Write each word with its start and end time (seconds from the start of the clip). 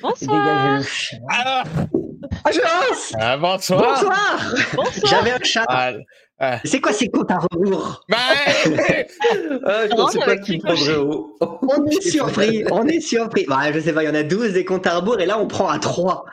Bonsoir. 0.00 0.82
Ah, 1.30 1.64
Agence 2.44 3.12
ah, 3.18 3.36
bonsoir. 3.36 3.82
Bonsoir 3.82 4.40
Bonsoir. 4.74 5.06
J'avais 5.06 5.32
un 5.32 5.42
chat. 5.42 5.64
Ah, 5.68 5.92
C'est 6.64 6.80
quoi 6.80 6.92
ces 6.92 7.08
comptes 7.08 7.30
à 7.30 7.38
rebours? 7.38 8.04
Bah, 8.08 8.16
Ah, 8.66 9.86
je 9.86 9.90
Non, 9.90 9.96
pensais 9.96 10.18
pas 10.18 10.36
qui 10.36 10.58
prendrait 10.58 10.96
haut. 10.96 11.36
On 11.40 11.86
est 11.86 12.00
surpris, 12.10 12.64
on 12.70 12.86
est 12.86 13.00
surpris. 13.00 13.46
Bah, 13.48 13.72
je 13.72 13.80
sais 13.80 13.92
pas, 13.92 14.02
il 14.02 14.06
y 14.06 14.10
en 14.10 14.14
a 14.14 14.22
12 14.22 14.52
des 14.52 14.64
comptes 14.64 14.86
à 14.86 14.96
rebours 14.96 15.20
et 15.20 15.26
là 15.26 15.38
on 15.38 15.46
prend 15.46 15.68
à 15.68 15.78
3. 15.78 16.24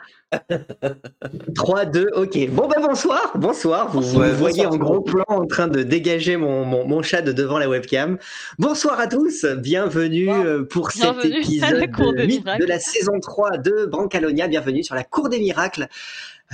3, 1.54 1.84
2, 1.84 2.08
ok. 2.16 2.48
Bon 2.50 2.66
ben 2.66 2.80
bonsoir, 2.80 3.32
bonsoir. 3.36 3.90
Vous, 3.90 4.00
me 4.18 4.30
voyez 4.30 4.64
bonsoir, 4.64 4.72
en 4.72 4.76
gros 4.78 5.00
plan 5.02 5.24
en 5.28 5.46
train 5.46 5.68
de 5.68 5.82
dégager 5.82 6.36
mon, 6.38 6.64
mon, 6.64 6.86
mon 6.86 7.02
chat 7.02 7.20
de 7.22 7.32
devant 7.32 7.58
la 7.58 7.68
webcam. 7.68 8.18
Bonsoir 8.58 8.98
à 8.98 9.06
tous, 9.06 9.44
bienvenue 9.44 10.30
euh, 10.30 10.64
pour 10.64 10.90
cet 10.90 11.02
Bienvenue 11.02 11.32
la 11.32 11.38
épisode 11.38 11.90
Cour 11.92 12.12
des 12.14 12.24
8 12.26 12.44
Miracles. 12.44 12.62
de 12.62 12.66
la 12.66 12.78
saison 12.78 13.20
3 13.20 13.58
de 13.58 13.84
Brancalonia. 13.86 14.48
Bienvenue 14.48 14.82
sur 14.82 14.94
la 14.94 15.04
Cour 15.04 15.28
des 15.28 15.38
Miracles. 15.38 15.88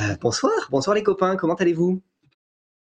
Euh, 0.00 0.14
bonsoir, 0.20 0.52
bonsoir 0.70 0.94
les 0.96 1.02
copains, 1.04 1.36
comment 1.36 1.54
allez-vous? 1.54 2.02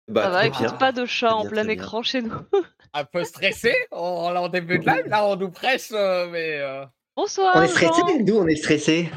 Bah, 0.08 0.24
Ça 0.24 0.30
va, 0.30 0.46
écoute, 0.46 0.60
bien. 0.60 0.72
pas 0.74 0.92
de 0.92 1.06
chat 1.06 1.34
en 1.34 1.46
plein 1.46 1.64
bien. 1.64 1.74
écran 1.74 2.04
chez 2.04 2.22
nous. 2.22 2.34
un 2.94 3.06
peu 3.06 3.24
stressé. 3.24 3.74
On 3.92 4.34
est 4.34 4.38
en 4.38 4.50
début 4.50 4.78
de 4.80 4.86
live, 4.86 5.08
là, 5.08 5.26
on 5.26 5.36
nous 5.36 5.50
presse, 5.50 5.92
euh, 5.96 6.28
mais. 6.30 6.58
euh, 6.60 6.86
Bonsoir. 7.16 7.54
On 7.56 7.62
est 7.62 7.68
stressé, 7.68 8.02
nous 8.26 8.36
on 8.38 8.48
est 8.48 8.56
stressé. 8.56 9.10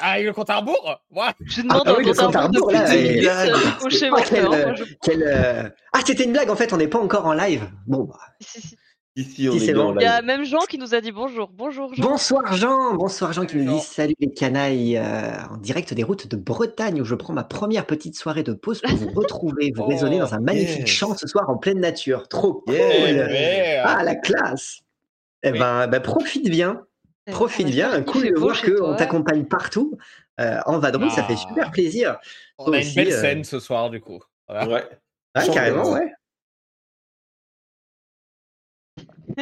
Ah, 0.00 0.12
avec 0.12 0.26
le 0.26 0.32
compte 0.32 0.48
à 0.50 0.58
rebours? 0.58 1.00
Moi? 1.10 1.32
Je 1.44 1.62
demande 1.62 1.82
Ah 1.86 1.90
un 1.90 1.94
oui, 1.96 2.04
le 2.04 2.12
compte 2.12 2.20
à 2.20 2.24
compte 2.26 2.36
à 2.36 2.40
rebours 2.42 2.70
là, 2.70 2.84
depuis 2.84 2.98
et- 2.98 3.02
10 3.02 3.14
minutes, 3.14 3.28
euh, 3.28 3.86
au 3.86 3.90
schéma 3.90 4.20
quel, 4.22 4.44
Moi, 4.44 4.74
je- 4.74 4.84
quel, 5.02 5.22
euh, 5.24 5.68
Ah 5.92 6.00
c'était 6.06 6.24
une 6.24 6.32
blague 6.32 6.50
en 6.50 6.56
fait, 6.56 6.72
on 6.72 6.76
n'est 6.76 6.86
pas 6.88 7.00
encore 7.00 7.26
en 7.26 7.32
live. 7.32 7.68
Bon, 7.86 8.04
bah, 8.04 8.18
Si, 8.40 8.60
si. 8.60 8.76
Ici, 9.18 9.48
on 9.48 9.52
Si, 9.52 9.56
est 9.56 9.60
c'est 9.66 9.72
bien 9.72 9.82
bon. 9.82 9.88
en 9.90 9.98
Il 9.98 10.02
y 10.02 10.06
a 10.06 10.22
même 10.22 10.44
Jean 10.44 10.60
qui 10.68 10.78
nous 10.78 10.94
a 10.94 11.00
dit 11.00 11.10
bonjour. 11.10 11.50
Bonjour 11.52 11.92
Jean. 11.92 12.02
Bonsoir 12.04 12.54
Jean, 12.54 12.94
bonsoir 12.94 13.32
Jean 13.32 13.46
qui 13.46 13.56
nous 13.56 13.72
dit 13.78 13.80
salut 13.80 14.14
les 14.20 14.30
canailles 14.32 14.96
euh, 14.96 15.32
en 15.50 15.56
direct 15.56 15.92
des 15.92 16.04
routes 16.04 16.28
de 16.28 16.36
Bretagne 16.36 17.00
où 17.00 17.04
je 17.04 17.16
prends 17.16 17.32
ma 17.32 17.42
première 17.42 17.84
petite 17.84 18.16
soirée 18.16 18.44
de 18.44 18.52
pause 18.52 18.80
pour 18.80 18.94
vous 18.96 19.10
retrouver, 19.16 19.72
vous 19.74 19.82
Oh, 19.82 19.86
raisonner 19.88 20.20
dans 20.20 20.34
un 20.34 20.40
magnifique 20.40 20.80
yes. 20.86 20.88
champ 20.88 21.16
ce 21.16 21.26
soir 21.26 21.50
en 21.50 21.56
pleine 21.56 21.80
nature. 21.80 22.28
Trop 22.28 22.54
cool. 22.64 22.74
Yeah, 22.74 22.86
ouais, 23.26 23.82
Ah 23.84 24.04
la 24.04 24.14
classe. 24.14 24.82
Eh 25.42 25.50
Oui. 25.50 25.58
ben, 25.58 25.88
ben, 25.88 26.00
profite 26.00 26.48
bien, 26.48 26.84
Eh, 27.26 27.32
profite 27.32 27.66
on 27.66 27.70
bien. 27.70 28.02
Cool 28.02 28.22
fait 28.22 28.30
de 28.30 28.38
voir 28.38 28.62
qu'on 28.62 28.94
t'accompagne 28.94 29.46
partout 29.46 29.98
euh, 30.40 30.60
en 30.66 30.78
vadrouille, 30.78 31.10
ça 31.10 31.24
fait 31.24 31.34
Ah. 31.36 31.48
super 31.48 31.70
plaisir. 31.72 32.18
On 32.58 32.72
a 32.72 32.78
une 32.80 32.94
belle 32.94 33.12
euh, 33.12 33.20
scène 33.20 33.42
ce 33.42 33.58
soir, 33.58 33.90
du 33.90 34.00
coup. 34.00 34.20
Voilà. 34.48 34.68
Ouais. 34.68 34.84
Ouais, 35.36 35.46
carrément, 35.52 35.90
ouais. 35.92 36.12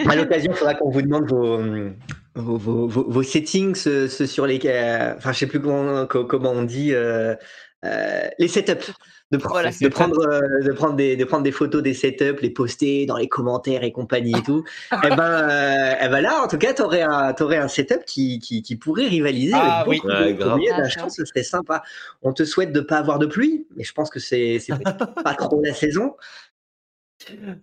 À 0.09 0.15
l'occasion, 0.17 0.53
il 0.53 0.57
faudra 0.57 0.75
qu'on 0.75 0.91
vous 0.91 1.03
demande 1.03 1.29
vos, 1.31 1.59
vos, 2.35 2.57
vos, 2.59 2.87
vos- 2.87 3.07
vos 3.11 3.23
settings 3.23 3.75
ce, 3.75 4.09
ce 4.09 4.27
sur 4.27 4.47
les. 4.47 4.61
euh, 4.65 5.15
Enfin, 5.17 5.33
je 5.33 5.39
sais 5.39 5.47
plus 5.47 5.61
comment, 5.61 6.07
co- 6.07 6.25
comment 6.25 6.51
on 6.51 6.63
dit. 6.65 6.93
euh, 6.93 7.35
euh, 7.85 8.29
les 8.39 8.49
setups. 8.49 8.93
De, 9.33 9.39
pre- 9.39 9.49
Voilà. 9.49 9.71
de, 9.81 9.89
prendre, 9.89 10.21
euh, 10.29 10.63
de, 10.63 10.71
prendre 10.73 10.95
des, 10.95 11.17
de 11.17 11.25
prendre 11.25 11.43
des 11.43 11.51
photos 11.51 11.83
des 11.83 11.95
setups, 11.95 12.41
les 12.43 12.51
poster 12.51 13.07
dans 13.07 13.17
les 13.17 13.27
commentaires 13.27 13.83
et 13.83 13.91
compagnie 13.91 14.37
et 14.39 14.43
tout. 14.43 14.63
et, 15.05 15.09
ben, 15.17 15.21
euh, 15.21 15.95
eh 16.01 16.09
ben 16.09 16.21
là, 16.21 16.43
en 16.45 16.47
tout 16.49 16.59
cas, 16.59 16.73
tu 16.75 16.83
aurais, 16.83 17.03
un 17.03 17.33
t'aurais 17.33 17.57
un 17.57 17.67
setup 17.67 18.05
qui, 18.07 18.39
qui, 18.39 18.63
qui 18.63 18.77
pourrait 18.77 19.09
rivaliser 19.09 19.53
Ah 19.55 19.81
avec 19.81 19.89
oui. 19.89 20.01
beaucoup 20.01 20.57
milieux. 20.59 20.71
Ah, 20.77 20.85
je 20.89 20.95
ça. 20.95 21.01
pense 21.01 21.17
que 21.17 21.25
ce 21.25 21.29
serait 21.29 21.43
sympa. 21.43 21.83
On 22.23 22.33
te 22.33 22.45
souhaite 22.45 22.73
de 22.73 22.79
pas 22.81 22.99
avoir 22.99 23.19
de 23.19 23.27
pluie, 23.27 23.67
mais 23.77 23.83
je 23.83 23.93
pense 23.93 24.11
que 24.11 24.21
c'est 24.21 24.59
pas 25.25 25.35
trop 25.35 25.61
la 25.61 25.75
saison. 25.75 26.15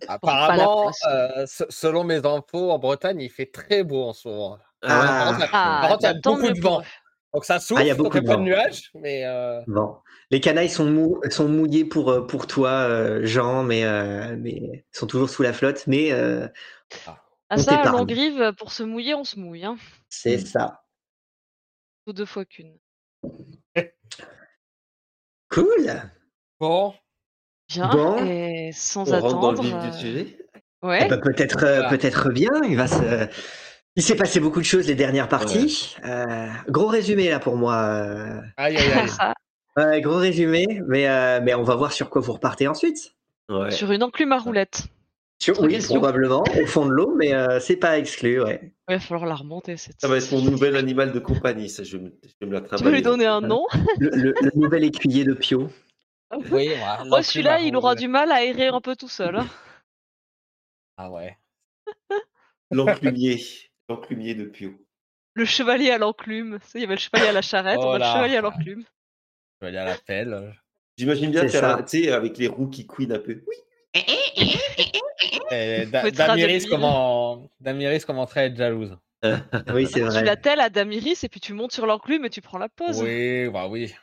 Apparemment, 0.08 0.92
euh, 1.08 1.46
se- 1.46 1.64
selon 1.70 2.04
mes 2.04 2.26
infos, 2.26 2.72
en 2.72 2.80
Bretagne, 2.80 3.22
il 3.22 3.30
fait 3.30 3.46
très 3.52 3.84
beau 3.84 4.04
en 4.04 4.14
ce 4.14 4.28
moment. 4.28 4.58
Ah, 4.82 5.38
Ah. 5.54 5.80
Par 5.82 5.90
contre, 5.92 6.02
il 6.02 6.04
y 6.04 6.08
a 6.08 6.14
bah, 6.14 6.20
beaucoup 6.24 6.50
de 6.52 6.60
vent. 6.62 6.82
Donc 7.34 7.46
ça 7.46 7.60
souffle, 7.60 7.82
Ah, 7.82 7.84
il 7.84 7.88
y 7.88 7.92
a 7.92 7.96
donc 7.96 8.06
beaucoup 8.06 8.20
de 8.20 8.26
pas 8.28 8.34
vent. 8.34 8.40
de 8.40 8.44
nuages, 8.46 8.92
mais 8.94 9.26
euh, 9.26 9.62
Bon, 9.66 9.98
les 10.30 10.40
canailles 10.40 10.70
sont, 10.70 10.86
mou- 10.86 11.20
sont 11.32 11.48
mouillés 11.48 11.84
pour, 11.86 12.12
euh, 12.12 12.28
pour 12.28 12.46
toi, 12.46 12.70
euh, 12.70 13.26
Jean, 13.26 13.64
mais, 13.64 13.84
euh, 13.86 14.36
mais 14.38 14.86
sont 14.92 15.08
toujours 15.08 15.30
sous 15.30 15.42
la 15.42 15.52
flotte. 15.54 15.88
Mais 15.88 16.12
euh, 16.12 16.48
Ah 17.08 17.18
On 17.50 17.58
ça, 17.58 17.78
t'épargne. 17.78 17.98
Longrive, 17.98 18.54
pour 18.58 18.72
se 18.72 18.84
mouiller, 18.84 19.16
on 19.16 19.24
se 19.24 19.40
mouille. 19.40 19.66
Hein. 19.66 19.78
c'est 20.10 20.38
ça. 20.38 20.84
Ou 22.06 22.14
deux 22.14 22.26
fois 22.26 22.46
qu'une. 22.46 22.78
Cool. 25.50 26.02
bon. 26.60 26.94
Bien. 27.70 27.90
Bon. 27.90 28.18
Et 28.26 28.72
sans 28.74 29.10
On 29.12 29.20
rentre 29.20 29.40
dans 29.40 29.52
le 29.52 29.60
attendre. 29.60 29.64
vif 29.64 29.74
euh, 29.74 29.92
du 29.92 29.98
sujet. 29.98 30.38
Ouais. 30.82 31.00
Eh 31.06 31.10
ben, 31.10 31.20
peut-être, 31.20 31.64
euh, 31.64 31.82
Voilà. 31.82 31.90
peut-être 31.90 32.30
bien. 32.32 32.50
Il 32.68 32.76
va 32.78 32.88
se. 32.88 33.28
Il 33.96 34.02
s'est 34.04 34.16
passé 34.16 34.40
beaucoup 34.40 34.60
de 34.60 34.66
choses 34.66 34.88
les 34.88 34.96
dernières 34.96 35.28
parties. 35.30 35.96
Euh, 36.04 36.48
gros 36.68 36.88
résumé 36.88 37.30
là 37.30 37.40
pour 37.40 37.56
moi. 37.58 37.76
euh. 37.76 38.42
Aïe, 38.58 38.78
aïe, 38.78 38.92
aïe. 38.92 39.10
Ouais, 39.76 40.02
gros 40.02 40.18
résumé, 40.18 40.68
mais, 40.88 41.08
euh, 41.10 41.40
mais 41.42 41.56
on 41.56 41.64
va 41.64 41.74
voir 41.76 41.92
sur 41.94 42.12
quoi 42.12 42.22
vous 42.22 42.34
repartez 42.34 42.68
ensuite. 42.68 43.14
Ouais. 43.50 43.72
Sur 43.72 43.92
une 43.92 44.04
enclume 44.04 44.32
à 44.32 44.38
roulette. 44.38 44.84
Sur, 45.42 45.56
Autre 45.58 45.66
oui, 45.66 45.74
question. 45.74 45.96
probablement, 45.96 46.44
au 46.62 46.66
fond 46.68 46.86
de 46.86 46.92
l'eau, 46.92 47.16
mais 47.18 47.34
euh, 47.34 47.60
c'est 47.60 47.78
pas 47.78 47.98
exclu. 47.98 48.40
Ouais. 48.44 48.72
Il 48.88 48.94
va 48.94 49.00
falloir 49.00 49.26
la 49.28 49.34
remonter. 49.34 49.76
Cette... 49.78 50.00
Ça 50.00 50.08
va 50.08 50.18
être 50.18 50.32
mon 50.32 50.42
nouvel 50.52 50.76
animal 50.76 51.12
de 51.12 51.18
compagnie, 51.18 51.70
ça, 51.70 51.84
je 51.84 51.98
vais 51.98 52.04
me, 52.04 52.14
je 52.24 52.30
vais 52.40 52.46
me 52.46 52.54
la 52.54 52.62
Tu 52.62 52.84
lui 52.92 53.02
donner 53.02 53.26
un 53.26 53.42
nom? 53.42 53.66
Le, 53.98 54.10
le- 54.12 54.36
le 54.40 54.52
nouvel 54.54 54.84
écuyer 54.84 55.24
de 55.24 55.34
Pio. 55.34 55.70
Oui, 56.52 56.72
Oh, 57.12 57.22
celui-là, 57.22 57.60
il 57.62 57.76
aura 57.76 57.96
du 57.96 58.08
mal 58.08 58.32
à 58.32 58.36
aérer 58.36 58.68
un 58.68 58.82
peu 58.82 58.96
tout 58.96 59.10
seul. 59.10 59.36
hein. 59.38 59.48
Ah 60.98 61.10
ouais. 61.10 61.38
L'enclumier. 62.72 63.42
L'enclumier 63.90 64.36
de 64.36 64.46
Pio. 64.46 64.74
Le 65.34 65.44
chevalier 65.46 65.90
à 65.90 65.98
l'enclume. 65.98 66.60
Tu 66.72 66.78
Il 66.78 66.82
y 66.82 66.84
avait 66.84 66.94
le 66.96 67.00
chevalier 67.00 67.28
à 67.28 67.32
la 67.32 67.42
charrette, 67.42 67.80
Oh 67.82 67.86
on 67.88 67.94
a 67.94 67.98
le 67.98 68.04
chevalier 68.04 68.38
à 68.38 68.42
l'enclume. 68.42 68.84
Vais 69.60 69.68
aller 69.70 69.78
à 69.80 69.86
l'appel. 69.86 70.54
J'imagine 70.98 71.32
bien 71.32 71.42
tu 71.48 71.50
sais, 71.88 72.12
avec 72.12 72.38
les 72.38 72.48
roues 72.48 72.70
qui 72.70 72.86
couinent 72.86 73.12
un 73.14 73.20
peu. 73.20 73.44
Oui. 73.48 73.56
Et 75.52 75.86
Da- 75.88 76.12
Damiris, 76.12 76.68
comment... 76.68 77.50
Damiris 77.60 78.06
commencerait 78.06 78.42
à 78.42 78.46
être 78.46 78.56
jalouse. 78.58 78.96
Oui, 79.74 79.88
c'est 79.88 80.02
Tu 80.02 80.06
vrai. 80.06 80.24
l'attelles 80.24 80.60
à 80.60 80.70
Damiris 80.70 81.24
et 81.24 81.30
puis 81.30 81.40
tu 81.40 81.54
montes 81.54 81.72
sur 81.72 81.86
l'enclume 81.86 82.26
et 82.26 82.30
tu 82.30 82.42
prends 82.42 82.58
la 82.60 82.70
pause. 82.70 83.02
Oui, 83.02 83.50
bah 83.50 83.68
oui. 83.68 83.94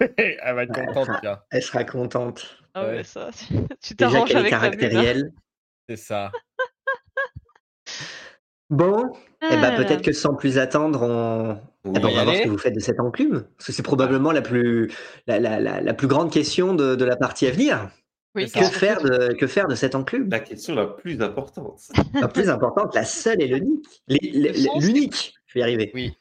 Elle 0.16 0.54
va 0.54 0.62
être 0.64 0.74
contente. 0.74 1.10
Elle 1.50 1.62
sera 1.62 1.84
contente. 1.84 2.58
Ah 2.74 2.84
ouais, 2.86 2.96
Ouais. 2.96 3.04
ça, 3.04 3.30
tu- 3.82 3.94
t'arranges 3.96 4.28
qu'elle 4.28 4.36
est 4.38 4.40
avec 4.40 4.52
hein. 4.52 4.60
caractérielle. 4.60 5.32
C'est 5.88 5.96
ça. 5.96 6.32
Bon, 8.70 9.12
eh 9.42 9.56
ben, 9.56 9.72
Ah. 9.74 9.76
peut-être 9.76 10.02
que 10.02 10.12
sans 10.12 10.34
plus 10.34 10.58
attendre, 10.58 11.02
on, 11.02 11.58
eh 11.84 11.90
ben, 12.00 12.06
on 12.08 12.14
va 12.14 12.24
voir 12.24 12.34
ce 12.36 12.42
que 12.42 12.48
vous 12.48 12.58
faites 12.58 12.74
de 12.74 12.80
cette 12.80 12.98
enclume. 12.98 13.44
Parce 13.56 13.66
que 13.66 13.72
c'est 13.72 13.82
probablement 13.82 14.32
la 14.32 14.40
plus, 14.42 14.90
la, 15.26 15.38
la, 15.38 15.60
la, 15.60 15.80
la 15.80 15.94
plus 15.94 16.08
grande 16.08 16.32
question 16.32 16.74
de, 16.74 16.94
de 16.96 17.04
la 17.04 17.16
partie 17.16 17.46
à 17.46 17.50
venir. 17.50 17.90
Oui, 18.34 18.50
Que 18.50 18.64
faire, 18.64 19.00
de, 19.02 19.32
que 19.34 19.46
faire 19.46 19.68
de 19.68 19.76
cette 19.76 19.94
enclume? 19.94 20.28
La 20.30 20.40
question 20.40 20.74
la 20.74 20.86
plus 20.86 21.20
importante. 21.22 21.82
La 22.20 22.26
plus 22.26 22.48
importante, 22.48 22.92
la 22.94 23.04
seule 23.04 23.40
et 23.40 23.46
l'unique. 23.46 23.86
L'unique, 24.08 25.34
je 25.46 25.54
vais 25.54 25.60
y 25.60 25.62
arriver. 25.62 25.92
Oui. 25.94 26.16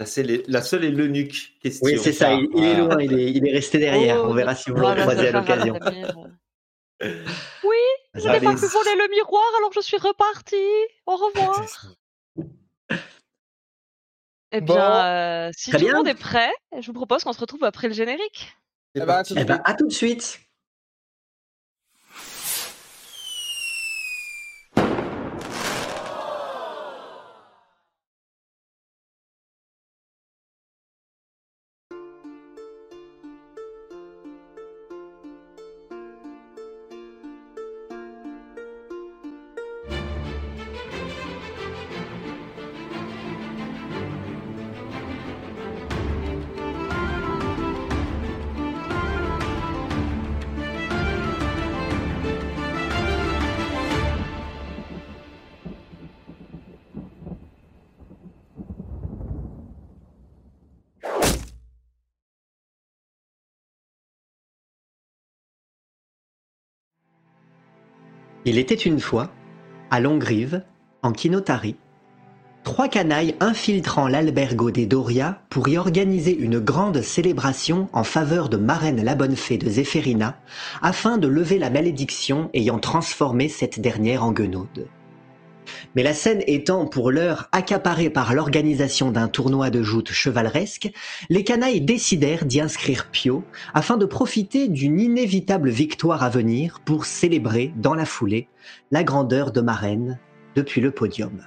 La 0.00 0.06
seule 0.06 0.30
est, 0.30 0.48
la 0.48 0.62
seule 0.62 0.84
est 0.86 0.90
l'eunuque 0.90 1.58
question. 1.60 1.84
Oui, 1.84 1.98
c'est 1.98 2.14
ça, 2.14 2.32
il, 2.32 2.48
il 2.54 2.64
est 2.64 2.74
loin, 2.74 2.96
il 3.02 3.12
est, 3.12 3.32
il 3.32 3.46
est 3.46 3.52
resté 3.52 3.76
derrière. 3.76 4.22
Oh, 4.24 4.28
on 4.30 4.32
verra 4.32 4.54
si 4.54 4.70
vous 4.70 4.76
le 4.76 4.80
voilà, 4.80 5.02
croisez 5.02 5.28
à 5.28 5.32
l'occasion. 5.32 5.78
Oui, 7.02 7.76
je 8.14 8.28
n'ai 8.28 8.40
pas 8.40 8.54
pu 8.54 8.66
voler 8.66 8.94
le 8.94 9.10
miroir, 9.10 9.42
alors 9.58 9.72
je 9.74 9.80
suis 9.80 9.96
repartie. 9.96 10.56
Au 11.06 11.16
revoir. 11.16 11.66
Eh 14.52 14.60
Bon. 14.60 14.74
bien, 14.74 15.06
euh, 15.06 15.50
si 15.54 15.70
Très 15.70 15.78
tout 15.78 15.86
le 15.86 15.94
monde 15.94 16.08
est 16.08 16.14
prêt, 16.14 16.52
je 16.78 16.86
vous 16.86 16.92
propose 16.92 17.24
qu'on 17.24 17.32
se 17.32 17.40
retrouve 17.40 17.64
après 17.64 17.88
le 17.88 17.94
générique. 17.94 18.54
Eh 18.94 19.00
ben, 19.00 19.06
parti. 19.06 19.34
Eh 19.36 19.44
ben, 19.44 19.62
à 19.64 19.74
tout 19.74 19.86
de 19.86 19.92
suite. 19.92 20.40
Il 68.50 68.58
était 68.58 68.74
une 68.74 68.98
fois, 68.98 69.30
à 69.92 70.00
Longrive, 70.00 70.64
en 71.04 71.12
Kinotari, 71.12 71.76
trois 72.64 72.88
canailles 72.88 73.36
infiltrant 73.38 74.08
l'albergo 74.08 74.72
des 74.72 74.86
Doria 74.86 75.40
pour 75.50 75.68
y 75.68 75.78
organiser 75.78 76.36
une 76.36 76.58
grande 76.58 77.00
célébration 77.00 77.88
en 77.92 78.02
faveur 78.02 78.48
de 78.48 78.56
Marraine 78.56 79.04
la 79.04 79.14
Bonne 79.14 79.36
Fée 79.36 79.56
de 79.56 79.70
Zéphérina, 79.70 80.36
afin 80.82 81.16
de 81.16 81.28
lever 81.28 81.60
la 81.60 81.70
malédiction 81.70 82.50
ayant 82.52 82.80
transformé 82.80 83.48
cette 83.48 83.78
dernière 83.78 84.24
en 84.24 84.32
guenaude. 84.32 84.88
Mais 85.94 86.02
la 86.02 86.14
scène 86.14 86.42
étant 86.46 86.86
pour 86.86 87.10
l'heure 87.10 87.48
accaparée 87.52 88.10
par 88.10 88.34
l'organisation 88.34 89.10
d'un 89.10 89.28
tournoi 89.28 89.70
de 89.70 89.82
joutes 89.82 90.12
chevaleresque, 90.12 90.90
les 91.28 91.44
canailles 91.44 91.80
décidèrent 91.80 92.44
d'y 92.44 92.60
inscrire 92.60 93.08
Pio 93.10 93.44
afin 93.74 93.96
de 93.96 94.06
profiter 94.06 94.68
d'une 94.68 95.00
inévitable 95.00 95.70
victoire 95.70 96.22
à 96.22 96.30
venir 96.30 96.80
pour 96.84 97.06
célébrer 97.06 97.72
dans 97.76 97.94
la 97.94 98.04
foulée 98.04 98.48
la 98.90 99.04
grandeur 99.04 99.52
de 99.52 99.60
Marraine 99.60 100.18
depuis 100.54 100.80
le 100.80 100.90
podium. 100.90 101.40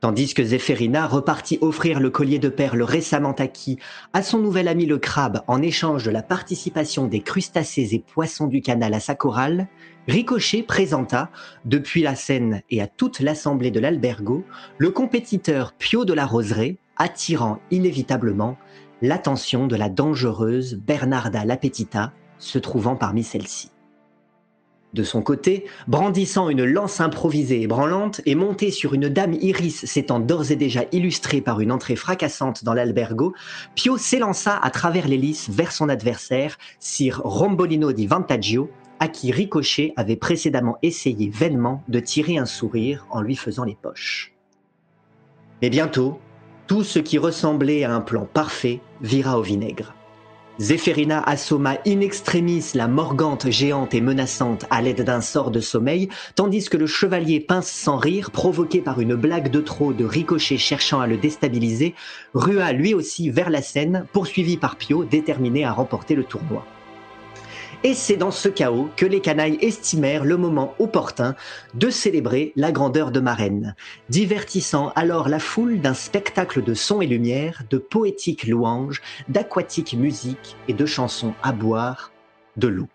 Tandis 0.00 0.32
que 0.32 0.44
Zéphérina 0.44 1.08
repartit 1.08 1.58
offrir 1.60 1.98
le 1.98 2.10
collier 2.10 2.38
de 2.38 2.48
perles 2.48 2.82
récemment 2.82 3.32
acquis 3.32 3.78
à 4.12 4.22
son 4.22 4.38
nouvel 4.38 4.68
ami 4.68 4.86
le 4.86 4.98
crabe 4.98 5.42
en 5.48 5.60
échange 5.60 6.04
de 6.04 6.12
la 6.12 6.22
participation 6.22 7.08
des 7.08 7.20
crustacés 7.20 7.94
et 7.94 7.98
poissons 7.98 8.46
du 8.46 8.60
canal 8.60 8.94
à 8.94 9.00
sa 9.00 9.16
chorale, 9.16 9.66
Ricochet 10.08 10.62
présenta, 10.62 11.30
depuis 11.66 12.00
la 12.00 12.14
scène 12.14 12.62
et 12.70 12.80
à 12.80 12.86
toute 12.86 13.20
l'assemblée 13.20 13.70
de 13.70 13.78
l'albergo, 13.78 14.42
le 14.78 14.90
compétiteur 14.90 15.74
Pio 15.74 16.06
de 16.06 16.14
la 16.14 16.24
Roseraie, 16.24 16.78
attirant 16.96 17.60
inévitablement 17.70 18.56
l'attention 19.02 19.66
de 19.66 19.76
la 19.76 19.90
dangereuse 19.90 20.76
Bernarda 20.76 21.44
Lapetita, 21.44 22.14
se 22.38 22.58
trouvant 22.58 22.96
parmi 22.96 23.22
celles-ci. 23.22 23.70
De 24.94 25.02
son 25.02 25.20
côté, 25.20 25.66
brandissant 25.86 26.48
une 26.48 26.64
lance 26.64 27.02
improvisée 27.02 27.60
et 27.60 27.66
branlante 27.66 28.22
et 28.24 28.34
monté 28.34 28.70
sur 28.70 28.94
une 28.94 29.10
dame 29.10 29.34
iris 29.34 29.84
s'étant 29.84 30.20
d'ores 30.20 30.50
et 30.50 30.56
déjà 30.56 30.84
illustrée 30.92 31.42
par 31.42 31.60
une 31.60 31.70
entrée 31.70 31.96
fracassante 31.96 32.64
dans 32.64 32.72
l'albergo, 32.72 33.34
Pio 33.74 33.98
s'élança 33.98 34.56
à 34.56 34.70
travers 34.70 35.06
l'hélice 35.06 35.50
vers 35.50 35.72
son 35.72 35.90
adversaire, 35.90 36.56
Sir 36.80 37.20
Rombolino 37.22 37.92
di 37.92 38.06
Vantaggio, 38.06 38.70
à 39.00 39.08
qui 39.08 39.32
Ricochet 39.32 39.92
avait 39.96 40.16
précédemment 40.16 40.78
essayé 40.82 41.30
vainement 41.30 41.82
de 41.88 42.00
tirer 42.00 42.38
un 42.38 42.46
sourire 42.46 43.06
en 43.10 43.20
lui 43.20 43.36
faisant 43.36 43.64
les 43.64 43.76
poches. 43.80 44.34
Mais 45.62 45.70
bientôt, 45.70 46.20
tout 46.66 46.84
ce 46.84 46.98
qui 46.98 47.18
ressemblait 47.18 47.84
à 47.84 47.94
un 47.94 48.00
plan 48.00 48.26
parfait 48.26 48.80
vira 49.00 49.38
au 49.38 49.42
vinaigre. 49.42 49.94
Zéphérina 50.60 51.22
assomma 51.22 51.78
in 51.86 52.00
extremis 52.00 52.72
la 52.74 52.88
morgante 52.88 53.48
géante 53.48 53.94
et 53.94 54.00
menaçante 54.00 54.66
à 54.70 54.82
l'aide 54.82 55.02
d'un 55.02 55.20
sort 55.20 55.52
de 55.52 55.60
sommeil, 55.60 56.08
tandis 56.34 56.68
que 56.68 56.76
le 56.76 56.88
chevalier 56.88 57.38
pince 57.38 57.70
sans 57.70 57.96
rire, 57.96 58.32
provoqué 58.32 58.80
par 58.80 59.00
une 59.00 59.14
blague 59.14 59.52
de 59.52 59.60
trop 59.60 59.92
de 59.92 60.04
ricochet 60.04 60.58
cherchant 60.58 61.00
à 61.00 61.06
le 61.06 61.16
déstabiliser, 61.16 61.94
rua 62.34 62.72
lui 62.72 62.92
aussi 62.92 63.30
vers 63.30 63.50
la 63.50 63.62
scène, 63.62 64.04
poursuivi 64.12 64.56
par 64.56 64.74
Pio, 64.74 65.04
déterminé 65.04 65.64
à 65.64 65.70
remporter 65.70 66.16
le 66.16 66.24
tournoi. 66.24 66.66
Et 67.84 67.94
c'est 67.94 68.16
dans 68.16 68.32
ce 68.32 68.48
chaos 68.48 68.88
que 68.96 69.06
les 69.06 69.20
canailles 69.20 69.58
estimèrent 69.60 70.24
le 70.24 70.36
moment 70.36 70.74
opportun 70.80 71.36
de 71.74 71.90
célébrer 71.90 72.52
la 72.56 72.72
grandeur 72.72 73.12
de 73.12 73.20
Marraine, 73.20 73.76
divertissant 74.08 74.90
alors 74.96 75.28
la 75.28 75.38
foule 75.38 75.80
d'un 75.80 75.94
spectacle 75.94 76.64
de 76.64 76.74
sons 76.74 77.00
et 77.02 77.06
lumière, 77.06 77.62
de 77.70 77.78
poétiques 77.78 78.48
louanges, 78.48 79.00
d'aquatiques 79.28 79.94
musiques 79.94 80.56
et 80.66 80.72
de 80.72 80.86
chansons 80.86 81.34
à 81.40 81.52
boire, 81.52 82.10
de 82.56 82.66
l'eau. 82.66 82.88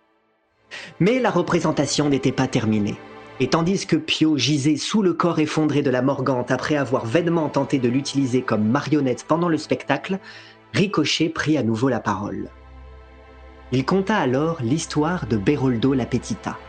Mais 0.99 1.19
la 1.19 1.31
représentation 1.31 2.09
n'était 2.09 2.33
pas 2.33 2.47
terminée. 2.47 2.97
Et 3.39 3.47
tandis 3.47 3.87
que 3.87 3.95
Pio 3.95 4.37
gisait 4.37 4.75
sous 4.75 5.01
le 5.01 5.13
corps 5.13 5.39
effondré 5.39 5.81
de 5.81 5.89
la 5.89 6.01
Morgante 6.01 6.51
après 6.51 6.75
avoir 6.75 7.05
vainement 7.05 7.47
tenté 7.47 7.79
de 7.79 7.87
l'utiliser 7.87 8.41
comme 8.41 8.67
marionnette 8.67 9.23
pendant 9.27 9.49
le 9.49 9.57
spectacle, 9.57 10.19
Ricochet 10.73 11.29
prit 11.29 11.57
à 11.57 11.63
nouveau 11.63 11.87
la 11.87 12.01
parole. 12.01 12.49
Il 13.75 13.85
conta 13.85 14.17
alors 14.17 14.61
l'histoire 14.61 15.25
de 15.25 15.35
Beroldo 15.35 15.95
la 15.95 16.05
Petita, 16.05 16.59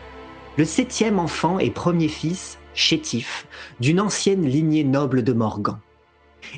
le 0.57 0.65
septième 0.65 1.19
enfant 1.19 1.59
et 1.59 1.69
premier 1.69 2.09
fils, 2.09 2.59
chétif, 2.73 3.47
d'une 3.79 4.01
ancienne 4.01 4.47
lignée 4.47 4.85
noble 4.85 5.23
de 5.23 5.35
Morgan. 5.35 5.77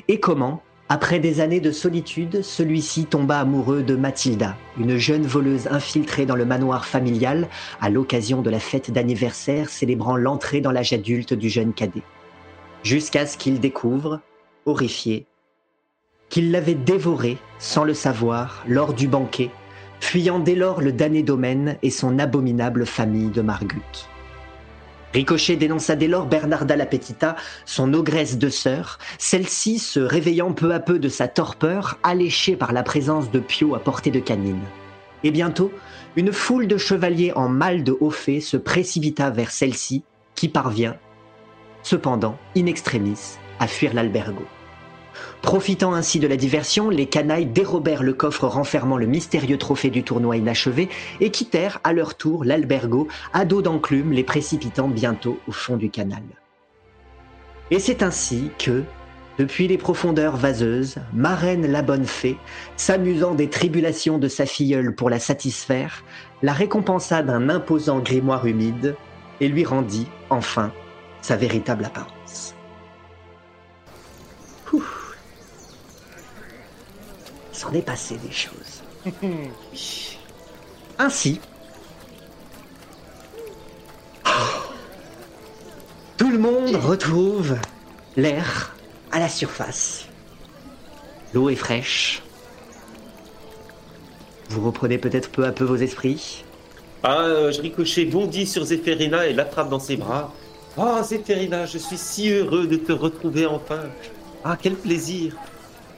Et 0.07 0.21
comment, 0.21 0.63
après 0.87 1.19
des 1.19 1.41
années 1.41 1.59
de 1.59 1.73
solitude, 1.73 2.43
celui-ci 2.43 3.07
tomba 3.07 3.39
amoureux 3.39 3.83
de 3.83 3.97
Mathilda, 3.97 4.55
une 4.79 4.95
jeune 4.95 5.27
voleuse 5.27 5.67
infiltrée 5.67 6.25
dans 6.25 6.37
le 6.37 6.45
manoir 6.45 6.85
familial 6.85 7.49
à 7.81 7.89
l'occasion 7.89 8.41
de 8.41 8.49
la 8.49 8.61
fête 8.61 8.89
d'anniversaire 8.89 9.67
célébrant 9.67 10.15
l'entrée 10.15 10.61
dans 10.61 10.71
l'âge 10.71 10.93
adulte 10.93 11.33
du 11.33 11.49
jeune 11.49 11.73
cadet. 11.73 12.03
Jusqu'à 12.83 13.25
ce 13.25 13.37
qu'il 13.37 13.59
découvre, 13.59 14.21
horrifié, 14.65 15.27
qu'il 16.29 16.51
l'avait 16.51 16.73
dévoré 16.73 17.37
sans 17.59 17.83
le 17.83 17.93
savoir 17.93 18.63
lors 18.65 18.93
du 18.93 19.09
banquet 19.09 19.51
fuyant 19.99 20.39
dès 20.39 20.55
lors 20.55 20.81
le 20.81 20.91
damné 20.91 21.23
domaine 21.23 21.77
et 21.83 21.89
son 21.89 22.19
abominable 22.19 22.85
famille 22.85 23.29
de 23.29 23.41
Margut. 23.41 23.81
Ricochet 25.13 25.55
dénonça 25.55 25.95
dès 25.95 26.07
lors 26.07 26.25
Bernarda 26.25 26.75
la 26.75 26.85
Petita, 26.85 27.35
son 27.65 27.93
ogresse 27.93 28.37
de 28.37 28.49
sœur, 28.49 28.99
celle-ci 29.17 29.79
se 29.79 29.99
réveillant 29.99 30.53
peu 30.53 30.73
à 30.73 30.79
peu 30.79 30.99
de 30.99 31.09
sa 31.09 31.27
torpeur, 31.27 31.97
alléchée 32.03 32.55
par 32.55 32.73
la 32.73 32.83
présence 32.83 33.31
de 33.31 33.39
Pio 33.39 33.73
à 33.73 33.79
portée 33.79 34.11
de 34.11 34.19
canine. 34.19 34.61
Et 35.23 35.31
bientôt, 35.31 35.71
une 36.15 36.31
foule 36.31 36.67
de 36.67 36.77
chevaliers 36.77 37.31
en 37.35 37.49
mal 37.49 37.83
de 37.83 37.97
haut 37.99 38.11
fait 38.11 38.41
se 38.41 38.57
précipita 38.57 39.29
vers 39.29 39.51
celle-ci, 39.51 40.03
qui 40.35 40.49
parvient, 40.49 40.97
cependant, 41.83 42.37
in 42.55 42.65
extremis, 42.65 43.37
à 43.59 43.67
fuir 43.67 43.93
l'albergo. 43.93 44.45
Profitant 45.41 45.93
ainsi 45.93 46.19
de 46.19 46.27
la 46.27 46.35
diversion, 46.35 46.89
les 46.89 47.05
canailles 47.05 47.45
dérobèrent 47.45 48.03
le 48.03 48.13
coffre 48.13 48.47
renfermant 48.47 48.97
le 48.97 49.05
mystérieux 49.05 49.57
trophée 49.57 49.89
du 49.89 50.03
tournoi 50.03 50.37
inachevé 50.37 50.89
et 51.19 51.31
quittèrent 51.31 51.79
à 51.83 51.93
leur 51.93 52.15
tour 52.15 52.43
l'albergo 52.43 53.07
à 53.33 53.45
dos 53.45 53.61
d'enclume, 53.61 54.11
les 54.11 54.23
précipitant 54.23 54.87
bientôt 54.87 55.39
au 55.47 55.51
fond 55.51 55.77
du 55.77 55.89
canal. 55.89 56.23
Et 57.71 57.79
c'est 57.79 58.01
ainsi 58.01 58.49
que, 58.57 58.83
depuis 59.37 59.67
les 59.67 59.77
profondeurs 59.77 60.35
vaseuses, 60.35 60.95
Marraine 61.13 61.67
la 61.67 61.81
bonne 61.81 62.05
fée, 62.05 62.37
s'amusant 62.75 63.35
des 63.35 63.49
tribulations 63.49 64.17
de 64.17 64.27
sa 64.27 64.45
filleule 64.45 64.95
pour 64.95 65.09
la 65.09 65.19
satisfaire, 65.19 66.03
la 66.41 66.53
récompensa 66.53 67.21
d'un 67.21 67.49
imposant 67.49 67.99
grimoire 67.99 68.47
humide 68.47 68.95
et 69.39 69.47
lui 69.47 69.63
rendit, 69.63 70.07
enfin, 70.29 70.71
sa 71.21 71.35
véritable 71.35 71.85
apparence. 71.85 72.16
S'en 77.57 77.73
est 77.73 77.81
passé 77.81 78.17
des 78.17 78.31
choses. 78.31 78.83
Ainsi, 80.99 81.39
tout 86.17 86.29
le 86.29 86.37
monde 86.37 86.75
retrouve 86.75 87.55
l'air 88.15 88.75
à 89.11 89.19
la 89.19 89.29
surface. 89.29 90.07
L'eau 91.33 91.49
est 91.49 91.55
fraîche. 91.55 92.21
Vous 94.49 94.65
reprenez 94.65 94.97
peut-être 94.97 95.29
peu 95.29 95.45
à 95.45 95.51
peu 95.51 95.65
vos 95.65 95.75
esprits. 95.75 96.43
Ah, 97.03 97.21
euh, 97.21 97.51
je 97.51 97.61
ricochet 97.61 98.05
bondit 98.05 98.47
sur 98.47 98.63
Zéphérina 98.63 99.27
et 99.27 99.33
l'attrape 99.33 99.69
dans 99.69 99.79
ses 99.79 99.97
bras. 99.97 100.33
Oh, 100.77 100.97
Zéphérina, 101.03 101.65
je 101.65 101.77
suis 101.77 101.97
si 101.97 102.29
heureux 102.29 102.67
de 102.67 102.77
te 102.77 102.91
retrouver 102.91 103.45
enfin. 103.45 103.83
Ah, 104.43 104.57
quel 104.59 104.75
plaisir. 104.75 105.35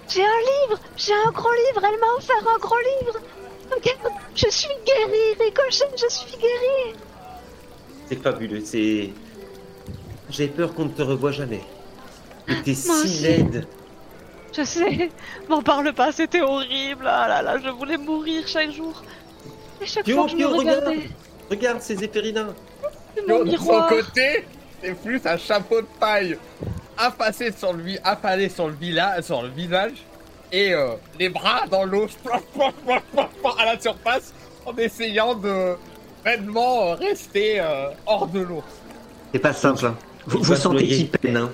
J'ai 0.10 0.24
un 0.24 0.40
livre 0.70 0.80
J'ai 0.98 1.14
un 1.14 1.32
gros 1.32 1.52
livre 1.52 1.86
Elle 1.86 2.00
m'a 2.00 2.08
offert 2.18 2.48
un 2.56 2.60
gros 2.60 2.76
livre 3.02 3.20
Regarde, 3.72 4.14
je 4.36 4.50
suis 4.50 4.70
guérie, 4.86 5.38
Ricochet, 5.40 5.86
je 5.96 6.08
suis 6.10 6.32
guérie 6.38 6.96
C'est 8.08 8.22
fabuleux, 8.22 8.62
c'est... 8.66 9.12
J'ai 10.32 10.48
peur 10.48 10.74
qu'on 10.74 10.86
ne 10.86 10.90
te 10.90 11.02
revoie 11.04 11.32
jamais. 11.32 11.62
T'es 12.64 12.74
si 12.74 12.90
aussi. 12.90 13.22
laide. 13.24 13.68
Je 14.56 14.64
sais, 14.64 15.12
m'en 15.48 15.62
parle 15.62 15.94
pas, 15.94 16.12
c'était 16.12 16.42
horrible 16.42 17.06
Ah 17.08 17.28
là 17.28 17.42
là, 17.44 17.58
je 17.64 17.70
voulais 17.70 17.98
mourir 17.98 18.48
chaque 18.48 18.72
jour 18.72 19.04
Et 19.82 19.86
chaque 19.86 20.06
Pio, 20.06 20.16
fois 20.16 20.26
que 20.26 20.32
je 20.32 20.36
me 20.38 20.46
regarde 20.48 20.80
regardais, 20.88 21.10
Regarde, 21.52 21.78
c'est 21.82 21.96
Zéphérina. 21.96 22.48
c'est 23.16 23.28
mon 23.28 23.44
de 23.44 23.58
son 23.58 23.82
côté, 23.88 24.46
c'est 24.82 24.96
plus 25.02 25.22
un 25.26 25.38
chapeau 25.38 25.82
de 25.82 25.88
paille 26.00 26.38
affacé 27.00 27.52
sur 27.52 27.74
lui, 27.74 27.98
affalé 28.04 28.50
sur 28.50 28.68
le, 28.68 28.74
villa, 28.74 29.22
sur 29.22 29.42
le 29.42 29.50
visage 29.50 29.94
et 30.52 30.74
euh, 30.74 30.90
les 31.20 31.30
bras 31.30 31.66
dans 31.70 31.86
l'eau 31.86 32.08
à 33.58 33.66
la 33.66 33.80
surface 33.80 34.34
en 34.66 34.76
essayant 34.78 35.36
de 35.36 35.76
vainement 36.24 36.84
euh, 36.92 36.96
rester 36.96 37.60
euh, 37.60 37.90
hors 38.06 38.28
de 38.28 38.40
l'eau. 38.42 38.64
C'est 39.34 39.40
pas 39.40 39.54
simple. 39.54 39.86
hein. 39.86 39.96
Vous, 40.26 40.40
vous 40.42 40.56
sentez 40.56 40.86
qu'il 40.88 41.10
peine. 41.10 41.38
hein. 41.38 41.52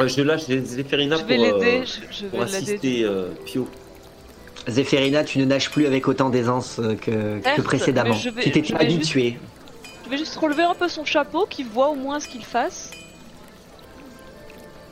Euh, 0.00 0.08
Je 0.08 0.22
lâche 0.22 0.42
Zéphérina 0.46 1.16
Je 1.16 1.20
pour, 1.20 1.28
vais 1.28 1.36
l'aider, 1.36 1.80
euh, 1.80 1.84
je, 1.84 2.22
je 2.22 2.26
pour 2.26 2.40
vais 2.40 2.44
l'aider. 2.46 2.56
assister 2.56 3.02
euh, 3.04 3.28
Pio. 3.44 3.68
Zéphérina, 4.68 5.24
tu 5.24 5.38
ne 5.38 5.44
nages 5.44 5.70
plus 5.70 5.86
avec 5.86 6.06
autant 6.08 6.30
d'aisance 6.30 6.76
que, 6.76 7.38
que 7.38 7.40
Certes, 7.42 7.62
précédemment. 7.62 8.14
mais 8.14 8.20
je 8.20 8.28
vais- 8.30 8.42
tu 8.42 8.50
t'es 8.52 8.74
habitué. 8.74 9.38
Je 10.04 10.10
vais 10.10 10.18
juste 10.18 10.36
relever 10.36 10.62
un 10.62 10.74
peu 10.74 10.88
son 10.88 11.04
chapeau, 11.04 11.46
qu'il 11.48 11.66
voit 11.66 11.88
au 11.88 11.94
moins 11.94 12.20
ce 12.20 12.28
qu'il 12.28 12.44
fasse. 12.44 12.90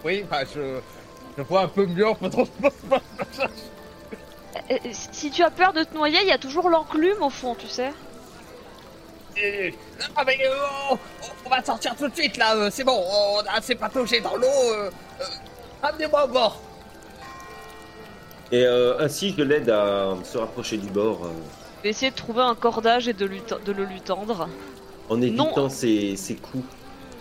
Oui, 0.04 0.24
bah, 0.30 0.40
je, 0.54 0.78
je 1.36 1.42
vois 1.42 1.62
un 1.62 1.68
peu 1.68 1.86
mieux 1.86 2.06
en 2.08 2.14
faisant 2.14 2.46
Euh, 4.70 4.76
Si 4.92 5.30
tu 5.30 5.42
as 5.42 5.50
peur 5.50 5.72
de 5.72 5.82
te 5.84 5.94
noyer, 5.94 6.18
il 6.22 6.28
y 6.28 6.32
a 6.32 6.38
toujours 6.38 6.68
l'enclume 6.70 7.22
au 7.22 7.30
fond, 7.30 7.54
tu 7.54 7.66
sais. 7.68 7.92
Et- 9.36 9.70
Non, 10.00 10.22
mais 10.26 10.38
euh, 10.46 10.50
on, 10.90 10.98
on 11.46 11.48
va 11.50 11.62
sortir 11.62 11.94
tout 11.96 12.08
de 12.08 12.14
suite 12.14 12.36
là, 12.36 12.56
euh, 12.56 12.70
c'est 12.72 12.84
bon, 12.84 13.00
on 13.08 13.38
a 13.46 13.52
assez 13.58 13.74
pataugé 13.74 14.20
dans 14.20 14.36
l'eau. 14.36 14.46
Euh, 14.46 14.90
euh, 15.20 15.24
Amenez-moi 15.82 16.24
au 16.24 16.28
bord. 16.28 16.60
Et 18.50 18.64
euh, 18.64 18.98
ainsi, 18.98 19.34
je 19.36 19.42
l'aide 19.42 19.70
à 19.70 20.14
se 20.24 20.38
rapprocher 20.38 20.76
du 20.78 20.88
bord 20.88 21.20
euh, 21.24 21.28
Je 21.78 21.82
vais 21.84 21.90
essayer 21.90 22.10
de 22.10 22.16
trouver 22.16 22.42
un 22.42 22.54
cordage 22.54 23.06
et 23.08 23.12
de, 23.12 23.26
lui 23.26 23.40
te- 23.42 23.62
de 23.62 23.72
le 23.72 23.84
lui 23.84 24.00
tendre. 24.00 24.48
en 25.08 25.20
évitant 25.22 25.68
ses 25.68 26.16
coups. 26.42 26.64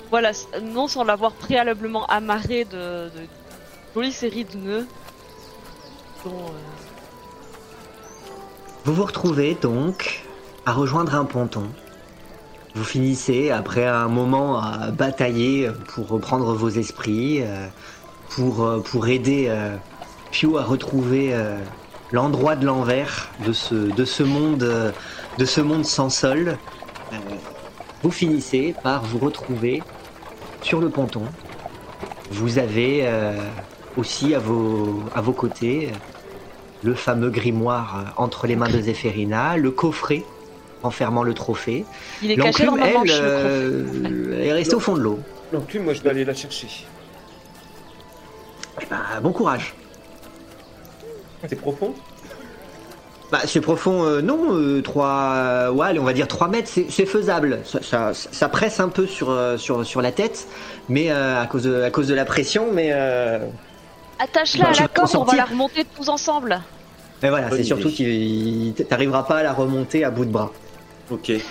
Voilà, 0.10 0.32
non 0.64 0.88
sans 0.88 1.04
l'avoir 1.04 1.34
préalablement 1.34 2.06
amarré 2.06 2.66
de, 2.66 3.10
jolies 3.94 4.14
séries 4.14 4.46
de 4.46 4.58
nœuds. 4.58 4.88
euh, 6.26 6.30
Vous 8.86 8.94
vous 8.94 9.04
retrouvez 9.04 9.56
donc 9.56 10.24
à 10.66 10.72
rejoindre 10.72 11.14
un 11.16 11.26
ponton. 11.26 11.68
Vous 12.74 12.86
finissez 12.86 13.50
après 13.52 13.86
un 13.86 14.08
moment 14.08 14.62
à 14.62 14.92
batailler 14.92 15.72
pour 15.88 16.08
reprendre 16.08 16.54
vos 16.54 16.70
esprits, 16.70 17.42
euh, 17.42 17.68
pour, 18.30 18.64
euh, 18.64 18.80
pour 18.80 19.08
aider 19.08 19.52
Pio 20.32 20.58
à 20.58 20.64
retrouver 20.64 21.34
l'endroit 22.12 22.56
de 22.56 22.66
l'envers 22.66 23.30
de 23.46 23.52
ce, 23.52 23.76
de, 23.76 24.06
ce 24.06 24.24
monde, 24.24 24.94
de 25.38 25.46
ce 25.46 25.62
monde 25.62 25.86
sans 25.86 26.10
sol. 26.10 26.58
Vous 28.04 28.12
finissez 28.12 28.76
par 28.84 29.04
vous 29.04 29.18
retrouver 29.20 29.82
sur 30.62 30.80
le 30.80 30.90
ponton. 30.90 31.24
Vous 32.32 32.60
avez 32.60 33.02
euh, 33.04 33.34
aussi 33.96 34.36
à 34.36 34.40
vos, 34.40 35.02
à 35.16 35.22
vos 35.22 35.34
côtés 35.34 35.90
euh, 35.92 35.96
le 36.84 36.94
fameux 36.94 37.30
grimoire 37.30 37.98
euh, 37.98 38.22
entre 38.22 38.48
les 38.48 38.56
mains 38.56 38.70
de 38.70 38.80
Zéphérina, 38.80 39.58
le 39.58 39.72
coffret 39.72 40.24
enfermant 40.84 41.24
le 41.24 41.34
trophée. 41.34 41.86
Il 42.22 42.32
est 42.32 42.38
caché 42.38 42.66
dans 42.66 42.76
L'enclume, 42.76 42.84
ma 42.84 42.88
elle, 42.88 42.98
manche. 42.98 43.10
le 43.10 44.34
euh, 44.34 44.44
est 44.44 44.54
restée 44.54 44.76
au 44.76 44.80
fond 44.80 44.96
de 44.96 45.02
l'eau. 45.02 45.20
Donc 45.52 45.72
lui, 45.74 45.80
moi, 45.80 45.94
je 45.94 46.02
vais 46.02 46.10
aller 46.10 46.26
la 46.26 46.34
chercher. 46.34 46.68
Eh 48.82 48.86
ben, 48.86 49.00
bon 49.22 49.32
courage. 49.32 49.74
C'est 51.48 51.56
profond 51.56 51.94
Bah, 53.32 53.40
c'est 53.46 53.60
profond, 53.60 54.06
euh, 54.06 54.22
non, 54.22 54.54
euh, 54.56 54.82
3, 54.82 55.72
ouais, 55.74 55.88
allez, 55.88 56.00
on 56.00 56.04
va 56.06 56.14
dire 56.14 56.30
3 56.30 56.48
mètres, 56.48 56.70
c'est 56.72 57.06
faisable. 57.06 57.60
Ça, 57.66 57.82
ça- 57.82 58.14
ça 58.14 58.48
presse 58.48 58.80
un 58.80 58.88
peu 58.88 59.06
sur, 59.06 59.30
euh, 59.30 59.58
sur, 59.58 59.86
sur 59.86 60.02
la 60.02 60.14
tête, 60.14 60.48
mais 60.88 61.12
euh, 61.12 61.42
à, 61.42 61.46
cause 61.46 61.64
de, 61.64 61.82
à 61.82 61.92
cause 61.92 62.08
de 62.08 62.14
la 62.16 62.24
pression, 62.24 62.68
mais, 62.72 62.90
euh, 62.94 63.40
Attache-la 64.20 64.64
Bah, 64.66 64.72
à 64.78 64.82
la 64.82 64.88
corde, 64.88 65.12
on 65.16 65.24
va 65.26 65.36
la 65.36 65.46
remonter 65.46 65.86
tous 65.96 66.08
ensemble. 66.10 66.60
mais 67.22 67.30
voilà, 67.30 67.50
c'est 67.52 67.64
surtout 67.64 67.90
qu'il 67.90 68.74
t'arriveras 68.88 69.24
pas 69.24 69.38
à 69.40 69.44
la 69.44 69.54
remonter 69.54 70.04
à 70.06 70.10
bout 70.10 70.26
de 70.26 70.32
bras. 70.32 70.52
Ok. 71.12 71.30
Et 71.30 71.42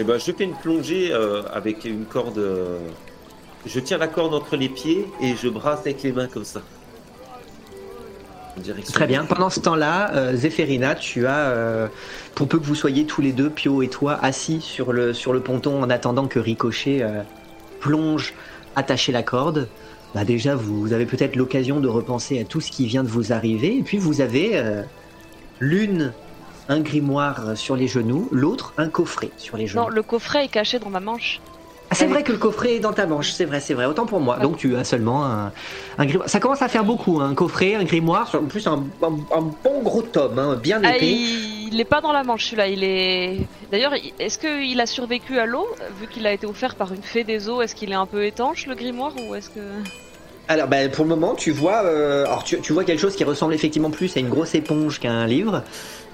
ben, 0.00 0.18
je 0.18 0.32
fais 0.32 0.44
une 0.44 0.54
plongée 0.54 1.10
euh, 1.12 1.42
avec 1.52 1.84
une 1.84 2.04
corde. 2.04 2.38
euh, 2.38 2.80
Je 3.64 3.78
tiens 3.80 3.96
la 3.96 4.08
corde 4.08 4.34
entre 4.34 4.56
les 4.56 4.68
pieds 4.68 5.06
et 5.22 5.36
je 5.40 5.48
brasse 5.48 5.80
avec 5.80 6.02
les 6.02 6.12
mains 6.12 6.26
comme 6.26 6.44
ça. 6.44 6.60
Direction 8.56 8.92
Très 8.92 9.06
bien. 9.06 9.24
Pendant 9.24 9.50
ce 9.50 9.60
temps-là, 9.60 10.14
euh, 10.14 10.36
Zéphérina, 10.36 10.94
tu 10.94 11.26
as, 11.26 11.48
euh, 11.48 11.88
pour 12.34 12.48
peu 12.48 12.58
que 12.58 12.64
vous 12.64 12.74
soyez 12.74 13.04
tous 13.04 13.20
les 13.20 13.32
deux, 13.32 13.50
Pio 13.50 13.82
et 13.82 13.88
toi, 13.88 14.18
assis 14.22 14.60
sur 14.60 14.92
le, 14.92 15.12
sur 15.12 15.32
le 15.32 15.40
ponton 15.40 15.82
en 15.82 15.90
attendant 15.90 16.26
que 16.26 16.38
Ricochet 16.38 17.02
euh, 17.02 17.22
plonge, 17.80 18.34
attacher 18.76 19.12
la 19.12 19.22
corde, 19.22 19.68
bah 20.14 20.24
déjà, 20.24 20.54
vous 20.54 20.92
avez 20.92 21.06
peut-être 21.06 21.34
l'occasion 21.34 21.80
de 21.80 21.88
repenser 21.88 22.40
à 22.40 22.44
tout 22.44 22.60
ce 22.60 22.70
qui 22.70 22.86
vient 22.86 23.02
de 23.02 23.08
vous 23.08 23.32
arriver. 23.32 23.76
Et 23.76 23.82
puis, 23.82 23.98
vous 23.98 24.20
avez 24.20 24.52
euh, 24.54 24.82
l'une 25.58 26.12
un 26.68 26.80
grimoire 26.80 27.56
sur 27.56 27.76
les 27.76 27.88
genoux, 27.88 28.28
l'autre 28.30 28.72
un 28.78 28.88
coffret 28.88 29.30
sur 29.36 29.56
les 29.56 29.66
genoux. 29.66 29.82
Non, 29.82 29.88
le 29.88 30.02
coffret 30.02 30.44
est 30.44 30.48
caché 30.48 30.78
dans 30.78 30.90
ma 30.90 31.00
manche. 31.00 31.40
Ah, 31.94 31.98
c'est 31.98 32.06
vrai 32.06 32.22
que 32.22 32.32
le 32.32 32.38
coffret 32.38 32.74
est 32.76 32.80
dans 32.80 32.92
ta 32.92 33.06
manche, 33.06 33.30
c'est 33.32 33.44
vrai, 33.44 33.60
c'est 33.60 33.74
vrai, 33.74 33.86
autant 33.86 34.06
pour 34.06 34.20
moi. 34.20 34.38
Donc 34.38 34.56
tu 34.56 34.76
as 34.76 34.84
seulement 34.84 35.24
un, 35.24 35.52
un 35.98 36.06
grimoire. 36.06 36.28
Ça 36.28 36.40
commence 36.40 36.62
à 36.62 36.68
faire 36.68 36.84
beaucoup, 36.84 37.20
hein, 37.20 37.30
un 37.30 37.34
coffret, 37.34 37.74
un 37.76 37.84
grimoire, 37.84 38.30
en 38.34 38.46
plus 38.46 38.66
un, 38.66 38.84
un- 39.02 39.36
un 39.36 39.42
bon 39.64 39.82
gros 39.82 40.02
tome, 40.02 40.38
hein, 40.38 40.56
bien 40.62 40.80
Ah, 40.84 40.96
épais. 40.96 41.06
il... 41.06 41.68
il 41.72 41.80
est 41.80 41.84
pas 41.84 42.00
dans 42.00 42.12
la 42.12 42.24
manche 42.24 42.44
celui-là, 42.46 42.68
il 42.68 42.84
est. 42.84 43.48
D'ailleurs, 43.70 43.94
il- 43.96 44.12
est-ce 44.18 44.38
qu'il 44.38 44.80
a 44.80 44.86
survécu 44.86 45.38
à 45.38 45.46
l'eau 45.46 45.66
Vu 46.00 46.06
qu'il 46.08 46.26
a 46.26 46.32
été 46.32 46.46
offert 46.46 46.74
par 46.76 46.92
une 46.92 47.02
fée 47.02 47.24
des 47.24 47.48
eaux, 47.48 47.62
est-ce 47.62 47.74
qu'il 47.74 47.90
est 47.92 47.96
un 47.96 48.06
peu 48.06 48.24
étanche 48.26 48.66
le 48.66 48.74
grimoire 48.74 49.12
ou 49.16 49.34
est-ce 49.34 49.50
que? 49.50 49.60
Alors 50.46 50.68
bah, 50.68 50.88
pour 50.90 51.04
le 51.04 51.08
moment, 51.08 51.34
tu 51.34 51.52
vois, 51.52 51.84
euh, 51.84 52.26
alors 52.26 52.44
tu, 52.44 52.60
tu 52.60 52.72
vois 52.74 52.84
quelque 52.84 53.00
chose 53.00 53.16
qui 53.16 53.24
ressemble 53.24 53.54
effectivement 53.54 53.90
plus 53.90 54.14
à 54.16 54.20
une 54.20 54.28
grosse 54.28 54.54
éponge 54.54 55.00
qu'à 55.00 55.10
un 55.10 55.26
livre. 55.26 55.62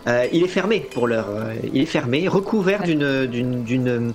Euh, 0.08 0.26
il 0.32 0.42
est 0.44 0.48
fermé 0.48 0.80
pour 0.94 1.08
l'heure. 1.08 1.28
euh, 1.30 1.54
Il 1.74 1.82
est 1.82 1.86
fermé, 1.86 2.26
recouvert 2.28 2.82
d'une 2.84 3.26
d'une 3.26 4.14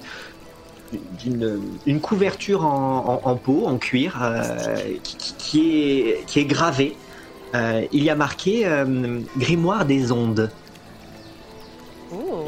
d'une 1.20 1.62
une 1.86 2.00
couverture 2.00 2.66
en, 2.66 3.20
en, 3.24 3.30
en 3.30 3.36
peau, 3.36 3.66
en 3.66 3.78
cuir, 3.78 4.20
euh, 4.22 4.66
qui, 5.38 5.72
est 6.10 6.26
qui 6.26 6.40
est 6.40 6.46
gravée. 6.46 6.96
Euh, 7.54 7.86
il 7.92 8.04
y 8.04 8.10
a 8.10 8.16
marqué 8.16 8.66
euh, 8.66 9.20
grimoire 9.38 9.86
des 9.86 10.12
ondes. 10.12 10.52
Oh. 12.14 12.46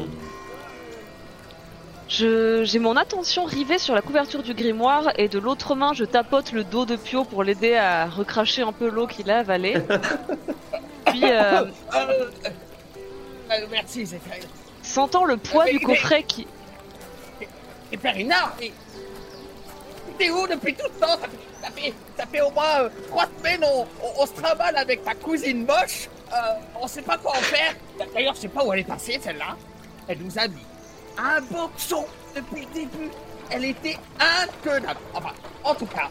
Je... 2.08 2.64
J'ai 2.64 2.78
mon 2.78 2.96
attention 2.96 3.44
rivée 3.44 3.78
sur 3.78 3.94
la 3.94 4.00
couverture 4.02 4.42
du 4.42 4.54
grimoire 4.54 5.10
et 5.18 5.28
de 5.28 5.38
l'autre 5.38 5.74
main 5.74 5.92
je 5.92 6.04
tapote 6.04 6.52
le 6.52 6.64
dos 6.64 6.86
de 6.86 6.96
Pio 6.96 7.24
pour 7.24 7.44
l'aider 7.44 7.74
à 7.74 8.06
recracher 8.06 8.62
un 8.62 8.72
peu 8.72 8.88
l'eau 8.88 9.06
qu'il 9.06 9.30
a 9.30 9.38
avalée. 9.40 9.74
Puis, 11.06 11.22
euh, 11.24 11.62
Euh, 11.62 11.64
euh, 11.94 12.24
euh, 13.50 13.54
merci, 13.70 14.06
sentant 14.82 15.24
le 15.24 15.36
poids 15.36 15.64
Mais- 15.64 15.72
du 15.72 15.78
mais- 15.78 15.84
coffret 15.84 16.22
qui... 16.22 16.46
Et 17.92 17.96
Perrina, 17.96 18.52
mais... 18.60 18.72
T'es 20.18 20.30
où 20.30 20.46
depuis 20.48 20.74
tout 20.74 20.84
le 20.92 21.00
temps? 21.00 21.16
Ça 21.18 21.28
fait, 21.28 21.62
ça 21.62 21.70
fait, 21.70 21.94
ça 22.16 22.26
fait 22.26 22.40
au 22.40 22.50
moins 22.50 22.80
euh, 22.80 22.88
trois 23.08 23.26
semaines, 23.38 23.62
on, 23.62 23.82
on, 24.02 24.22
on 24.22 24.26
se 24.26 24.32
trimballe 24.32 24.76
avec 24.76 25.04
ta 25.04 25.14
cousine 25.14 25.64
moche. 25.64 26.08
Euh, 26.32 26.36
on 26.80 26.86
sait 26.88 27.02
pas 27.02 27.16
quoi 27.18 27.32
en 27.32 27.40
faire. 27.40 27.74
D'ailleurs, 28.14 28.34
je 28.34 28.40
sais 28.40 28.48
pas 28.48 28.64
où 28.64 28.72
elle 28.72 28.80
est 28.80 28.84
passée, 28.84 29.20
celle-là. 29.22 29.56
Elle 30.08 30.18
nous 30.18 30.36
a 30.38 30.48
mis 30.48 30.64
un 31.18 31.40
boxon 31.42 32.04
depuis 32.34 32.62
le 32.66 32.74
début. 32.80 33.10
Elle 33.50 33.64
était 33.66 33.96
intenable. 34.18 34.98
Enfin, 35.14 35.32
en 35.62 35.74
tout 35.74 35.86
cas, 35.86 36.08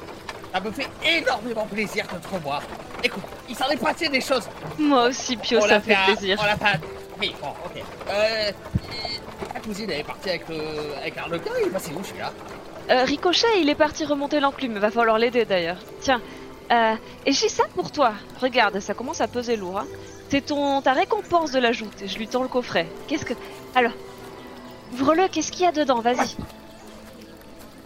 ça 0.54 0.60
me 0.62 0.72
fait 0.72 0.88
énormément 1.04 1.66
plaisir 1.66 2.06
de 2.14 2.18
te 2.20 2.34
revoir. 2.34 2.62
Écoute, 3.04 3.24
il 3.50 3.56
s'en 3.56 3.68
est 3.70 3.78
passé 3.78 4.08
des 4.08 4.22
choses. 4.22 4.48
Moi 4.80 5.08
aussi 5.08 5.36
Pio, 5.38 5.60
on 5.60 5.68
ça 5.68 5.82
fait 5.82 5.94
à- 5.96 6.06
plaisir. 6.06 6.38
On 6.42 6.46
l'a 6.46 6.54
à- 6.54 6.78
Oui, 7.20 7.36
bon, 7.42 7.50
ok. 7.66 7.84
Euh, 8.10 8.52
ta 9.46 9.60
cousine, 9.60 9.90
elle 9.90 10.00
est 10.00 10.04
partie 10.04 10.30
avec, 10.30 10.50
le, 10.50 10.56
avec 11.00 11.18
Arlequin. 11.18 11.52
Il 11.62 11.68
est 11.68 11.72
passé 11.72 11.92
où, 11.94 12.04
celui-là? 12.04 12.32
Euh, 12.90 13.04
Ricochet, 13.04 13.62
il 13.62 13.70
est 13.70 13.76
parti 13.76 14.06
remonter 14.06 14.40
l'enclume. 14.40 14.78
Va 14.78 14.92
falloir 14.92 15.18
l'aider 15.18 15.46
d'ailleurs. 15.46 15.78
Tiens, 16.02 16.22
euh, 16.72 16.96
et 17.26 17.32
j'ai 17.32 17.50
ça 17.50 17.64
pour 17.76 17.92
toi. 17.92 18.14
Regarde, 18.42 18.80
ça 18.80 18.94
commence 18.94 19.22
à 19.22 19.28
peser 19.28 19.56
lourd. 19.56 19.80
Hein. 19.80 19.86
C'est 20.30 20.46
ton 20.46 20.82
ta 20.82 20.94
récompense 20.94 21.52
de 21.52 21.60
la 21.60 21.72
joute. 21.72 22.02
Et 22.02 22.08
je 22.08 22.18
lui 22.18 22.28
tends 22.28 22.44
le 22.44 22.50
coffret. 22.50 22.88
Qu'est-ce 23.08 23.26
que 23.26 23.34
Alors, 23.76 23.94
ouvre-le. 24.94 25.28
Qu'est-ce 25.28 25.52
qu'il 25.52 25.64
y 25.64 25.68
a 25.68 25.72
dedans? 25.72 26.02
Vas-y. 26.02 26.36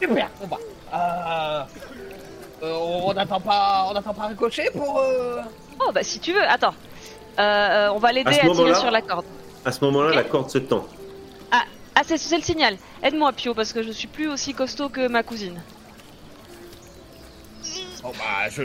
Super. 0.02 0.30
Bon 0.40 0.48
bah. 0.48 0.58
Euh, 0.94 1.64
euh, 2.64 2.74
on 2.74 3.14
n'attend 3.14 3.40
pas, 3.40 3.88
on 3.90 3.94
n'attend 3.94 4.14
pas 4.14 4.28
Ricochet 4.28 4.70
pour. 4.72 5.00
Euh... 5.00 5.42
Oh 5.80 5.92
bah 5.94 6.04
si 6.04 6.20
tu 6.20 6.34
veux. 6.34 6.44
Attends. 6.44 6.74
Euh, 7.40 7.42
euh, 7.42 7.94
on 7.94 8.00
va 8.00 8.12
l'aider 8.12 8.38
À 8.42 8.50
tirer 8.50 8.76
sur 8.76 8.92
la 8.92 9.02
corde. 9.02 9.26
À 9.64 9.72
ce 9.72 9.84
moment-là, 9.86 10.14
la 10.14 10.24
corde 10.24 10.50
se 10.50 10.58
tend. 10.58 10.86
Ah, 11.96 12.02
c'est 12.06 12.18
c'est 12.18 12.38
le 12.38 12.44
signal. 12.44 12.78
Aide-moi, 13.04 13.32
Pio, 13.34 13.54
parce 13.54 13.74
que 13.74 13.84
je 13.84 13.92
suis 13.92 14.08
plus 14.08 14.28
aussi 14.30 14.54
costaud 14.54 14.90
que 14.90 15.08
ma 15.08 15.24
cousine. 15.24 15.62
Bon 18.04 18.10
bah, 18.18 18.50
je 18.50 18.64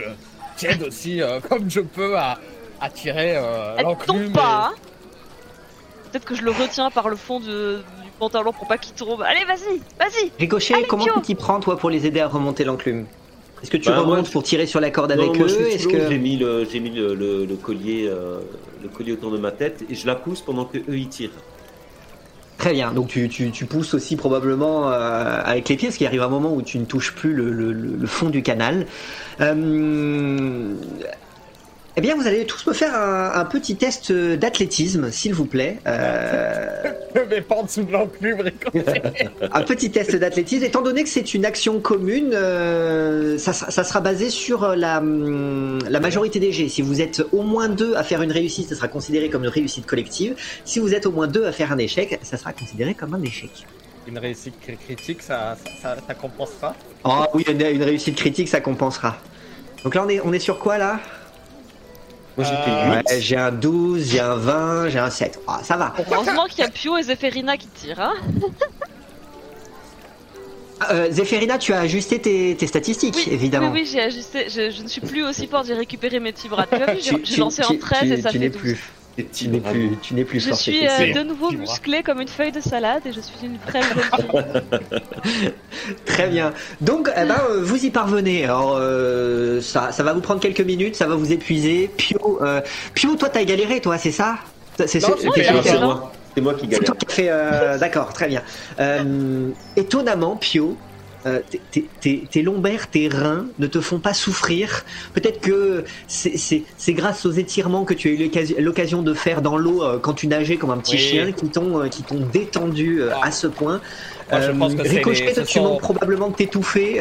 j'aide 0.57 0.81
aussi 0.83 1.21
euh, 1.21 1.39
comme 1.47 1.69
je 1.69 1.81
peux 1.81 2.17
à, 2.17 2.39
à 2.81 2.89
tirer 2.89 3.35
euh, 3.37 3.75
Elle 3.77 3.85
tombe 4.05 4.31
pas. 4.33 4.71
hein. 4.71 4.75
Peut-être 6.11 6.25
que 6.25 6.35
je 6.35 6.41
le 6.41 6.51
retiens 6.51 6.89
par 6.89 7.09
le 7.09 7.15
fond 7.17 7.39
de- 7.39 7.83
du 8.03 8.09
pantalon 8.17 8.53
pour 8.53 8.67
pas 8.67 8.77
qu'il 8.77 8.95
tombe. 8.95 9.21
Allez, 9.21 9.43
vas-y, 9.45 9.77
vas-y. 9.99 10.31
Ricochet, 10.39 10.73
Allez, 10.73 10.87
comment 10.87 11.03
tu 11.03 11.21
t'y 11.21 11.35
prends 11.35 11.59
toi 11.59 11.77
pour 11.77 11.89
les 11.89 12.05
aider 12.07 12.21
à 12.21 12.27
remonter 12.27 12.63
l'enclume? 12.63 13.05
Est-ce 13.61 13.69
que 13.71 13.77
tu 13.77 13.89
Bah, 13.89 13.95
moi, 13.97 14.05
remontes 14.05 14.27
je- 14.27 14.31
pour 14.31 14.41
tirer 14.43 14.65
sur 14.65 14.79
la 14.79 14.89
corde 14.89 15.11
Non, 15.11 15.23
avec 15.23 15.37
moi, 15.37 15.47
eux? 15.47 15.61
Est-ce 15.67 15.87
que 15.87 16.07
j'ai 16.07 16.17
mis, 16.17 16.37
le, 16.37 16.65
j'ai 16.65 16.79
mis 16.79 16.91
le, 16.91 17.13
le- 17.13 17.45
le 17.45 17.55
collier, 17.57 18.07
euh, 18.07 18.39
le 18.81 18.87
collier 18.87 19.11
autour 19.11 19.31
de 19.31 19.37
ma 19.37 19.51
tête 19.51 19.83
et 19.89 19.95
je 19.95 20.07
la 20.07 20.15
pousse 20.15 20.41
pendant 20.41 20.65
que 20.65 20.77
eux 20.77 20.97
ils 20.97 21.09
tirent. 21.09 21.31
Très 22.57 22.73
bien, 22.73 22.91
donc 22.91 23.07
tu, 23.09 23.29
tu, 23.29 23.51
tu 23.51 23.65
pousses 23.65 23.93
aussi 23.93 24.15
probablement 24.15 24.91
euh, 24.91 25.41
avec 25.45 25.69
les 25.69 25.77
pieds, 25.77 25.89
parce 25.89 25.97
qu'il 25.97 26.07
arrive 26.07 26.23
un 26.23 26.27
moment 26.27 26.53
où 26.53 26.63
tu 26.63 26.79
ne 26.79 26.85
touches 26.85 27.13
plus 27.13 27.33
le, 27.33 28.07
fond 28.07 28.29
du 28.29 28.41
canal. 28.41 28.87
Euh, 29.41 30.73
Eh 31.99 32.01
bien, 32.01 32.15
vous 32.15 32.27
allez 32.27 32.45
tous 32.45 32.67
me 32.67 32.73
faire 32.73 32.93
un, 32.93 33.31
un 33.33 33.45
petit 33.45 33.75
test 33.75 34.11
d'athlétisme, 34.11 35.09
s'il 35.09 35.33
vous 35.33 35.45
plaît. 35.45 35.77
Euh, 35.87 36.83
Je 37.15 37.21
vais 37.21 37.41
pas 37.41 37.55
en 37.55 37.63
dessous 37.63 37.81
de 37.81 37.91
l'enclume, 37.91 38.39
récolter. 38.39 39.01
un 39.51 39.61
petit 39.63 39.89
test 39.89 40.15
d'athlétisme. 40.15 40.63
Étant 40.63 40.83
donné 40.83 41.01
que 41.03 41.09
c'est 41.09 41.33
une 41.33 41.43
action 41.43 41.79
commune, 41.79 42.33
euh, 42.35 43.39
ça, 43.39 43.51
sera- 43.51 43.71
ça 43.71 43.83
sera 43.83 43.99
basé 44.01 44.29
sur 44.29 44.75
la, 44.75 44.99
hum, 44.99 45.79
la 45.89 45.99
majorité 45.99 46.39
des 46.39 46.51
jets. 46.51 46.69
Si 46.69 46.83
vous 46.83 47.01
êtes 47.01 47.23
au 47.31 47.41
moins 47.41 47.67
deux 47.67 47.95
à 47.95 48.03
faire 48.03 48.21
une 48.21 48.31
réussite, 48.31 48.69
ça 48.69 48.75
sera 48.75 48.87
considéré 48.89 49.29
comme 49.31 49.43
une 49.43 49.49
réussite 49.49 49.87
collective. 49.87 50.35
Si 50.65 50.77
vous 50.77 50.93
êtes 50.93 51.07
au 51.07 51.11
moins 51.11 51.25
deux 51.25 51.45
à 51.45 51.51
faire 51.51 51.71
un 51.71 51.79
échec, 51.79 52.19
ça 52.21 52.37
sera 52.37 52.53
considéré 52.53 52.93
comme 52.93 53.15
un 53.15 53.23
échec. 53.23 53.49
Une 54.07 54.19
réussite 54.19 54.53
cri- 54.63 54.77
critique, 54.77 55.23
ça, 55.23 55.57
ça, 55.65 55.71
ça, 55.81 55.97
ça 56.07 56.13
compense 56.13 56.51
pas 56.61 56.75
Oh 57.05 57.23
oui, 57.33 57.43
une, 57.49 57.59
une 57.65 57.83
réussite 57.83 58.15
critique, 58.15 58.49
ça 58.49 58.61
compensera. 58.61 59.17
Donc 59.83 59.95
là, 59.95 60.03
on 60.05 60.09
est, 60.09 60.21
on 60.23 60.31
est 60.31 60.39
sur 60.39 60.59
quoi 60.59 60.77
là? 60.77 60.99
Moi 62.37 62.45
j'ai 62.45 62.55
fait 62.55 62.71
8. 62.71 63.15
Ouais, 63.15 63.21
J'ai 63.21 63.37
un 63.37 63.51
12, 63.51 64.09
j'ai 64.11 64.19
un 64.19 64.35
20, 64.35 64.89
j'ai 64.89 64.99
un 64.99 65.09
7. 65.09 65.39
Ah, 65.47 65.59
ça 65.63 65.75
va. 65.75 65.93
Heureusement 66.11 66.45
qu'il 66.45 66.59
y 66.59 66.67
a 66.67 66.69
Pio 66.69 66.95
et 66.97 67.03
Zéphérina 67.03 67.57
qui 67.57 67.67
tirent, 67.67 67.99
hein 67.99 68.13
Euh, 70.91 71.07
Zéphérina, 71.09 71.57
tu 71.57 71.73
as 71.73 71.79
ajusté 71.79 72.19
tes, 72.21 72.55
tes 72.55 72.67
statistiques, 72.67 73.15
Oui, 73.17 73.27
évidemment. 73.31 73.71
Oui, 73.71 73.81
oui, 73.81 73.89
j'ai 73.91 73.99
ajusté. 74.01 74.47
Je, 74.49 74.69
je 74.69 74.83
ne 74.83 74.87
suis 74.87 75.01
plus 75.01 75.23
aussi 75.23 75.47
forte, 75.47 75.65
j'ai 75.65 75.73
récupéré 75.73 76.19
mes 76.19 76.31
petits 76.31 76.47
bras. 76.49 76.67
Tu 76.71 76.75
as 76.75 76.93
vu, 76.93 76.99
j'ai 77.23 77.37
lancé 77.37 77.63
en 77.63 77.69
tu- 77.69 77.79
13 77.79 78.01
tu- 78.03 78.13
et 78.13 78.21
ça 78.21 78.29
tu 78.29 78.33
fait 78.37 78.43
n'es 78.43 78.49
12. 78.49 78.61
plus. 78.61 78.83
Tu 79.33 79.47
n'es 79.47 79.59
plus, 79.59 79.91
tu 80.03 80.13
n'es 80.13 80.23
plus 80.23 80.39
Je 80.39 80.53
suis 80.53 80.87
euh, 80.87 81.11
de 81.13 81.23
nouveau 81.23 81.49
musclée 81.51 82.03
comme 82.03 82.21
une 82.21 82.27
feuille 82.27 82.51
de 82.51 82.61
salade 82.61 83.01
et 83.05 83.11
je 83.11 83.19
suis 83.19 83.33
une 83.43 83.57
fille. 83.71 84.61
Très 86.05 86.27
bien. 86.27 86.53
Donc, 86.81 87.09
eh 87.15 87.25
ben, 87.25 87.35
euh, 87.49 87.61
vous 87.63 87.83
y 87.85 87.89
parvenez. 87.89 88.43
Alors, 88.45 88.77
euh, 88.79 89.59
ça, 89.61 89.91
ça 89.91 90.03
va 90.03 90.13
vous 90.13 90.21
prendre 90.21 90.39
quelques 90.39 90.61
minutes, 90.61 90.95
ça 90.95 91.07
va 91.07 91.15
vous 91.15 91.31
épuiser. 91.31 91.89
Pio, 91.97 92.39
euh, 92.41 92.61
Pio 92.93 93.15
toi, 93.15 93.29
t'as 93.29 93.43
galéré, 93.43 93.81
toi, 93.81 93.97
c'est 93.97 94.11
ça? 94.11 94.35
C'est 94.85 95.01
moi, 95.01 95.15
c'est- 95.19 95.25
moi. 95.79 96.53
Qui 96.53 96.59
c'est 96.61 96.67
galère. 96.67 96.83
toi 96.85 96.95
qui 96.95 97.05
as 97.07 97.09
fait. 97.15 97.27
euh, 97.29 97.77
D'accord, 97.79 98.13
très 98.13 98.27
bien. 98.27 98.43
Euh, 98.79 99.49
étonnamment, 99.75 100.35
Pio. 100.35 100.77
Euh, 101.25 101.41
tes- 101.49 101.63
tes- 101.71 101.91
tes 101.99 102.27
tes 102.31 102.41
lombaires, 102.41 102.89
tes 102.89 103.07
reins 103.07 103.49
ne 103.57 103.67
te 103.67 103.81
font 103.81 103.99
pas 103.99 104.13
souffrir. 104.13 104.83
Peut-être 105.13 105.41
que 105.41 105.83
c'est- 106.07 106.65
grâce 106.93 107.25
aux 107.25 107.31
étirements 107.31 107.85
que 107.85 107.93
tu 107.93 108.07
as 108.07 108.11
eu 108.11 108.17
l'occasion- 108.61 109.01
de 109.01 109.13
faire 109.13 109.41
dans 109.41 109.57
l'eau 109.57 109.83
euh, 109.83 109.99
quand 109.99 110.13
tu 110.13 110.27
nageais 110.27 110.57
comme 110.57 110.69
un 110.69 110.77
petit 110.79 110.95
Oui. 110.95 111.01
chien 111.01 111.31
qui 111.33 111.49
t'ont 111.49 111.81
euh, 111.81 111.89
détendu 112.29 113.01
Ah. 113.03 113.19
à 113.27 113.31
ce 113.31 113.47
point. 113.47 113.81
Moi, 114.31 114.41
je 114.41 114.51
pense 114.51 114.75
que 114.75 114.83
c'est 114.83 114.89
Ricochet, 114.97 115.25
les- 115.35 115.45
tu 115.45 115.53
sont- 115.59 115.63
manques 115.63 115.81
probablement 115.81 116.29
de 116.29 116.35
t'étouffer 116.35 116.99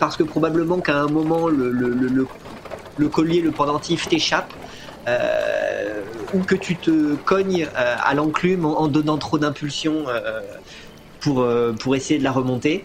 parce 0.00 0.16
que 0.16 0.22
probablement 0.24 0.80
qu'à 0.80 0.96
un 0.98 1.08
moment 1.08 1.48
le, 1.48 1.70
le, 1.70 1.92
le, 1.94 2.08
le- 2.08 2.28
le 2.96 3.08
collier, 3.08 3.40
le 3.40 3.52
pendentif 3.52 4.08
t'échappe. 4.08 4.52
ou 6.32 6.44
que 6.44 6.54
tu 6.54 6.80
te 6.80 7.14
cognes 7.16 7.68
à 7.74 8.14
l'enclume 8.14 8.64
en, 8.64 8.80
en 8.80 8.88
donnant 8.88 9.18
trop 9.18 9.38
d'impulsion 9.38 10.06
pour, 11.20 11.46
pour 11.80 11.96
essayer 11.96 12.18
de 12.18 12.24
la 12.24 12.32
remonter. 12.32 12.84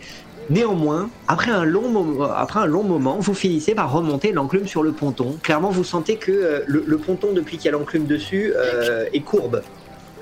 Néanmoins, 0.50 1.10
après 1.28 1.52
un, 1.52 1.64
long 1.64 1.90
moment, 1.90 2.32
après 2.32 2.60
un 2.60 2.66
long 2.66 2.84
moment, 2.84 3.20
vous 3.20 3.36
finissez 3.36 3.76
par 3.76 3.92
remonter 3.92 4.32
l'enclume 4.32 4.68
sur 4.68 4.82
le 4.82 4.92
ponton. 4.92 5.38
Clairement, 5.44 5.70
vous 5.70 5.84
sentez 5.84 6.16
que 6.16 6.32
euh, 6.32 6.62
le, 6.66 6.84
le 6.88 6.98
ponton, 6.98 7.34
depuis 7.34 7.58
qu'il 7.58 7.66
y 7.66 7.70
a 7.70 7.72
l'enclume 7.72 8.08
dessus, 8.08 8.54
euh, 8.56 9.06
est 9.14 9.22
courbe. 9.22 9.62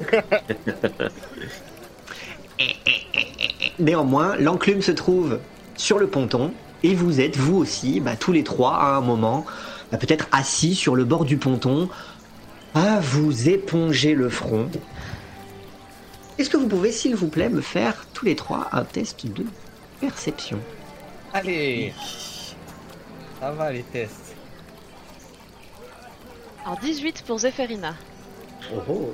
Néanmoins, 3.79 4.35
l'enclume 4.37 4.81
se 4.81 4.91
trouve 4.91 5.39
sur 5.77 5.97
le 5.97 6.07
ponton 6.07 6.51
et 6.83 6.93
vous 6.93 7.21
êtes, 7.21 7.37
vous 7.37 7.57
aussi, 7.57 8.01
bah, 8.01 8.17
tous 8.19 8.33
les 8.33 8.43
trois, 8.43 8.75
à 8.75 8.97
un 8.97 9.01
moment, 9.01 9.45
bah, 9.91 9.97
peut-être 9.97 10.27
assis 10.33 10.75
sur 10.75 10.95
le 10.95 11.05
bord 11.05 11.23
du 11.23 11.37
ponton, 11.37 11.87
à 12.75 12.99
vous 12.99 13.47
éponger 13.49 14.13
le 14.13 14.27
front. 14.29 14.69
Est-ce 16.37 16.49
que 16.49 16.57
vous 16.57 16.67
pouvez, 16.67 16.91
s'il 16.91 17.15
vous 17.15 17.29
plaît, 17.29 17.49
me 17.49 17.61
faire 17.61 18.05
tous 18.13 18.25
les 18.25 18.35
trois 18.35 18.67
un 18.73 18.83
test 18.83 19.25
de 19.25 19.45
perception 19.99 20.59
Allez 21.33 21.93
Ça 23.39 23.51
va 23.51 23.71
les 23.71 23.83
tests. 23.83 24.35
Alors 26.65 26.79
18 26.79 27.23
pour 27.25 27.39
Zéphérina. 27.39 27.93
Oh, 28.73 28.77
oh. 28.89 29.13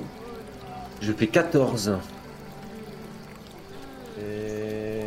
Je 1.00 1.12
fais 1.12 1.26
14. 1.26 1.98
Et... 4.20 5.00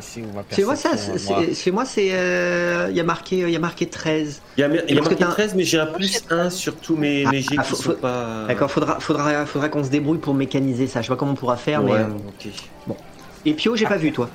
Si 0.00 0.22
vous 0.22 0.28
C'est 0.48 0.64
moi 0.64 0.76
ça, 0.76 0.90
moi. 0.90 0.96
c'est- 1.18 1.54
chez 1.54 1.70
moi 1.70 1.84
c'est 1.84 2.08
euh, 2.12 2.86
il 2.90 2.96
y 2.96 3.00
a 3.00 3.04
marqué 3.04 3.40
il 3.40 3.50
y 3.50 3.56
a 3.56 3.58
marqué 3.58 3.86
13. 3.86 4.40
Il 4.56 4.60
y 4.60 4.64
a, 4.64 4.68
y 4.90 4.94
marqué 4.94 5.14
t'as 5.16 5.26
un- 5.26 5.30
13, 5.30 5.54
mais 5.54 5.62
j'ai 5.64 5.78
un 5.78 5.86
plus 5.86 6.24
j'ai 6.26 6.34
1 6.34 6.48
sur 6.48 6.76
tous 6.76 6.96
mes, 6.96 7.24
Ah, 7.26 7.30
mes 7.30 7.42
jets 7.42 7.56
ah, 7.58 7.62
qui 7.62 7.68
faut- 7.68 7.76
sont 7.76 7.82
faut- 7.82 7.92
pas. 7.96 8.46
D'accord, 8.48 8.70
faudra 8.70 8.98
faudra 8.98 9.44
faudra 9.44 9.68
qu'on 9.68 9.84
se 9.84 9.90
débrouille 9.90 10.16
pour 10.18 10.32
mécaniser 10.32 10.86
ça. 10.86 11.02
Je 11.02 11.06
sais 11.06 11.12
pas 11.12 11.16
comment 11.16 11.32
on 11.32 11.36
pourra 11.36 11.58
faire 11.58 11.84
Ouais, 11.84 11.90
mais 11.92 11.98
euh, 11.98 12.06
ok. 12.28 12.96
Et 13.46 13.54
Pio, 13.54 13.76
j'ai 13.76 13.86
pas 13.86 13.96
vu 13.96 14.12
toi. 14.12 14.28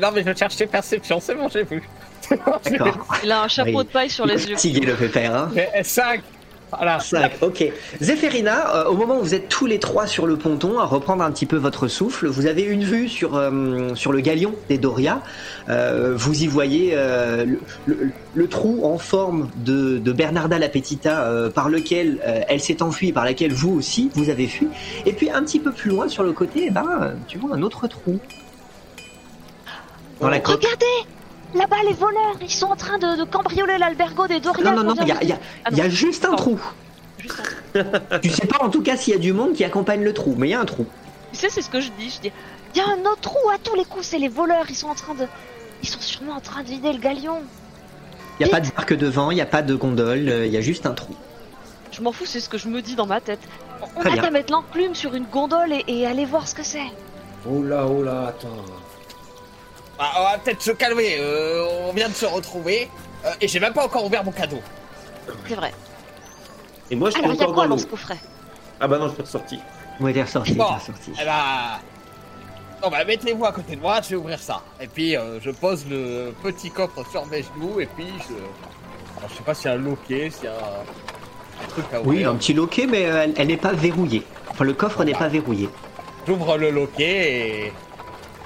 Non 0.00 0.08
mais 0.14 0.22
je 0.26 0.34
cherchais 0.36 0.66
perception, 0.66 1.20
c'est 1.20 1.34
bon, 1.34 1.48
j'ai 1.48 1.64
vu. 1.64 1.82
D'accord. 2.30 3.06
Il 3.22 3.30
a 3.32 3.42
un 3.42 3.48
chapeau 3.48 3.78
Oui. 3.78 3.84
de 3.84 3.90
paille 3.90 4.08
sur 4.10 4.24
les 4.26 4.46
yeux. 4.48 4.54
fatigué 4.54 4.80
le 4.86 4.94
pépère 4.94 5.34
hein. 5.34 5.50
Mais 5.54 5.68
5 5.82 6.22
Voilà. 6.72 6.98
5, 6.98 7.32
ok. 7.42 7.64
Zéphérina, 8.00 8.76
euh, 8.76 8.84
au 8.86 8.94
moment 8.94 9.18
où 9.18 9.22
vous 9.22 9.34
êtes 9.34 9.48
tous 9.50 9.66
les 9.66 9.78
trois 9.78 10.06
sur 10.06 10.26
le 10.26 10.36
ponton, 10.36 10.78
à 10.78 10.86
reprendre 10.86 11.22
un 11.22 11.30
petit 11.30 11.44
peu 11.46 11.56
votre 11.56 11.86
souffle, 11.86 12.26
vous 12.26 12.46
avez 12.46 12.62
une 12.62 12.82
vue 12.82 13.08
sur, 13.10 13.36
euh, 13.36 13.94
sur 13.94 14.10
le 14.10 14.20
galion 14.20 14.54
des 14.70 14.78
Doria. 14.78 15.20
Euh, 15.68 16.14
vous 16.16 16.42
y 16.42 16.46
voyez 16.46 16.92
euh, 16.94 17.44
le, 17.44 17.60
le- 17.86 18.10
le 18.34 18.48
trou 18.48 18.84
en 18.84 18.98
forme 18.98 19.50
de, 19.56 19.98
de 19.98 20.12
Bernarda 20.12 20.58
la 20.58 20.68
Petita 20.68 21.24
euh, 21.24 21.50
par 21.50 21.68
lequel 21.68 22.18
euh, 22.26 22.40
elle 22.48 22.60
s'est 22.60 22.82
enfuie, 22.82 23.12
par 23.12 23.24
laquelle 23.24 23.52
vous 23.52 23.72
aussi 23.76 24.10
vous 24.14 24.28
avez 24.30 24.46
fui. 24.48 24.66
Et 25.06 25.12
puis 25.12 25.30
un 25.30 25.42
petit 25.44 25.60
peu 25.60 25.70
plus 25.70 25.90
loin 25.90 26.08
sur 26.08 26.24
le 26.24 26.32
côté, 26.32 26.64
eh 26.66 26.70
ben, 26.70 27.12
tu 27.28 27.38
vois 27.38 27.54
un 27.54 27.62
autre 27.62 27.86
trou. 27.86 28.18
Dans 30.20 30.28
la 30.28 30.40
côte. 30.40 30.62
Regardez 30.62 31.08
Là-bas, 31.54 31.76
les 31.86 31.92
voleurs, 31.92 32.36
ils 32.40 32.50
sont 32.50 32.66
en 32.66 32.74
train 32.76 32.98
de, 32.98 33.16
de 33.16 33.24
cambrioler 33.24 33.78
l'albergo 33.78 34.26
des 34.26 34.40
Doria. 34.40 34.72
Non, 34.72 34.82
non, 34.82 34.94
non, 34.94 35.02
il 35.02 35.08
y 35.08 35.12
a, 35.12 35.22
y 35.22 35.32
Ah 35.64 35.70
y 35.70 35.80
a 35.80 35.88
juste 35.88 36.24
un 36.24 36.34
trou. 36.34 36.60
Juste 37.18 37.40
Tu 38.22 38.28
sais 38.30 38.46
pas 38.46 38.62
en 38.62 38.70
tout 38.70 38.82
cas 38.82 38.96
s'il 38.96 39.14
y 39.14 39.16
a 39.16 39.20
du 39.20 39.32
monde 39.32 39.54
qui 39.54 39.64
accompagne 39.64 40.02
le 40.02 40.12
trou, 40.12 40.34
mais 40.36 40.48
il 40.48 40.50
y 40.50 40.54
a 40.54 40.60
un 40.60 40.64
trou. 40.64 40.84
Tu 41.32 41.38
sais, 41.38 41.48
c'est 41.48 41.62
ce 41.62 41.70
que 41.70 41.80
je 41.80 41.90
dis. 41.98 42.10
Je 42.10 42.20
dis, 42.28 42.32
Il 42.74 42.78
y 42.78 42.80
a 42.80 42.88
un 42.88 43.00
autre 43.10 43.20
trou 43.20 43.38
à 43.54 43.58
tous 43.58 43.74
les 43.76 43.84
coups, 43.84 44.04
c'est 44.04 44.18
les 44.18 44.28
voleurs, 44.28 44.66
ils 44.68 44.74
sont 44.74 44.88
en 44.88 44.94
train 44.94 45.14
de... 45.14 45.26
Ils 45.82 45.88
sont 45.88 46.00
sûrement 46.00 46.34
en 46.34 46.40
train 46.40 46.62
de 46.62 46.68
vider 46.68 46.92
le 46.92 46.98
galion. 46.98 47.38
Il 48.40 48.44
n'y 48.46 48.50
a 48.50 48.52
pas 48.52 48.60
de 48.60 48.68
barque 48.70 48.94
devant, 48.94 49.30
il 49.30 49.36
n'y 49.36 49.40
a 49.40 49.46
pas 49.46 49.62
de 49.62 49.74
gondole, 49.74 50.28
euh, 50.28 50.46
il 50.46 50.52
y 50.52 50.56
a 50.56 50.60
juste 50.60 50.86
un 50.86 50.92
trou. 50.92 51.14
je 51.92 52.02
m'en 52.02 52.10
fous, 52.10 52.26
c'est 52.26 52.40
ce 52.40 52.48
que 52.48 52.58
je 52.58 52.68
me 52.68 52.82
dis 52.82 52.96
dans 52.96 53.06
ma 53.06 53.20
tête. 53.20 53.40
On 53.96 54.00
Très 54.00 54.18
a 54.18 54.22
qu'à 54.22 54.30
mettre 54.30 54.52
l'enclume 54.52 54.94
sur 54.94 55.14
une 55.14 55.26
gondole 55.26 55.72
et, 55.72 55.84
et 55.86 56.06
aller 56.06 56.24
voir 56.24 56.48
ce 56.48 56.54
que 56.54 56.64
c'est. 56.64 56.90
Oh 57.48 57.62
là, 57.62 57.86
oh 57.86 58.02
là, 58.02 58.28
attends. 58.28 58.48
Ah, 59.98 60.12
on 60.18 60.22
va 60.24 60.38
peut-être 60.38 60.62
se 60.62 60.72
calmer, 60.72 61.16
euh, 61.20 61.64
on 61.88 61.92
vient 61.92 62.08
de 62.08 62.14
se 62.14 62.26
retrouver. 62.26 62.88
euh, 63.24 63.30
et 63.40 63.48
j'ai 63.48 63.60
même 63.60 63.72
pas 63.72 63.84
encore 63.84 64.04
ouvert 64.04 64.24
mon 64.24 64.32
cadeau. 64.32 64.60
C'est 65.48 65.54
vrai. 65.54 65.72
Et 66.90 66.96
moi, 66.96 67.08
je 67.10 67.14
suis 67.14 67.22
Alors, 67.24 67.34
il 67.34 67.38
y 67.38 67.40
a 67.40 67.44
encore 67.44 67.54
quoi 67.54 67.62
dans 67.64 67.70
dans 67.70 67.76
l'eau. 67.76 67.82
ce 67.82 67.86
coffret? 67.86 68.16
Ah 68.80 68.88
bah 68.88 68.98
non, 68.98 69.08
je 69.08 69.14
suis 69.14 69.22
ressorti. 69.22 69.58
Oui, 70.00 70.12
t'es 70.12 70.22
ressorti, 70.22 70.54
Bon. 70.54 70.64
ressorti. 70.66 71.12
Eh 71.20 71.24
bah... 71.24 71.80
Bon 72.82 72.90
bah 72.90 73.02
mettez-vous 73.04 73.46
à 73.46 73.52
côté 73.52 73.76
de 73.76 73.80
moi, 73.80 74.00
je 74.02 74.10
vais 74.10 74.16
ouvrir 74.16 74.38
ça. 74.38 74.60
Et 74.80 74.86
puis 74.88 75.16
euh, 75.16 75.40
je 75.40 75.50
pose 75.52 75.86
le 75.88 76.34
petit 76.42 76.70
coffre 76.70 77.02
sur 77.10 77.24
mes 77.26 77.42
genoux 77.42 77.80
et 77.80 77.86
puis 77.86 78.04
je... 78.28 78.34
Alors, 79.16 79.30
je 79.30 79.36
sais 79.36 79.42
pas 79.42 79.54
s'il 79.54 79.70
y 79.70 79.72
a 79.72 79.76
un 79.76 79.80
loquet, 79.80 80.28
s'il 80.30 80.44
y 80.44 80.48
a 80.48 80.52
un, 80.52 81.64
un 81.64 81.68
truc 81.68 81.84
à 81.94 82.00
Oui, 82.00 82.16
ouvrir. 82.16 82.30
un 82.30 82.34
petit 82.34 82.52
loquet, 82.52 82.86
mais 82.86 83.06
euh, 83.06 83.22
elle, 83.22 83.32
elle 83.38 83.46
n'est 83.46 83.56
pas 83.56 83.72
verrouillée. 83.72 84.22
Enfin, 84.50 84.64
le 84.64 84.74
coffre 84.74 85.02
n'est 85.04 85.14
pas 85.14 85.28
verrouillé. 85.28 85.70
J'ouvre 86.26 86.58
le 86.58 86.70
loquet 86.70 87.64
et... 87.68 87.72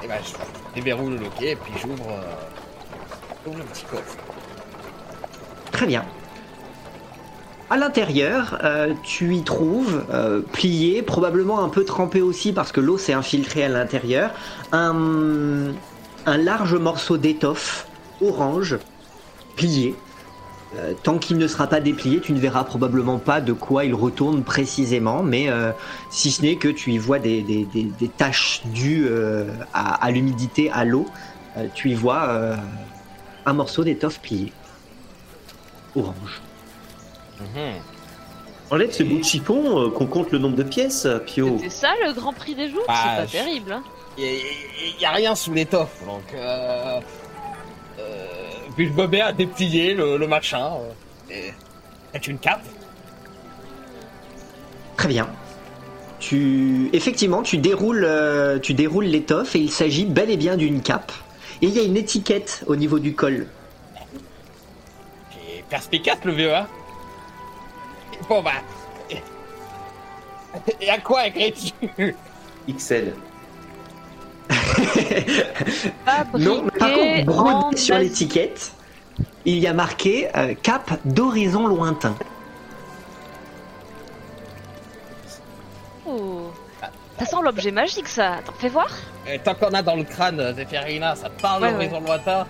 Et 0.02 0.06
bah 0.06 0.14
je 0.22 0.80
déverrouille 0.80 1.16
le 1.16 1.24
loquet 1.24 1.52
et 1.52 1.56
puis 1.56 1.72
j'ouvre... 1.80 2.11
euh, 2.11 2.22
j'ouvre 3.44 3.58
le 3.58 3.64
petit 3.64 3.84
coffre. 3.84 4.16
Très 5.72 5.87
bien. 5.87 6.04
À 7.70 7.76
l'intérieur, 7.76 8.58
euh, 8.64 8.94
tu 9.02 9.34
y 9.34 9.42
trouves, 9.42 10.04
euh, 10.11 10.40
plié, 10.40 11.02
probablement 11.02 11.62
un 11.62 11.68
peu 11.68 11.84
trempé 11.84 12.22
aussi 12.22 12.52
parce 12.52 12.72
que 12.72 12.80
l'eau 12.80 12.96
s'est 12.96 13.12
infiltrée 13.12 13.64
à 13.64 13.68
l'intérieur, 13.68 14.30
un 14.72 15.74
large 16.26 16.74
morceau 16.74 17.18
d'étoffe 17.18 17.87
orange, 18.20 18.78
plié. 19.56 19.94
Euh, 20.76 20.92
tant 21.02 21.16
qu'il 21.18 21.38
ne 21.38 21.46
sera 21.48 21.66
pas 21.66 21.81
déplié, 21.81 22.20
tu 22.20 22.33
ne 22.33 22.38
verras 22.38 22.62
probablement 22.62 23.18
pas 23.18 23.40
de 23.40 23.54
quoi 23.54 23.87
il 23.87 23.94
retourne 23.94 24.42
précisément, 24.44 25.22
mais 25.22 25.48
euh, 25.48 25.72
si 26.11 26.31
ce 26.31 26.42
n'est 26.42 26.57
que 26.57 26.68
tu 26.68 26.92
y 26.92 26.98
vois 26.98 27.18
des, 27.18 27.40
des- 27.40 27.64
des- 27.64 27.85
des 27.98 28.09
taches 28.09 28.61
dues 28.66 29.07
euh, 29.09 29.46
à, 29.72 29.94
à 30.04 30.11
l'humidité, 30.11 30.70
à 30.70 30.85
l'eau, 30.85 31.07
euh, 31.57 31.66
tu 31.74 31.90
y 31.90 31.94
vois 31.94 32.24
euh, 32.28 32.54
un 33.46 33.52
morceau 33.54 33.83
d'étoffe 33.83 34.20
plié. 34.20 34.52
Orange. 35.96 36.42
Enlève 38.70 38.92
ce 38.92 39.02
bout 39.02 39.18
de 39.20 39.24
chiffon, 39.24 39.87
euh, 39.87 39.90
qu'on 39.90 40.07
compte 40.07 40.31
le 40.33 40.38
nombre 40.38 40.57
de 40.57 40.62
pièces, 40.62 41.09
Pio. 41.24 41.57
C'était 41.57 41.70
ça 41.70 41.88
le 42.07 42.12
grand 42.12 42.35
prix 42.35 42.54
des 42.54 42.68
jours? 42.68 42.85
Bah, 42.87 42.94
C'est 43.02 43.16
pas 43.22 43.26
je- 43.26 43.33
terrible. 43.33 43.72
Hein. 43.72 43.83
Il 44.18 45.00
y, 45.00 45.04
a 45.07 45.12
rien 45.12 45.35
sous 45.35 45.54
l'étoffe, 45.54 46.04
donc... 46.04 46.24
Euh, 46.35 47.00
euh, 48.00 48.26
puis 48.78 48.86
je 48.88 48.92
me 48.92 49.08
mets 49.08 49.20
à 49.20 49.32
déplier 49.32 49.92
le, 49.94 50.16
le 50.16 50.26
machin. 50.28 50.70
euh, 51.30 51.34
et... 51.34 51.52
C'est 52.12 52.28
une 52.28 52.38
cape 52.38 52.62
Très 54.96 55.08
bien. 55.08 55.28
Tu, 56.20 56.88
effectivement, 56.92 57.42
tu 57.42 57.58
déroules, 57.58 58.04
euh, 58.04 58.58
tu 58.58 58.74
déroules 58.74 59.04
l'étoffe 59.06 59.54
et 59.56 59.60
il 59.60 59.70
s'agit 59.70 60.04
bel 60.04 60.30
et 60.30 60.36
bien 60.36 60.56
d'une 60.56 60.80
cape. 60.80 61.12
Et 61.60 61.66
il 61.66 61.72
y 61.76 61.80
a 61.80 61.82
une 61.82 61.96
étiquette 61.96 62.62
au 62.66 62.76
niveau 62.76 62.98
du 63.00 63.14
col. 63.14 63.46
Et 65.48 65.62
perspicace 65.68 66.18
le 66.24 66.32
vieux, 66.32 66.54
hein 66.54 66.66
Bon 68.28 68.42
bah. 68.42 68.52
et- 69.10 69.22
Et 70.80 70.90
à 70.90 70.98
quoi 70.98 71.26
écris-tu? 71.26 72.14
XL. 72.68 73.12
Non, 76.38 76.62
mais 76.64 76.70
par 76.78 76.92
contre, 76.92 77.20
en 77.20 77.24
brodé 77.24 77.76
sur 77.76 77.98
l'étiquette, 77.98 78.72
il 79.44 79.58
y 79.58 79.66
a 79.66 79.72
marqué 79.72 80.28
euh, 80.37 80.54
cape 80.62 80.98
d'horizon 81.04 81.66
lointain. 81.66 82.14
Oh. 86.06 86.50
Ça 87.18 87.24
sent 87.26 87.37
l'objet 87.42 87.70
magique, 87.72 88.08
ça. 88.08 88.34
Attends, 88.34 88.52
fais 88.58 88.68
voir. 88.68 88.88
Et 89.26 89.38
Tant 89.38 89.54
qu'on 89.54 89.72
a 89.74 89.82
dans 89.82 89.96
le 89.96 90.04
crâne, 90.04 90.38
euh, 90.40 90.54
Zéphirina, 90.54 91.16
ça 91.16 91.28
te 91.28 91.40
parle 91.40 91.62
Ouais, 91.62 91.72
d'horizon 91.72 92.00
lointain 92.00 92.46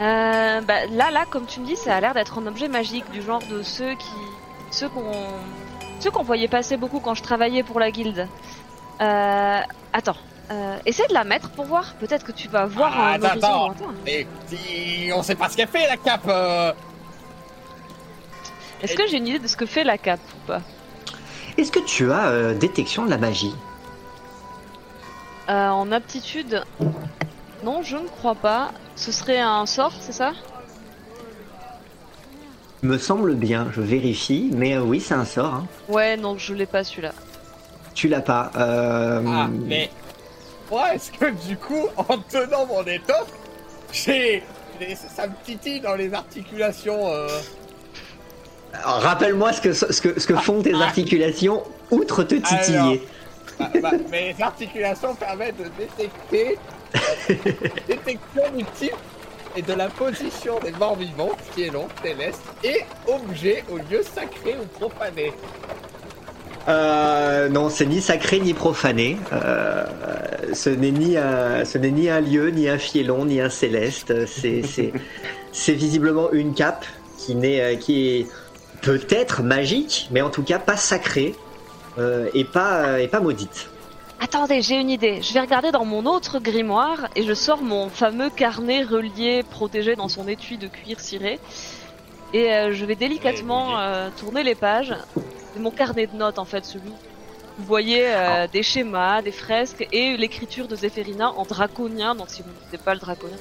Euh, 0.00 0.60
bah, 0.60 0.86
là, 0.90 1.10
là, 1.10 1.24
comme 1.28 1.46
tu 1.46 1.60
me 1.60 1.66
dis, 1.66 1.76
ça 1.76 1.96
a 1.96 2.00
l'air 2.00 2.14
d'être 2.14 2.38
un 2.38 2.46
objet 2.46 2.68
magique, 2.68 3.10
du 3.10 3.22
genre 3.22 3.42
de 3.50 3.62
ceux 3.62 3.94
qui, 3.94 4.14
ceux 4.70 4.88
qu'on, 4.88 5.12
ceux 6.00 6.10
qu'on 6.10 6.22
voyait 6.22 6.48
passer 6.48 6.76
beaucoup 6.76 7.00
quand 7.00 7.14
je 7.14 7.22
travaillais 7.22 7.62
pour 7.62 7.80
la 7.80 7.90
guilde. 7.90 8.28
Euh, 9.00 9.60
attends, 9.92 10.16
euh, 10.50 10.76
essaie 10.86 11.06
de 11.08 11.14
la 11.14 11.24
mettre 11.24 11.50
pour 11.50 11.64
voir. 11.64 11.94
Peut-être 12.00 12.24
que 12.24 12.32
tu 12.32 12.48
vas 12.48 12.66
voir 12.66 12.92
Ah, 12.94 13.08
un 13.10 13.12
attends, 13.14 13.26
horizon 13.28 13.46
attends. 13.46 13.66
lointain. 13.86 13.94
Et 14.06 14.26
si 14.48 15.10
on 15.14 15.22
sait 15.22 15.34
pas 15.34 15.48
ce 15.48 15.56
qu'elle 15.56 15.68
fait 15.68 15.86
la 15.86 15.96
cape 15.96 16.26
euh, 16.28 16.72
Est-ce 18.82 18.94
que 18.94 19.06
j'ai 19.08 19.16
une 19.18 19.26
idée 19.28 19.38
de 19.38 19.46
ce 19.48 19.56
que 19.56 19.66
fait 19.66 19.84
la 19.84 19.98
cape 19.98 20.20
ou 20.36 20.46
pas? 20.46 20.60
Est-ce 21.56 21.70
que 21.70 21.80
tu 21.80 22.10
as 22.12 22.26
euh, 22.28 22.54
détection 22.54 23.04
de 23.04 23.10
la 23.10 23.18
magie? 23.18 23.54
Euh, 25.48 25.68
En 25.68 25.90
aptitude, 25.92 26.62
non, 27.64 27.82
je 27.82 27.96
ne 27.96 28.06
crois 28.08 28.34
pas. 28.34 28.72
Ce 28.96 29.10
serait 29.12 29.40
un 29.40 29.66
sort, 29.66 29.92
c'est 30.00 30.12
ça? 30.12 30.32
Me 32.82 32.98
semble 32.98 33.34
bien, 33.36 33.68
je 33.72 33.80
vérifie, 33.80 34.50
mais 34.52 34.74
euh, 34.74 34.80
oui, 34.82 35.00
c'est 35.00 35.14
un 35.14 35.24
sort. 35.24 35.54
hein. 35.54 35.66
Ouais, 35.88 36.16
non, 36.16 36.36
je 36.36 36.52
l'ai 36.52 36.66
pas 36.66 36.82
celui-là. 36.82 37.12
Tu 37.94 38.08
l'as 38.08 38.20
pas. 38.22 38.50
euh, 38.56 39.22
Ah, 39.26 39.48
mais. 39.48 39.90
Est-ce 40.94 41.12
que 41.12 41.30
du 41.48 41.56
coup, 41.56 41.88
en 41.96 42.18
tenant 42.18 42.66
mon 42.66 42.82
étoffe, 42.84 43.32
j'ai. 43.92 44.42
Ça 45.14 45.26
me 45.26 45.34
titille 45.44 45.80
dans 45.80 45.94
les 45.94 46.12
articulations. 46.12 47.06
euh, 47.06 47.28
alors, 48.72 49.00
Rappelle-moi 49.02 49.52
ce 49.52 49.60
que, 49.60 49.72
ce, 49.72 50.00
que, 50.00 50.18
ce 50.18 50.26
que 50.26 50.34
font 50.36 50.62
tes 50.62 50.74
articulations 50.74 51.62
outre 51.90 52.24
te 52.24 52.34
titiller. 52.36 53.06
bah, 53.58 53.68
bah, 53.80 53.90
mes 54.10 54.34
articulations 54.40 55.14
permettent 55.14 55.58
de 55.58 55.70
détecter. 55.78 56.58
détection 57.88 58.42
du 58.56 58.64
type 58.74 58.96
et 59.56 59.62
de 59.62 59.72
la 59.74 59.88
position 59.88 60.58
des 60.60 60.72
morts 60.72 60.96
vivants, 60.96 61.30
qui 61.54 61.64
est 61.64 61.70
long, 61.70 61.86
céleste, 62.02 62.42
et 62.64 62.80
objets 63.06 63.64
aux 63.70 63.76
lieux 63.78 64.02
sacrés 64.02 64.56
ou 64.60 64.66
profanés. 64.78 65.32
Euh, 66.68 67.48
non, 67.48 67.68
c'est 67.68 67.86
ni 67.86 68.00
sacré 68.00 68.40
ni 68.40 68.54
profané. 68.54 69.18
Euh, 69.32 69.84
ce 70.52 70.70
n'est 70.70 70.90
ni 70.90 71.16
un, 71.16 71.64
ce 71.64 71.78
n'est 71.78 71.90
ni 71.90 72.08
un 72.08 72.20
lieu, 72.20 72.50
ni 72.50 72.68
un 72.68 72.78
fielon, 72.78 73.24
ni 73.24 73.40
un 73.40 73.50
céleste. 73.50 74.26
C'est, 74.26 74.62
c'est, 75.52 75.72
visiblement 75.72 76.30
une 76.32 76.54
cape 76.54 76.84
qui 77.18 77.34
n'est, 77.34 77.60
euh, 77.60 77.76
qui 77.76 78.08
est 78.08 78.26
peut-être 78.80 79.42
magique, 79.42 80.08
mais 80.10 80.22
en 80.22 80.30
tout 80.30 80.42
cas 80.42 80.58
pas 80.58 80.76
sacrée 80.76 81.34
et 82.32 82.44
pas, 82.44 83.00
et 83.00 83.06
pas 83.06 83.20
maudite. 83.20 83.68
Attendez, 84.18 84.62
j'ai 84.62 84.76
une 84.76 84.88
idée. 84.88 85.20
Je 85.20 85.34
vais 85.34 85.40
regarder 85.40 85.72
dans 85.72 85.84
mon 85.84 86.06
autre 86.06 86.38
grimoire 86.38 87.08
et 87.16 87.24
je 87.24 87.34
sors 87.34 87.60
mon 87.60 87.90
fameux 87.90 88.30
carnet 88.30 88.82
relié 88.82 89.42
protégé 89.42 89.94
dans 89.94 90.08
son 90.08 90.26
étui 90.28 90.58
de 90.58 90.68
cuir 90.68 91.00
ciré. 91.00 91.38
Et 92.32 92.52
euh, 92.52 92.72
je 92.72 92.84
vais 92.84 92.94
délicatement 92.94 93.78
euh, 93.78 94.08
tourner 94.16 94.42
les 94.42 94.54
pages. 94.54 94.94
C'est 95.52 95.60
mon 95.60 95.70
carnet 95.70 96.06
de 96.06 96.16
notes 96.16 96.38
en 96.38 96.44
fait, 96.44 96.64
celui. 96.64 96.92
Vous 97.58 97.64
voyez 97.66 98.04
euh, 98.06 98.46
des 98.50 98.62
schémas, 98.62 99.20
des 99.20 99.32
fresques 99.32 99.86
et 99.92 100.16
l'écriture 100.16 100.68
de 100.68 100.74
Zéphérina 100.74 101.32
en 101.32 101.44
draconien, 101.44 102.14
donc 102.14 102.30
si 102.30 102.42
vous 102.42 102.48
ne 102.72 102.78
pas 102.78 102.94
le 102.94 103.00
draconien. 103.00 103.36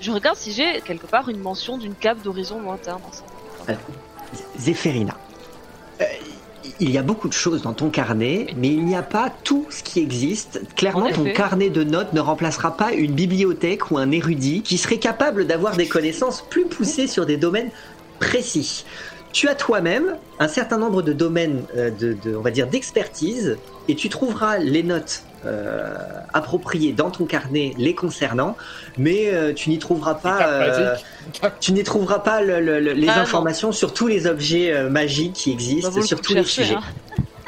Je 0.00 0.12
regarde 0.12 0.36
si 0.36 0.52
j'ai 0.52 0.80
quelque 0.82 1.06
part 1.06 1.28
une 1.28 1.40
mention 1.40 1.76
d'une 1.76 1.94
cape 1.94 2.22
d'horizon 2.22 2.60
lointain 2.60 2.98
dans 3.02 3.12
ça. 3.12 3.76
Zéphérina. 4.56 5.16
Euh, 6.00 6.04
il 6.80 6.90
y 6.90 6.98
a 6.98 7.02
beaucoup 7.02 7.28
de 7.28 7.32
choses 7.32 7.62
dans 7.62 7.72
ton 7.72 7.90
carnet, 7.90 8.48
mais 8.56 8.68
il 8.68 8.84
n'y 8.84 8.96
a 8.96 9.02
pas 9.02 9.30
tout 9.44 9.66
ce 9.70 9.82
qui 9.82 10.00
existe. 10.00 10.60
Clairement, 10.74 11.06
En 11.06 11.12
ton 11.12 11.32
carnet 11.32 11.70
de 11.70 11.84
notes 11.84 12.12
ne 12.12 12.20
remplacera 12.20 12.76
pas 12.76 12.92
une 12.92 13.12
bibliothèque 13.12 13.90
ou 13.90 13.98
un 13.98 14.10
érudit 14.10 14.62
qui 14.62 14.78
serait 14.78 14.98
capable 14.98 15.46
d'avoir 15.46 15.76
des 15.76 15.86
connaissances 15.86 16.42
plus 16.42 16.66
poussées 16.66 17.06
sur 17.06 17.24
des 17.24 17.36
domaines 17.36 17.70
précis. 18.18 18.84
Tu 19.32 19.48
as 19.48 19.54
toi-même 19.54 20.16
un 20.38 20.48
certain 20.48 20.78
nombre 20.78 21.02
de 21.02 21.12
domaines, 21.12 21.64
euh, 21.76 21.90
de, 21.90 22.14
de- 22.24 22.34
on 22.36 22.40
va 22.40 22.50
dire, 22.50 22.66
d'expertise, 22.68 23.58
et 23.88 23.94
tu 23.94 24.08
trouveras 24.08 24.58
les 24.58 24.82
notes 24.82 25.22
euh, 25.44 25.94
appropriées 26.32 26.92
dans 26.92 27.10
ton 27.10 27.24
carnet 27.26 27.74
les 27.78 27.94
concernant, 27.94 28.56
mais 28.98 29.28
euh, 29.32 29.52
tu 29.52 29.68
n'y 29.70 29.78
trouveras 29.78 30.14
pas. 30.14 30.48
euh, 30.48 30.94
tu 31.60 31.72
n'y 31.72 31.84
trouveras 31.84 32.18
pas 32.20 32.40
le- 32.40 32.60
le- 32.60 32.80
le- 32.80 32.92
les 32.94 33.08
Ah, 33.08 33.16
non. 33.16 33.22
informations 33.22 33.70
sur 33.72 33.92
tous 33.92 34.06
les 34.08 34.26
objets 34.26 34.72
euh, 34.72 34.88
magiques 34.88 35.34
qui 35.34 35.52
existent, 35.52 35.90
le 35.94 36.02
sur 36.02 36.20
tous 36.20 36.34
les 36.34 36.42
sujets. 36.42 36.74
hein. 36.74 36.80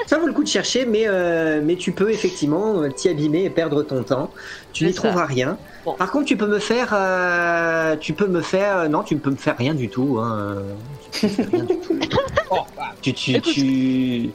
Ça 0.09 0.17
vaut 0.17 0.27
le 0.27 0.33
coup 0.33 0.43
de 0.43 0.49
chercher, 0.49 0.87
mais, 0.87 1.03
euh, 1.07 1.61
mais 1.63 1.77
tu 1.77 1.93
peux 1.93 2.11
effectivement 2.11 2.81
euh, 2.81 2.89
t'y 2.89 3.11
abîmer 3.11 3.45
et 3.45 3.51
perdre 3.51 3.83
ton 3.83 4.03
temps. 4.03 4.31
Tu 4.73 4.87
n'y 4.87 4.95
trouveras 4.95 5.27
rien. 5.27 5.59
Bon. 5.85 5.93
Par 5.93 6.11
contre, 6.11 6.25
tu 6.25 6.39
peux 6.39 6.47
me 6.47 6.59
faire, 6.59 6.95
euh, 6.95 7.95
tu 7.97 8.15
peux 8.15 8.27
me 8.27 8.41
faire, 8.41 8.89
non, 8.89 9.03
tu 9.03 9.15
ne 9.17 9.21
peux 9.21 9.29
me 9.29 9.37
faire 9.37 9.59
rien 9.59 9.75
du 9.75 9.91
tout. 9.91 10.19
Hein. 10.19 10.39
euh, 10.41 10.73
Tu, 11.13 11.29
peux 11.29 11.29
me 11.29 11.37
faire 11.37 11.51
rien 11.53 11.65
du 11.65 11.79
tout. 11.79 11.99
Oh, 12.51 12.61
bah, 12.75 12.95
tu, 13.03 13.13
tu, 13.13 13.33
Écoute. 13.33 13.53
tu, 13.53 14.31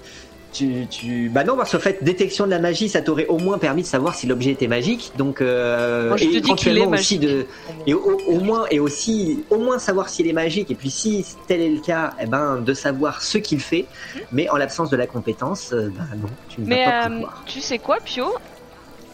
tu, 0.54 0.88
tu- 0.89 1.30
bah 1.30 1.44
non, 1.44 1.58
parce 1.58 1.72
qu'en 1.72 1.80
fait, 1.80 2.04
détection 2.04 2.46
de 2.46 2.52
la 2.52 2.60
magie, 2.60 2.88
ça 2.89 3.02
t'aurait 3.02 3.26
au 3.28 3.39
moins 3.39 3.60
permis 3.60 3.82
de 3.82 3.88
savoir 3.88 4.16
si 4.16 4.28
l'objet 4.28 4.52
était 4.52 4.68
magique. 4.68 5.12
Donc, 5.16 5.42
euh, 5.42 6.13
Moi, 6.13 6.18
je 6.18 6.28
et 6.28 6.30
te 6.30 6.38
dis 6.38 6.56
éventuellement 6.56 6.88
est 6.94 6.94
aussi 6.94 7.20
de, 7.20 7.50
et 7.86 7.94
au, 7.94 8.00
au 8.26 8.39
moins 8.39 8.66
et 8.72 8.80
aussi 8.80 9.46
au 9.50 9.60
moins 9.60 9.80
savoir 9.80 10.10
s'il 10.10 10.28
est 10.28 10.34
magique 10.34 10.72
et 10.72 10.76
puis 10.76 10.92
si 10.92 11.26
tel 11.48 11.62
est 11.62 11.70
le 11.70 11.82
cas 11.82 12.16
eh 12.20 12.28
ben 12.28 12.62
de 12.62 12.74
savoir 12.74 13.22
ce 13.22 13.38
qu'il 13.38 13.60
fait 13.62 13.89
mais 14.32 14.50
en 14.50 14.56
l'absence 14.58 14.89
de 14.89 14.98
la 14.98 15.08
compétence 15.08 15.72
euh, 15.74 15.89
ben 15.92 16.08
non 16.18 16.38
tu 16.48 16.62
ne 16.62 16.66
Mais 16.66 16.80
vas 16.80 16.80
pas 16.80 16.94
euh, 17.10 17.26
pouvoir 17.26 17.46
tu 17.46 17.62
sais 17.62 17.80
quoi, 17.80 18.00
Pio? 18.04 18.34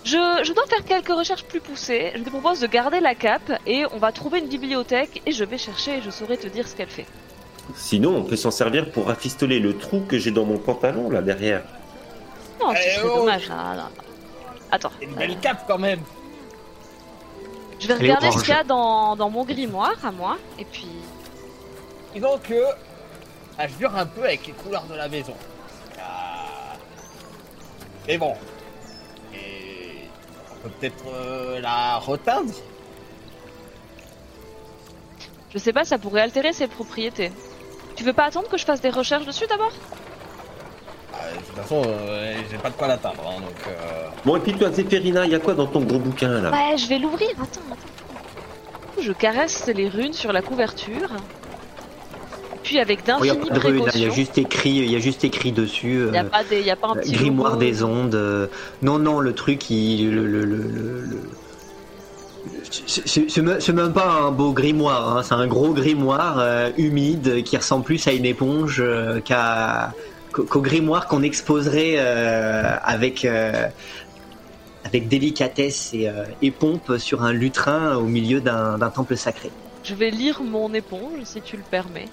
Je, 0.03 0.17
je 0.45 0.53
dois 0.53 0.65
faire 0.69 0.83
quelques 0.85 1.09
recherches 1.17 1.45
plus 1.45 1.61
poussées. 1.61 2.11
Je 2.15 2.23
te 2.23 2.29
propose 2.29 2.59
de 2.61 2.67
garder 2.67 2.99
la 3.01 3.15
cape 3.15 3.51
et 3.65 3.85
on 3.91 3.99
va 3.99 4.11
trouver 4.13 4.39
une 4.39 4.49
bibliothèque 4.49 5.21
et 5.25 5.31
je 5.33 5.43
vais 5.45 5.57
chercher 5.59 5.97
et 5.97 6.01
je 6.01 6.09
saurai 6.11 6.37
te 6.37 6.47
dire 6.47 6.67
ce 6.67 6.75
qu'elle 6.75 6.91
fait. 6.91 7.09
Sinon, 7.75 8.15
on 8.15 8.23
peut 8.23 8.35
s'en 8.35 8.51
servir 8.51 8.91
pour 8.91 9.07
rafistoler 9.07 9.59
le 9.59 9.77
trou 9.77 10.01
que 10.07 10.17
j'ai 10.17 10.31
dans 10.31 10.45
mon 10.45 10.57
pantalon 10.57 11.09
là 11.09 11.21
derrière. 11.21 11.63
Non, 12.59 12.73
ce 12.73 12.79
Eh 12.85 12.95
serait 12.99 13.09
oh. 13.13 13.17
dommage. 13.19 13.49
Attends, 14.71 14.91
c'est 14.99 15.05
une 15.05 15.15
belle 15.15 15.37
cape 15.39 15.65
quand 15.67 15.77
même. 15.77 16.01
je 17.79 17.87
vais 17.87 17.93
regarder 17.95 18.31
ce 18.31 18.39
qu'il 18.39 18.49
y 18.49 18.57
a 18.57 18.63
dans, 18.63 19.15
dans 19.15 19.29
mon 19.29 19.43
grimoire 19.45 19.95
à 20.03 20.11
moi 20.11 20.37
et 20.57 20.65
puis. 20.65 20.87
Disons 22.13 22.37
que 22.39 22.63
ça 23.57 23.67
jure 23.79 23.95
un 23.95 24.05
peu 24.05 24.23
avec 24.23 24.45
les 24.47 24.53
couleurs 24.53 24.85
de 24.89 24.95
la 24.95 25.07
maison. 25.07 25.33
Ah. 25.99 26.75
Mais 28.07 28.17
bon. 28.17 28.33
Et 29.33 30.05
on 30.51 30.63
peut 30.63 30.69
peut-être 30.79 31.03
euh, 31.07 31.59
la 31.61 31.97
reteindre. 31.99 32.53
Je 35.53 35.57
sais 35.57 35.73
pas, 35.73 35.83
ça 35.83 35.97
pourrait 35.97 36.21
altérer 36.21 36.53
ses 36.53 36.67
propriétés. 36.67 37.31
Tu 37.99 38.05
veux 38.05 38.13
pas 38.13 38.23
attendre 38.27 38.47
que 38.47 38.57
je 38.57 38.63
fasse 38.63 38.79
des 38.79 38.91
recherches 38.91 39.25
dessus 39.25 39.43
d'abord? 39.49 39.73
Ah, 41.11 41.33
de 41.33 41.39
toute 41.45 41.53
façon, 41.55 41.83
euh, 41.85 42.45
j'ai 42.49 42.57
pas 42.59 42.69
de 42.69 42.75
quoi 42.77 42.87
l'atteindre. 42.87 43.27
hein, 43.27 43.41
donc, 43.41 43.67
euh, 43.67 44.07
Bon, 44.23 44.37
et 44.37 44.39
puis 44.39 44.55
toi, 44.55 44.71
Zéphérina, 44.71 45.25
il 45.25 45.31
y 45.33 45.35
a 45.35 45.39
quoi 45.39 45.53
dans 45.53 45.67
ton 45.67 45.81
gros 45.81 45.99
bouquin 45.99 46.39
là? 46.39 46.51
Ouais, 46.51 46.77
je 46.77 46.87
vais 46.87 46.99
l'ouvrir. 46.99 47.27
Attends, 47.41 47.69
attends. 47.71 47.89
Je 49.01 49.13
caresse 49.13 49.65
les 49.67 49.89
runes 49.89 50.13
sur 50.13 50.31
la 50.31 50.43
couverture. 50.43 51.09
Puis 52.63 52.79
avec 52.79 53.03
Oh, 53.19 53.23
il 53.23 53.27
y 53.27 53.29
a 53.29 53.35
d'infinies 53.35 53.49
pas 53.49 53.55
de 53.55 53.59
rune, 53.59 53.87
hein, 53.87 53.91
il 53.95 54.01
y 54.01 54.05
a 54.05 54.09
précautions. 54.09 54.13
juste 54.15 54.37
écrit 54.37 54.69
il 54.71 54.89
y 54.89 54.95
a 54.95 54.99
juste 54.99 55.23
écrit 55.23 55.51
dessus 55.51 55.99
Il 56.07 56.13
y 56.13 56.17
a 56.17 56.23
euh, 56.23 56.29
pas 56.29 56.43
des, 56.43 56.59
il 56.59 56.65
y 56.65 56.69
a 56.71 56.75
pas 56.75 56.89
un 56.89 56.95
petit 56.97 57.15
grimoire 57.15 57.51
logo. 57.51 57.59
des 57.59 57.83
ondes 57.83 58.15
euh, 58.15 58.47
non 58.81 58.99
non 58.99 59.19
le 59.19 59.33
truc 59.33 59.69
il 59.69 60.11
le, 60.11 60.27
le, 60.27 60.45
le, 60.45 60.61
le- 60.67 61.01
le- 61.01 61.39
c'est- 62.71 63.71
même 63.73 63.93
pas 63.93 64.11
un 64.11 64.31
beau 64.31 64.53
grimoire, 64.53 65.17
hein, 65.17 65.23
c'est 65.23 65.33
un 65.33 65.47
gros 65.47 65.73
grimoire 65.73 66.39
euh, 66.39 66.71
humide 66.77 67.43
qui 67.43 67.57
ressemble 67.57 67.83
plus 67.83 68.07
à 68.07 68.13
une 68.13 68.25
éponge 68.25 68.81
euh, 68.81 69.19
qu'à 69.21 69.93
qu'au 70.31 70.61
grimoire 70.61 71.07
qu'on 71.07 71.23
exposerait 71.23 71.95
euh, 71.97 72.75
avec 72.83 73.25
euh, 73.25 73.67
avec 74.83 75.07
délicatesse 75.07 75.89
et, 75.93 76.07
euh, 76.07 76.23
et 76.41 76.51
pompe 76.51 76.97
sur 76.97 77.23
un 77.23 77.33
lutrin 77.33 77.97
au 77.97 78.05
milieu 78.05 78.39
d'un 78.41 78.77
d'un 78.77 78.89
temple 78.89 79.17
sacré. 79.17 79.51
Je 79.83 79.95
vais 79.95 80.09
lire 80.11 80.43
mon 80.43 80.73
éponge 80.73 81.23
si 81.23 81.41
tu 81.41 81.57
le 81.57 81.63
permets. 81.63 82.07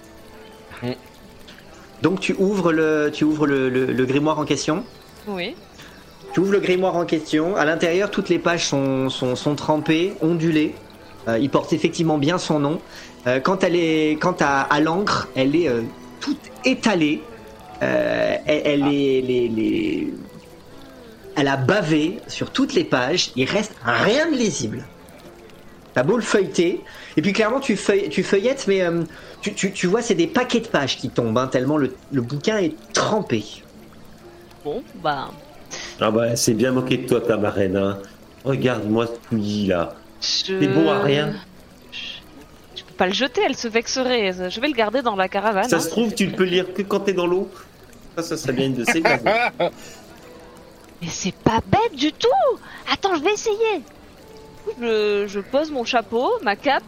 Donc 2.02 2.20
tu 2.20 2.34
ouvres 2.38 2.72
le, 2.72 3.10
tu 3.12 3.24
ouvres 3.24 3.46
le, 3.46 3.68
le- 3.70 3.86
le 3.86 4.04
grimoire 4.06 4.38
en 4.38 4.44
question? 4.44 4.84
Oui. 5.26 5.54
Tu 6.32 6.40
ouvres 6.40 6.52
le 6.52 6.60
grimoire 6.60 6.96
en 6.96 7.04
question. 7.06 7.56
À 7.56 7.64
l'intérieur, 7.64 8.10
toutes 8.10 8.28
les 8.28 8.38
pages 8.38 8.66
sont, 8.66 9.08
sont, 9.08 9.36
sont 9.36 9.54
trempées, 9.54 10.12
ondulées. 10.20 10.74
Euh, 11.28 11.38
il 11.38 11.48
porte 11.50 11.72
effectivement 11.72 12.18
bien 12.18 12.38
son 12.38 12.58
nom. 12.60 12.80
Euh, 13.26 13.40
quant 13.40 13.58
à, 14.40 14.60
à 14.62 14.80
l'encre, 14.80 15.28
elle 15.34 15.56
est 15.56 15.68
euh, 15.68 15.82
toute 16.20 16.38
étalée. 16.64 17.22
Elle, 17.80 18.82
est, 18.88 20.06
elle 21.36 21.48
a 21.48 21.56
bavé 21.56 22.18
sur 22.26 22.50
toutes 22.50 22.74
les 22.74 22.84
pages. 22.84 23.30
Il 23.36 23.48
reste 23.48 23.74
rien 23.84 24.30
de 24.30 24.36
lisible. 24.36 24.84
T'as 25.94 26.02
beau 26.02 26.16
le 26.16 26.22
feuilleter, 26.22 26.80
et 27.16 27.22
puis 27.22 27.32
clairement 27.32 27.58
tu, 27.58 27.74
tu 28.10 28.22
feuillettes, 28.22 28.66
mais 28.68 28.82
tu, 29.40 29.54
tu- 29.54 29.72
tu 29.72 29.86
vois 29.86 30.02
c'est 30.02 30.14
des 30.14 30.26
paquets 30.26 30.60
de 30.60 30.66
pages 30.66 30.98
qui 30.98 31.08
tombent, 31.08 31.38
hein, 31.38 31.46
tellement 31.46 31.78
le, 31.78 31.96
le 32.12 32.20
bouquin 32.20 32.58
est 32.58 32.74
trempé. 32.92 33.42
Bon, 34.62 34.82
bah. 35.02 35.30
Ah 36.00 36.10
bah, 36.10 36.36
s'est 36.36 36.54
bien 36.54 36.72
moquée 36.72 36.98
de 36.98 37.06
toi, 37.06 37.20
ta 37.20 37.36
marraine. 37.36 37.76
Hein. 37.76 37.98
Regarde-moi 38.44 39.06
ce 39.06 39.28
couillis 39.28 39.66
là. 39.66 39.94
Je... 40.20 40.58
T'es 40.58 40.68
bon 40.68 40.90
à 40.90 41.00
rien. 41.00 41.34
Je... 41.92 41.98
je 42.76 42.84
peux 42.84 42.94
pas 42.94 43.06
le 43.06 43.12
jeter, 43.12 43.42
elle 43.44 43.56
se 43.56 43.68
vexerait. 43.68 44.50
Je 44.50 44.60
vais 44.60 44.68
le 44.68 44.74
garder 44.74 45.02
dans 45.02 45.16
la 45.16 45.28
caravane. 45.28 45.68
Ça 45.68 45.76
hein. 45.76 45.80
se 45.80 45.88
trouve, 45.88 46.14
tu 46.14 46.26
ne 46.26 46.32
peux 46.32 46.44
lire 46.44 46.72
que 46.74 46.82
quand 46.82 47.00
t'es 47.00 47.12
dans 47.12 47.26
l'eau. 47.26 47.50
Ça, 48.16 48.22
ça 48.22 48.36
serait 48.36 48.52
bien 48.52 48.66
une 48.66 48.74
de 48.74 48.84
ces. 48.84 49.02
Mais 51.02 51.08
c'est 51.08 51.34
pas 51.34 51.60
bête 51.66 51.94
du 51.94 52.10
tout 52.12 52.28
Attends, 52.90 53.14
je 53.16 53.22
vais 53.22 53.34
essayer 53.34 53.82
Je, 54.80 55.26
je 55.26 55.40
pose 55.40 55.70
mon 55.70 55.84
chapeau, 55.84 56.30
ma 56.42 56.56
cape 56.56 56.82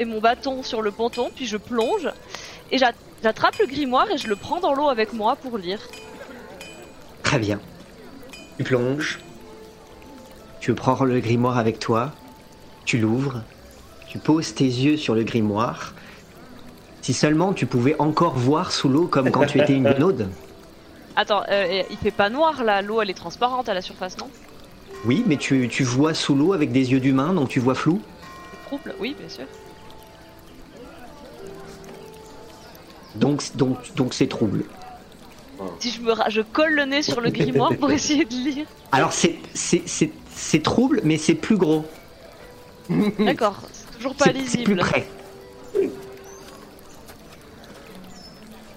et 0.00 0.04
mon 0.04 0.20
bâton 0.20 0.64
sur 0.64 0.82
le 0.82 0.90
ponton, 0.90 1.30
puis 1.34 1.46
je 1.46 1.56
plonge 1.56 2.08
et 2.72 2.78
j'a- 2.78 2.92
j'attrape 3.22 3.56
le 3.58 3.66
grimoire 3.66 4.10
et 4.10 4.18
je 4.18 4.26
le 4.26 4.34
prends 4.34 4.58
dans 4.58 4.74
l'eau 4.74 4.88
avec 4.88 5.12
moi 5.12 5.36
pour 5.36 5.58
lire. 5.58 5.78
Très 7.22 7.38
bien. 7.38 7.60
Tu 8.58 8.64
plonges. 8.64 9.20
Tu 10.60 10.74
prends 10.74 11.04
le 11.04 11.20
grimoire 11.20 11.58
avec 11.58 11.78
toi. 11.78 12.12
Tu 12.84 12.98
l'ouvres. 12.98 13.42
Tu 14.08 14.18
poses 14.18 14.54
tes 14.54 14.64
yeux 14.64 14.96
sur 14.96 15.14
le 15.14 15.24
grimoire. 15.24 15.94
Si 17.00 17.14
seulement 17.14 17.52
tu 17.52 17.66
pouvais 17.66 17.96
encore 17.98 18.34
voir 18.34 18.70
sous 18.70 18.88
l'eau 18.88 19.06
comme 19.06 19.30
quand 19.30 19.46
tu 19.46 19.60
étais 19.60 19.74
une 19.74 19.84
guenaude. 19.92 20.28
Attends, 21.16 21.42
euh, 21.50 21.82
il 21.90 21.96
fait 21.96 22.10
pas 22.10 22.30
noir 22.30 22.62
là, 22.64 22.80
l'eau 22.80 23.02
elle 23.02 23.10
est 23.10 23.14
transparente 23.14 23.68
à 23.68 23.74
la 23.74 23.82
surface, 23.82 24.16
non? 24.18 24.30
Oui, 25.04 25.24
mais 25.26 25.36
tu, 25.36 25.68
tu 25.68 25.82
vois 25.82 26.14
sous 26.14 26.34
l'eau 26.34 26.52
avec 26.52 26.70
des 26.72 26.92
yeux 26.92 27.00
d'humain, 27.00 27.34
donc 27.34 27.48
tu 27.48 27.58
vois 27.58 27.74
flou. 27.74 28.00
Trouble, 28.66 28.94
oui, 29.00 29.16
bien 29.18 29.28
sûr. 29.28 29.44
Donc 33.16 33.42
donc 33.56 33.94
donc 33.94 34.14
c'est 34.14 34.26
trouble. 34.28 34.64
Si 35.80 35.90
je 35.90 36.00
me 36.00 36.12
ra- 36.12 36.28
je 36.28 36.40
colle 36.40 36.72
le 36.74 36.84
nez 36.84 37.02
sur 37.02 37.20
le 37.20 37.30
grimoire 37.30 37.74
pour 37.76 37.90
essayer 37.98 38.24
de 38.24 38.30
lire. 38.34 38.66
Alors 38.92 39.12
c'est 39.12 39.36
c'est 39.54 39.82
c'est 39.86 40.10
c'est 40.34 40.62
trouble, 40.62 41.00
mais 41.04 41.18
c'est 41.18 41.34
plus 41.34 41.56
gros. 41.56 41.84
D'accord, 43.18 43.60
c'est 43.72 43.96
toujours 43.96 44.14
pas 44.14 44.24
C'est 44.26 44.32
c'est 44.46 44.62
plus 44.64 44.74
lisible. 44.74 44.76
près. 44.80 45.06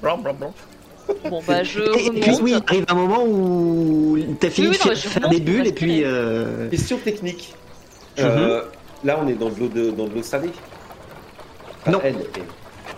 Blanc, 0.01 0.17
blanc, 0.19 0.33
blanc. 0.33 0.53
Bon 1.29 1.41
bah 1.47 1.63
je 1.63 1.81
Et, 1.81 2.09
puis 2.19 2.31
remonte. 2.31 2.41
oui, 2.41 2.53
arrive 2.67 2.85
un 2.87 2.95
moment 2.95 3.23
où 3.25 4.17
t'as 4.39 4.49
fini 4.49 4.67
Oui, 4.67 4.73
oui, 4.73 4.79
de 4.83 4.89
mais 4.89 4.95
faire 4.95 5.03
je 5.03 5.07
faire 5.07 5.23
remonte 5.23 5.31
des 5.37 5.39
bulles 5.43 5.67
et 5.67 5.71
puis 5.71 6.03
euh, 6.03 6.67
Question 6.69 6.97
technique. 6.97 7.53
Mhm. 8.17 8.25
Euh, 8.25 8.61
Là, 9.03 9.19
on 9.23 9.27
est 9.27 9.33
dans 9.33 9.49
de 9.49 9.59
l'eau 9.59 9.67
de, 9.67 9.91
dans 9.91 10.07
de 10.07 10.15
l'eau 10.15 10.23
salée. 10.23 10.49
Enfin, 11.81 11.91
Non. 11.91 11.99
elle, 12.03 12.15
elle- 12.35 12.43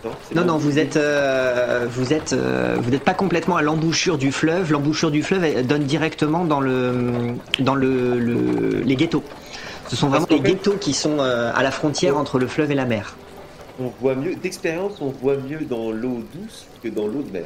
Non, 0.03 0.11
Non, 0.35 0.41
bon. 0.41 0.47
non, 0.47 0.57
vous 0.57 0.79
êtes, 0.79 0.95
euh, 0.97 1.87
vous 1.89 2.13
êtes, 2.13 2.33
euh, 2.33 2.77
vous 2.79 2.91
n'êtes 2.91 3.03
pas 3.03 3.13
complètement 3.13 3.57
à 3.57 3.61
l'embouchure 3.61 4.17
du 4.17 4.31
fleuve. 4.31 4.71
L'embouchure 4.71 5.11
du 5.11 5.23
fleuve 5.23 5.43
elle 5.43 5.67
donne 5.67 5.83
directement 5.83 6.45
dans 6.45 6.61
le, 6.61 7.33
dans 7.59 7.75
le, 7.75 8.19
le- 8.19 8.81
les 8.85 8.95
ghettos. 8.95 9.23
Ce 9.89 9.95
sont 9.95 10.07
vraiment 10.09 10.27
les 10.29 10.37
fait- 10.37 10.43
ghettos 10.43 10.77
qui 10.77 10.93
sont 10.93 11.19
euh, 11.19 11.51
à 11.55 11.63
la 11.63 11.71
frontière 11.71 12.17
entre 12.17 12.39
le 12.39 12.47
fleuve 12.47 12.71
et 12.71 12.75
la 12.75 12.85
mer. 12.85 13.15
On 13.79 13.91
voit 14.01 14.15
mieux, 14.15 14.35
d'expérience, 14.35 14.93
on 15.01 15.09
voit 15.09 15.37
mieux 15.37 15.59
dans 15.61 15.91
l'eau 15.91 16.23
douce 16.33 16.65
que 16.83 16.87
dans 16.89 17.07
l'eau 17.07 17.21
de 17.21 17.31
mer. 17.31 17.45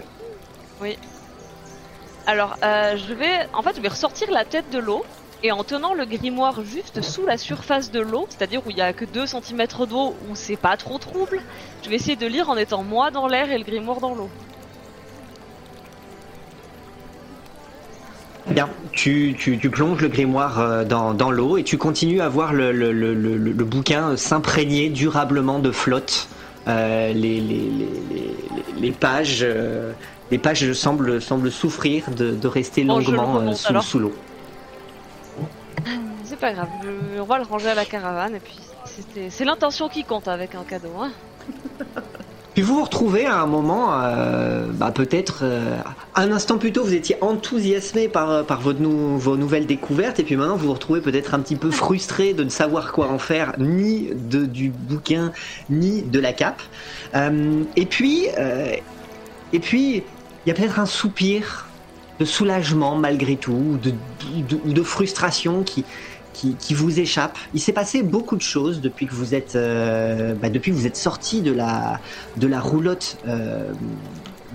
Alors 2.27 2.57
euh, 2.63 2.95
je 2.97 3.13
vais, 3.13 3.47
en 3.53 3.61
fait 3.61 3.75
je 3.75 3.81
vais 3.81 3.87
ressortir 3.89 4.29
la 4.31 4.45
tête 4.45 4.65
de 4.71 4.79
l'eau 4.79 5.03
et 5.43 5.51
en 5.51 5.63
tenant 5.63 5.93
le 5.93 6.05
grimoire 6.05 6.63
juste 6.63 7.01
sous 7.01 7.25
la 7.25 7.37
surface 7.37 7.91
de 7.91 7.99
l'eau, 7.99 8.27
c'est-à-dire 8.29 8.61
où 8.65 8.69
il 8.69 8.77
y 8.77 8.81
a 8.81 8.93
que 8.93 9.05
2 9.05 9.25
cm 9.25 9.65
d'eau 9.89 10.15
où 10.29 10.35
c'est 10.35 10.55
pas 10.55 10.77
trop 10.77 10.97
trouble, 10.97 11.41
je 11.83 11.89
vais 11.89 11.95
essayer 11.95 12.15
de 12.15 12.27
lire 12.27 12.49
en 12.49 12.57
étant 12.57 12.83
moi 12.83 13.11
dans 13.11 13.27
l'air 13.27 13.51
et 13.51 13.57
le 13.57 13.63
grimoire 13.63 13.99
dans 13.99 14.13
l'eau. 14.13 14.29
Bien, 18.47 18.69
tu, 18.91 19.35
tu, 19.37 19.57
tu 19.57 19.69
plonges 19.69 20.01
le 20.01 20.09
grimoire 20.09 20.59
euh, 20.59 20.83
dans, 20.83 21.13
dans 21.13 21.31
l'eau 21.31 21.57
et 21.57 21.63
tu 21.63 21.77
continues 21.77 22.21
à 22.21 22.27
voir 22.27 22.53
le, 22.53 22.71
le, 22.71 22.91
le, 22.91 23.13
le, 23.13 23.37
le 23.37 23.63
bouquin 23.65 24.17
s'imprégner 24.17 24.89
durablement 24.89 25.59
de 25.59 25.71
flotte. 25.71 26.27
Euh, 26.67 27.13
les, 27.13 27.39
les, 27.39 27.71
les, 28.79 28.91
pages, 28.91 29.39
euh, 29.41 29.93
les 30.29 30.37
pages 30.37 30.73
semblent, 30.73 31.21
semblent 31.21 31.51
souffrir 31.51 32.11
de, 32.11 32.31
de 32.31 32.47
rester 32.47 32.83
longuement 32.83 33.39
euh, 33.39 33.53
sous 33.53 33.99
l'eau. 33.99 34.13
C'est 36.23 36.39
pas 36.39 36.53
grave, 36.53 36.69
on 37.19 37.23
va 37.23 37.37
le 37.37 37.43
ranger 37.43 37.69
à 37.69 37.75
la 37.75 37.85
caravane 37.85 38.35
et 38.35 38.39
puis 38.39 38.57
c'est 39.29 39.45
l'intention 39.45 39.89
qui 39.89 40.03
compte 40.03 40.27
avec 40.27 40.55
un 40.55 40.63
cadeau. 40.63 40.91
Hein. 40.99 41.11
Puis 42.53 42.63
vous 42.63 42.75
vous 42.75 42.83
retrouvez 42.83 43.25
à 43.25 43.41
un 43.41 43.45
moment, 43.45 43.93
euh, 43.93 44.65
bah 44.73 44.91
peut-être 44.91 45.39
euh, 45.43 45.77
un 46.15 46.31
instant 46.33 46.57
plus 46.57 46.73
tôt, 46.73 46.83
vous 46.83 46.93
étiez 46.93 47.15
enthousiasmé 47.21 48.09
par, 48.09 48.45
par 48.45 48.59
vos, 48.59 48.73
nou- 48.73 49.17
vos 49.17 49.37
nouvelles 49.37 49.65
découvertes, 49.65 50.19
et 50.19 50.23
puis 50.23 50.35
maintenant 50.35 50.57
vous 50.57 50.67
vous 50.67 50.73
retrouvez 50.73 50.99
peut-être 50.99 51.33
un 51.33 51.39
petit 51.39 51.55
peu 51.55 51.71
frustré 51.71 52.33
de 52.33 52.43
ne 52.43 52.49
savoir 52.49 52.91
quoi 52.91 53.07
en 53.07 53.19
faire, 53.19 53.53
ni 53.57 54.09
de, 54.13 54.45
du 54.45 54.69
bouquin, 54.69 55.31
ni 55.69 56.01
de 56.01 56.19
la 56.19 56.33
cape. 56.33 56.61
Euh, 57.15 57.63
et 57.77 57.85
puis, 57.85 58.27
euh, 58.37 58.75
et 59.53 59.59
puis, 59.61 60.03
il 60.45 60.49
y 60.49 60.51
a 60.51 60.53
peut-être 60.53 60.77
un 60.79 60.85
soupir 60.85 61.70
de 62.21 62.25
soulagement 62.25 62.95
malgré 62.95 63.35
tout, 63.35 63.51
ou 63.51 63.77
de, 63.77 63.91
de, 64.47 64.59
ou 64.63 64.73
de 64.73 64.83
frustration 64.83 65.63
qui, 65.63 65.83
qui, 66.33 66.55
qui 66.55 66.75
vous 66.75 66.99
échappe. 66.99 67.35
Il 67.55 67.59
s'est 67.59 67.73
passé 67.73 68.03
beaucoup 68.03 68.35
de 68.35 68.43
choses 68.43 68.79
depuis 68.79 69.07
que 69.07 69.15
vous 69.15 69.33
êtes, 69.33 69.55
euh, 69.55 70.35
bah, 70.35 70.49
depuis 70.49 70.71
que 70.71 70.77
vous 70.77 70.85
êtes 70.85 70.97
sorti 70.97 71.41
de 71.41 71.51
la, 71.51 71.99
de 72.37 72.47
la 72.47 72.59
roulotte 72.59 73.17
euh, 73.27 73.71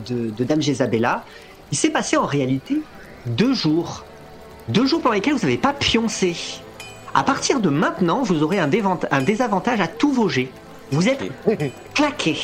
de, 0.09 0.31
de 0.31 0.45
Dame 0.45 0.63
Jezabella. 0.63 1.25
Il 1.73 1.77
s'est 1.77 1.91
passé 1.91 2.17
en 2.17 2.25
réalité 2.27 2.83
deux 3.27 3.53
jours. 3.53 4.05
Deux 4.69 4.87
jours 4.87 5.01
pendant 5.01 5.15
lesquels 5.15 5.35
vous 5.35 5.47
n'avez 5.47 5.59
pas 5.59 5.73
pioncé. 5.73 6.37
À 7.15 7.25
partir 7.25 7.59
de 7.59 7.69
maintenant, 7.69 8.23
vous 8.23 8.45
aurez 8.45 8.61
un, 8.61 8.71
un 9.11 9.23
désavantage 9.23 9.81
à 9.81 9.89
tous 9.89 10.13
vos 10.13 10.29
jets. 10.29 10.51
Vous 10.93 11.09
êtes 11.09 11.21
claqué. 11.95 12.37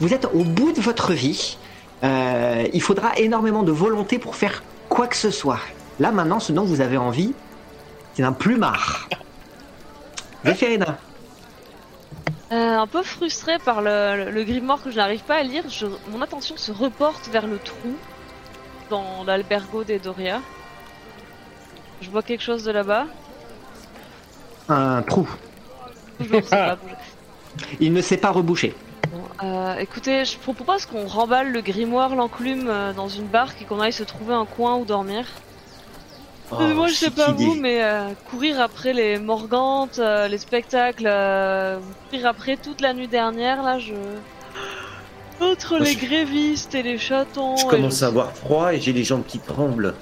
Vous 0.00 0.12
êtes 0.12 0.26
au 0.34 0.42
bout 0.42 0.72
de 0.72 0.80
votre 0.80 1.12
vie. 1.12 1.58
Euh, 2.04 2.66
il 2.72 2.82
faudra 2.82 3.16
énormément 3.16 3.62
de 3.62 3.72
volonté 3.72 4.18
pour 4.18 4.36
faire 4.36 4.62
quoi 4.88 5.06
que 5.06 5.16
ce 5.16 5.30
soit. 5.30 5.60
Là 5.98 6.12
maintenant, 6.12 6.38
ce 6.40 6.52
dont 6.52 6.64
vous 6.64 6.80
avez 6.80 6.96
envie, 6.98 7.32
c'est 8.14 8.22
un 8.22 8.32
plumard. 8.32 9.08
Zéphirina. 10.44 10.98
Euh, 12.52 12.76
un 12.78 12.86
peu 12.86 13.02
frustré 13.02 13.58
par 13.64 13.80
le, 13.80 14.30
le 14.30 14.44
grimoire 14.44 14.82
que 14.82 14.90
je 14.90 14.96
n'arrive 14.96 15.22
pas 15.22 15.36
à 15.36 15.42
lire, 15.42 15.64
je- 15.68 15.86
mon 16.12 16.20
attention 16.20 16.56
se 16.56 16.70
reporte 16.72 17.28
vers 17.28 17.46
le 17.46 17.58
trou 17.58 17.94
dans 18.90 19.24
l'albergo 19.24 19.82
des 19.82 19.98
Doria. 19.98 20.40
Je 22.02 22.10
vois 22.10 22.22
quelque 22.22 22.42
chose 22.42 22.64
de 22.64 22.70
là-bas. 22.70 23.06
Un 24.68 25.02
trou. 25.02 25.28
Pas. 26.50 26.76
Il 27.80 27.92
ne 27.92 28.02
s'est 28.02 28.18
pas 28.18 28.30
rebouché. 28.30 28.74
Euh, 29.42 29.74
écoutez, 29.78 30.24
je 30.24 30.38
propose 30.38 30.86
qu'on 30.86 31.06
remballe 31.06 31.50
le 31.50 31.60
grimoire, 31.60 32.14
l'enclume 32.14 32.68
euh, 32.68 32.92
dans 32.92 33.08
une 33.08 33.26
barque 33.26 33.60
et 33.62 33.64
qu'on 33.64 33.80
aille 33.80 33.92
se 33.92 34.04
trouver 34.04 34.32
un 34.34 34.44
coin 34.46 34.76
où 34.76 34.84
dormir. 34.84 35.26
Oh, 36.52 36.56
Euh, 36.60 36.74
moi, 36.74 36.86
je 36.88 36.94
sais 36.94 37.10
pas 37.10 37.30
idée. 37.30 37.44
vous, 37.44 37.54
mais 37.54 37.82
euh, 37.82 38.10
courir 38.30 38.60
après 38.60 38.92
les 38.92 39.18
morgantes, 39.18 39.98
les 39.98 40.38
spectacles, 40.38 41.10
courir 42.10 42.26
après 42.26 42.56
toute 42.56 42.80
la 42.80 42.92
nuit 42.94 43.08
dernière, 43.08 43.62
là, 43.62 43.78
je. 43.78 43.94
Entre 45.40 45.70
Moi, 45.78 45.80
les 45.80 45.92
je- 45.94 46.06
grévistes 46.06 46.74
et 46.76 46.82
les 46.84 46.96
chatons. 46.96 47.56
Je 47.56 47.66
commence 47.66 48.02
à 48.04 48.06
avoir 48.06 48.30
froid 48.36 48.72
et 48.72 48.80
j'ai 48.80 48.92
les 48.92 49.02
jambes 49.02 49.24
qui 49.26 49.40
tremblent. 49.40 49.94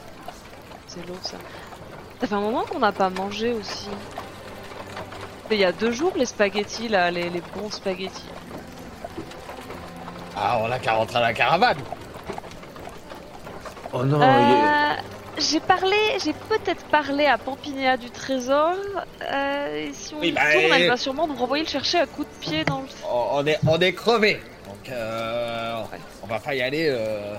C'est 0.86 1.06
lourd 1.08 1.16
ça. 1.22 1.38
Ça 2.20 2.26
fait 2.26 2.34
un 2.34 2.40
moment 2.40 2.64
qu'on 2.70 2.80
n'a 2.80 2.92
pas 2.92 3.08
mangé 3.08 3.52
aussi. 3.54 3.88
Il 5.50 5.58
y 5.58 5.64
a 5.64 5.72
deux 5.72 5.90
jours, 5.90 6.12
les 6.16 6.26
spaghettis, 6.26 6.88
là, 6.88 7.10
les, 7.10 7.28
les 7.30 7.42
bons 7.56 7.70
spaghettis. 7.70 8.28
Ah, 10.36 10.58
on 10.62 10.70
a 10.70 10.78
qu'à 10.78 10.94
rentrer 10.94 11.18
à 11.18 11.22
la 11.22 11.32
caravane. 11.34 11.78
Oh 13.92 14.02
non, 14.04 14.20
Euh, 14.22 14.94
j'ai 15.38 15.60
parlé, 15.60 15.96
j'ai 16.24 16.32
peut-être 16.32 16.84
parlé 16.86 17.26
à 17.26 17.36
Pampinéa 17.36 17.96
du 17.98 18.10
Trésor. 18.10 18.74
Euh, 19.30 19.76
et 19.88 19.92
si 19.92 20.14
on 20.14 20.20
Oui, 20.20 20.28
y 20.28 20.32
bah, 20.32 20.40
retourne, 20.46 20.72
elle 20.74 20.82
et- 20.82 20.88
va 20.88 20.96
sûrement 20.96 21.26
nous 21.26 21.34
renvoyer 21.34 21.64
le 21.64 21.68
chercher 21.68 21.98
à 21.98 22.06
coups 22.06 22.26
de 22.28 22.40
pied 22.46 22.64
dans 22.64 22.80
le. 22.80 22.86
On 23.10 23.26
on 23.40 23.46
est, 23.46 23.58
on 23.66 23.78
est 23.78 23.92
crevé. 23.92 24.40
Donc, 24.66 24.88
euh, 24.90 25.82
on 26.22 26.26
va 26.26 26.38
pas 26.38 26.54
y 26.54 26.62
aller. 26.62 26.88
Euh... 26.90 27.34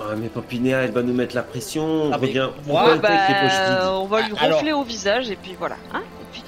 Ah, 0.00 0.14
mais 0.16 0.28
Papinéa, 0.28 0.78
elle 0.82 0.92
va 0.92 1.02
nous 1.02 1.14
mettre 1.14 1.34
la 1.34 1.42
pression. 1.42 1.84
On 1.84 2.12
Ah, 2.12 2.16
revient. 2.16 2.48
on 2.68 2.72
bah, 2.96 3.90
on 3.92 4.06
va 4.06 4.20
lui 4.22 4.34
Alors- 4.38 4.56
ronfler 4.58 4.72
au 4.72 4.82
visage 4.82 5.30
et 5.30 5.36
puis 5.36 5.54
voilà. 5.58 5.76
Hein 5.92 6.02
et 6.20 6.24
puis... 6.32 6.44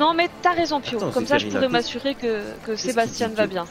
Non 0.00 0.12
mais 0.14 0.28
t'as 0.42 0.52
raison 0.52 0.80
Pio, 0.80 0.98
Attends, 0.98 1.10
comme 1.12 1.26
ça 1.26 1.38
je 1.38 1.46
pourrais 1.48 1.68
m'assurer 1.68 2.14
que, 2.14 2.42
Sébastien 2.76 3.28
va 3.28 3.46
bien. 3.46 3.64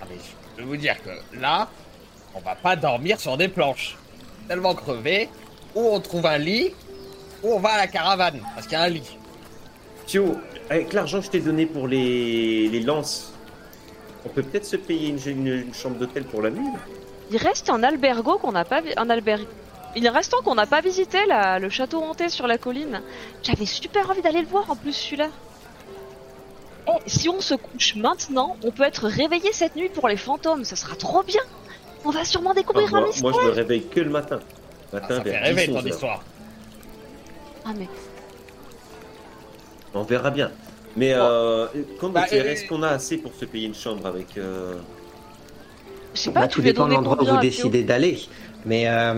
Ah, 0.00 0.06
mais 0.08 0.16
je 0.16 0.62
peux 0.62 0.68
vous 0.68 0.76
dire 0.76 0.96
que 1.02 1.10
là, 1.38 1.68
on 2.34 2.40
va 2.40 2.54
pas 2.54 2.76
dormir 2.76 3.20
sur 3.20 3.36
des 3.36 3.48
planches. 3.48 3.96
Tellement 4.48 4.74
crevé, 4.74 5.28
ou 5.74 5.80
on 5.92 6.00
trouve 6.00 6.26
un 6.26 6.38
lit, 6.38 6.72
ou 7.42 7.52
on 7.52 7.58
va 7.60 7.70
à 7.70 7.76
la 7.78 7.86
caravane, 7.86 8.40
parce 8.54 8.66
qu'il 8.66 8.78
y 8.78 8.80
a 8.80 8.84
un 8.84 8.88
lit. 8.88 9.16
Pio, 10.06 10.36
avec 10.70 10.92
l'argent 10.92 11.18
que 11.20 11.26
je 11.26 11.30
t'ai 11.30 11.40
donné 11.40 11.66
pour 11.66 11.86
les, 11.86 12.68
les 12.68 12.80
lances, 12.80 13.32
on 14.24 14.28
peut 14.28 14.42
peut-être 14.42 14.64
se 14.64 14.76
payer 14.76 15.08
une, 15.10 15.20
une- 15.26 15.46
une 15.66 15.74
chambre 15.74 15.96
d'hôtel 15.98 16.24
pour 16.24 16.42
la 16.42 16.50
nuit 16.50 16.66
là 16.66 16.78
Il 17.30 17.36
reste 17.36 17.70
un 17.70 17.82
albergo 17.82 18.38
qu'on 18.38 18.52
n'a 18.52 18.64
pas 18.64 18.80
un 18.96 19.10
albergue. 19.10 19.46
Il 19.96 20.06
reste 20.08 20.34
un 20.34 20.42
qu'on 20.42 20.54
n'a 20.54 20.66
pas 20.66 20.80
visité 20.80 21.18
là, 21.26 21.58
le 21.58 21.68
château 21.68 22.02
hanté 22.02 22.28
sur 22.28 22.46
la 22.46 22.58
colline. 22.58 23.00
J'avais 23.42 23.66
super 23.66 24.08
envie 24.10 24.22
d'aller 24.22 24.40
le 24.40 24.46
voir 24.46 24.70
en 24.70 24.76
plus 24.76 24.92
celui-là. 24.92 25.28
Eh, 27.06 27.10
si 27.10 27.28
on 27.28 27.40
se 27.40 27.54
couche 27.54 27.94
maintenant, 27.96 28.56
on 28.64 28.70
peut 28.70 28.82
être 28.84 29.06
réveillé 29.08 29.52
cette 29.52 29.76
nuit 29.76 29.88
pour 29.88 30.08
les 30.08 30.16
fantômes, 30.16 30.64
ça 30.64 30.76
sera 30.76 30.96
trop 30.96 31.22
bien. 31.22 31.42
On 32.04 32.10
va 32.10 32.24
sûrement 32.24 32.50
Ah, 32.52 32.54
découvrir 32.54 32.88
un 32.94 33.00
moi, 33.00 33.08
mystère. 33.08 33.30
moi, 33.30 33.40
je 33.42 33.46
me 33.48 33.52
réveille 33.52 33.86
que 33.86 34.00
le 34.00 34.10
matin. 34.10 34.40
Ah, 34.92 34.96
Matin 34.96 35.16
ça 35.16 35.22
fait 35.22 35.30
vers 35.30 35.42
rêver 35.42 35.66
10, 35.66 35.72
ton 35.72 35.78
11 35.78 35.84
heures. 35.84 35.88
histoire. 35.92 36.24
Ah 37.64 37.70
mais 37.76 37.88
On 39.94 40.02
verra 40.02 40.30
bien. 40.30 40.50
Mais 40.96 41.12
euh, 41.14 41.66
quand 42.00 42.08
Bah, 42.10 42.26
est-ce 42.30 42.66
qu'on 42.66 42.82
a 42.82 42.88
assez 42.88 43.18
pour 43.18 43.32
se 43.34 43.44
payer 43.44 43.66
une 43.66 43.74
chambre 43.74 44.06
avec 44.06 44.36
euh, 44.38 44.74
je 46.14 46.20
sais 46.20 46.30
pas, 46.32 46.40
Bah, 46.40 46.48
tout 46.48 46.60
dépend 46.62 46.86
de 46.88 46.94
l'endroit 46.94 47.22
où 47.22 47.26
vous 47.26 47.36
décidez 47.38 47.84
d'aller. 47.84 48.18
Mais 48.66 48.86
euh, 48.88 49.12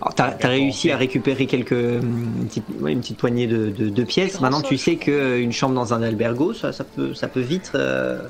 alors, 0.00 0.14
t'as 0.14 0.24
as 0.26 0.30
D'accord, 0.32 0.50
réussi 0.50 0.90
à 0.92 0.96
récupérer 0.96 1.46
quelques 1.46 1.72
une 1.72 2.46
petite, 2.48 2.64
ouais, 2.80 2.92
une 2.92 3.00
petite 3.00 3.18
poignée 3.18 3.46
de, 3.46 3.70
de- 3.70 3.88
de 3.88 4.04
pièces. 4.04 4.40
Maintenant, 4.40 4.62
tu 4.62 4.78
sais 4.78 4.96
qu'une 4.96 5.52
chambre 5.52 5.74
dans 5.74 5.94
un 5.94 6.02
albergo, 6.02 6.52
ça, 6.54 6.72
ça 6.72 6.84
peut 6.84 7.12
ça 7.14 7.26
peut 7.28 7.40
vite 7.40 7.72
euh, 7.74 8.22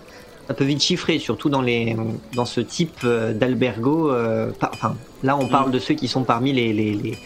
ça 0.49 0.55
peut 0.55 0.65
vite 0.65 0.83
chiffrer, 0.83 1.19
surtout 1.19 1.51
dans 1.51 1.61
les 1.63 1.97
dans 2.35 2.47
ce 2.47 2.61
type 2.61 2.97
euh, 3.05 3.35
d'albergo. 3.35 4.11
euh, 4.11 4.51
par- 4.53 4.71
enfin, 4.73 4.97
là, 5.23 5.37
on 5.37 5.49
parle 5.49 5.71
de 5.71 5.79
ceux 5.79 5.95
qui 5.95 6.09
sont 6.09 6.25
parmi 6.25 6.53
les 6.53 6.73
les, 6.73 6.95
les, 6.95 7.19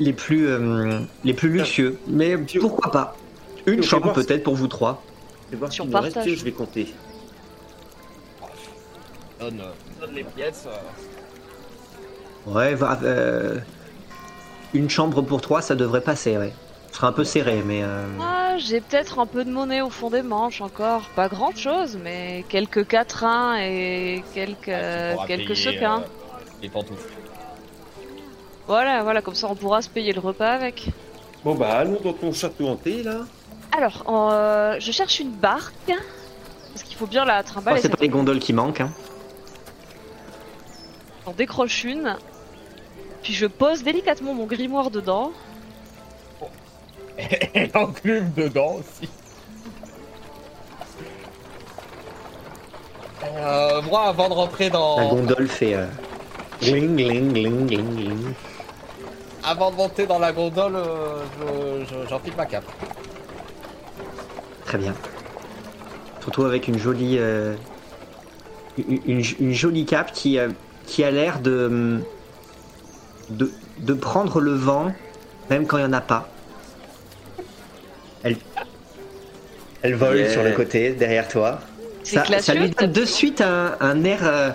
les 0.00 0.12
plus 0.12 0.48
euh, 0.48 0.98
les 1.24 1.34
plus 1.34 1.50
luxueux. 1.50 1.98
Mais 2.08 2.36
pourquoi 2.58 2.90
pas? 2.90 3.16
Une 3.66 3.82
chambre 3.82 4.12
peut-être 4.12 4.42
pour 4.42 4.56
vous 4.56 4.66
trois. 4.66 5.02
Je 5.46 5.56
vais 5.56 5.58
voir 5.58 5.72
Si 5.72 5.82
reste, 5.82 6.34
je 6.34 6.44
vais 6.44 6.52
compter. 6.52 6.88
Donne, 9.38 9.60
euh, 9.60 10.04
donne 10.06 10.14
les 10.14 10.24
pièces. 10.24 10.66
Euh. 12.46 12.52
Ouais, 12.52 12.74
va- 12.74 12.98
euh, 13.02 13.58
une 14.74 14.88
chambre 14.90 15.22
pour 15.22 15.40
trois, 15.40 15.62
ça 15.62 15.74
devrait 15.74 16.00
passer, 16.00 16.36
ouais. 16.36 16.52
Ce 16.90 16.96
sera 16.96 17.08
un 17.08 17.12
peu 17.12 17.24
serré, 17.24 17.62
mais 17.64 17.82
euh, 17.84 18.04
Ah, 18.20 18.56
j'ai 18.58 18.80
peut-être 18.80 19.18
un 19.20 19.26
peu 19.26 19.44
de 19.44 19.50
monnaie 19.50 19.80
au 19.80 19.90
fond 19.90 20.10
des 20.10 20.22
manches 20.22 20.60
encore. 20.60 21.02
Pas 21.14 21.28
grand 21.28 21.56
chose, 21.56 21.98
mais 22.02 22.44
quelques 22.48 22.86
quatrains 22.86 23.56
et 23.60 24.24
quelques, 24.34 24.64
pourras 24.64 25.26
quelques 25.26 25.48
payer, 25.54 25.54
sequins. 25.54 26.00
euh, 26.00 26.40
les 26.62 26.68
pantoufles. 26.68 27.08
Voilà, 28.66 29.02
voilà, 29.02 29.22
comme 29.22 29.34
ça 29.34 29.48
on 29.50 29.54
pourra 29.54 29.82
se 29.82 29.88
payer 29.88 30.12
le 30.12 30.20
repas 30.20 30.52
avec. 30.52 30.88
Bon 31.44 31.54
bah 31.54 31.70
allons 31.78 31.98
dans 32.02 32.12
ton 32.12 32.32
château 32.32 32.68
hanté 32.68 33.02
là. 33.02 33.20
Alors, 33.76 34.04
euh, 34.32 34.76
je 34.80 34.92
cherche 34.92 35.20
une 35.20 35.30
barque. 35.32 35.74
Parce 36.72 36.82
qu'il 36.84 36.96
faut 36.96 37.06
bien 37.06 37.24
la 37.24 37.40
oh, 37.40 37.46
trimballer. 37.48 37.80
c'est 37.80 37.88
pas 37.88 37.96
les 38.00 38.08
gondoles 38.08 38.38
qui 38.40 38.52
manquent. 38.52 38.80
Hein. 38.80 38.90
J'en 41.30 41.36
décroche 41.36 41.84
une. 41.84 42.16
Puis 43.22 43.34
je 43.34 43.46
pose 43.46 43.84
délicatement 43.84 44.34
mon 44.34 44.46
grimoire 44.46 44.90
dedans. 44.90 45.30
Et 47.54 47.70
l'enclume 47.72 48.32
dedans 48.36 48.78
aussi. 48.80 49.08
Euh, 53.22 53.80
moi, 53.82 54.06
avant 54.08 54.28
de 54.28 54.34
rentrer 54.34 54.64
La 54.64 54.70
dans, 54.70 55.08
gondole 55.14 55.46
fait 55.46 55.74
euh, 55.74 55.86
gling, 56.62 56.96
gling, 56.96 57.32
gling, 57.32 57.66
gling, 57.68 57.94
gling. 57.94 58.34
avant 59.44 59.70
de 59.70 59.76
monter 59.76 60.06
dans 60.06 60.18
la 60.18 60.32
gondole, 60.32 60.74
euh, 60.74 61.22
je- 61.38 61.84
je- 61.84 62.08
j'enfile 62.08 62.34
ma 62.36 62.46
cape. 62.46 62.64
Très 64.64 64.78
bien. 64.78 64.94
Surtout 66.22 66.44
avec 66.44 66.66
une 66.66 66.78
jolie, 66.78 67.18
euh, 67.18 67.54
une, 68.78 69.00
une- 69.06 69.24
une 69.38 69.52
jolie 69.52 69.84
cape 69.84 70.12
qui, 70.12 70.38
euh, 70.38 70.48
qui 70.90 71.04
a 71.04 71.10
l'air 71.12 71.38
de, 71.40 72.00
de 73.30 73.50
de 73.78 73.94
prendre 73.94 74.40
le 74.40 74.52
vent, 74.52 74.92
même 75.48 75.66
quand 75.66 75.78
il 75.78 75.82
y 75.82 75.84
en 75.84 75.92
a 75.92 76.00
pas. 76.00 76.28
Elle, 78.24 78.36
elle 79.82 79.94
vole 79.94 80.18
Yeah. 80.18 80.30
sur 80.30 80.42
le 80.42 80.50
côté 80.52 80.90
derrière 80.90 81.28
toi. 81.28 81.60
C'est 82.02 82.16
Ça, 82.40 82.54
lui 82.54 82.70
donne 82.70 82.92
de 82.92 83.04
suite 83.04 83.40
un, 83.40 83.76
un 83.80 84.02
air, 84.04 84.18
euh, 84.24 84.50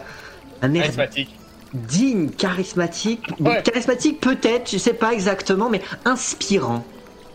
un 0.61 0.73
air 0.73 0.83
Charismatique. 0.83 1.35
digne, 1.73 2.29
charismatique, 2.29 3.23
Ouais. 3.39 3.63
charismatique 3.63 4.19
peut-être, 4.19 4.69
je 4.69 4.77
sais 4.77 4.93
pas 4.93 5.13
exactement, 5.13 5.69
mais 5.69 5.81
inspirant. 6.03 6.83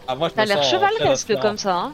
Ah, 0.06 0.14
moi, 0.14 0.28
je 0.28 0.34
T'as 0.34 0.44
l'air 0.44 0.62
chevaleresque 0.62 1.38
comme 1.40 1.56
ça, 1.58 1.74
hein. 1.74 1.92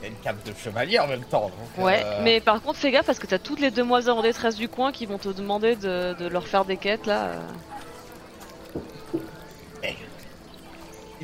C'est 0.00 0.08
une 0.08 0.14
cape 0.16 0.42
de 0.44 0.52
chevalier 0.54 0.98
en 0.98 1.06
même 1.06 1.24
temps. 1.24 1.50
donc, 1.76 1.84
Ouais, 1.84 2.02
euh, 2.04 2.20
mais 2.22 2.40
par 2.40 2.62
contre, 2.62 2.78
fais 2.78 2.90
gaffe 2.90 3.06
parce 3.06 3.18
que 3.18 3.26
t'as 3.26 3.38
toutes 3.38 3.60
les 3.60 3.70
demoiselles 3.70 4.12
en 4.14 4.22
détresse 4.22 4.56
du 4.56 4.68
coin 4.68 4.92
qui 4.92 5.04
vont 5.06 5.18
te 5.18 5.28
demander 5.28 5.76
de, 5.76 6.14
de 6.18 6.26
leur 6.26 6.46
faire 6.46 6.64
des 6.64 6.76
quêtes 6.78 7.06
là. 7.06 7.24
euh. 7.24 7.40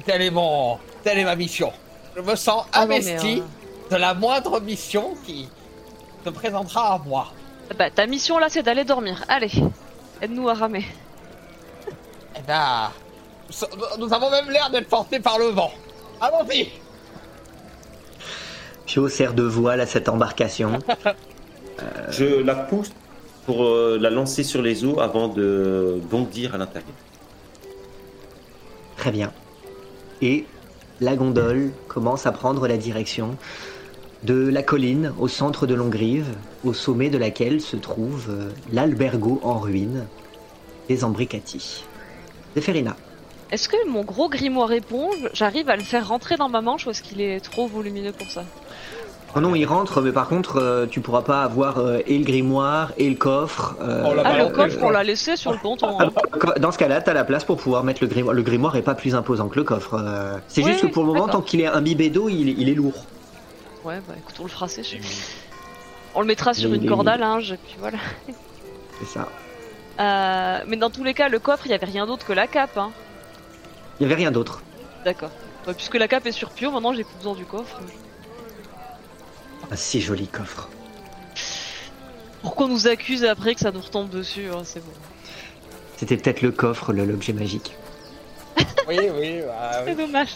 Telle 0.04 0.22
est, 0.22 0.30
mon... 0.30 0.78
telle 1.02 1.18
est 1.18 1.24
ma 1.24 1.34
mission. 1.34 1.72
Je 2.14 2.20
me 2.20 2.36
sens 2.36 2.64
Ah 2.72 2.86
non, 2.86 2.94
investi 2.94 3.42
de 3.90 3.96
la 3.96 4.14
moindre 4.14 4.60
mission 4.60 5.14
qui 5.24 5.48
se 6.24 6.30
présentera 6.30 6.94
à 6.94 6.98
moi. 6.98 7.32
Bah, 7.76 7.90
ta 7.90 8.06
mission 8.06 8.38
là, 8.38 8.48
c'est 8.48 8.62
d'aller 8.62 8.84
dormir. 8.84 9.24
Allez, 9.28 9.50
aide-nous 10.22 10.48
à 10.48 10.54
ramer. 10.54 10.84
Eh 12.36 12.42
ben, 12.46 12.90
so- 13.50 13.66
nous 13.98 14.12
avons 14.12 14.30
même 14.30 14.48
l'air 14.50 14.70
d'être 14.70 14.88
portés 14.88 15.18
par 15.18 15.38
le 15.38 15.46
vent. 15.46 15.72
Allons-y 16.20 16.70
Pio 18.86 19.08
sert 19.08 19.34
de 19.34 19.42
voile 19.42 19.80
à 19.80 19.86
cette 19.86 20.08
embarcation. 20.08 20.78
Je 22.10 22.42
la 22.42 22.54
pousse 22.54 22.92
pour 23.44 23.64
euh, 23.64 23.98
la 24.00 24.10
lancer 24.10 24.42
sur 24.42 24.62
les 24.62 24.84
eaux 24.84 25.00
avant 25.00 25.28
de 25.28 26.00
bondir 26.10 26.54
à 26.54 26.58
l'intérieur. 26.58 26.94
Très 28.96 29.10
bien. 29.10 29.32
Et 30.22 30.46
la 31.00 31.16
gondole 31.16 31.72
commence 31.88 32.26
à 32.26 32.32
prendre 32.32 32.66
la 32.66 32.76
direction 32.76 33.36
de 34.22 34.48
la 34.48 34.62
colline 34.62 35.12
au 35.18 35.28
centre 35.28 35.66
de 35.66 35.74
Longrive, 35.74 36.28
au 36.64 36.72
sommet 36.72 37.10
de 37.10 37.18
laquelle 37.18 37.60
se 37.60 37.76
trouve 37.76 38.26
euh, 38.30 38.50
l'albergo 38.72 39.40
en 39.42 39.58
ruine 39.58 40.06
des 40.88 41.04
Ambricati. 41.04 41.84
Zéphérina. 42.54 42.96
Est-ce 43.50 43.68
que 43.68 43.88
mon 43.88 44.02
gros 44.02 44.28
grimoire 44.28 44.72
éponge, 44.72 45.28
j'arrive 45.32 45.68
à 45.68 45.76
le 45.76 45.82
faire 45.82 46.08
rentrer 46.08 46.36
dans 46.36 46.48
ma 46.48 46.62
manche 46.62 46.86
ou 46.86 46.90
est-ce 46.90 47.02
qu'il 47.02 47.20
est 47.20 47.40
trop 47.40 47.66
volumineux 47.66 48.12
pour 48.12 48.28
ça? 48.28 48.44
Oh 49.36 49.40
non, 49.40 49.54
il 49.54 49.66
rentre, 49.66 50.00
mais 50.00 50.12
par 50.12 50.28
contre, 50.28 50.56
euh, 50.56 50.86
tu 50.86 51.02
pourras 51.02 51.20
pas 51.20 51.42
avoir 51.42 51.76
euh, 51.76 51.98
et 52.06 52.16
le 52.16 52.24
grimoire 52.24 52.92
et 52.96 53.10
le 53.10 53.16
coffre. 53.16 53.76
euh, 53.82 54.02
Oh 54.06 54.14
Ah, 54.18 54.22
bah, 54.22 54.38
le 54.38 54.48
coffre, 54.48 54.78
on 54.82 54.88
l'a 54.88 55.04
laissé 55.04 55.36
sur 55.36 55.52
le 55.52 55.58
ponton. 55.58 55.98
Ah, 56.00 56.04
hein. 56.06 56.52
Dans 56.58 56.72
ce 56.72 56.78
cas-là, 56.78 57.02
t'as 57.02 57.12
la 57.12 57.22
place 57.24 57.44
pour 57.44 57.58
pouvoir 57.58 57.84
mettre 57.84 58.02
le 58.02 58.08
grimoire. 58.08 58.34
Le 58.34 58.42
grimoire 58.42 58.76
est 58.76 58.82
pas 58.82 58.94
plus 58.94 59.14
imposant 59.14 59.48
que 59.48 59.56
le 59.56 59.64
coffre. 59.64 60.00
C'est 60.48 60.62
Oui, 60.62 60.70
juste 60.70 60.82
que 60.82 60.86
pour 60.86 61.04
le 61.04 61.12
moment, 61.12 61.28
tant 61.28 61.42
qu'il 61.42 61.60
est 61.60 61.66
imbibé 61.66 62.08
d'eau, 62.08 62.30
il, 62.30 62.48
est- 62.48 62.54
il 62.56 62.70
est 62.70 62.74
lourd. 62.74 63.04
Ouais, 63.84 64.00
bah 64.08 64.14
écoute, 64.18 64.36
on 64.40 64.44
le 64.44 64.48
fera 64.48 64.68
sécher. 64.68 65.00
On 66.14 66.20
le 66.22 66.26
mettra 66.26 66.54
sur 66.54 66.72
une 66.72 66.86
corde 66.88 67.06
à 67.08 67.18
linge, 67.18 67.52
et 67.52 67.58
puis 67.58 67.76
voilà. 67.78 67.98
C'est 68.98 69.06
ça. 69.18 69.28
Euh, 70.00 70.64
mais 70.66 70.76
dans 70.78 70.88
tous 70.90 71.04
les 71.04 71.12
cas, 71.12 71.28
le 71.28 71.38
coffre, 71.40 71.66
il 71.66 71.72
y 71.72 71.74
avait 71.74 71.84
rien 71.84 72.06
d'autre 72.06 72.24
que 72.26 72.32
la 72.32 72.46
cape, 72.46 72.78
hein. 72.78 72.90
Il 74.00 74.04
y 74.04 74.06
avait 74.06 74.14
rien 74.14 74.30
d'autre. 74.30 74.62
D'accord. 75.04 75.30
Ouais, 75.66 75.74
puisque 75.74 75.96
la 75.96 76.08
cape 76.08 76.24
est 76.24 76.32
sur 76.32 76.50
Pio, 76.50 76.70
maintenant 76.70 76.94
j'ai 76.94 77.04
plus 77.04 77.16
besoin 77.16 77.34
du 77.34 77.44
coffre. 77.44 77.80
Un 79.70 79.76
si 79.76 80.00
joli 80.00 80.26
coffre. 80.28 80.68
Pourquoi 82.42 82.66
on 82.66 82.68
nous 82.68 82.86
accuse 82.86 83.24
après 83.24 83.54
que 83.54 83.60
ça 83.60 83.72
nous 83.72 83.80
retombe 83.80 84.08
dessus 84.08 84.46
hein, 84.52 84.62
C'est 84.64 84.80
bon. 84.80 84.92
C'était 85.96 86.16
peut-être 86.16 86.42
le 86.42 86.52
coffre, 86.52 86.92
le- 86.92 87.04
l'objet 87.04 87.32
magique. 87.32 87.74
Oui, 88.88 88.98
oui, 89.18 89.40
bah, 89.44 89.82
C'est 89.84 89.90
oui. 89.90 89.96
dommage. 89.96 90.28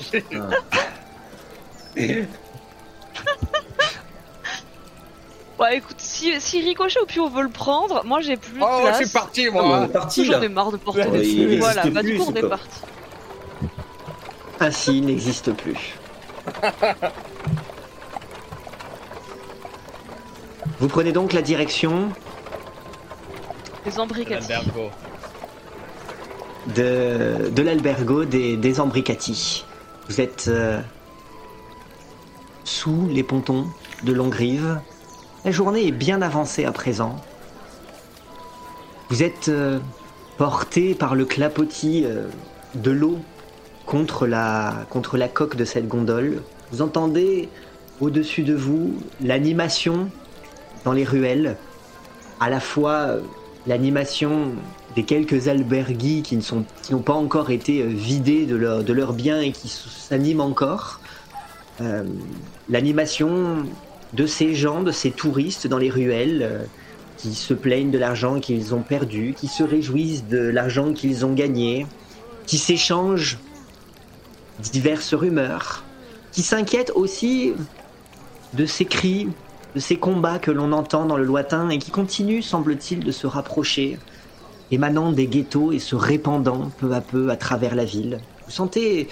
Ouais, 5.58 5.76
écoute, 5.76 5.96
si, 5.98 6.40
si 6.40 6.60
Ricochet 6.60 7.00
ou 7.00 7.06
Pio 7.06 7.28
veut 7.28 7.42
le 7.42 7.48
prendre, 7.48 8.04
moi 8.04 8.20
j'ai 8.20 8.36
plus 8.36 8.58
de 8.58 8.64
Oh, 8.64 8.80
place. 8.82 8.98
je 8.98 9.04
suis 9.04 9.12
parti, 9.12 9.46
Ah, 9.46 9.56
on 9.56 9.66
moi 9.66 9.84
est 9.84 9.88
parti 9.92 10.24
J'en 10.24 10.42
ai 10.42 10.48
marre 10.48 10.72
de 10.72 10.78
porter 10.78 11.02
Ouais, 11.06 11.20
des 11.20 11.28
il 11.28 11.46
trucs. 11.46 11.60
Voilà, 11.60 11.86
bah 11.90 12.02
du 12.02 12.08
plus, 12.08 12.18
coup 12.18 12.24
on 12.28 12.32
ce 12.32 12.38
est 12.38 12.40
coffre. 12.40 12.48
parti. 12.56 12.80
Ainsi, 14.58 14.98
il 14.98 15.06
n'existe 15.06 15.52
plus. 15.52 15.94
Vous 20.80 20.88
prenez 20.88 21.12
donc 21.12 21.34
la 21.34 21.42
direction 21.42 22.10
embriquettes. 23.98 24.48
L'albergo. 24.48 24.90
de, 26.74 27.50
de 27.50 27.62
l'albergo 27.62 28.24
des, 28.24 28.56
des 28.56 28.80
Ambricati. 28.80 29.66
Vous 30.08 30.22
êtes 30.22 30.46
euh, 30.48 30.80
sous 32.64 33.08
les 33.08 33.22
pontons 33.22 33.66
de 34.04 34.12
Longrive. 34.14 34.80
La 35.44 35.50
journée 35.50 35.86
est 35.86 35.92
bien 35.92 36.22
avancée 36.22 36.64
à 36.64 36.72
présent. 36.72 37.16
Vous 39.10 39.22
êtes 39.22 39.48
euh, 39.48 39.80
porté 40.38 40.94
par 40.94 41.14
le 41.14 41.26
clapotis 41.26 42.04
euh, 42.06 42.26
de 42.74 42.90
l'eau 42.90 43.18
contre 43.84 44.26
la, 44.26 44.86
contre 44.88 45.18
la 45.18 45.28
coque 45.28 45.56
de 45.56 45.66
cette 45.66 45.88
gondole. 45.88 46.42
Vous 46.72 46.80
entendez 46.80 47.50
au-dessus 48.00 48.44
de 48.44 48.54
vous 48.54 48.94
l'animation 49.20 50.10
dans 50.84 50.92
les 50.92 51.04
ruelles, 51.04 51.56
à 52.40 52.48
la 52.48 52.60
fois 52.60 52.92
euh, 52.92 53.20
l'animation 53.66 54.52
des 54.96 55.04
quelques 55.04 55.48
alberguis 55.48 56.22
qui 56.22 56.38
n'ont 56.90 57.02
pas 57.02 57.12
encore 57.12 57.50
été 57.50 57.82
euh, 57.82 57.86
vidés 57.86 58.46
de 58.46 58.56
leur 58.56 58.82
de 58.82 58.92
leurs 58.92 59.12
biens 59.12 59.40
et 59.40 59.52
qui 59.52 59.68
s'animent 59.68 60.40
encore. 60.40 61.00
Euh, 61.80 62.04
l'animation 62.68 63.64
de 64.12 64.26
ces 64.26 64.54
gens, 64.54 64.82
de 64.82 64.90
ces 64.90 65.10
touristes 65.10 65.66
dans 65.66 65.78
les 65.78 65.90
ruelles 65.90 66.66
qui 67.16 67.34
se 67.34 67.54
plaignent 67.54 67.90
de 67.90 67.98
l'argent 67.98 68.40
qu'ils 68.40 68.74
ont 68.74 68.82
perdu, 68.82 69.34
qui 69.38 69.46
se 69.46 69.62
réjouissent 69.62 70.26
de 70.26 70.38
l'argent 70.38 70.92
qu'ils 70.92 71.24
ont 71.24 71.32
gagné, 71.32 71.86
qui 72.46 72.58
s'échangent 72.58 73.38
diverses 74.58 75.14
rumeurs, 75.14 75.84
qui 76.32 76.42
s'inquiètent 76.42 76.92
aussi 76.94 77.54
de 78.54 78.66
ces 78.66 78.84
cris, 78.84 79.28
de 79.74 79.80
ces 79.80 79.96
combats 79.96 80.38
que 80.38 80.50
l'on 80.50 80.72
entend 80.72 81.04
dans 81.06 81.16
le 81.16 81.24
lointain 81.24 81.68
et 81.68 81.78
qui 81.78 81.90
continuent, 81.90 82.42
semble-t-il, 82.42 83.04
de 83.04 83.12
se 83.12 83.26
rapprocher, 83.26 83.98
émanant 84.70 85.12
des 85.12 85.26
ghettos 85.26 85.72
et 85.72 85.78
se 85.78 85.94
répandant 85.94 86.70
peu 86.78 86.92
à 86.92 87.00
peu 87.00 87.30
à 87.30 87.36
travers 87.36 87.74
la 87.74 87.84
ville. 87.84 88.20
Vous 88.46 88.52
sentez 88.52 89.08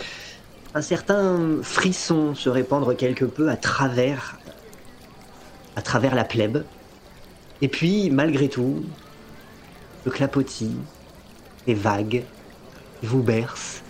un 0.74 0.82
certain 0.82 1.58
frisson 1.62 2.34
se 2.34 2.48
répandre 2.48 2.94
quelque 2.94 3.24
peu 3.24 3.48
à 3.48 3.56
travers, 3.56 4.38
à 5.76 5.82
travers 5.82 6.14
la 6.14 6.24
plèbe. 6.24 6.64
Et 7.62 7.68
puis, 7.68 8.10
malgré 8.10 8.48
tout, 8.48 8.84
le 10.04 10.10
clapotis 10.10 10.76
est 11.66 11.74
vague, 11.74 12.24
vous 13.02 13.22
berce. 13.22 13.82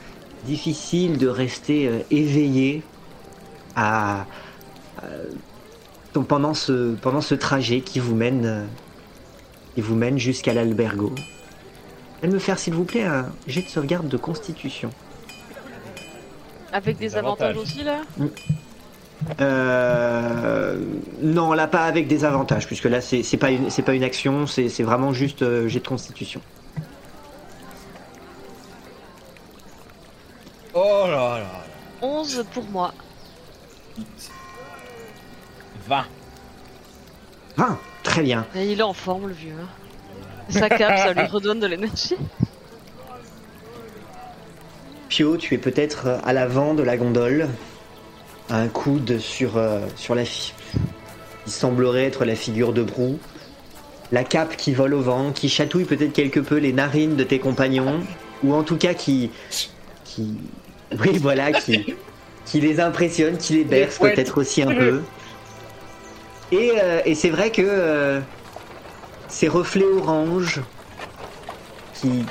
Difficile 0.44 1.18
de 1.18 1.28
rester 1.28 1.88
euh, 1.88 1.98
éveillé 2.10 2.82
à, 3.74 4.26
donc 6.18 6.26
pendant 6.26 6.52
ce, 6.52 6.96
pendant 6.96 7.20
ce 7.20 7.36
trajet 7.36 7.80
qui 7.80 8.00
vous 8.00 8.16
mène, 8.16 8.44
euh, 8.44 8.64
qui 9.76 9.80
vous 9.80 9.94
mène 9.94 10.18
jusqu'à 10.18 10.52
l'albergo. 10.52 11.14
Elle 12.22 12.32
me 12.32 12.40
faire 12.40 12.58
s'il 12.58 12.74
vous 12.74 12.82
plaît 12.82 13.04
un 13.04 13.26
jet 13.46 13.62
de 13.62 13.68
sauvegarde 13.68 14.08
de 14.08 14.16
constitution. 14.16 14.90
Avec 16.72 16.98
des 16.98 17.10
Des 17.10 17.16
avantages 17.16 17.56
aussi 17.56 17.84
là? 17.84 18.00
Euh, 19.40 20.80
non, 21.22 21.52
là 21.52 21.68
pas 21.68 21.84
avec 21.84 22.08
des 22.08 22.24
avantages, 22.24 22.66
puisque 22.66 22.86
là 22.86 23.00
c'est 23.00 23.22
c'est 23.22 23.36
pas 23.36 23.50
une 23.50 23.70
c'est 23.70 23.82
pas 23.82 23.94
une 23.94 24.02
action, 24.02 24.48
c'est 24.48 24.68
c'est 24.68 24.82
vraiment 24.82 25.12
juste 25.12 25.42
euh, 25.42 25.68
jet 25.68 25.78
de 25.80 25.86
constitution. 25.86 26.40
Oh 30.74 31.04
là 31.06 31.38
là. 31.38 31.64
11 32.02 32.44
pour 32.52 32.64
moi. 32.64 32.92
20. 35.88 36.04
Ah, 37.58 37.76
très 38.02 38.22
bien. 38.22 38.46
Et 38.54 38.70
il 38.72 38.78
est 38.80 38.82
en 38.84 38.92
forme 38.92 39.28
le 39.28 39.34
vieux. 39.34 39.54
hein. 39.60 39.68
Sa 40.50 40.68
cape, 40.68 40.98
ça 40.98 41.12
lui 41.12 41.26
redonne 41.30 41.60
de 41.60 41.66
l'énergie. 41.66 42.16
Pio, 45.08 45.36
tu 45.36 45.54
es 45.54 45.58
peut-être 45.58 46.20
à 46.24 46.32
l'avant 46.32 46.74
de 46.74 46.82
la 46.82 46.96
gondole, 46.96 47.48
un 48.50 48.68
coude 48.68 49.18
sur, 49.18 49.56
euh, 49.56 49.80
sur 49.96 50.14
la 50.14 50.24
fi- 50.24 50.52
qui 51.44 51.50
semblerait 51.50 52.04
être 52.04 52.24
la 52.26 52.34
figure 52.34 52.72
de 52.74 52.82
Brou, 52.82 53.18
la 54.12 54.22
cape 54.24 54.56
qui 54.56 54.74
vole 54.74 54.92
au 54.94 55.00
vent, 55.00 55.32
qui 55.32 55.48
chatouille 55.48 55.84
peut-être 55.84 56.12
quelque 56.12 56.40
peu 56.40 56.56
les 56.58 56.72
narines 56.74 57.16
de 57.16 57.24
tes 57.24 57.38
compagnons, 57.38 58.00
ou 58.44 58.54
en 58.54 58.62
tout 58.62 58.76
cas 58.76 58.92
qui, 58.94 59.30
qui, 60.04 60.34
oui 61.00 61.16
voilà, 61.18 61.52
qui, 61.52 61.94
qui 62.44 62.60
les 62.60 62.80
impressionne, 62.80 63.38
qui 63.38 63.54
les 63.54 63.64
berce 63.64 63.98
peut-être 63.98 64.38
aussi 64.38 64.62
un 64.62 64.74
peu. 64.74 65.02
Et, 66.50 66.72
euh, 66.82 67.00
et 67.04 67.14
c'est 67.14 67.30
vrai 67.30 67.50
que 67.50 67.62
euh, 67.62 68.20
ces 69.28 69.48
reflets 69.48 69.84
orange 69.84 70.60
qui, 71.92 72.24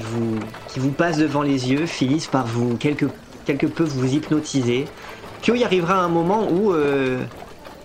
vous, 0.00 0.90
passent 0.90 1.18
devant 1.18 1.42
les 1.42 1.70
yeux 1.70 1.86
finissent 1.86 2.26
par 2.26 2.46
vous 2.46 2.76
quelque, 2.76 3.06
quelque 3.44 3.66
peu 3.66 3.84
vous 3.84 4.14
hypnotiser. 4.14 4.86
Puis 5.40 5.52
il 5.54 5.64
arrivera 5.64 6.02
un 6.02 6.08
moment 6.08 6.50
où 6.50 6.72
euh, 6.72 7.24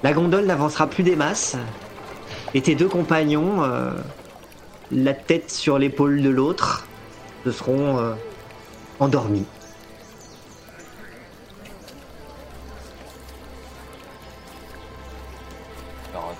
la 0.04 0.14
gondole 0.14 0.46
n'avancera 0.46 0.88
plus 0.88 1.04
des 1.04 1.16
masses 1.16 1.56
et 2.54 2.62
tes 2.62 2.76
deux 2.76 2.88
compagnons, 2.88 3.62
la 4.92 5.14
tête 5.14 5.52
sur 5.52 5.78
l'épaule 5.78 6.24
de 6.24 6.30
l'autre, 6.30 6.88
se 7.46 7.52
seront 7.52 8.16
endormis. 9.00 9.46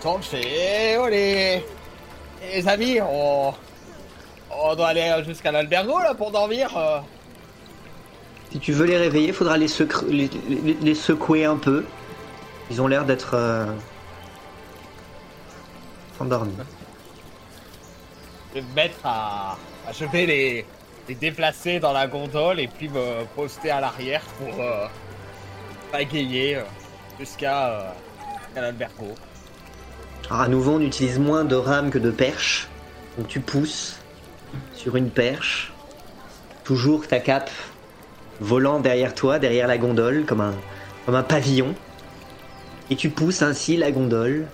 J'entends, 0.04 0.22
je 0.22 0.28
fais, 0.28 0.94
eh, 0.94 0.98
oh 0.98 1.08
les... 1.08 1.66
les 2.54 2.68
amis, 2.68 3.00
on... 3.02 3.54
on 4.52 4.76
doit 4.76 4.90
aller 4.90 5.24
jusqu'à 5.26 5.52
l'albergo 5.52 6.00
là 6.00 6.14
pour 6.14 6.32
dormir. 6.32 6.76
euh. 6.78 7.00
Si 8.52 8.60
tu 8.60 8.72
veux 8.74 8.86
les 8.86 8.98
réveiller, 8.98 9.34
faudra 9.34 9.58
les, 9.58 9.68
secre- 9.68 10.06
les, 10.08 10.30
les- 10.48 10.78
les 10.82 10.96
secouer 10.96 11.46
un 11.46 11.58
peu. 11.58 11.84
Ils 12.70 12.82
ont 12.82 12.88
l'air 12.88 13.06
d'être 13.06 13.34
euh, 13.34 13.66
endormis. 16.20 16.54
Je 18.54 18.60
vais 18.60 18.66
me 18.68 18.74
mettre 18.74 19.00
à... 19.04 19.58
à- 19.88 19.92
Je 19.92 20.06
vais 20.06 20.26
les... 20.26 20.66
les 21.10 21.16
déplacer 21.16 21.80
dans 21.80 21.92
la 21.94 22.08
gondole 22.08 22.60
et 22.60 22.68
puis 22.68 22.88
me 22.90 23.26
poster 23.36 23.72
à 23.72 23.82
l'arrière 23.82 24.22
pour 24.38 24.62
euh, 24.62 24.86
pagayer 25.92 26.58
euh, 26.58 26.64
jusqu'à 27.20 27.68
euh, 27.70 27.90
jusqu'à 28.46 28.62
l'albergo. 28.62 29.16
Alors 30.30 30.42
à 30.42 30.48
nouveau, 30.50 30.74
on 30.74 30.82
utilise 30.82 31.20
moins 31.20 31.46
de 31.46 31.56
rames 31.56 31.90
que 31.90 31.98
de 31.98 32.12
perches. 32.12 32.68
Donc 33.18 33.30
tu 33.30 33.40
pousses 33.40 34.00
sur 34.74 34.98
une 34.98 35.10
perche. 35.10 35.72
Toujours 36.66 37.08
ta 37.08 37.20
cape 37.20 37.50
volant 38.42 38.82
derrière 38.82 39.16
toi, 39.16 39.40
derrière 39.40 39.68
la 39.68 39.78
gondole, 39.78 40.26
comme 40.26 40.42
un, 40.42 41.24
pavillon. 41.24 41.74
Et 42.90 42.98
tu 42.98 43.10
pousses 43.10 43.42
ainsi 43.42 43.78
la 43.78 43.92
gondole 43.92 44.48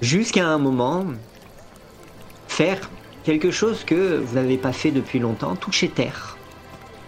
jusqu'à 0.00 0.46
un 0.46 0.58
moment 0.58 1.04
faire 2.46 2.78
quelque 3.24 3.50
chose 3.50 3.82
que 3.84 4.18
vous 4.18 4.36
n'avez 4.36 4.56
pas 4.56 4.72
fait 4.72 4.92
depuis 4.92 5.18
longtemps, 5.18 5.56
toucher 5.56 5.88
terre. 5.88 6.36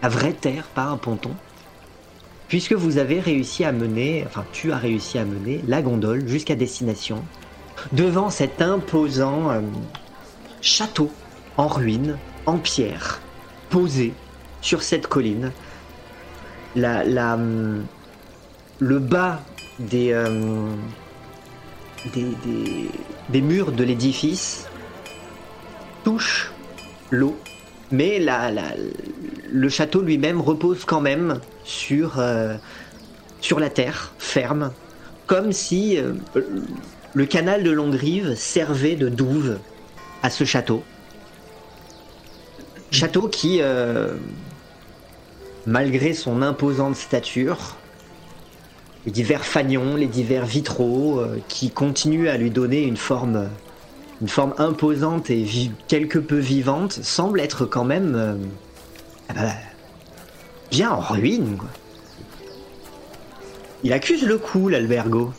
La 0.02 0.08
vraie 0.08 0.32
terre, 0.32 0.64
pas 0.64 0.86
un 0.86 0.96
ponton. 0.96 1.30
Puisque 2.48 2.72
vous 2.72 2.98
avez 2.98 3.20
réussi 3.20 3.64
à 3.64 3.70
mener, 3.70 4.24
enfin 4.26 4.44
tu 4.52 4.72
as 4.72 4.78
réussi 4.78 5.16
à 5.18 5.24
mener 5.24 5.62
la 5.68 5.80
gondole 5.80 6.26
jusqu'à 6.26 6.56
destination 6.56 7.22
devant 7.90 8.30
cet 8.30 8.62
imposant 8.62 9.50
euh, 9.50 9.60
château 10.60 11.22
en 11.56 11.68
ruine, 11.68 12.22
en 12.46 12.58
pierre, 12.58 13.26
posé 13.68 14.24
sur 14.60 14.82
cette 14.82 15.06
colline. 15.06 15.56
La, 16.74 17.04
la, 17.04 17.34
hum, 17.34 17.88
le 18.78 18.98
bas 18.98 19.52
des, 19.78 20.12
euh, 20.12 20.76
des, 22.04 22.36
des- 23.28 23.42
murs 23.42 23.72
de 23.72 23.84
l'édifice 23.84 24.72
touche 26.02 26.58
l'eau, 27.10 27.48
mais 27.90 28.18
le 28.18 29.68
château 29.68 30.02
lui-même 30.02 30.40
repose 30.40 30.84
quand 30.84 31.00
même 31.00 31.42
sur, 31.62 32.18
euh, 32.18 32.56
sur 33.40 33.60
la 33.60 33.70
terre, 33.70 34.14
ferme, 34.18 34.74
comme 35.26 35.52
si 35.52 35.98
le 37.14 37.26
canal 37.26 37.62
de 37.62 37.70
Longrive 37.70 38.34
servait 38.34 38.96
de 38.96 39.08
douve 39.08 39.58
à 40.22 40.30
ce 40.30 40.44
château. 40.44 40.82
Château 42.90 43.28
qui, 43.28 43.58
euh, 43.60 44.14
malgré 45.66 46.14
son 46.14 46.42
imposante 46.42 46.96
stature, 46.96 47.76
les 49.04 49.12
divers 49.12 49.44
fanions, 49.44 49.96
les 49.96 50.06
divers 50.06 50.46
vitraux, 50.46 51.18
euh, 51.20 51.38
qui 51.48 51.70
continuent 51.70 52.28
à 52.28 52.36
lui 52.36 52.50
donner 52.50 52.82
une 52.82 52.96
forme, 52.96 53.48
une 54.20 54.28
forme 54.28 54.54
imposante 54.58 55.30
et 55.30 55.46
quelque 55.88 56.18
peu 56.18 56.38
vivante, 56.38 56.92
semble 56.92 57.40
être 57.40 57.66
quand 57.66 57.84
même 57.84 58.14
euh, 58.14 58.34
ah 59.28 59.34
bah, 59.34 59.52
bien 60.70 60.90
en 60.90 61.00
ruine. 61.00 61.58
Il 63.84 63.92
accuse 63.92 64.24
le 64.24 64.38
coup, 64.38 64.68
l'albergo. 64.68 65.32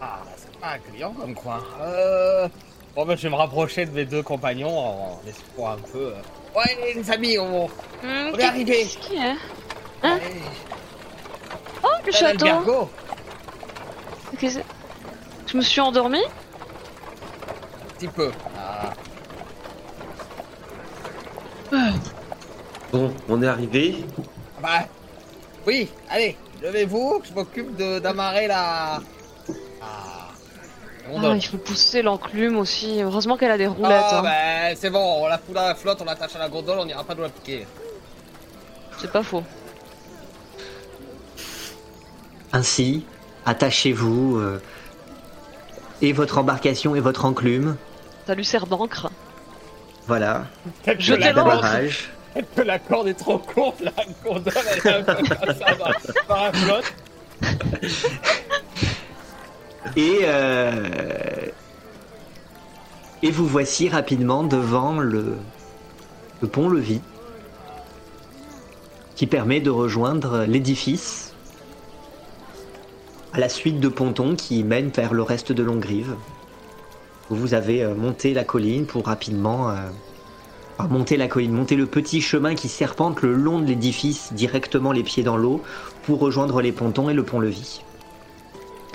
Ah, 0.00 0.20
c'est 0.36 0.54
pas 0.60 0.68
accueillant 0.68 1.12
comme 1.12 1.34
coin. 1.34 1.60
Euh... 1.80 2.48
Bon, 2.94 3.04
ben, 3.04 3.16
je 3.16 3.22
vais 3.24 3.30
me 3.30 3.34
rapprocher 3.36 3.84
de 3.86 3.90
mes 3.90 4.04
deux 4.04 4.22
compagnons 4.22 4.78
en 4.78 5.20
espoir 5.28 5.72
un 5.72 5.78
peu. 5.92 6.14
euh. 6.14 6.58
Ouais, 6.58 6.94
les 6.94 7.10
amis, 7.10 7.38
on, 7.38 7.64
Hum, 7.66 7.70
on 8.02 8.38
est 8.38 8.42
arrivé. 8.44 8.82
qu'est-ce 8.84 8.98
qu'il 8.98 9.16
y 9.20 9.24
a 9.24 9.34
Hein? 10.02 10.18
Ouais, 10.18 10.42
Oh, 11.84 11.88
le 12.04 12.12
château. 12.12 12.88
Qu'est-ce- 14.38 14.60
Je 15.46 15.56
me 15.56 15.62
suis 15.62 15.80
endormie 15.80 16.24
Un 16.24 17.94
petit 17.98 18.08
peu. 18.08 18.30
Ah. 18.58 18.92
Bon, 22.92 23.12
on 23.28 23.42
est 23.42 23.46
arrivé. 23.48 24.04
Bah, 24.62 24.84
oui, 25.66 25.88
allez, 26.08 26.36
levez-vous, 26.62 27.22
je 27.28 27.32
m'occupe 27.34 27.76
d'amarrer 27.76 28.46
la. 28.46 29.00
Ah. 29.86 30.28
Ah, 31.14 31.34
il 31.34 31.46
faut 31.46 31.56
pousser 31.58 32.02
l'enclume 32.02 32.56
aussi. 32.56 33.00
Heureusement 33.00 33.36
qu'elle 33.36 33.52
a 33.52 33.58
des 33.58 33.66
roulettes. 33.68 33.92
Ah, 33.92 34.18
hein. 34.18 34.22
bah, 34.22 34.74
c'est 34.76 34.90
bon, 34.90 35.22
on 35.24 35.26
la 35.28 35.38
fout 35.38 35.54
dans 35.54 35.62
la 35.62 35.74
flotte, 35.74 35.98
on 36.00 36.04
l'attache 36.04 36.34
à 36.34 36.38
la 36.38 36.48
gondole, 36.48 36.78
on 36.80 36.84
n'ira 36.84 37.04
pas 37.04 37.14
nous 37.14 37.22
la 37.22 37.28
piquer. 37.28 37.66
C'est 38.98 39.12
pas 39.12 39.22
faux. 39.22 39.44
Ainsi, 42.52 43.04
attachez-vous 43.44 44.38
euh, 44.38 44.60
et 46.02 46.12
votre 46.12 46.38
embarcation 46.38 46.96
et 46.96 47.00
votre 47.00 47.24
enclume. 47.24 47.76
Ça 48.26 48.34
lui 48.34 48.44
sert 48.44 48.66
d'encre. 48.66 49.10
Voilà, 50.06 50.44
Peut-être 50.84 51.00
Je 51.00 51.14
que 51.14 51.20
la 51.20 51.32
corde- 51.32 51.46
barrage. 51.46 52.10
peut-être 52.32 52.54
que 52.54 52.62
la 52.62 52.78
corde 52.78 53.08
est 53.08 53.14
trop 53.14 53.38
courte, 53.38 53.80
la 53.80 53.92
gondole 54.24 54.52
elle 54.54 54.78
est 54.78 54.86
un 54.86 55.02
peu 55.02 55.14
comme 55.14 55.54
ça 55.54 55.74
dans, 56.28 56.36
la 56.36 56.52
flotte. 56.52 56.94
Et, 59.94 60.18
euh, 60.22 61.46
et 63.22 63.30
vous 63.30 63.46
voici 63.46 63.88
rapidement 63.88 64.42
devant 64.44 64.98
le, 64.98 65.36
le 66.42 66.48
pont-levis 66.48 67.00
qui 69.14 69.26
permet 69.26 69.60
de 69.60 69.70
rejoindre 69.70 70.44
l'édifice 70.44 71.32
à 73.32 73.38
la 73.40 73.48
suite 73.48 73.80
de 73.80 73.88
pontons 73.88 74.34
qui 74.34 74.64
mènent 74.64 74.90
vers 74.90 75.14
le 75.14 75.22
reste 75.22 75.52
de 75.52 75.62
Longrive. 75.62 76.16
Vous 77.30 77.54
avez 77.54 77.82
euh, 77.82 77.94
monté 77.94 78.34
la 78.34 78.44
colline 78.44 78.86
pour 78.86 79.06
rapidement... 79.06 79.70
euh, 79.70 79.74
monter 80.90 81.16
la 81.16 81.26
colline, 81.26 81.52
monter 81.52 81.74
le 81.74 81.86
petit 81.86 82.20
chemin 82.20 82.54
qui 82.54 82.68
serpente 82.68 83.22
le 83.22 83.34
long 83.34 83.60
de 83.60 83.64
l'édifice 83.64 84.34
directement 84.34 84.92
les 84.92 85.02
pieds 85.02 85.22
dans 85.22 85.38
l'eau 85.38 85.62
pour 86.02 86.18
rejoindre 86.20 86.60
les 86.60 86.72
pontons 86.72 87.08
et 87.08 87.14
le 87.14 87.24
pont-levis. 87.24 87.85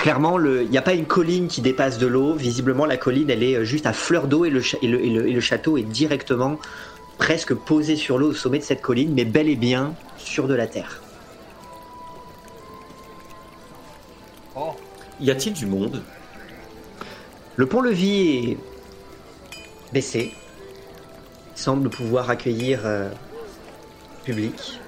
Clairement, 0.02 0.39
il 0.39 0.68
n'y 0.68 0.80
a 0.80 0.82
pas 0.82 0.93
une 0.95 1.06
colline 1.06 1.47
qui 1.47 1.62
dépasse 1.62 1.99
de 1.99 2.08
l'eau. 2.08 2.34
Visiblement, 2.34 2.88
la 2.88 2.97
colline, 2.97 3.30
elle 3.30 3.43
est 3.43 3.56
euh, 3.58 3.64
juste 3.64 3.86
à 3.86 3.93
fleur 3.93 4.28
d'eau 4.28 4.45
et 4.45 4.49
le, 4.49 4.60
cha- 4.60 4.80
et, 4.82 4.88
le, 4.88 4.99
et 5.06 5.10
le- 5.12 5.28
et 5.30 5.32
le 5.32 5.39
château 5.39 5.78
est 5.78 5.84
directement 5.84 6.58
presque 7.20 7.54
posé 7.54 7.95
sur 7.95 8.18
l'eau 8.18 8.30
au 8.32 8.34
sommet 8.34 8.58
de 8.58 8.64
cette 8.64 8.82
colline, 8.82 9.14
mais 9.14 9.26
bel 9.26 9.47
et 9.47 9.56
bien 9.56 9.93
sur 10.18 10.47
de 10.47 10.56
la 10.56 10.66
terre. 10.66 11.04
Oh, 14.56 14.72
Y 15.20 15.30
a-t-il 15.30 15.54
du 15.54 15.68
monde? 15.68 16.02
Le 17.56 17.68
pont-levis 17.68 18.54
est 18.54 18.58
baissé. 19.93 20.34
Il 21.56 21.62
semble 21.62 21.91
pouvoir 21.91 22.32
accueillir 22.32 22.82
euh, 22.86 23.08
public. 24.26 24.80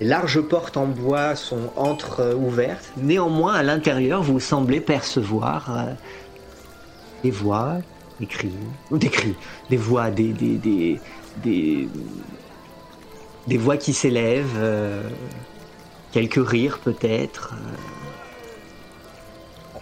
Les 0.00 0.06
larges 0.06 0.40
portes 0.42 0.76
en 0.76 0.86
bois 0.86 1.34
sont 1.36 1.70
entre-ouvertes. 1.76 2.92
Néanmoins, 2.98 3.54
à 3.54 3.62
l'intérieur, 3.62 4.22
vous 4.22 4.40
semblez 4.40 4.80
percevoir 4.80 5.74
euh, 5.74 5.92
des 7.22 7.30
voix, 7.30 7.78
des 8.20 8.26
cris, 8.26 8.52
ou 8.90 8.98
des 8.98 9.08
cris, 9.08 9.34
des 9.70 9.76
voix, 9.78 10.10
des, 10.10 10.32
des, 10.32 10.58
des, 10.58 11.00
des, 11.42 11.88
des 13.46 13.56
voix 13.58 13.78
qui 13.78 13.94
s'élèvent, 13.94 14.56
euh, 14.58 15.02
quelques 16.12 16.46
rires 16.46 16.78
peut-être. 16.78 17.54
euh. 17.54 17.76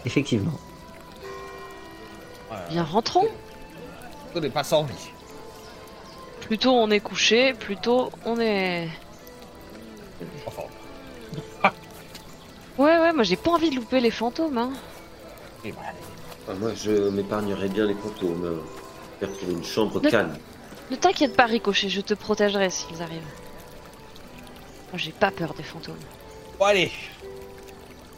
Effectivement. 0.07 0.53
Bien, 2.71 2.85
rentrons. 2.85 3.27
On 4.35 4.41
n'est 4.41 4.51
pas 4.51 4.65
sans 4.65 4.85
vie. 4.85 5.11
Plutôt 6.41 6.73
on 6.73 6.91
est 6.91 7.01
couché, 7.01 7.55
plutôt 7.55 8.11
on 8.25 8.39
est. 8.39 8.89
Enfin, 10.47 10.62
Ouais, 12.79 12.99
ouais, 12.99 13.12
moi 13.12 13.23
j'ai 13.23 13.37
pas 13.37 13.51
envie 13.53 13.71
de 13.71 13.77
louper 13.77 14.01
les 14.01 14.11
fantômes, 14.11 14.59
hein. 14.59 14.71
et 15.65 15.71
voilà. 15.71 15.91
Ah, 16.49 16.53
Moi, 16.61 16.73
je 16.75 17.09
m'épargnerais 17.09 17.69
bien 17.69 17.87
les 17.87 17.95
fantômes. 17.95 18.45
euh, 18.45 18.57
Faire 19.21 19.33
trouver 19.37 19.53
une 19.53 19.65
chambre 19.65 20.01
Ne- 20.03 20.11
calme. 20.11 20.37
Ne 20.91 20.97
t'inquiète 20.97 21.37
pas, 21.37 21.47
Ricochet, 21.47 21.89
je 21.89 22.01
te 22.03 22.12
protégerai 22.15 22.69
s'ils 22.69 23.01
arrivent. 23.01 23.23
Moi 24.93 24.99
j'ai 24.99 25.12
pas 25.12 25.31
peur 25.31 25.55
des 25.55 25.62
fantômes. 25.62 25.95
Bon, 26.59 26.65
allez. 26.67 26.91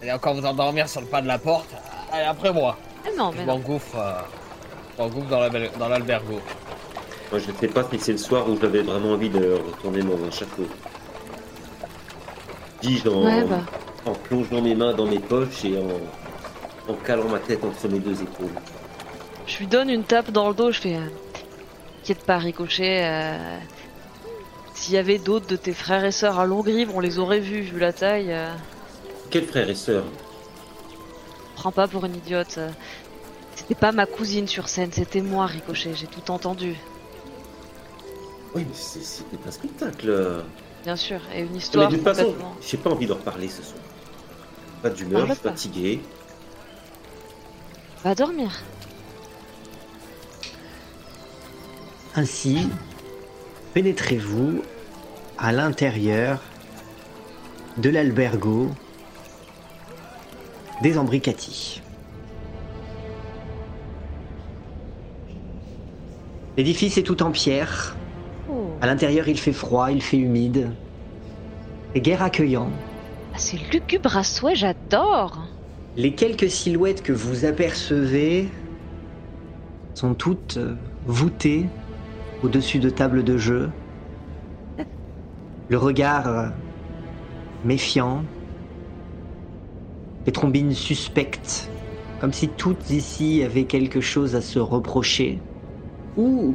Allez 0.03 0.13
encore 0.13 0.35
vous 0.35 0.45
endormir 0.45 0.89
sur 0.89 1.01
le 1.03 1.07
pas 1.07 1.23
de 1.23 1.27
la 1.29 1.39
porte. 1.39 1.69
Allez, 2.11 2.25
après 2.25 2.53
moi. 2.53 2.77
Ah 3.05 3.09
non, 3.17 3.31
Je 3.33 3.39
mais 3.39 3.45
m'engouffre 3.47 3.97
euh, 3.97 5.09
dans 5.31 5.41
la 5.41 5.49
belle- 5.51 5.71
dans 5.79 5.89
l'albergo. 5.89 6.41
Moi, 7.31 7.41
je 7.41 7.51
ne 7.51 7.57
sais 7.57 7.69
pas 7.69 7.85
si 7.91 7.99
c'est 8.01 8.13
le 8.13 8.19
soir 8.19 8.49
où 8.49 8.59
j'avais 8.61 8.83
vraiment 8.83 9.13
envie 9.13 9.31
de 9.31 9.53
retourner 9.55 10.03
dans 10.03 10.23
un 10.25 10.31
château. 10.31 10.67
Dis-je 12.83 13.09
en, 13.09 13.23
Ouais, 13.25 13.45
bah. 13.45 13.61
en 14.05 14.13
plongeant 14.15 14.61
mes 14.63 14.75
mains 14.75 14.95
dans 14.95 15.07
mes 15.07 15.19
poches 15.19 15.65
et 15.65 15.77
en, 15.79 16.93
en 16.93 16.95
calant 16.97 17.29
ma 17.29 17.39
tête 17.39 17.65
entre 17.65 17.89
mes 17.89 17.99
deux 17.99 18.21
épaules. 18.23 18.49
Je 19.47 19.59
lui 19.59 19.67
donne 19.67 19.91
une 19.91 20.05
tape 20.05 20.31
dans 20.31 20.49
le 20.49 20.55
dos, 20.55 20.71
je 20.73 20.81
fais. 20.81 20.97
euh, 20.97 21.07
T'inquiète 22.03 22.25
pas, 22.25 22.39
Ricochet. 22.39 23.05
euh, 23.05 23.59
S'il 24.75 24.95
y 24.95 24.99
avait 24.99 25.19
d'autres 25.19 25.47
de 25.47 25.57
tes 25.57 25.73
frères 25.73 26.05
et 26.05 26.13
sœurs 26.13 26.39
à 26.39 26.47
Longrive, 26.47 26.91
on 26.95 27.01
les 27.01 27.19
aurait 27.19 27.41
vus, 27.41 27.63
vu 27.63 27.79
la 27.79 27.93
taille. 27.93 28.33
euh, 28.33 28.53
Quels 29.31 29.47
frères 29.47 29.69
et 29.71 29.75
sœurs 29.75 30.05
Prends 31.57 31.73
pas 31.73 31.89
pour 31.89 32.05
une 32.05 32.15
idiote. 32.17 32.57
euh. 32.59 32.69
C'était 33.55 33.75
pas 33.75 33.91
ma 33.91 34.05
cousine 34.07 34.47
sur 34.47 34.69
scène, 34.69 34.91
c'était 34.93 35.23
moi, 35.23 35.47
Ricochet, 35.47 35.95
j'ai 35.95 36.07
tout 36.07 36.31
entendu. 36.31 36.77
Oui, 38.55 38.65
mais 38.69 38.75
c'était 38.75 39.39
un 39.49 39.51
spectacle. 39.51 40.43
Bien 40.87 40.95
sûr, 40.95 41.19
et 41.35 41.41
une 41.41 41.51
Mais 41.51 41.59
histoire 41.59 41.89
d'une 41.89 42.01
façon, 42.01 42.27
complètement. 42.27 42.55
j'ai 42.65 42.77
pas 42.77 42.91
envie 42.91 43.07
d'en 43.09 43.17
reparler 43.17 43.49
ce 43.49 43.61
soir. 43.61 43.83
Pas 44.83 44.91
d'humeur, 44.91 45.27
je 45.27 45.33
suis 45.33 45.43
pas. 45.43 45.49
fatigué. 45.49 46.01
Va 48.05 48.15
dormir. 48.15 48.63
Ainsi, 52.15 52.69
pénétrez-vous 53.75 54.63
à 55.39 55.51
l'intérieur 55.51 56.41
de 57.79 57.91
l'albergo 57.91 58.71
des 60.83 60.99
Ambricati. 60.99 61.83
L'édifice 66.57 66.97
est 66.97 67.03
tout 67.03 67.25
en 67.25 67.33
pierre. 67.33 67.97
Oh. 68.57 68.69
À 68.81 68.87
l'intérieur, 68.87 69.29
il 69.29 69.39
fait 69.39 69.53
froid, 69.53 69.91
il 69.91 70.03
fait 70.03 70.17
humide. 70.17 70.71
Et 71.95 72.01
guère 72.01 72.23
accueillant. 72.23 72.71
Ah, 73.35 73.39
c'est 73.39 73.59
lugubre 73.73 74.17
à 74.17 74.23
souhait, 74.23 74.55
j'adore 74.55 75.39
Les 75.97 76.15
quelques 76.15 76.51
silhouettes 76.51 77.03
que 77.03 77.13
vous 77.13 77.45
apercevez 77.45 78.49
sont 79.95 80.15
toutes 80.15 80.57
euh, 80.57 80.75
voûtées 81.07 81.67
au-dessus 82.43 82.79
de 82.79 82.91
tables 82.91 83.25
de 83.25 83.37
jeu. 83.37 83.71
Le 85.69 85.79
regard 85.79 86.29
euh, 86.29 86.49
méfiant, 87.65 88.23
les 90.27 90.33
trombines 90.33 90.73
suspectes, 90.73 91.69
comme 92.21 92.33
si 92.33 92.49
toutes 92.49 92.91
ici 92.91 93.43
avaient 93.43 93.65
quelque 93.65 94.01
chose 94.01 94.35
à 94.35 94.41
se 94.41 94.59
reprocher 94.59 95.41
ou 96.17 96.55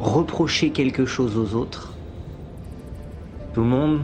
reprocher 0.00 0.70
quelque 0.70 1.06
chose 1.06 1.36
aux 1.38 1.54
autres. 1.54 1.94
Tout 3.52 3.60
le 3.60 3.66
monde 3.68 4.00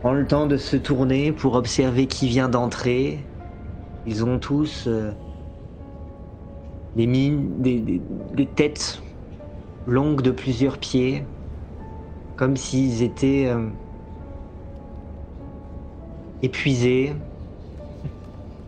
prend 0.00 0.12
le 0.12 0.26
temps 0.26 0.46
de 0.46 0.56
se 0.56 0.76
tourner 0.76 1.32
pour 1.32 1.54
observer 1.54 2.06
qui 2.06 2.28
vient 2.28 2.48
d'entrer 2.48 3.20
ils 4.06 4.22
ont 4.22 4.38
tous 4.38 4.84
euh, 4.86 5.12
des 6.94 7.06
mines, 7.06 7.62
des, 7.62 7.80
des- 7.80 8.02
des 8.34 8.46
têtes 8.46 9.00
longues 9.86 10.20
de 10.20 10.30
plusieurs 10.30 10.76
pieds, 10.76 11.24
comme 12.36 12.54
s'ils 12.54 13.02
étaient 13.02 13.46
euh, 13.46 13.66
épuisés, 16.42 17.14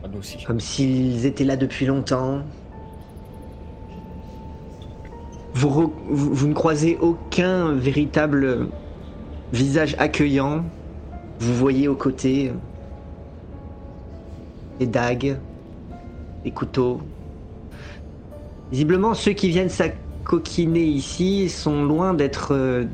Ah, 0.03 0.09
Nous 0.11 0.21
aussi. 0.21 0.43
comme 0.45 0.61
s'ils 0.61 1.27
étaient 1.27 1.45
là 1.45 1.57
depuis 1.57 1.85
longtemps. 1.85 2.41
Vous, 5.57 6.47
ne 6.47 6.53
croisez 6.53 6.99
aucun 7.01 7.73
véritable 7.73 8.69
visage 9.55 9.97
accueillant. 9.99 10.65
Vous 11.41 11.55
voyez 11.55 11.89
aux 11.89 11.97
côtés 11.97 12.51
euh, 12.51 12.53
des 14.79 14.87
dagues, 14.87 15.39
des 16.45 16.51
couteaux, 16.51 17.01
Visiblement, 18.71 19.15
ceux 19.15 19.33
qui 19.33 19.49
viennent 19.49 19.69
s'acoquiner 19.69 20.85
ici 20.85 21.49
sont 21.49 21.85
loin 21.85 22.15
d'être 22.15 22.53
euh, 22.53 22.85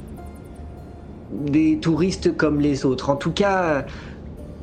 des 1.31 1.79
touristes 1.81 2.37
comme 2.37 2.61
les 2.61 2.85
autres. 2.85 3.09
En 3.09 3.17
tout 3.17 3.33
cas, 3.33 3.87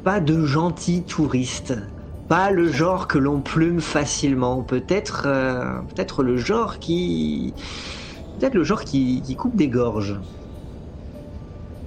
pas 0.04 0.20
de 0.20 0.45
gentils 0.45 1.04
touristes. 1.04 1.74
Pas 2.30 2.51
le 2.51 2.71
genre 2.71 3.07
que 3.07 3.17
l'on 3.17 3.41
plume 3.41 3.82
facilement. 3.82 4.63
Peut-être, 4.63 5.23
euh, 5.25 5.82
peut-être 5.82 6.23
le 6.23 6.38
genre 6.38 6.80
qui, 6.80 7.55
peut-être 8.39 8.53
le 8.55 8.63
genre 8.63 8.84
qui, 8.86 9.36
coupe 9.36 9.55
des 9.57 9.69
gorges. 9.69 10.21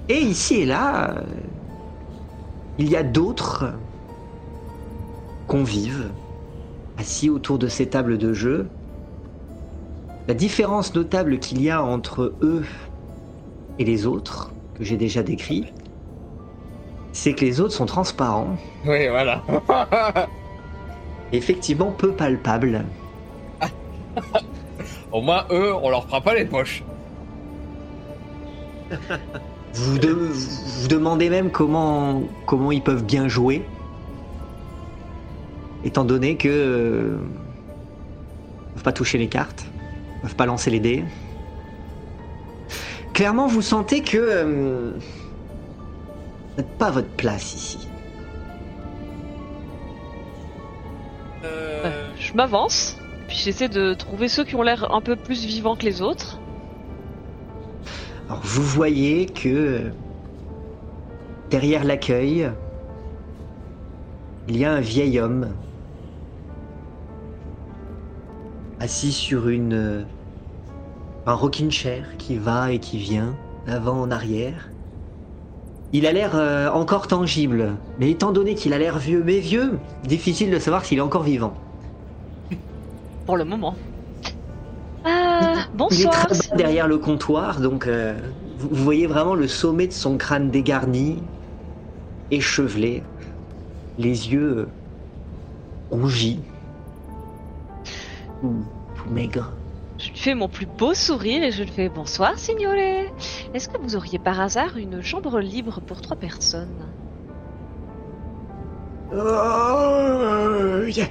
Et 0.09 0.19
ici 0.19 0.55
et 0.55 0.65
là, 0.65 1.17
euh, 1.17 1.25
il 2.77 2.89
y 2.89 2.95
a 2.95 3.03
d'autres 3.03 3.73
convives 5.47 6.13
assis 6.97 7.29
autour 7.29 7.59
de 7.59 7.67
ces 7.67 7.89
tables 7.89 8.17
de 8.17 8.33
jeu. 8.33 8.69
La 10.27 10.33
différence 10.33 10.95
notable 10.95 11.39
qu'il 11.39 11.61
y 11.61 11.69
a 11.69 11.83
entre 11.83 12.37
eux 12.41 12.65
et 13.77 13.85
les 13.85 14.05
autres, 14.05 14.55
que 14.73 14.83
j'ai 14.83 14.97
déjà 14.97 15.23
décrit, 15.23 15.73
c'est 17.13 17.33
que 17.33 17.45
les 17.45 17.61
autres 17.61 17.73
sont 17.73 17.85
transparents, 17.85 18.57
Oui, 18.85 19.07
voilà. 19.07 19.41
effectivement 21.31 21.91
peu 21.91 22.11
palpables. 22.11 22.83
Au 25.11 25.21
moins, 25.21 25.45
eux, 25.51 25.73
on 25.81 25.89
leur 25.89 26.05
fera 26.05 26.21
pas 26.21 26.33
les 26.33 26.45
poches. 26.45 26.83
Vous, 29.73 29.97
de- 29.97 30.09
vous 30.11 30.87
demandez 30.87 31.29
même 31.29 31.49
comment, 31.51 32.23
comment 32.45 32.71
ils 32.71 32.81
peuvent 32.81 33.03
bien 33.03 33.27
jouer, 33.27 33.63
étant 35.83 36.05
donné 36.05 36.35
que 36.35 36.47
euh, 36.49 37.17
ils 38.69 38.73
peuvent 38.75 38.83
pas 38.83 38.91
toucher 38.91 39.17
les 39.17 39.27
cartes, 39.27 39.65
ils 40.17 40.21
peuvent 40.21 40.35
pas 40.35 40.45
lancer 40.45 40.69
les 40.69 40.79
dés. 40.79 41.03
Clairement, 43.13 43.47
vous 43.47 43.61
sentez 43.61 44.01
que 44.01 44.17
euh, 44.17 44.91
n'êtes 46.57 46.77
pas 46.77 46.87
à 46.87 46.91
votre 46.91 47.09
place 47.15 47.53
ici. 47.55 47.89
Euh, 51.43 51.83
Ouais, 51.83 52.13
je 52.15 52.33
m'avance, 52.33 52.97
puis 53.27 53.37
j'essaie 53.37 53.69
de 53.69 53.93
trouver 53.93 54.27
ceux 54.29 54.43
qui 54.45 54.55
ont 54.55 54.61
l'air 54.61 54.93
un 54.93 55.01
peu 55.01 55.15
plus 55.15 55.45
vivants 55.45 55.75
que 55.75 55.85
les 55.85 56.01
autres. 56.01 56.39
Alors 58.29 58.41
vous 58.43 58.63
voyez 58.63 59.25
que 59.27 59.93
derrière 61.49 61.83
l'accueil, 61.83 62.51
il 64.47 64.57
y 64.57 64.65
a 64.65 64.71
un 64.73 64.79
vieil 64.81 65.19
homme 65.19 65.57
assis 68.79 69.11
sur 69.13 69.47
une 69.49 70.07
un 71.25 71.33
rocking 71.33 71.71
chair 71.71 72.17
qui 72.17 72.37
va 72.37 72.71
et 72.71 72.79
qui 72.79 72.97
vient 72.97 73.39
d'avant 73.65 74.01
en 74.01 74.11
arrière. 74.11 74.72
Il 75.95 76.07
a 76.07 76.11
l'air 76.11 76.35
euh, 76.35 76.69
encore 76.71 77.07
tangible, 77.07 77.75
mais 77.99 78.09
étant 78.09 78.31
donné 78.31 78.55
qu'il 78.55 78.73
a 78.73 78.79
l'air 78.79 78.97
vieux, 78.97 79.21
mais 79.23 79.39
vieux, 79.39 79.79
difficile 80.03 80.49
de 80.49 80.57
savoir 80.57 80.83
s'il 80.85 80.97
est 80.97 81.01
encore 81.01 81.21
vivant. 81.23 81.53
Pour 83.27 83.37
le 83.37 83.45
moment. 83.45 83.75
Il 85.05 85.11
est 85.11 85.75
bonsoir. 85.75 86.25
très 86.27 86.33
c'est- 86.35 86.49
bas 86.51 86.57
derrière 86.57 86.87
le 86.87 86.97
comptoir, 86.97 87.59
donc 87.59 87.85
euh, 87.87 88.15
vous, 88.57 88.69
vous 88.69 88.83
voyez 88.83 89.05
vraiment 89.05 89.35
le 89.35 89.47
sommet 89.47 89.85
de 89.87 89.93
son 89.93 90.17
crâne 90.17 90.49
dégarni, 90.49 91.21
échevelé, 92.31 93.03
les 93.99 94.31
yeux 94.31 94.57
euh, 94.57 94.67
rougis, 95.91 96.39
tout, 98.41 98.63
tout 98.95 99.09
maigre. 99.11 99.51
Je 100.03 100.09
lui 100.09 100.17
fais 100.17 100.35
mon 100.35 100.49
plus 100.49 100.65
beau 100.65 100.93
sourire 100.93 101.43
et 101.43 101.51
je 101.51 101.63
lui 101.63 101.71
fais 101.71 101.87
bonsoir, 101.87 102.37
signore. 102.37 102.73
Est-ce 103.53 103.69
que 103.69 103.77
vous 103.81 103.95
auriez 103.95 104.19
par 104.19 104.41
hasard 104.41 104.75
une 104.75 105.01
chambre 105.01 105.39
libre 105.39 105.79
pour 105.79 106.01
trois 106.01 106.17
personnes? 106.17 106.89
Oh, 109.13 110.83
y 110.87 111.01
a- 111.01 111.07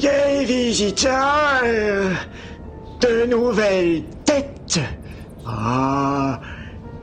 des 0.00 0.44
visiteurs, 0.44 2.10
de 3.00 3.26
nouvelles 3.26 4.02
têtes. 4.24 4.80
Ah, 5.46 6.40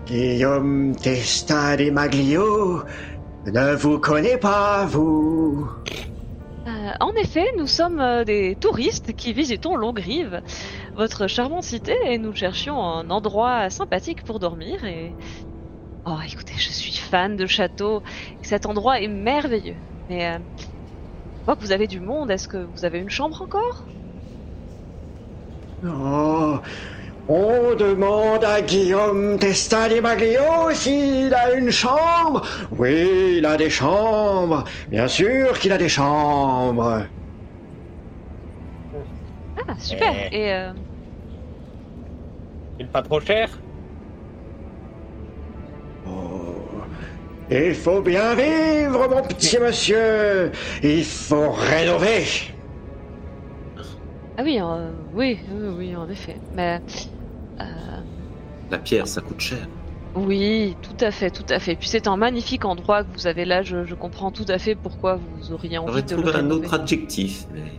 Guillaume 0.06 0.96
Testa 0.98 1.78
des 1.78 1.92
Maglio 1.92 2.84
ne 3.46 3.74
vous 3.76 4.00
connaît 4.00 4.38
pas, 4.38 4.86
vous. 4.86 5.70
Euh, 6.68 6.92
En 7.00 7.12
effet, 7.22 7.46
nous 7.60 7.68
sommes 7.68 8.00
euh, 8.00 8.24
des 8.24 8.56
touristes 8.56 9.14
qui 9.14 9.34
visitons 9.34 9.76
Longrive, 9.76 10.42
votre 10.96 11.28
charmante 11.28 11.64
cité, 11.64 11.96
et 12.06 12.18
nous 12.18 12.34
cherchions 12.34 12.82
un 12.82 13.10
endroit 13.10 13.70
sympathique 13.70 14.24
pour 14.24 14.40
dormir. 14.40 14.84
Et 14.86 15.14
oh, 16.06 16.18
écoutez, 16.26 16.54
je 16.58 16.70
suis 16.72 16.94
fan 16.94 17.36
de 17.36 17.46
château. 17.46 18.02
et 18.42 18.46
Cet 18.46 18.66
endroit 18.66 19.02
est 19.02 19.08
merveilleux. 19.08 19.78
Mais 20.10 20.28
euh, 20.28 20.40
je 21.40 21.46
vois 21.46 21.56
que 21.56 21.62
vous 21.62 21.72
avez 21.72 21.88
du 21.88 22.00
monde. 22.00 22.32
Est-ce 22.32 22.48
que 22.48 22.58
vous 22.58 22.86
avez 22.86 23.00
une 23.00 23.10
chambre 23.10 23.42
encore? 23.42 23.86
Oh, 25.86 26.60
on 27.28 27.76
demande 27.76 28.44
à 28.44 28.62
Guillaume 28.62 29.38
Testa 29.40 29.90
des 29.90 30.02
Maglio 30.02 30.72
s'il 30.74 31.34
a 31.34 31.54
une 31.54 31.72
chambre. 31.72 32.42
Oui, 32.72 33.36
il 33.38 33.46
a 33.46 33.58
des 33.58 33.70
chambres. 33.70 34.64
Bien 34.88 35.08
sûr 35.08 35.58
qu'il 35.60 35.72
a 35.72 35.78
des 35.78 35.90
chambres. 35.90 37.08
Ah, 39.68 39.76
super. 39.80 40.14
Eh. 40.32 40.38
Et 40.38 40.54
euh, 40.54 40.74
Une 42.80 42.88
pas 42.88 43.02
trop 43.02 43.20
cher 43.20 43.50
Oh, 46.08 46.82
il 47.50 47.74
faut 47.74 48.02
bien 48.02 48.36
vivre, 48.36 49.08
mon 49.10 49.22
petit 49.24 49.58
monsieur. 49.60 50.52
Il 50.84 51.04
faut 51.04 51.52
rénover. 51.52 52.24
ah 54.38 54.44
oui, 54.44 54.60
euh, 54.62 54.92
oui, 55.14 55.40
oui, 55.52 55.68
oui, 55.78 55.96
en 55.96 56.10
effet. 56.10 56.38
Mais 56.54 56.82
euh, 57.60 57.64
La 58.70 58.78
pierre, 58.78 59.08
ça 59.08 59.22
coûte 59.22 59.40
cher. 59.40 59.68
Oui, 60.16 60.78
tout 60.82 61.06
à 61.06 61.12
fait, 61.12 61.30
tout 61.30 61.46
à 61.50 61.60
fait. 61.60 61.76
Puis 61.76 61.90
c'est 61.90 62.08
un 62.08 62.16
magnifique 62.18 62.64
endroit 62.66 63.04
que 63.04 63.10
vous 63.14 63.28
avez 63.28 63.46
là. 63.46 63.64
Je, 63.64 63.84
je 63.86 63.96
comprends 63.96 64.32
tout 64.32 64.46
à 64.48 64.58
fait 64.58 64.76
pourquoi 64.76 65.16
vous 65.16 65.52
auriez 65.52 65.78
envie 65.78 66.04
de 66.04 66.16
le 66.16 66.36
un 66.36 66.50
autre 66.52 66.74
adjectif. 66.74 67.46
Mais... 67.54 67.74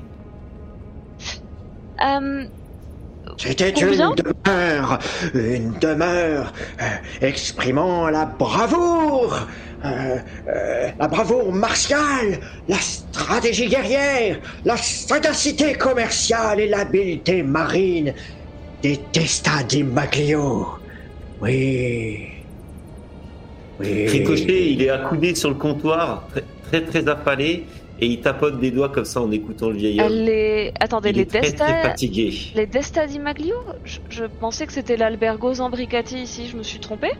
Euh, 2.04 2.44
C'était 3.38 3.70
une 3.70 4.14
demeure, 4.14 4.98
une 5.34 5.72
demeure 5.78 6.52
euh, 6.80 6.84
exprimant 7.20 8.08
la 8.08 8.24
bravoure, 8.24 9.46
euh, 9.84 10.16
euh, 10.48 10.88
la 10.98 11.08
bravoure 11.08 11.52
martiale, 11.52 12.40
la 12.68 12.78
stratégie 12.78 13.68
guerrière, 13.68 14.38
la 14.64 14.76
sagacité 14.76 15.74
commerciale 15.74 16.60
et 16.60 16.68
l'habileté 16.68 17.42
marine 17.42 18.14
des 18.82 18.98
Testa 19.12 19.62
di 19.68 19.82
Maglio. 19.82 20.68
Oui. 21.40 22.28
Oui. 23.78 24.06
Ricochet, 24.06 24.72
il 24.72 24.82
est 24.82 24.90
accoudé 24.90 25.34
sur 25.34 25.50
le 25.50 25.56
comptoir, 25.56 26.26
très 26.32 26.42
très, 26.70 26.80
très 26.82 27.08
affalé, 27.08 27.66
et 27.98 28.06
il 28.08 28.20
tapote 28.20 28.58
des 28.60 28.70
doigts 28.70 28.90
comme 28.90 29.04
ça 29.04 29.22
en 29.22 29.30
écoutant 29.30 29.70
le 29.70 29.76
vieil 29.78 30.02
homme. 30.02 30.22
les... 30.26 30.72
Attendez, 30.80 31.12
Il 31.12 31.18
les 31.18 31.24
est 31.24 31.30
très, 31.30 31.52
très 31.54 31.74
Desta... 31.74 31.80
fatigué. 31.80 32.32
Les 32.54 32.66
Desta 32.66 33.06
di 33.06 33.18
Maglio 33.18 33.54
je, 33.84 33.98
je 34.10 34.24
pensais 34.24 34.66
que 34.66 34.72
c'était 34.72 34.96
l'Albergo 34.96 35.54
Zambricati 35.54 36.22
ici, 36.22 36.48
je 36.48 36.56
me 36.56 36.62
suis 36.62 36.80
trompée 36.80 37.10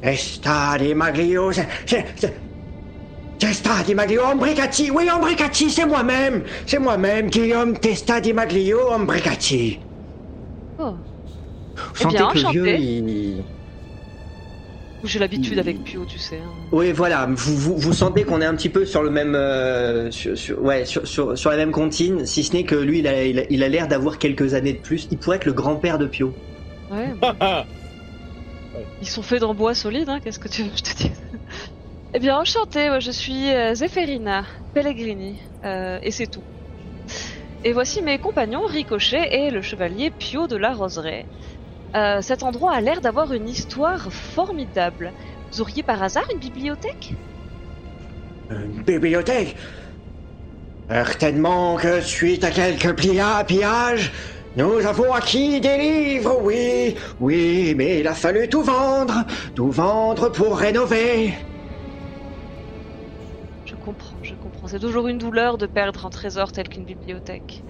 Testa 0.00 0.76
di 0.78 0.94
Maglio, 0.94 1.50
c'est... 1.52 1.68
c'est- 1.86 2.14
c'est- 2.18 2.42
Testa 3.38 3.82
di 3.84 3.94
Maglio, 3.94 4.24
Ombricati, 4.24 4.90
oui, 4.90 5.08
Ombricati, 5.10 5.70
c'est 5.70 5.86
moi-même, 5.86 6.44
c'est 6.66 6.78
moi-même, 6.78 7.28
Guillaume 7.30 7.78
Testa 7.78 8.20
di 8.20 8.32
Maglio, 8.32 8.90
Ombricati. 8.92 9.80
Oh, 10.78 11.00
Vous 11.76 11.96
Eh 11.98 12.06
sentez 12.06 12.06
bien, 12.06 12.26
que 12.26 12.38
le 12.38 12.44
vieux, 12.44 12.74
enchanté. 12.74 12.78
il... 12.78 13.44
j'ai 15.04 15.18
l'habitude 15.18 15.58
avec 15.58 15.82
Pio, 15.82 16.04
tu 16.06 16.18
sais. 16.18 16.38
hein. 16.40 16.68
Oui, 16.72 16.92
voilà. 16.92 17.26
Vous, 17.30 17.56
vous, 17.56 17.76
vous 17.76 17.92
sentez 17.92 18.24
qu'on 18.24 18.40
est 18.40 18.46
un 18.46 18.56
petit 18.56 18.70
peu 18.70 18.86
sur 18.86 19.02
le 19.02 19.10
même, 19.10 19.34
euh, 19.34 20.10
sur, 20.10 20.36
sur- 20.38 20.62
ouais, 20.62 20.84
sur, 20.86 21.06
sur, 21.06 21.36
sur 21.36 21.50
la 21.50 21.56
même 21.56 21.70
comptine, 21.72 22.24
si 22.24 22.42
ce 22.44 22.54
n'est 22.54 22.64
que 22.64 22.74
lui, 22.74 23.00
il 23.00 23.06
a, 23.06 23.24
il 23.24 23.38
a, 23.40 23.44
il 23.50 23.62
a 23.62 23.68
l'air 23.68 23.88
d'avoir 23.88 24.18
quelques 24.18 24.54
années 24.54 24.72
de 24.72 24.80
plus. 24.80 25.06
Il 25.10 25.18
pourrait 25.18 25.36
être 25.36 25.44
le 25.44 25.52
grand-père 25.52 25.98
de 25.98 26.06
Pio. 26.06 26.38
Ouais, 26.88 27.14
ils 29.00 29.08
sont 29.08 29.22
faits 29.22 29.42
en 29.42 29.54
bois 29.54 29.74
solide, 29.74 30.08
hein, 30.08 30.20
qu'est-ce 30.20 30.38
que 30.38 30.48
tu 30.48 30.62
veux 30.62 30.70
que 30.70 30.78
je 30.78 30.82
te 30.82 31.02
dise? 31.02 31.20
Eh 32.14 32.20
bien, 32.20 32.38
enchantée, 32.38 32.88
moi, 32.88 33.00
je 33.00 33.10
suis 33.10 33.50
euh, 33.52 33.74
Zeferina 33.74 34.46
Pellegrini, 34.74 35.40
euh, 35.64 35.98
et 36.02 36.10
c'est 36.10 36.26
tout. 36.28 36.44
Et 37.64 37.72
voici 37.72 38.02
mes 38.02 38.18
compagnons 38.18 38.64
Ricochet 38.66 39.28
et 39.46 39.50
le 39.50 39.62
chevalier 39.62 40.10
Pio 40.10 40.46
de 40.48 40.56
la 40.56 40.74
Roseraie. 40.74 41.28
Euh, 41.94 42.22
cet 42.22 42.42
endroit 42.42 42.74
a 42.74 42.80
l'air 42.80 43.00
d'avoir 43.00 43.32
une 43.32 43.48
histoire 43.48 44.12
formidable. 44.12 45.12
Vous 45.52 45.60
auriez 45.60 45.82
par 45.82 46.02
hasard 46.02 46.24
une 46.32 46.40
bibliothèque? 46.40 47.14
Une 48.50 48.82
bibliothèque? 48.82 49.56
Certainement 50.88 51.76
que 51.76 52.00
suite 52.00 52.44
à 52.44 52.50
quelques 52.50 52.94
pillages, 52.96 54.12
nous 54.56 54.86
avons 54.86 55.12
acquis 55.12 55.60
des 55.60 55.78
livres, 55.78 56.38
oui, 56.42 56.96
oui, 57.18 57.74
mais 57.76 58.00
il 58.00 58.06
a 58.08 58.14
fallu 58.14 58.48
tout 58.48 58.62
vendre, 58.62 59.24
tout 59.54 59.70
vendre 59.70 60.28
pour 60.30 60.58
rénover. 60.58 61.34
Je 63.64 63.76
comprends, 63.76 64.18
je 64.22 64.34
comprends. 64.34 64.68
C'est 64.68 64.80
toujours 64.80 65.08
une 65.08 65.18
douleur 65.18 65.56
de 65.56 65.66
perdre 65.66 66.04
un 66.04 66.10
trésor 66.10 66.52
tel 66.52 66.68
qu'une 66.68 66.84
bibliothèque. 66.84 67.64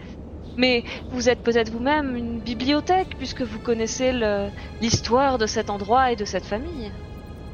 Mais 0.57 0.85
vous 1.11 1.29
êtes 1.29 1.43
peut-être 1.43 1.71
vous-même 1.71 2.17
une 2.17 2.41
bibliothèque 2.41 3.17
puisque 3.19 3.43
vous 3.43 3.59
connaissez 3.59 4.13
le- 4.13 4.51
l'histoire 4.81 5.39
de 5.39 5.47
cet 5.47 5.71
endroit 5.71 6.13
et 6.13 6.17
de 6.17 6.25
cette 6.25 6.45
famille. 6.45 6.93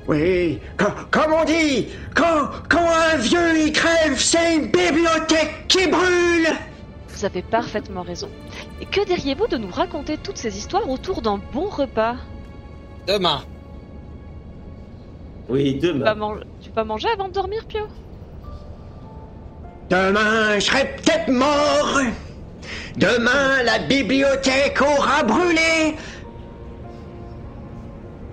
Oui, 0.08 0.60
co- 0.78 0.86
comme 1.10 1.32
on 1.32 1.44
dit, 1.44 1.88
quand, 2.14 2.48
quand 2.70 2.88
un 3.12 3.16
vieux 3.18 3.66
y 3.66 3.72
crève, 3.72 4.18
c'est 4.18 4.56
une 4.56 4.66
bibliothèque 4.66 5.66
qui 5.68 5.86
brûle. 5.86 6.48
Vous 7.14 7.24
avez 7.24 7.42
parfaitement 7.42 8.02
raison. 8.02 8.30
Et 8.80 8.86
que 8.86 9.04
diriez-vous 9.06 9.46
de 9.48 9.58
nous 9.58 9.70
raconter 9.70 10.16
toutes 10.16 10.38
ces 10.38 10.56
histoires 10.56 10.88
autour 10.88 11.20
d'un 11.20 11.38
bon 11.52 11.68
repas? 11.68 12.16
Demain. 13.06 13.42
Oui, 15.48 15.78
tu 15.78 15.86
vas, 15.88 15.92
demain. 15.92 16.14
man- 16.14 16.44
tu 16.60 16.70
vas 16.74 16.84
manger 16.84 17.08
avant 17.14 17.28
de 17.28 17.32
dormir, 17.34 17.58
Pio? 17.68 17.80
Demain, 19.90 20.58
je 20.58 20.64
serai 20.66 20.84
peut-être 20.96 21.28
mort. 21.28 21.98
Demain, 22.96 23.62
la 23.64 23.78
bibliothèque 23.78 24.80
aura 24.80 25.22
brûlé. 25.22 25.96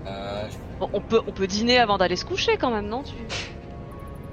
Euh, 0.08 0.48
Bon, 0.80 0.90
on, 0.92 1.00
peut, 1.00 1.22
on 1.26 1.32
peut 1.32 1.48
dîner 1.48 1.80
avant 1.80 1.98
d'aller 1.98 2.18
se 2.18 2.26
coucher 2.26 2.58
quand 2.60 2.70
même, 2.70 2.88
non 2.88 3.02
tu... 3.04 3.14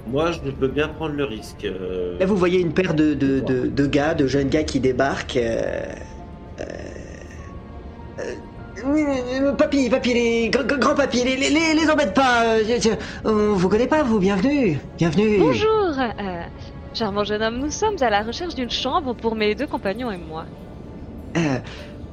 Moi, 0.05 0.31
je 0.33 0.51
peux 0.51 0.67
bien 0.67 0.89
prendre 0.89 1.15
le 1.15 1.23
risque. 1.23 1.63
euh, 1.63 2.19
Là, 2.19 2.25
vous 2.25 2.35
voyez 2.35 2.59
une 2.59 2.73
paire 2.73 2.93
de, 2.93 3.13
de, 3.13 3.39
de, 3.39 3.67
de 3.67 3.85
gars, 3.87 4.13
de 4.13 4.27
jeunes 4.27 4.49
gars 4.49 4.63
qui 4.63 4.81
débarquent. 4.81 5.37
euh, 5.37 5.85
euh, 6.59 6.63
euh, 8.19 8.35
oui, 8.85 9.05
papy, 9.57 9.89
papy, 9.89 10.13
les 10.13 10.49
gr- 10.49 10.65
gr- 10.67 10.79
grands 10.79 10.95
papy, 10.95 11.23
les, 11.23 11.37
les, 11.37 11.49
les, 11.49 11.73
les 11.75 11.89
embête 11.89 12.13
pas. 12.13 12.61
je- 12.61 12.81
je- 12.81 13.29
on 13.29 13.53
vous 13.53 13.69
connaît 13.69 13.87
pas, 13.87 14.03
vous, 14.03 14.19
bienvenue. 14.19 14.77
Bienvenue. 14.97 15.37
Bonjour 15.39 15.93
euh, 15.97 16.43
Charmant 16.93 17.23
jeune 17.25 17.41
homme, 17.43 17.59
nous 17.59 17.69
sommes 17.71 18.01
à 18.01 18.09
la 18.09 18.23
recherche 18.23 18.55
d'une 18.55 18.69
chambre 18.69 19.13
pour 19.15 19.35
mes 19.35 19.53
deux 19.53 19.67
compagnons 19.67 20.09
et 20.11 20.17
moi. 20.17 20.47
Euh, 21.37 21.59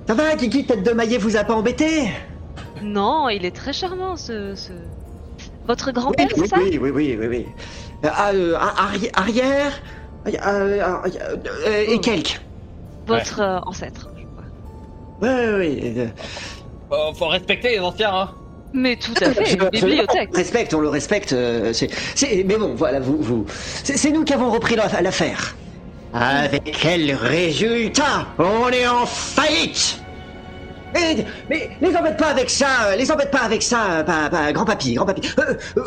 ça 0.09 0.15
va, 0.15 0.37
Kiki, 0.37 0.67
tête 0.67 0.83
de 0.83 0.93
maillet 0.93 1.19
vous 1.19 1.37
a 1.37 1.45
pas 1.45 1.55
embêté? 1.55 2.11
Non, 2.81 3.29
il 3.29 3.45
est 3.45 3.55
très 3.55 3.73
charmant, 3.73 4.17
ce... 4.17 4.55
ce... 4.57 4.93
Votre 5.65 5.93
oui, 6.09 6.15
grand-père, 6.15 6.29
oui, 6.37 6.37
c'est 6.37 6.47
ça? 6.49 6.57
oui, 6.57 6.79
oui, 6.79 6.91
oui, 6.91 7.17
oui, 7.19 7.27
oui. 7.27 7.55
Euh, 8.05 8.09
ah, 8.13 8.31
euh, 8.33 8.57
arri- 8.59 9.11
arrière, 9.15 9.73
euh, 10.27 10.33
euh, 10.43 11.11
euh, 11.67 11.85
et 11.89 12.01
Oh. 12.01 12.01
quelques. 12.01 12.41
Votre 13.07 13.63
ancêtre, 13.67 14.13
je 14.17 14.27
crois. 14.27 14.47
Ouais, 15.21 15.29
ouais, 15.29 15.55
ouais, 15.59 15.99
euh, 15.99 16.09
faut, 16.89 17.15
faut 17.15 17.29
respecter 17.29 17.71
les 17.73 17.81
anciens, 17.81 18.15
hein. 18.15 18.40
Mais 18.73 18.97
tout 18.97 19.15
à 19.21 19.31
fait, 19.33 19.53
une 19.55 19.69
bibliothèque. 19.69 20.31
On 20.33 20.37
le 20.37 20.39
respecte, 20.39 20.75
on 20.75 20.81
le 20.81 20.89
respecte. 20.89 21.33
euh, 21.33 21.73
mais 22.47 22.57
bon, 22.57 22.75
voilà, 22.75 23.01
vous, 23.01 23.17
vous, 23.21 23.47
c'est, 23.85 24.11
nous 24.11 24.25
qui 24.25 24.33
avons 24.33 24.51
repris 24.51 24.77
la- 24.77 25.01
l'affaire. 25.03 25.57
Avec 26.13 26.77
quel 26.81 27.15
résultat 27.15 28.27
On 28.39 28.69
est 28.71 28.87
en 28.87 29.07
faillite? 29.07 30.01
Mais, 30.93 31.25
mais 31.49 31.71
les 31.81 31.97
embête 31.97 32.17
pas 32.17 32.27
avec 32.29 32.51
ça, 32.51 32.97
les 32.97 33.13
embête 33.13 33.31
pas 33.31 33.43
avec 33.43 33.63
ça, 33.63 34.03
pas, 34.05 34.29
pas- 34.29 34.53
grand 34.53 34.65
papy, 34.65 34.95
grand 34.95 35.07
papy. 35.07 35.23
Euh, 35.39 35.55
euh, 35.77 35.83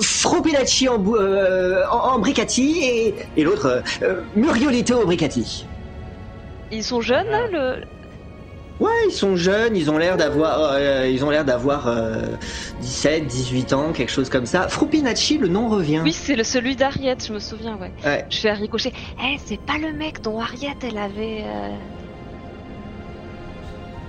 en, 0.87 1.03
euh, 1.15 1.83
en, 1.91 1.97
en 1.97 2.19
bricati 2.19 2.79
et, 2.83 3.15
et 3.35 3.43
l'autre 3.43 3.83
euh, 4.01 4.21
Muriolito 4.35 5.01
au 5.01 5.05
bricati. 5.05 5.65
Ils 6.71 6.83
sont 6.85 7.01
jeunes, 7.01 7.27
là, 7.29 7.41
le... 7.51 7.83
Ouais, 8.79 8.89
ils 9.07 9.11
sont 9.11 9.35
jeunes, 9.35 9.75
ils 9.77 9.91
ont 9.91 9.97
l'air 9.97 10.17
d'avoir, 10.17 10.73
euh, 10.73 11.07
ils 11.07 11.23
ont 11.23 11.29
l'air 11.29 11.45
d'avoir 11.45 11.87
euh, 11.87 12.23
17, 12.81 13.27
18 13.27 13.73
ans, 13.73 13.93
quelque 13.93 14.11
chose 14.11 14.29
comme 14.29 14.45
ça. 14.47 14.67
Froupinacci, 14.67 15.37
le 15.37 15.47
nom 15.47 15.69
revient. 15.69 16.01
Oui, 16.03 16.11
c'est 16.11 16.35
le 16.35 16.43
celui 16.43 16.75
d'Harriet, 16.75 17.17
je 17.25 17.33
me 17.33 17.39
souviens, 17.39 17.77
ouais. 17.77 17.91
Ouais. 18.03 18.25
Je 18.29 18.37
fais 18.37 18.49
à 18.49 18.55
ricocher. 18.55 18.91
Eh, 19.23 19.37
c'est 19.45 19.59
pas 19.59 19.77
le 19.77 19.93
mec 19.93 20.21
dont 20.21 20.39
Harriet, 20.39 20.75
elle 20.81 20.97
avait... 20.97 21.43
Euh... 21.45 21.69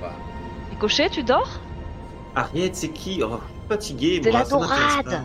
Bah. 0.00 0.12
Ricochet, 0.70 1.10
tu 1.10 1.22
dors? 1.22 1.60
Harriet, 2.34 2.70
c'est 2.72 2.88
qui? 2.88 3.22
Oh, 3.22 3.38
fatigué, 3.68 4.20
C'est 4.24 4.30
moi. 4.30 4.40
la 4.40 4.46
dorade. 4.46 5.22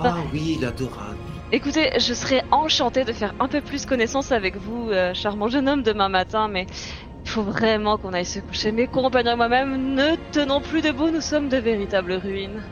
Ah 0.00 0.16
oui, 0.32 0.58
la 0.60 0.70
dorade. 0.70 1.16
Écoutez, 1.52 1.90
je 1.98 2.14
serais 2.14 2.42
enchantée 2.50 3.04
de 3.04 3.12
faire 3.12 3.34
un 3.38 3.46
peu 3.46 3.60
plus 3.60 3.86
connaissance 3.86 4.32
avec 4.32 4.56
vous, 4.56 4.90
euh, 4.90 5.12
charmant 5.14 5.48
jeune 5.48 5.68
homme, 5.68 5.82
demain 5.82 6.08
matin, 6.08 6.48
mais 6.48 6.66
faut 7.24 7.42
vraiment 7.42 7.96
qu'on 7.98 8.12
aille 8.12 8.24
se 8.24 8.38
coucher. 8.40 8.70
Mes 8.72 8.86
compagnons 8.86 9.32
et 9.32 9.36
moi-même 9.36 9.94
ne 9.94 10.14
tenons 10.32 10.60
plus 10.60 10.82
debout, 10.82 11.10
nous 11.10 11.20
sommes 11.20 11.48
de 11.48 11.56
véritables 11.56 12.12
ruines. 12.14 12.62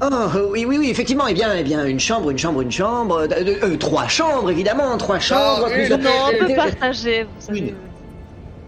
Oh 0.00 0.06
oui, 0.50 0.64
oui, 0.64 0.76
oui, 0.78 0.90
effectivement. 0.90 1.26
Eh 1.28 1.34
bien, 1.34 1.54
eh 1.56 1.62
bien, 1.62 1.84
une 1.84 2.00
chambre, 2.00 2.30
une 2.30 2.38
chambre, 2.38 2.60
une 2.62 2.70
chambre. 2.70 3.26
euh, 3.30 3.56
euh, 3.64 3.76
trois 3.76 4.06
chambres, 4.08 4.50
évidemment, 4.50 4.96
trois 4.96 5.18
chambres. 5.18 5.66
une, 5.68 5.72
plus- 5.72 5.94
une, 5.94 6.02
Non, 6.02 6.10
on 6.26 6.38
peut 6.46 6.52
euh, 6.52 6.56
partager, 6.56 7.24
vous 7.24 7.30
savez. 7.40 7.58
Une. 7.60 7.74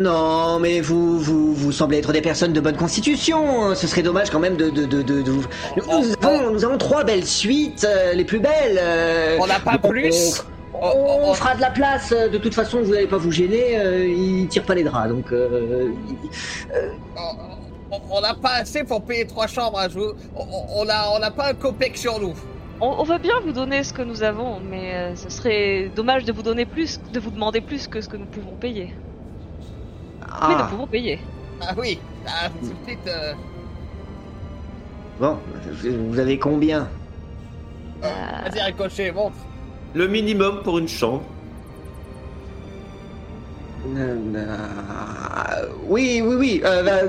Non, 0.01 0.59
mais 0.59 0.81
vous, 0.81 1.19
vous, 1.19 1.55
vous 1.55 1.73
semblez 1.73 1.99
être 1.99 2.13
des 2.13 2.23
personnes 2.23 2.53
de 2.55 2.61
bonne 2.61 2.77
constitution. 2.77 3.75
Ce 3.75 3.87
serait 3.87 4.03
dommage 4.03 4.31
quand 4.31 4.39
même 4.39 4.57
de, 4.57 4.71
de, 4.71 4.87
de, 4.87 5.03
de, 5.03 5.23
Nous 5.77 6.15
avons, 6.23 6.51
nous 6.53 6.65
avons 6.65 6.79
trois 6.79 7.05
belles 7.05 7.27
suites, 7.27 7.85
euh, 7.89 8.15
les 8.15 8.25
plus 8.25 8.39
belles. 8.39 8.79
euh, 8.81 9.37
On 9.41 9.47
n'a 9.47 9.59
pas 9.61 9.77
plus. 9.79 10.43
On, 10.83 11.28
on 11.31 11.35
fera 11.35 11.55
de 11.55 11.61
la 11.61 11.70
place. 11.70 12.12
euh, 12.12 12.28
De 12.28 12.39
toute 12.39 12.55
façon, 12.55 12.81
vous 12.83 12.93
n'allez 12.93 13.07
pas 13.07 13.18
vous 13.18 13.31
gêner. 13.33 13.78
euh, 13.78 14.07
ils 14.07 14.49
tirent 14.49 14.64
pas 14.64 14.74
les 14.74 14.85
draps, 14.85 15.09
donc. 15.11 15.31
euh, 15.33 15.91
ils- 16.09 16.31
On- 18.12 18.20
n'a 18.20 18.35
pas 18.35 18.55
assez 18.61 18.85
pour 18.85 19.03
payer 19.03 19.26
trois 19.26 19.47
chambres 19.49 19.78
à 19.78 19.89
jouer. 19.89 20.12
On- 20.37 20.47
On 20.76 20.89
a, 20.89 21.11
on 21.14 21.18
n'a 21.18 21.31
pas 21.33 21.49
un 21.51 21.55
copec 21.55 21.97
sur 21.97 22.20
nous. 22.20 22.35
On, 22.81 22.87
on 23.01 23.03
veut 23.03 23.18
bien 23.18 23.35
vous 23.45 23.53
donner 23.53 23.83
ce 23.83 23.93
que 23.93 24.03
nous 24.03 24.22
avons, 24.22 24.61
mais 24.61 24.95
euh, 24.95 25.16
ce 25.16 25.28
serait 25.28 25.91
dommage 25.95 26.24
de 26.24 26.33
vous 26.33 26.43
donner 26.43 26.64
plus, 26.66 27.01
de 27.12 27.18
vous 27.20 27.31
demander 27.31 27.61
plus 27.61 27.89
que 27.89 28.01
ce 28.01 28.09
que 28.09 28.16
nous 28.16 28.26
pouvons 28.26 28.55
payer. 28.61 28.95
Mais 30.20 30.55
nous 30.55 30.61
Ah, 30.61 30.68
pouvons 30.70 30.87
payer. 30.87 31.18
Ah 31.61 31.74
oui. 31.76 31.99
Ah, 32.26 32.49
tout 32.49 32.68
de 32.68 32.74
suite. 32.87 33.07
euh, 33.09 33.33
bon, 35.18 35.37
vous 36.09 36.18
avez 36.18 36.39
combien? 36.39 36.89
Euh, 38.05 38.09
Vas-y, 38.49 38.62
ricochet, 38.62 39.11
montre. 39.12 39.37
Le 39.95 40.07
minimum 40.07 40.62
pour 40.62 40.78
une 40.78 40.88
chambre. 40.88 41.22
Euh, 43.97 44.14
euh, 44.36 45.66
oui, 45.88 46.22
oui, 46.24 46.34
oui. 46.38 46.61
euh, 46.64 46.82
bah, 46.84 47.01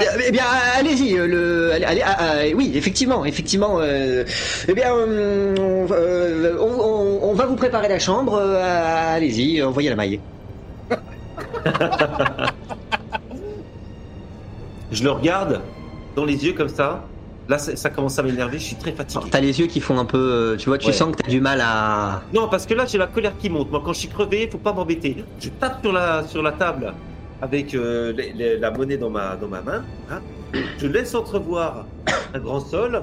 eh 0.26 0.30
bien, 0.32 0.42
allez-y. 0.76 1.16
euh, 1.16 1.26
Le, 1.26 1.72
allez, 1.72 1.84
allez, 1.84 2.02
ah, 2.04 2.16
ah, 2.18 2.34
oui, 2.54 2.72
effectivement, 2.74 3.24
effectivement. 3.24 3.78
euh, 3.80 4.24
eh 4.66 4.74
bien, 4.74 4.92
euh, 4.94 5.54
on, 5.58 5.86
euh, 5.92 6.56
on- 6.60 6.80
on- 6.80 7.30
on 7.30 7.34
va 7.34 7.46
vous 7.46 7.56
préparer 7.56 7.88
la 7.88 7.98
chambre. 7.98 8.34
euh, 8.34 9.14
allez-y, 9.16 9.62
envoyez 9.62 9.88
la 9.90 9.96
maille. 9.96 10.20
Je 14.90 15.04
le 15.04 15.10
regarde 15.10 15.60
dans 16.16 16.24
les 16.24 16.44
yeux 16.44 16.52
comme 16.54 16.68
ça. 16.68 17.04
Là, 17.48 17.56
ça, 17.58 17.88
commence 17.88 18.18
à 18.18 18.22
m'énerver. 18.22 18.58
Je 18.58 18.64
suis 18.64 18.76
très 18.76 18.92
fatigué. 18.92 19.24
T'as 19.30 19.40
les 19.40 19.58
yeux 19.58 19.66
qui 19.66 19.80
font 19.80 19.98
un 19.98 20.04
peu. 20.04 20.18
euh, 20.18 20.56
Tu 20.56 20.68
vois, 20.68 20.76
tu 20.76 20.88
Ouais. 20.88 20.92
sens 20.92 21.12
que 21.16 21.22
t'as 21.22 21.30
du 21.30 21.40
mal 21.40 21.60
à. 21.62 22.22
Non, 22.34 22.46
parce 22.48 22.66
que 22.66 22.74
là, 22.74 22.84
j'ai 22.86 22.98
la 22.98 23.06
colère 23.06 23.32
qui 23.38 23.48
monte. 23.48 23.70
Moi, 23.70 23.80
quand 23.84 23.94
je 23.94 24.00
suis 24.00 24.08
crevé, 24.08 24.48
faut 24.52 24.58
pas 24.58 24.72
m'embêter. 24.74 25.24
Je 25.40 25.48
tape 25.48 25.80
sur 25.82 25.92
la, 25.92 26.24
sur 26.26 26.42
la 26.42 26.52
table 26.52 26.92
avec 27.40 27.74
euh, 27.74 28.12
les- 28.12 28.32
les- 28.34 28.58
la 28.58 28.70
monnaie 28.70 28.98
dans 28.98 29.08
ma, 29.10 29.34
dans 29.36 29.48
ma 29.48 29.62
main. 29.62 29.82
hein. 30.10 30.20
Je 30.78 30.86
laisse 30.86 31.14
entrevoir 31.14 31.86
un 32.34 32.38
grand 32.38 32.60
sol. 32.60 33.02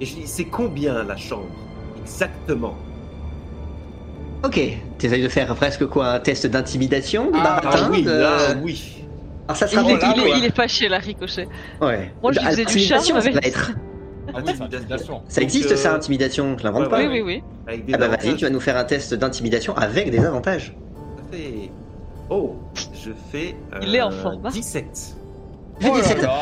Et 0.00 0.06
je 0.06 0.14
dis, 0.16 0.26
c'est 0.26 0.46
combien 0.46 1.04
la 1.04 1.16
chambre 1.16 1.46
Exactement? 2.02 2.74
Ok. 4.42 4.58
T'essayes 4.98 5.22
de 5.22 5.28
faire 5.28 5.54
presque 5.54 5.86
quoi? 5.86 6.08
Un 6.14 6.20
test 6.20 6.46
d'intimidation 6.46 7.30
Ah, 7.34 7.60
baratin, 7.62 7.90
oui, 7.92 8.02
là, 8.02 8.54
oui. 8.62 8.99
Alors 9.50 9.56
ça 9.56 9.66
il, 9.66 9.70
sera 9.70 9.82
Oh 9.84 9.90
est, 9.90 10.00
là, 10.00 10.14
il 10.16 10.22
est- 10.22 10.38
il 10.38 10.44
est 10.44 10.54
fâché, 10.56 10.88
là, 10.88 10.98
Ricochet. 10.98 11.48
Ouais. 11.80 12.12
Moi, 12.22 12.32
je 12.32 12.38
Ah, 12.40 12.50
faisais 12.50 12.64
du 12.64 12.78
l'intimidation, 12.78 13.14
charme 13.14 13.20
ça 13.20 13.28
avec- 13.28 13.34
va 13.42 13.48
être. 13.48 13.70
Intimidation. 14.32 15.22
Ça 15.28 15.40
Donc, 15.40 15.44
existe 15.44 15.72
euh, 15.72 15.76
ça, 15.76 15.92
intimidation. 15.94 16.56
Je 16.56 16.62
l'invente 16.64 16.84
ouais, 16.84 16.88
pas. 16.88 16.98
Oui, 16.98 17.06
oui, 17.10 17.20
oui. 17.20 17.42
Avec 17.66 17.84
des 17.84 17.94
Ah 17.94 17.98
bah 17.98 18.08
vas-y, 18.08 18.36
tu 18.36 18.44
vas 18.44 18.50
nous 18.50 18.60
faire 18.60 18.76
un 18.76 18.84
test 18.84 19.12
d'intimidation 19.14 19.76
avec 19.76 20.10
des 20.10 20.24
avantages. 20.24 20.72
Tout 20.94 21.22
à 21.32 21.36
fait. 21.36 21.70
Oh, 22.28 22.54
je 22.94 23.10
fais. 23.32 23.56
Il 23.82 23.94
est 23.96 24.02
en 24.02 24.12
euh, 24.12 24.22
forme, 24.22 24.46
hein. 24.46 24.50
17. 24.52 25.16
Oh 25.82 25.86
là 25.86 25.90
17. 26.00 26.22
là. 26.22 26.32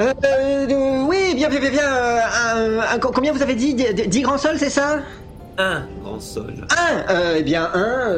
Euh, 0.00 0.14
euh, 0.24 1.04
oui, 1.06 1.34
bien, 1.34 1.50
bien, 1.50 1.60
bien, 1.60 1.70
bien. 1.70 1.82
euh, 1.94 2.20
un- 2.54 2.94
un- 2.94 2.98
combien 2.98 3.32
vous 3.32 3.42
avez 3.42 3.54
dit? 3.54 3.74
10 3.74 4.20
grands 4.22 4.38
sols, 4.38 4.58
c'est 4.58 4.70
ça? 4.70 5.00
Un 5.58 5.82
grand 6.02 6.18
sol. 6.20 6.54
Un 6.70 7.12
euh, 7.14 7.34
Eh 7.38 7.42
bien, 7.42 7.70
un. 7.74 8.14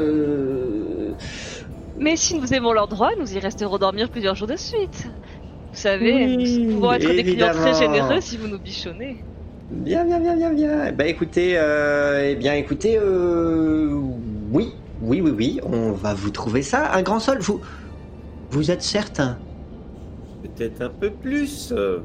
Mais 1.98 2.16
si 2.16 2.38
nous 2.38 2.52
aimons 2.52 2.72
leurs 2.72 2.88
droits, 2.88 3.12
nous 3.18 3.34
y 3.34 3.38
resterons 3.38 3.78
dormir 3.78 4.10
plusieurs 4.10 4.34
jours 4.34 4.48
de 4.48 4.56
suite. 4.56 5.08
Vous 5.72 5.78
savez, 5.78 6.12
Oui, 6.14 6.58
nous 6.66 6.74
pouvons 6.74 6.92
être 6.92 7.08
des 7.08 7.22
clients 7.22 7.52
très 7.52 7.74
généreux 7.74 8.20
si 8.20 8.36
vous 8.36 8.48
nous 8.48 8.58
bichonnez. 8.58 9.24
Bien, 9.70 10.04
bien, 10.04 10.20
bien, 10.20 10.36
bien, 10.36 10.52
bien. 10.52 10.92
Bah 10.92 11.06
écoutez, 11.06 11.54
euh, 11.56 12.30
eh 12.30 12.34
bien, 12.36 12.54
écoutez, 12.54 12.98
euh, 12.98 13.90
oui, 14.52 14.72
oui, 15.00 15.20
oui, 15.20 15.30
oui, 15.30 15.60
on 15.64 15.92
va 15.92 16.14
vous 16.14 16.30
trouver 16.30 16.62
ça. 16.62 16.92
Un 16.92 17.02
grand 17.02 17.18
sol, 17.18 17.38
vous, 17.40 17.60
vous 18.50 18.70
êtes 18.70 18.82
certain? 18.82 19.38
Peut-être 20.42 20.82
un 20.82 20.90
peu 20.90 21.10
plus, 21.10 21.72
euh, 21.72 21.98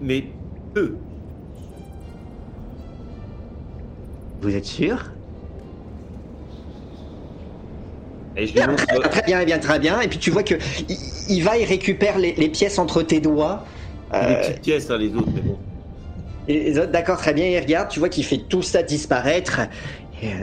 mais 0.00 0.24
peu. 0.72 0.94
Vous 4.40 4.54
êtes 4.54 4.66
sûr? 4.66 5.10
Et 8.36 8.46
je 8.46 8.54
lui 8.54 8.60
montre. 8.66 8.86
Très 9.10 9.22
bien, 9.22 9.44
bien, 9.44 9.58
très 9.58 9.78
bien. 9.78 10.00
Et 10.00 10.08
puis 10.08 10.18
tu 10.18 10.30
vois 10.30 10.42
que 10.42 10.54
il, 10.88 10.96
il 11.28 11.42
va, 11.44 11.56
il 11.58 11.64
récupère 11.64 12.18
les, 12.18 12.32
les 12.34 12.48
pièces 12.48 12.78
entre 12.78 13.02
tes 13.02 13.20
doigts. 13.20 13.64
Des 14.12 14.18
Euh, 14.18 14.40
petites 14.42 14.62
pièces, 14.62 14.90
hein, 14.90 14.98
les 14.98 15.14
autres, 15.14 15.28
mais 15.34 15.40
bon. 15.40 15.58
les 16.48 16.78
autres, 16.78 16.90
d'accord, 16.92 17.18
très 17.18 17.32
bien, 17.34 17.46
il 17.46 17.58
regarde, 17.58 17.88
tu 17.88 17.98
vois 18.00 18.08
qu'il 18.08 18.24
fait 18.24 18.38
tout 18.48 18.62
ça 18.62 18.82
disparaître. 18.82 19.60
Et, 20.22 20.28
euh, 20.32 20.36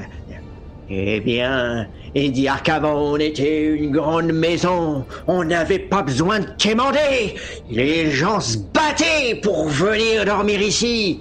Eh 0.89 1.19
bien, 1.19 1.87
et 2.15 2.29
dire 2.29 2.63
qu'avant 2.63 2.95
on 3.11 3.17
était 3.17 3.65
une 3.65 3.91
grande 3.91 4.31
maison, 4.31 5.05
on 5.27 5.43
n'avait 5.43 5.79
pas 5.79 6.01
besoin 6.01 6.39
de 6.39 6.47
quémander. 6.57 7.35
Les 7.69 8.09
gens 8.09 8.39
se 8.39 8.57
battaient 8.57 9.35
pour 9.43 9.67
venir 9.67 10.23
dormir 10.23 10.61
ici. 10.61 11.19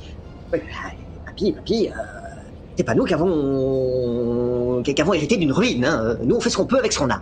Papy, 0.52 1.52
papy, 1.52 1.88
euh, 1.88 2.15
c'est 2.76 2.84
pas 2.84 2.94
nous 2.94 3.04
qui 3.04 3.14
avons, 3.14 4.82
qui 4.82 5.00
avons 5.00 5.14
hérité 5.14 5.36
d'une 5.36 5.52
ruine. 5.52 5.84
Hein. 5.84 6.16
Nous, 6.22 6.36
on 6.36 6.40
fait 6.40 6.50
ce 6.50 6.56
qu'on 6.56 6.66
peut 6.66 6.78
avec 6.78 6.92
ce 6.92 6.98
qu'on 6.98 7.10
a. 7.10 7.20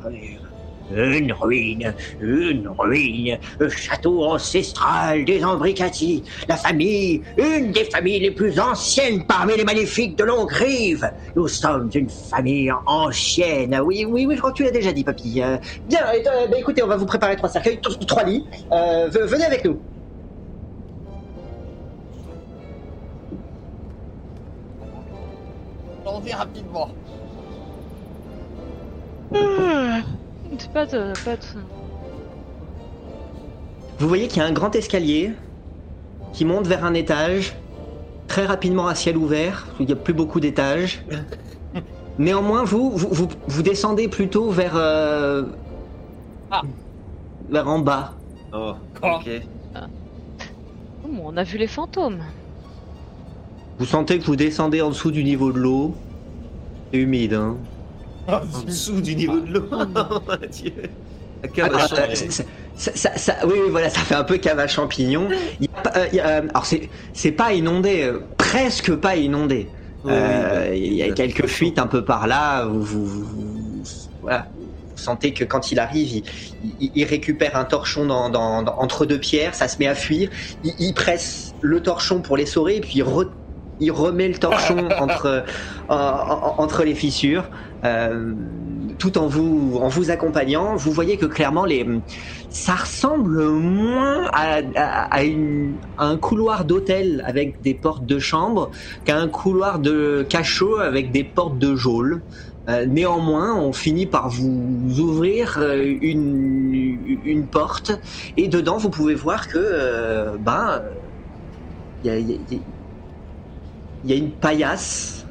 Une 0.95 1.33
ruine, 1.33 1.95
une 2.21 2.69
ruine, 2.79 3.39
le 3.59 3.69
château 3.71 4.25
ancestral 4.25 5.25
des 5.25 5.43
Ambricati, 5.43 6.25
la 6.47 6.57
famille, 6.59 7.23
une 7.39 7.73
des 7.73 7.85
familles 7.87 8.21
les 8.21 8.31
plus 8.33 8.61
anciennes 8.61 9.25
parmi 9.27 9.57
les 9.57 9.65
magnifiques 9.65 10.19
de 10.19 10.25
Longrive. 10.25 11.11
Nous 11.37 11.49
sommes 11.49 11.89
une 11.95 12.11
famille 12.11 12.71
ancienne. 12.87 13.81
Oui, 13.83 14.05
oui, 14.07 14.27
oui, 14.27 14.35
je 14.35 14.41
crois 14.41 14.51
que 14.53 14.57
tu 14.59 14.65
l'as 14.65 14.71
déjà 14.73 14.93
dit, 14.93 15.05
papy. 15.05 15.41
Euh, 15.41 15.57
bien, 15.87 16.01
euh, 16.07 16.47
bah, 16.49 16.59
écoutez, 16.59 16.83
on 16.83 16.87
va 16.89 16.97
vous 16.97 17.07
préparer 17.07 17.37
trois 17.37 17.49
cercueils, 17.49 17.81
trois 18.07 18.25
lits. 18.25 18.45
Euh, 18.73 19.09
ve- 19.09 19.25
venez 19.27 19.45
avec 19.45 19.65
nous. 19.65 19.81
Rapidement. 26.33 26.89
C'est 30.59 30.73
pas 30.73 30.87
de. 30.87 31.13
Pas 31.25 31.37
de... 31.37 31.43
Vous 33.99 34.09
voyez 34.09 34.29
qu'il 34.29 34.39
y 34.39 34.41
a 34.41 34.47
un 34.49 34.53
grand 34.53 34.75
escalier 34.75 35.33
qui 36.33 36.45
monte 36.45 36.67
vers 36.67 36.85
un 36.85 36.95
étage, 36.95 37.55
très 38.27 38.45
rapidement 38.45 38.87
à 38.87 38.95
ciel 38.95 39.17
ouvert. 39.17 39.67
Il 39.79 39.87
n'y 39.87 39.93
a 39.93 39.97
plus 39.97 40.15
beaucoup 40.15 40.41
d'étages. 40.41 41.05
Néanmoins, 42.19 42.65
vous, 42.65 42.91
vous, 42.91 43.09
vous, 43.11 43.29
vous 43.47 43.63
descendez 43.63 44.09
plutôt 44.09 44.51
vers, 44.51 44.77
euh, 44.77 45.45
Ah. 46.51 46.63
vers 47.51 47.69
en 47.69 47.79
bas. 47.81 48.15
Oh, 48.53 48.75
ok. 49.03 49.31
Oh, 51.05 51.09
on 51.23 51.37
a 51.37 51.43
vu 51.43 51.59
les 51.59 51.67
fantômes. 51.67 52.23
Vous 53.79 53.87
sentez 53.87 54.19
que 54.19 54.25
vous 54.25 54.37
descendez 54.37 54.81
en 54.81 54.89
dessous 54.91 55.11
du 55.11 55.25
niveau 55.25 55.51
de 55.53 55.59
l'eau. 55.59 55.95
C'est 56.95 57.01
humide, 57.01 57.35
hein. 57.35 57.59
En 58.29 58.63
dessous 58.63 59.01
du 59.01 59.17
niveau 59.17 59.41
de 59.41 59.53
l'eau. 59.53 59.69
Oh 59.73 59.77
Ah, 61.63 61.69
ah, 61.75 61.89
ça- 61.89 62.45
ça- 62.77 62.93
ça- 62.95 63.17
ça- 63.19 63.47
oui, 63.47 63.55
oui, 63.65 63.71
voilà, 63.71 63.91
ça 63.91 64.01
fait 64.01 64.15
un 64.15 64.23
peu 64.25 64.39
cave 64.39 64.59
à 64.61 64.69
champignons. 64.69 65.29
Il 65.61 65.67
y 65.67 65.69
a 65.77 65.83
pas- 65.83 65.93
euh, 65.99 66.07
il 66.13 66.17
y 66.17 66.21
a, 66.21 66.37
alors 66.37 66.65
c'est, 66.65 67.33
pas 67.33 67.53
inondé, 67.53 68.05
euh, 68.05 68.21
presque 68.39 68.95
pas 68.95 69.17
inondé. 69.17 69.73
Oui, 70.05 70.13
Euh, 70.13 70.71
oui, 70.71 70.79
il 70.87 70.93
y 70.95 71.03
a 71.03 71.11
quelques 71.13 71.47
fuites 71.47 71.79
un 71.81 71.87
peu 71.89 72.05
par 72.05 72.27
là. 72.29 72.65
Vous, 72.67 72.81
vous- 72.83 73.05
vous- 73.05 73.25
vous- 73.25 73.83
voilà. 74.21 74.51
Vous 74.55 74.97
sentez 74.97 75.35
que 75.35 75.45
quand 75.45 75.73
il 75.73 75.79
arrive, 75.81 76.13
il, 76.13 76.25
il- 76.79 76.93
il 76.95 77.05
récupère 77.05 77.57
un 77.57 77.65
torchon 77.65 78.07
dans, 78.07 78.31
dans- 78.31 78.63
dans- 78.63 78.77
entre 78.79 79.05
deux 79.05 79.19
pierres, 79.19 79.55
ça 79.57 79.67
se 79.69 79.77
met 79.81 79.87
à 79.89 79.95
fuir. 79.97 80.31
Il, 80.63 80.73
il 80.79 80.95
presse 80.95 81.55
le 81.61 81.83
torchon 81.83 82.23
pour 82.23 82.37
l'essorer, 82.37 82.77
et 82.77 82.81
puis 82.81 82.93
il, 83.01 83.03
re- 83.05 83.33
il 83.79 83.91
remet 83.93 84.29
le 84.29 84.35
torchon 84.39 84.89
entre, 84.99 85.45
en- 85.89 85.97
en- 85.97 86.55
entre 86.63 86.85
les 86.85 86.95
fissures. 86.95 87.51
Euh, 87.85 88.35
tout 88.99 89.19
en 89.19 89.27
vous, 89.27 89.79
en 89.81 89.89
vous 89.89 90.11
accompagnant, 90.11 90.75
vous 90.77 90.91
voyez 90.93 91.19
que 91.19 91.27
clairement 91.27 91.67
les, 91.67 91.87
ça 92.49 92.75
ressemble 92.77 93.45
moins 93.49 94.25
à, 94.33 94.61
à- 94.77 95.03
à 95.15 95.23
une- 95.25 95.81
à 95.97 96.07
un 96.07 96.17
couloir 96.17 96.65
d'hôtel 96.65 97.23
avec 97.27 97.61
des 97.61 97.75
portes 97.75 98.07
de 98.07 98.19
chambre 98.19 98.71
qu'à 99.05 99.19
un 99.19 99.29
couloir 99.29 99.81
de 99.81 100.27
cachot 100.29 100.77
avec 100.79 101.13
des 101.13 101.25
portes 101.25 101.59
de 101.59 101.75
geôle. 101.77 102.25
Euh, 102.71 102.87
néanmoins, 102.87 103.55
on 103.55 103.75
finit 103.75 104.07
par 104.07 104.31
vous 104.31 104.97
ouvrir 104.99 105.59
euh, 105.59 105.85
une, 106.01 107.03
une 107.25 107.49
porte 107.49 107.93
et 108.39 108.49
dedans 108.49 108.79
vous 108.79 108.89
pouvez 108.89 109.15
voir 109.15 109.49
que 109.49 109.59
euh, 109.59 110.39
ben 110.41 110.83
il 112.03 112.07
y 112.07 112.11
a, 112.11 112.19
il 112.19 112.31
y 112.31 112.57
a- 112.57 112.84
il 114.05 114.11
y 114.11 114.13
a 114.13 114.17
une 114.17 114.33
paillasse 114.33 115.27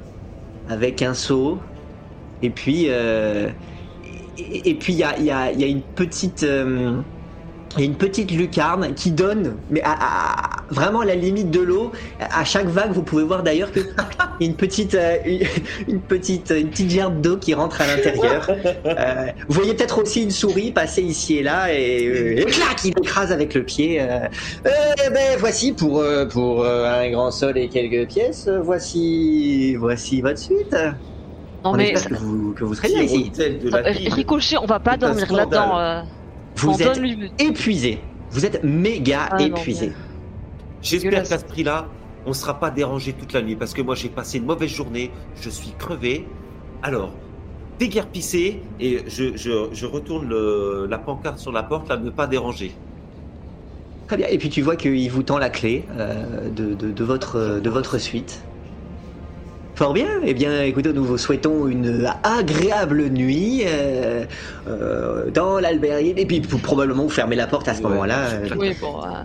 avec 0.67 1.01
un 1.01 1.13
seau. 1.13 1.61
Et 2.41 2.49
puis 2.49 2.86
euh, 2.89 3.51
et, 4.38 4.78
puis 4.78 4.93
il 4.93 4.99
y 4.99 5.03
a 5.03 5.67
une 5.67 5.84
petite 5.84 6.43
euh, 6.43 7.01
il 7.76 7.80
y 7.80 7.84
a 7.84 7.86
une 7.86 7.95
petite 7.95 8.32
lucarne 8.32 8.93
qui 8.93 9.11
donne, 9.11 9.55
mais 9.69 9.82
à, 9.84 9.91
à- 9.93 10.49
vraiment 10.69 11.01
à 11.01 11.05
la 11.05 11.15
limite 11.15 11.49
de 11.51 11.59
l'eau. 11.59 11.91
À 12.19 12.43
chaque 12.45 12.67
vague, 12.67 12.91
vous 12.91 13.03
pouvez 13.03 13.24
voir 13.24 13.43
d'ailleurs 13.43 13.71
que 13.71 13.80
il 14.39 14.45
y 14.45 14.47
a 14.47 14.51
une 14.51 14.55
petite, 14.55 14.95
euh, 14.95 15.17
une, 15.88 16.01
petite, 16.01 16.51
une 16.55 16.69
petite 16.69 16.89
gerbe 16.91 17.21
d'eau 17.21 17.38
qui 17.38 17.53
rentre 17.53 17.82
à 17.82 17.88
l'intérieur. 17.88 18.47
Euh, 18.49 19.26
vous 19.47 19.53
voyez 19.53 19.74
peut-être 19.74 20.01
aussi 20.01 20.24
une 20.24 20.32
souris 20.32 20.71
passer 20.71 21.01
ici 21.01 21.38
et 21.38 21.43
là 21.43 21.71
et, 21.74 22.07
euh, 22.07 22.41
et 22.41 22.45
clac, 22.45 22.84
il 22.86 22.93
écrase 22.97 23.32
avec 23.32 23.53
le 23.53 23.63
pied. 23.63 24.01
Eh 24.65 25.09
ben 25.09 25.38
voici 25.39 25.74
pour 25.74 25.99
euh, 25.99 26.26
pour 26.26 26.65
un 26.65 27.09
grand 27.11 27.32
sol 27.32 27.57
et 27.57 27.69
quelques 27.69 28.07
pièces. 28.09 28.49
Voici 28.63 29.76
voici 29.76 30.21
votre 30.21 30.39
suite. 30.39 30.74
Non 31.63 31.71
On 31.71 31.74
mais. 31.78 31.91
espère 31.91 32.09
que 32.17 32.24
vous 32.24 32.53
que 32.53 32.63
vous 32.63 32.74
serez 32.76 32.89
bien 32.89 33.01
ici. 33.03 33.32
Ricochet, 34.11 34.57
on 34.57 34.65
va 34.65 34.80
pas 34.80 34.97
dormir 34.97 35.32
là-dedans. 35.32 36.03
Vous 36.56 36.82
êtes 36.82 36.99
épuisé. 37.39 37.99
Vous 38.32 38.45
êtes 38.45 38.64
méga 38.64 39.28
Ah 39.32 39.41
épuisé. 39.41 39.88
mais- 39.88 39.93
J'espère 40.82 41.24
qu'à 41.24 41.38
ce 41.38 41.45
prix-là, 41.45 41.88
on 42.26 42.30
ne 42.30 42.34
sera 42.34 42.60
pas 42.60 42.70
dérangé 42.70 43.14
toute 43.14 43.34
la 43.34 43.41
nuit 43.41 43.56
parce 43.56 43.74
que 43.74 43.82
moi 43.82 43.95
j'ai 43.95 44.10
passé 44.10 44.38
une 44.38 44.45
mauvaise 44.45 44.70
journée, 44.70 45.12
je 45.41 45.49
suis 45.49 45.72
crevé. 45.78 46.28
Alors, 46.82 47.12
déguerpissez 47.80 48.62
et 48.80 48.99
je, 49.08 49.36
je, 49.38 49.70
je 49.72 49.86
retourne 49.86 50.28
le- 50.28 50.86
la 50.89 50.97
pancarte 50.97 51.39
sur 51.39 51.51
la 51.51 51.64
porte 51.64 51.89
là, 51.89 51.97
ne 51.97 52.10
pas 52.10 52.28
déranger. 52.28 52.72
Très 54.08 54.18
bien. 54.18 54.28
Et 54.30 54.38
puis 54.38 54.49
tu 54.49 54.62
vois 54.62 54.76
qu'il 54.76 55.10
vous 55.10 55.24
tend 55.24 55.38
la 55.38 55.49
clé 55.49 55.86
euh, 55.97 56.49
de, 56.49 56.74
de, 56.74 56.91
de 56.91 57.04
votre, 57.04 57.60
de 57.62 57.70
votre 57.70 57.97
suite. 57.97 58.43
Fort 59.76 59.93
bien. 59.93 60.07
Eh 60.24 60.34
bien, 60.36 60.63
écoutez, 60.63 60.93
nous 60.93 61.03
vous 61.03 61.17
souhaitons 61.17 61.67
une 61.67 62.07
agréable 62.24 63.09
nuit 63.09 63.63
euh, 63.65 64.26
euh, 64.67 65.32
dans 65.32 65.59
l'albergue. 65.59 66.13
Et 66.15 66.26
puis, 66.28 66.41
vous 66.41 66.59
probablement 66.59 67.03
vous 67.03 67.09
fermez 67.09 67.36
la 67.36 67.47
porte 67.47 67.67
à 67.67 67.74
ce 67.74 67.82
Ouais, 67.82 67.89
moment-là. 67.89 68.30
euh. 68.34 68.49
Oui, 68.55 68.74
bon. 68.76 69.03
euh, 69.03 69.24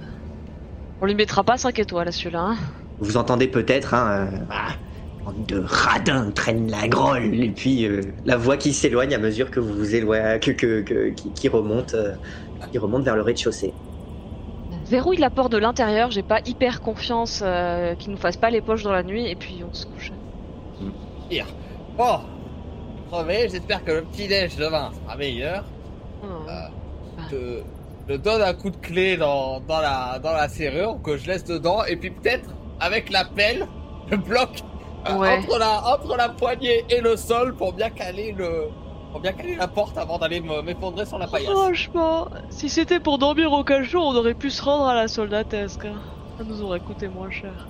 On 1.01 1.07
lui 1.07 1.16
mettra 1.16 1.42
pas 1.44 1.59
5 1.59 1.78
étoiles 1.80 2.07
à 2.09 2.12
celui-là. 2.12 2.40
Hein. 2.40 2.59
vous 2.99 3.16
entendez 3.16 3.49
peut-être 3.49 3.94
hein, 3.94 4.28
euh, 4.32 4.46
ah, 4.51 4.76
de 5.36 5.59
radins 5.64 6.30
traîne 6.32 6.70
la 6.70 6.88
grolle. 6.88 7.34
Et 7.34 7.51
puis, 7.53 7.86
euh, 7.86 8.01
la 8.24 8.36
voix 8.36 8.57
qui 8.57 8.72
s'éloigne 8.72 9.14
à 9.14 9.18
mesure 9.18 9.51
que 9.51 9.61
vous 9.61 9.74
vous 9.74 9.94
éloignez, 9.94 10.40
que, 10.40 10.51
que, 10.51 10.80
que- 10.82 11.11
qui, 11.11 11.32
qui 11.32 11.49
remonte, 11.49 11.94
euh, 11.94 12.16
qui 12.70 12.78
remonte 12.78 13.05
vers 13.05 13.16
le 13.16 13.22
rez-de-chaussée. 13.22 13.76
Verrouille 14.70 15.18
la 15.18 15.30
porte 15.30 15.53
de 15.53 15.59
l'intérieur, 15.59 16.11
j'ai 16.11 16.22
pas 16.22 16.40
hyper 16.46 16.80
confiance 16.80 17.42
euh, 17.42 17.94
qu'il 17.96 18.12
nous 18.12 18.18
fasse 18.18 18.36
pas 18.38 18.51
les 18.51 18.62
poches 18.62 18.82
dans 18.82 18.92
la 18.92 19.03
nuit 19.03 19.26
et 19.26 19.36
puis 19.36 19.62
on 19.62 19.72
se 19.74 19.84
couche. 19.84 20.12
Bon, 21.97 22.20
crevé, 23.11 23.49
j'espère 23.51 23.85
que 23.85 23.93
le 23.93 24.03
petit-déj 24.05 24.57
demain 24.57 24.91
sera 25.05 25.16
meilleur. 25.16 25.64
Oh. 26.22 26.26
Je, 27.31 27.61
je 28.09 28.14
donne 28.16 28.43
un 28.43 28.55
coup 28.55 28.70
de 28.70 28.76
clé 28.76 29.16
dans, 29.16 29.61
dans, 29.61 29.81
la, 29.81 30.18
dans 30.20 30.33
la 30.33 30.49
serrure 30.49 31.01
que 31.03 31.16
je 31.16 31.26
laisse 31.26 31.45
dedans 31.45 31.85
et 31.85 31.97
puis 31.97 32.11
peut-être 32.11 32.51
avec 32.81 33.11
la 33.11 33.24
pelle, 33.24 33.66
je 34.11 34.16
bloque 34.16 34.62
euh, 35.09 35.14
Ouais. 35.16 35.39
entre, 35.39 35.59
la, 35.59 35.95
entre 35.95 36.16
la 36.16 36.29
poignée 36.29 36.85
et 36.91 37.01
le 37.01 37.16
sol 37.16 37.55
pour 37.57 37.72
bien 37.72 37.91
caler 37.91 38.33
le 38.33 38.68
pour 39.12 39.20
bien 39.20 39.33
caler 39.33 39.55
la 39.57 39.68
porte 39.68 39.97
avant 39.97 40.18
d'aller 40.18 40.41
me- 40.41 40.61
m'effondrer 40.61 41.07
sur 41.07 41.18
la 41.18 41.26
paillasse. 41.26 41.51
Franchement, 41.51 42.29
si 42.51 42.68
c'était 42.68 43.01
pour 43.01 43.16
dormir 43.18 43.51
au 43.53 43.64
cachot, 43.64 44.01
on 44.03 44.14
aurait 44.14 44.35
pu 44.35 44.51
se 44.51 44.62
rendre 44.62 44.87
à 44.87 44.95
la 44.95 45.09
soldatesque. 45.09 45.87
hein. 45.87 45.97
Ça 46.37 46.45
nous 46.45 46.62
aurait 46.62 46.81
coûté 46.81 47.09
moins 47.09 47.31
cher. 47.31 47.68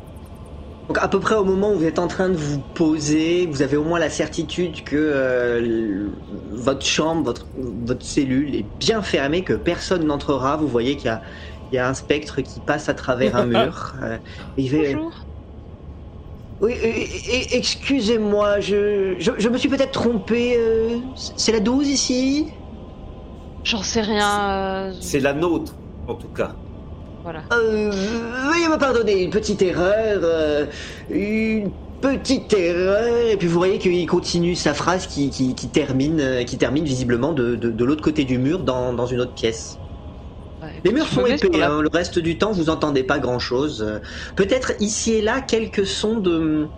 Donc 0.89 0.99
à 1.03 1.09
peu 1.09 1.21
près 1.21 1.35
au 1.35 1.45
moment 1.45 1.73
où 1.73 1.79
vous 1.79 1.85
êtes 1.85 1.99
en 1.99 2.09
train 2.09 2.31
de 2.31 2.37
vous 2.37 2.61
poser, 2.75 3.47
vous 3.47 3.61
avez 3.61 3.77
au 3.77 3.85
moins 3.85 3.99
la 3.99 4.09
certitude 4.09 4.85
que 4.85 4.97
euh, 4.97 6.09
votre 6.51 6.85
chambre, 6.87 7.25
votre, 7.25 7.47
votre 7.85 8.05
cellule 8.05 8.55
est 8.55 8.65
bien 8.81 9.03
fermée, 9.03 9.43
que 9.45 9.53
personne 9.53 10.07
n'entrera. 10.07 10.57
Vous 10.57 10.67
voyez 10.67 10.97
qu'il 10.97 11.07
y 11.07 11.11
a, 11.11 11.21
il 11.71 11.75
y 11.77 11.79
a 11.79 11.87
un 11.87 11.93
spectre 11.95 12.41
qui 12.41 12.61
passe 12.61 12.89
à 12.89 12.95
travers 12.95 13.37
un 13.37 13.45
mur. 13.47 13.95
euh, 14.03 14.17
et 14.57 14.63
il 14.63 14.71
fait, 14.71 14.95
Bonjour. 14.95 15.13
Oui, 16.63 16.73
euh, 16.83 17.05
excusez-moi, 17.53 18.61
je, 18.61 19.15
je, 19.19 19.33
je 19.39 19.49
me 19.51 19.59
suis 19.59 19.69
peut-être 19.69 19.93
trompé. 19.93 20.57
euh, 20.57 20.97
c'est 21.37 21.53
la 21.53 21.61
12 21.61 21.87
ici? 21.87 22.47
J'en 23.63 23.83
sais 23.83 24.01
rien. 24.01 24.93
C'est 25.01 25.21
la 25.21 25.35
nôtre, 25.35 25.75
en 26.07 26.15
tout 26.15 26.29
cas. 26.29 26.57
Voilà. 27.23 27.49
Euh, 27.53 27.91
veuillez 27.91 28.69
me 28.69 28.79
pardonner, 28.79 29.23
une 29.23 29.31
petite 29.31 29.63
erreur. 29.63 30.21
euh, 30.23 30.67
une 31.09 31.73
petite 32.01 32.53
erreur. 32.53 33.29
Et 33.31 33.37
puis 33.39 33.47
vous 33.49 33.55
voyez 33.55 33.79
qu'il 33.79 34.07
continue 34.07 34.55
sa 34.55 34.75
phrase 34.75 35.07
qui, 35.07 35.31
qui, 35.31 35.55
qui 35.55 35.71
termine, 35.71 36.21
euh, 36.21 36.45
qui 36.45 36.59
termine 36.59 36.85
visiblement 36.85 37.33
de, 37.33 37.57
de, 37.57 37.71
de 37.71 37.85
l'autre 37.85 38.03
côté 38.03 38.25
du 38.25 38.39
mur 38.39 38.65
dans, 38.65 38.93
dans 38.93 39.07
une 39.07 39.21
autre 39.21 39.35
pièce. 39.35 39.81
Ouais, 40.61 40.83
Les 40.85 40.93
murs 40.93 41.09
sont 41.09 41.25
épais, 41.27 41.49
la- 41.59 41.69
hein, 41.69 41.83
le 41.83 41.89
reste 41.93 42.19
du 42.19 42.37
temps 42.39 42.53
vous 42.53 42.69
entendez 42.71 43.05
pas 43.05 43.19
grand 43.21 43.39
chose. 43.39 44.01
Peut-être 44.37 44.73
ici 44.81 45.13
et 45.15 45.23
là 45.23 45.41
quelques 45.41 45.87
sons 45.87 46.19
de. 46.19 46.73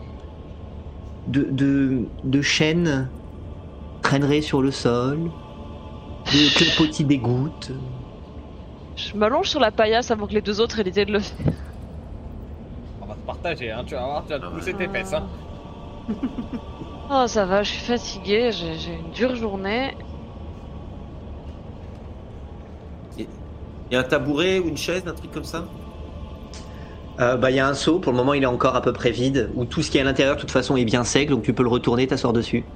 de, 1.26 1.45
de, 1.51 2.12
de 2.22 2.43
chaînes 2.43 3.12
traîneraient 4.03 4.43
sur 4.43 4.62
le 4.62 4.70
sol, 4.72 5.32
de 6.32 6.49
clapotis 6.55 7.07
des 7.07 7.20
gouttes. 7.20 7.72
Je 9.09 9.16
m'allonge 9.16 9.48
sur 9.48 9.61
la 9.61 9.72
paillasse 9.72 10.11
avant 10.11 10.26
que 10.26 10.34
les 10.34 10.42
deux 10.42 10.61
autres 10.61 10.78
aient 10.80 10.84
l'idée 10.84 11.05
de 11.07 11.12
le 11.12 11.20
faire. 11.20 11.53
On 13.01 13.07
va 13.07 13.16
se 13.16 13.22
partager, 13.22 13.70
hein, 13.72 13.84
tu 13.84 13.94
vas 13.94 14.05
voir, 14.07 14.26
tu 14.26 14.32
vas 14.32 14.40
te 14.40 14.46
pousser 14.46 14.74
tes 14.76 14.88
fesses. 14.88 15.12
Hein. 15.12 15.28
Oh, 17.09 17.26
ça 17.26 17.44
va, 17.44 17.62
je 17.64 17.70
suis 17.72 17.80
fatiguée, 17.80 18.53
j'ai 18.53 18.78
j'ai 18.78 18.94
une 18.94 19.11
dure 19.11 19.34
journée. 19.36 19.96
Il 23.16 23.94
y 23.94 23.96
a 23.96 24.01
un 24.01 24.05
tabouret 24.05 24.59
ou 24.59 24.68
une 24.68 24.76
chaise, 24.76 25.03
un 25.07 25.14
truc 25.14 25.30
comme 25.30 25.44
ça? 25.44 25.74
Euh, 27.20 27.36
bah, 27.36 27.51
il 27.51 27.57
y 27.57 27.61
a 27.61 27.68
un 27.68 27.74
seau, 27.74 28.01
pour 28.01 28.12
le 28.12 28.16
moment 28.18 28.34
il 28.34 28.42
est 28.42 28.46
encore 28.46 28.76
à 28.76 28.80
peu 28.82 28.92
près 28.92 29.11
vide, 29.11 29.51
où 29.55 29.64
tout 29.66 29.82
ce 29.82 29.90
qui 29.90 29.98
est 29.98 30.01
à 30.01 30.05
l'intérieur 30.05 30.36
de 30.36 30.40
toute 30.40 30.51
façon 30.51 30.76
est 30.76 30.84
bien 30.84 31.05
sec, 31.05 31.28
donc 31.28 31.42
tu 31.42 31.55
peux 31.55 31.62
le 31.62 31.68
retourner, 31.68 32.07
t'asseoir 32.07 32.32
dessus. 32.32 32.72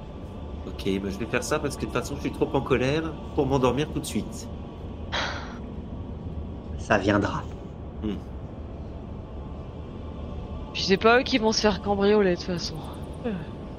Ok, 0.65 0.87
bah 1.01 1.09
je 1.09 1.17
vais 1.19 1.27
faire 1.27 1.43
ça 1.43 1.59
parce 1.59 1.77
que 1.77 1.81
de 1.81 1.91
toute 1.91 1.93
façon 1.93 2.15
je 2.15 2.21
suis 2.21 2.31
trop 2.31 2.49
en 2.53 2.61
colère 2.61 3.15
pour 3.33 3.47
m'endormir 3.47 3.91
tout 3.91 3.99
de 3.99 4.05
suite. 4.05 4.51
Ça 6.85 6.97
viendra. 6.99 7.41
Puis 10.73 10.83
c'est 10.83 10.97
pas 10.97 11.19
eux 11.19 11.23
qui 11.23 11.39
vont 11.39 11.51
se 11.51 11.61
faire 11.61 11.81
cambrioler 11.81 12.31
de 12.31 12.35
toute 12.35 12.45
façon. 12.45 12.75
Euh, 13.25 13.31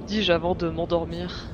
Dis-je 0.09 0.32
avant 0.32 0.57
de 0.57 0.68
m'endormir. 0.68 1.46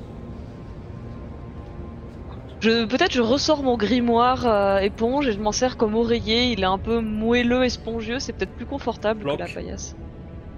Je 2.61 2.87
peut-être 2.87 3.13
je 3.13 3.21
ressors 3.21 3.63
mon 3.63 3.77
grimoire 3.77 4.47
euh, 4.47 4.79
éponge 4.79 5.27
et 5.29 5.33
je 5.33 5.41
m'en 5.41 5.53
sers 5.53 5.77
comme 5.77 5.95
oreiller. 5.95 6.53
Il 6.53 6.61
est 6.63 6.67
un 6.67 6.79
peu 6.79 7.01
moelleux 7.01 7.65
et 7.65 7.69
spongieux, 7.69 8.19
c'est 8.19 8.33
peut-être 8.33 8.53
plus 8.55 8.65
confortable 8.67 9.21
Bloc. 9.25 9.37
que 9.37 9.43
la 9.43 9.49
paillasse. 9.49 9.95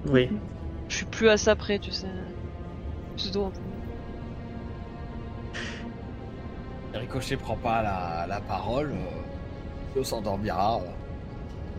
Oui. 0.06 0.30
Je 0.88 0.96
suis 0.96 1.06
plus 1.06 1.28
à 1.28 1.36
ça 1.38 1.56
près, 1.56 1.78
tu 1.80 1.90
sais. 1.90 2.06
Pseudo 3.16 3.46
un 3.46 3.50
peu. 3.50 3.60
Ricochet 7.00 7.36
prend 7.36 7.56
pas 7.56 7.82
la, 7.82 8.26
la 8.28 8.40
parole. 8.40 8.92
Euh, 8.92 9.33
S'endormira 10.02 10.76
euh, 10.76 10.80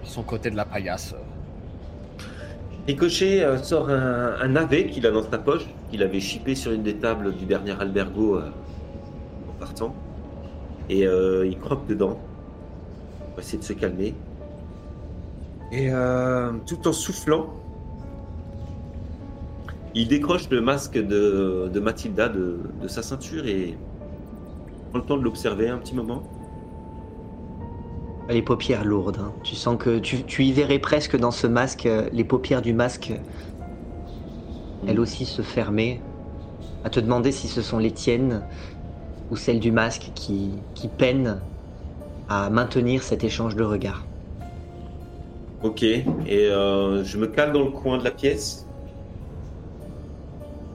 sur 0.03 0.13
son 0.13 0.24
côté 0.24 0.49
de 0.49 0.55
la 0.55 0.66
paillasse. 0.66 1.13
euh. 1.13 1.18
Ricochet 2.88 3.43
euh, 3.43 3.57
sort 3.57 3.89
un, 3.89 4.36
un 4.39 4.47
navet 4.47 4.88
qu'il 4.88 5.05
a 5.07 5.11
dans 5.11 5.24
sa 5.30 5.38
poche, 5.38 5.66
qu'il 5.89 6.01
avait 6.03 6.20
chippé 6.20 6.55
sur 6.55 6.72
une 6.72 6.84
des 6.84 6.95
tables 6.95 7.36
du 7.36 7.45
dernier 7.45 7.72
albergo 7.80 8.38
euh, 8.38 8.49
en 9.49 9.53
partant. 9.59 9.93
Et 10.89 11.05
euh, 11.05 11.47
il 11.47 11.57
croque 11.59 11.88
dedans. 11.88 12.20
On 13.32 13.36
va 13.36 13.41
essayer 13.41 13.57
de 13.57 13.63
se 13.63 13.74
calmer. 13.74 14.13
Et 15.72 15.89
euh, 15.91 16.51
tout 16.68 16.88
en 16.88 16.93
soufflant, 16.93 17.49
il 19.95 20.07
décroche 20.07 20.49
le 20.49 20.61
masque 20.61 20.97
de, 20.97 21.70
de 21.74 21.80
Mathilda 21.80 22.30
de, 22.30 22.59
de 22.82 22.88
sa 22.88 23.01
ceinture 23.01 23.47
et 23.47 23.76
prend 24.91 24.99
le 24.99 25.05
temps 25.05 25.18
de 25.18 25.24
l'observer 25.24 25.70
un 25.70 25.80
petit 25.80 25.95
moment. 25.95 26.24
Les 28.30 28.42
paupières 28.42 28.84
lourdes. 28.84 29.20
hein. 29.22 29.32
Tu 29.44 29.56
sens 29.56 29.78
que 29.78 30.00
tu, 30.00 30.24
tu 30.24 30.44
y 30.44 30.52
verrais 30.52 30.80
presque 30.80 31.16
dans 31.16 31.32
ce 31.32 31.46
masque 31.48 31.86
euh, 31.86 32.10
les 32.12 32.24
paupières 32.24 32.62
du 32.62 32.74
masque, 32.74 33.14
elles 34.88 35.00
aussi 35.00 35.26
se 35.26 35.42
fermer, 35.42 36.02
à 36.84 36.90
te 36.90 37.00
demander 37.00 37.32
si 37.32 37.48
ce 37.48 37.62
sont 37.62 37.78
les 37.78 37.92
tiennes 37.92 38.44
ou 39.32 39.36
celles 39.36 39.60
du 39.60 39.72
masque 39.72 40.12
qui, 40.16 40.52
qui 40.74 40.88
peinent 40.88 41.40
à 42.28 42.50
maintenir 42.50 43.04
cet 43.04 43.24
échange 43.24 43.56
de 43.56 43.64
regards. 43.64 44.06
Ok, 45.64 45.84
et 45.84 46.06
euh, 46.30 47.04
je 47.04 47.18
me 47.18 47.28
cale 47.28 47.52
dans 47.54 47.64
le 47.64 47.72
coin 47.72 47.98
de 47.98 48.04
la 48.04 48.12
pièce. 48.12 48.68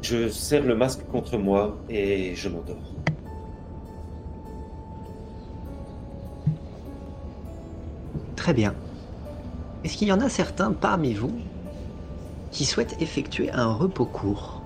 Je 0.03 0.29
serre 0.29 0.65
le 0.65 0.75
masque 0.75 1.01
contre 1.13 1.37
moi 1.37 1.77
et 1.89 2.35
je 2.35 2.49
m'endors. 2.49 2.90
Très 8.41 8.55
bien. 8.55 8.75
Est-ce 9.85 9.99
qu'il 9.99 10.09
y 10.09 10.13
en 10.13 10.21
a 10.23 10.31
certains 10.31 10.73
parmi 10.73 11.13
vous 11.13 11.31
qui 12.51 12.65
souhaitent 12.65 12.97
effectuer 12.99 13.51
un 13.51 13.71
repos 13.75 14.07
court 14.07 14.63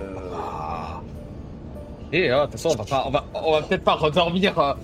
Ah. 0.00 1.00
Et 2.12 2.32
euh, 2.32 2.46
de 2.46 2.50
toute 2.50 2.60
façon, 2.60 2.76
on 2.76 2.82
va, 2.82 3.10
va, 3.10 3.50
va 3.52 3.62
peut-être 3.62 3.84
pas 3.84 3.94
redormir 3.94 4.58
euh, 4.58 4.74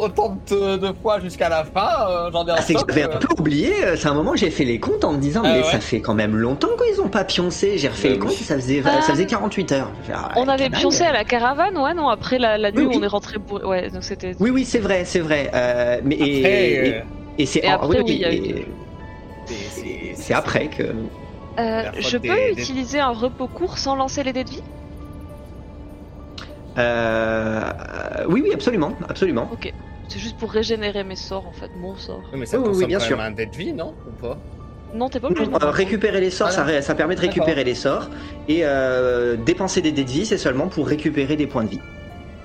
autant 0.00 0.36
de, 0.50 0.76
de 0.76 0.92
fois 1.02 1.20
jusqu'à 1.20 1.48
la 1.48 1.64
fin. 1.64 1.88
euh, 2.08 2.30
J'en 2.32 2.46
ai 2.46 2.50
un 2.50 2.54
Ah, 2.58 2.62
c'est 2.62 2.74
que 2.74 2.80
j'avais 2.88 3.04
euh. 3.04 3.14
un 3.14 3.18
peu 3.18 3.28
oublié, 3.38 3.72
euh, 3.84 3.96
c'est 3.96 4.08
un 4.08 4.14
moment 4.14 4.34
j'ai 4.36 4.50
fait 4.50 4.64
les 4.64 4.78
comptes 4.78 5.04
en 5.04 5.12
me 5.12 5.18
disant 5.18 5.42
Ah 5.44 5.52
mais 5.52 5.58
ouais. 5.62 5.70
ça 5.70 5.80
fait 5.80 6.00
quand 6.00 6.14
même 6.14 6.36
longtemps 6.36 6.68
qu'ils 6.82 7.00
ont 7.00 7.08
pas 7.08 7.24
pioncé, 7.24 7.78
j'ai 7.78 7.88
refait 7.88 8.10
les 8.10 8.18
comptes 8.18 8.32
ça 8.32 8.54
faisait, 8.56 8.82
Ah. 8.84 9.00
ça 9.02 9.12
faisait 9.12 9.26
48 9.26 9.72
heures. 9.72 9.90
On 10.36 10.48
avait 10.48 10.64
canaille. 10.64 10.80
pioncé 10.80 11.04
à 11.04 11.12
la 11.12 11.24
caravane, 11.24 11.76
ouais, 11.78 11.94
non, 11.94 12.08
après 12.08 12.38
la, 12.38 12.58
la 12.58 12.70
nuit 12.72 12.80
Oui, 12.80 12.84
où 12.86 12.90
oui. 12.90 12.96
on 13.00 13.02
est 13.02 13.06
rentré 13.08 13.38
pour. 13.38 13.64
Ouais, 13.64 13.90
donc 13.90 14.02
c'était. 14.04 14.34
Oui 14.40 14.50
oui 14.50 14.64
c'est 14.64 14.78
vrai, 14.78 15.04
c'est 15.04 15.20
vrai. 15.20 15.50
Euh, 15.54 16.00
mais 16.04 16.16
et, 16.16 16.20
Après, 16.38 16.70
et- 16.70 16.94
euh, 16.94 17.00
et 17.38 17.46
c'est 17.46 17.64
après, 17.66 17.88
oui, 17.88 17.96
oui, 18.04 18.12
il 18.14 18.18
y 18.20 18.24
a 18.24 18.32
et- 18.32 18.38
eu- 18.38 18.66
c'est- 20.16 20.34
après 20.34 20.68
que 20.68 20.82
Euh, 21.58 21.82
je 21.98 22.16
peux 22.16 22.28
des- 22.28 22.60
utiliser 22.60 22.98
un 23.00 23.10
repos 23.12 23.46
court 23.46 23.78
sans 23.78 23.94
lancer 23.96 24.22
les 24.22 24.32
dés 24.32 24.44
de 24.44 24.50
vie? 24.50 24.62
euh, 24.62 24.83
oui 26.76 28.40
oui 28.44 28.50
absolument 28.52 28.92
absolument. 29.08 29.48
Ok. 29.52 29.72
C'est 30.08 30.18
juste 30.18 30.36
pour 30.38 30.50
régénérer 30.52 31.02
mes 31.02 31.16
sorts 31.16 31.46
en 31.46 31.52
fait, 31.52 31.70
mon 31.76 31.96
sort. 31.96 32.22
Oui, 32.32 32.38
mais 32.40 32.46
ça 32.46 32.58
Oui, 32.58 32.68
oui, 32.74 32.86
bien 32.86 32.98
quand 32.98 33.04
sûr. 33.06 33.16
même 33.16 33.26
un 33.26 33.30
dé 33.30 33.46
de 33.46 33.56
vie, 33.56 33.72
non 33.72 33.94
Ou 34.06 34.12
pas 34.12 34.38
Non, 34.94 35.08
t'es 35.08 35.18
pas 35.18 35.28
obligé. 35.28 35.46
Non, 35.46 35.58
de 35.58 35.64
euh, 35.64 35.70
récupérer 35.70 36.20
les 36.20 36.30
sorts, 36.30 36.50
ça, 36.50 36.62
Voilà. 36.62 36.78
ré- 36.78 36.82
ça 36.82 36.94
permet 36.94 37.14
de 37.14 37.20
récupérer 37.20 37.64
les 37.64 37.74
sorts. 37.74 38.10
Et 38.48 38.60
euh, 38.64 39.36
dépenser 39.36 39.80
des 39.80 39.92
dés 39.92 40.04
de 40.04 40.10
vie, 40.10 40.26
c'est 40.26 40.38
seulement 40.38 40.68
pour 40.68 40.86
récupérer 40.86 41.36
des 41.36 41.46
points 41.46 41.64
de 41.64 41.70
vie. 41.70 41.80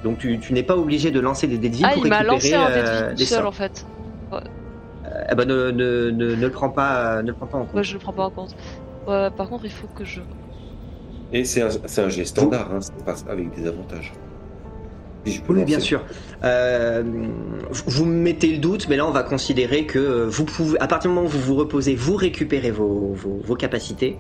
Donc 0.04 0.20
tu, 0.20 0.40
tu 0.40 0.54
n'es 0.54 0.64
pas 0.64 0.78
obligé 0.78 1.12
de 1.12 1.20
lancer 1.20 1.48
des 1.48 1.58
dés 1.58 1.70
de 1.70 1.76
vie 1.76 1.84
Ah, 1.86 1.94
pour 1.94 2.06
il 2.06 2.10
m'a 2.10 2.20
récupérer 2.20 2.52
lancé 2.52 2.54
un 2.56 2.70
dé 2.70 2.82
de 2.82 2.88
euh, 2.88 3.10
vie 3.10 3.16
tout 3.24 3.26
seul 3.26 3.40
sorts. 3.40 3.48
en 3.48 3.52
fait. 3.52 3.86
Eh 5.32 5.36
ben, 5.36 5.46
ne, 5.46 5.72
ne, 5.72 6.10
ne, 6.12 6.36
ne 6.36 6.46
le 6.46 6.52
prends 6.52 6.70
pas, 6.70 7.18
euh, 7.18 7.22
ne 7.22 7.28
le 7.28 7.34
prends 7.34 7.48
pas 7.48 7.58
en 7.58 7.66
compte. 7.66 7.76
Ouais, 7.76 7.84
je 7.84 7.94
le 7.94 8.00
prends 8.00 8.14
pas 8.14 8.26
en 8.26 8.30
compte. 8.32 8.56
Ouais, 9.08 9.30
par 9.32 9.50
contre, 9.50 9.66
il 9.66 9.72
faut 9.72 9.88
que 9.88 10.06
je. 10.06 10.22
Et 11.32 11.44
c'est 11.46 11.62
un, 11.62 11.70
c'est 11.86 12.02
un 12.02 12.10
jet 12.10 12.26
standard, 12.26 12.70
hein, 12.74 12.80
c'est 12.82 13.06
pas 13.06 13.16
avec 13.32 13.54
des 13.56 13.68
avantages. 13.68 14.14
Si 15.26 15.34
je 15.34 15.42
peux 15.42 15.54
Oui, 15.54 15.64
bien 15.64 15.80
sûr. 15.80 16.04
Euh, 16.44 17.04
vous 17.86 18.06
mettez 18.06 18.52
le 18.54 18.58
doute, 18.58 18.88
mais 18.90 18.96
là, 18.98 19.06
on 19.06 19.12
va 19.12 19.22
considérer 19.24 19.86
que 19.86 20.26
vous 20.26 20.46
pouvez, 20.46 20.80
à 20.80 20.88
partir 20.88 21.12
du 21.12 21.16
moment 21.16 21.28
où 21.28 21.30
vous 21.30 21.40
vous 21.42 21.56
reposez, 21.56 21.94
vous 21.96 22.16
récupérez 22.16 22.72
vos, 22.72 23.14
vos, 23.14 23.40
vos 23.44 23.56
capacités 23.56 24.18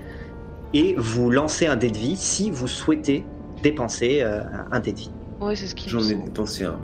et 0.73 0.93
vous 0.97 1.31
lancez 1.31 1.65
un 1.67 1.77
dé 1.77 1.89
de 1.89 1.97
vie 1.97 2.15
si 2.17 2.51
vous 2.51 2.67
souhaitez 2.67 3.23
dépenser 3.63 4.19
euh, 4.21 4.41
un 4.71 4.79
dé 4.81 4.91
de 4.91 4.99
vie. 4.99 5.11
Ouais, 5.41 5.55
c'est 5.55 5.67
ce 5.67 5.73
qui 5.73 5.89
J'en 5.89 6.01
ai 6.03 6.15
dépensé 6.15 6.65
un. 6.65 6.77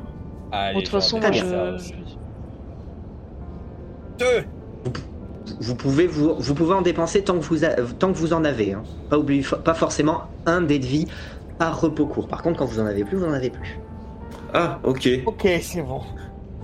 De 0.73 0.80
toute 0.80 0.88
façon, 0.88 1.19
moi 1.19 1.34
ça 1.34 1.78
je- 1.78 1.93
Deux 4.17 4.45
Vous 5.59 5.75
pouvez, 5.75 6.07
vous, 6.07 6.35
vous 6.37 6.53
pouvez 6.55 6.73
en 6.73 6.81
dépenser 6.81 7.23
tant 7.23 7.35
que 7.37 7.43
vous, 7.43 7.63
a- 7.65 7.75
tant 7.99 8.11
que 8.11 8.17
vous 8.17 8.33
en 8.33 8.43
avez. 8.45 8.73
hein. 8.73 8.83
Pas, 9.09 9.17
oublier, 9.17 9.43
pas 9.63 9.73
forcément 9.73 10.23
un 10.45 10.61
dé 10.61 10.79
de 10.79 10.85
vie 10.85 11.07
par 11.59 11.79
repos 11.79 12.05
court. 12.05 12.27
Par 12.27 12.41
contre, 12.41 12.59
quand 12.59 12.65
vous 12.65 12.79
en 12.79 12.85
avez 12.85 13.03
plus, 13.03 13.17
vous 13.17 13.25
en 13.25 13.33
avez 13.33 13.49
plus. 13.49 13.79
Ah, 14.53 14.79
ok. 14.83 15.07
Ok, 15.25 15.47
c'est 15.61 15.81
bon. 15.81 16.01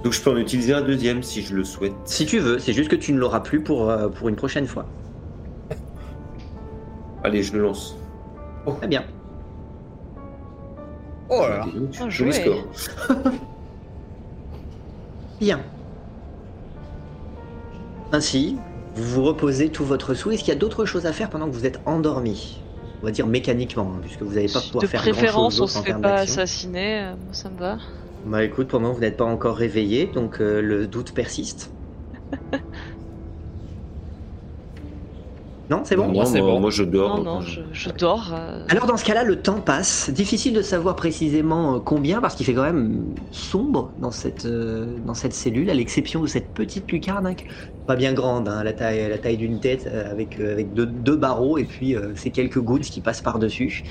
Donc 0.04 0.14
je 0.14 0.22
peux 0.22 0.32
en 0.32 0.38
utiliser 0.38 0.74
un 0.74 0.82
deuxième 0.82 1.22
si 1.22 1.42
je 1.44 1.54
le 1.56 1.64
souhaite. 1.64 1.94
Si 2.06 2.26
tu 2.26 2.40
veux, 2.40 2.58
c'est 2.58 2.74
juste 2.74 2.90
que 2.90 2.96
tu 2.96 3.14
ne 3.14 3.20
l'auras 3.20 3.42
plus 3.42 3.62
pour, 3.62 3.90
euh, 3.90 4.08
pour 4.10 4.30
une 4.30 4.36
prochaine 4.36 4.66
fois. 4.66 4.86
Allez, 7.24 7.44
je 7.44 7.54
le 7.54 7.62
lance. 7.62 7.96
Très 8.80 8.88
bien. 8.88 9.04
Oh 11.30 11.42
là 11.48 11.60
là. 11.60 12.10
Joli 12.10 12.34
score. 12.34 12.66
Bien. 15.40 15.60
Ainsi, 18.12 18.58
vous 18.96 19.04
vous 19.04 19.24
reposez 19.24 19.72
tout 19.72 19.86
votre 19.86 20.14
sou. 20.14 20.32
Est-ce 20.32 20.44
qu'il 20.44 20.54
y 20.54 20.58
a 20.58 20.60
d'autres 20.60 20.86
choses 20.86 21.06
à 21.06 21.14
faire 21.14 21.30
pendant 21.30 21.50
que 21.50 21.54
vous 21.56 21.66
êtes 21.66 21.82
endormi? 21.86 22.66
On 23.02 23.06
va 23.08 23.12
dire 23.12 23.26
mécaniquement, 23.28 23.94
hein, 23.96 24.00
puisque 24.02 24.22
vous 24.22 24.34
n'allez 24.36 24.48
pas 24.50 24.62
pouvoir 24.62 24.82
De 24.84 24.88
faire 24.88 25.02
préférence, 25.02 25.56
grand-chose 25.56 25.60
on 25.60 25.64
d'autre 25.64 25.74
se 25.74 25.78
en 25.80 25.84
fait 25.84 25.94
pas 26.02 26.16
assassiner, 26.20 27.02
euh, 27.02 27.16
ça 27.32 27.50
me 27.50 27.58
va. 27.58 27.78
Bah 28.24 28.44
écoute, 28.44 28.68
pour 28.68 28.80
le 28.80 28.84
moment, 28.84 28.94
vous 28.94 29.02
n'êtes 29.02 29.18
pas 29.18 29.26
encore 29.26 29.58
réveillé, 29.58 30.08
donc 30.08 30.40
euh, 30.42 30.62
le 30.62 30.88
doute 30.88 31.14
persiste. 31.14 31.74
Non, 35.72 35.84
c'est 35.86 35.96
bon 35.96 36.12
Non, 36.12 36.26
c'est 36.26 36.42
moi, 36.42 36.52
bon. 36.52 36.60
moi, 36.60 36.70
je 36.70 36.84
dors. 36.84 37.18
Non, 37.18 37.24
non, 37.24 37.42
je, 37.42 37.62
je 37.72 37.90
dors. 37.92 38.34
euh, 38.34 38.66
Alors 38.68 38.86
dans 38.88 38.98
ce 38.98 39.06
cas-là, 39.06 39.24
le 39.24 39.42
temps 39.42 39.62
passe. 39.62 40.10
Difficile 40.10 40.54
de 40.54 40.62
savoir 40.62 40.96
précisément 40.98 41.76
euh, 41.76 41.80
combien 41.80 42.20
parce 42.20 42.36
qu'il 42.36 42.46
fait 42.46 42.54
quand 42.54 42.64
même 42.64 43.16
sombre 43.32 43.94
dans 43.98 44.12
cette, 44.12 44.46
euh, 44.46 45.00
dans 45.00 45.14
cette 45.14 45.34
cellule, 45.34 45.70
à 45.70 45.74
l'exception 45.74 46.22
de 46.22 46.28
cette 46.28 46.54
petite 46.54 46.92
lucarne, 46.92 47.26
hein, 47.26 47.36
pas 47.88 47.96
bien 47.96 48.14
grande, 48.14 48.50
hein, 48.50 48.64
la 48.64 48.74
taille, 48.74 49.08
la 49.10 49.18
taille 49.18 49.38
d'une 49.38 49.60
tête, 49.62 49.88
euh, 49.88 50.12
avec, 50.12 50.40
euh, 50.40 50.52
avec 50.52 50.74
deux, 50.74 50.86
deux 50.86 51.16
barreaux 51.16 51.58
et 51.58 51.66
puis 51.66 51.96
euh, 51.96 52.14
ces 52.16 52.32
quelques 52.32 52.60
gouttes 52.60 52.84
qui 52.84 53.02
passent 53.02 53.22
par-dessus. 53.22 53.84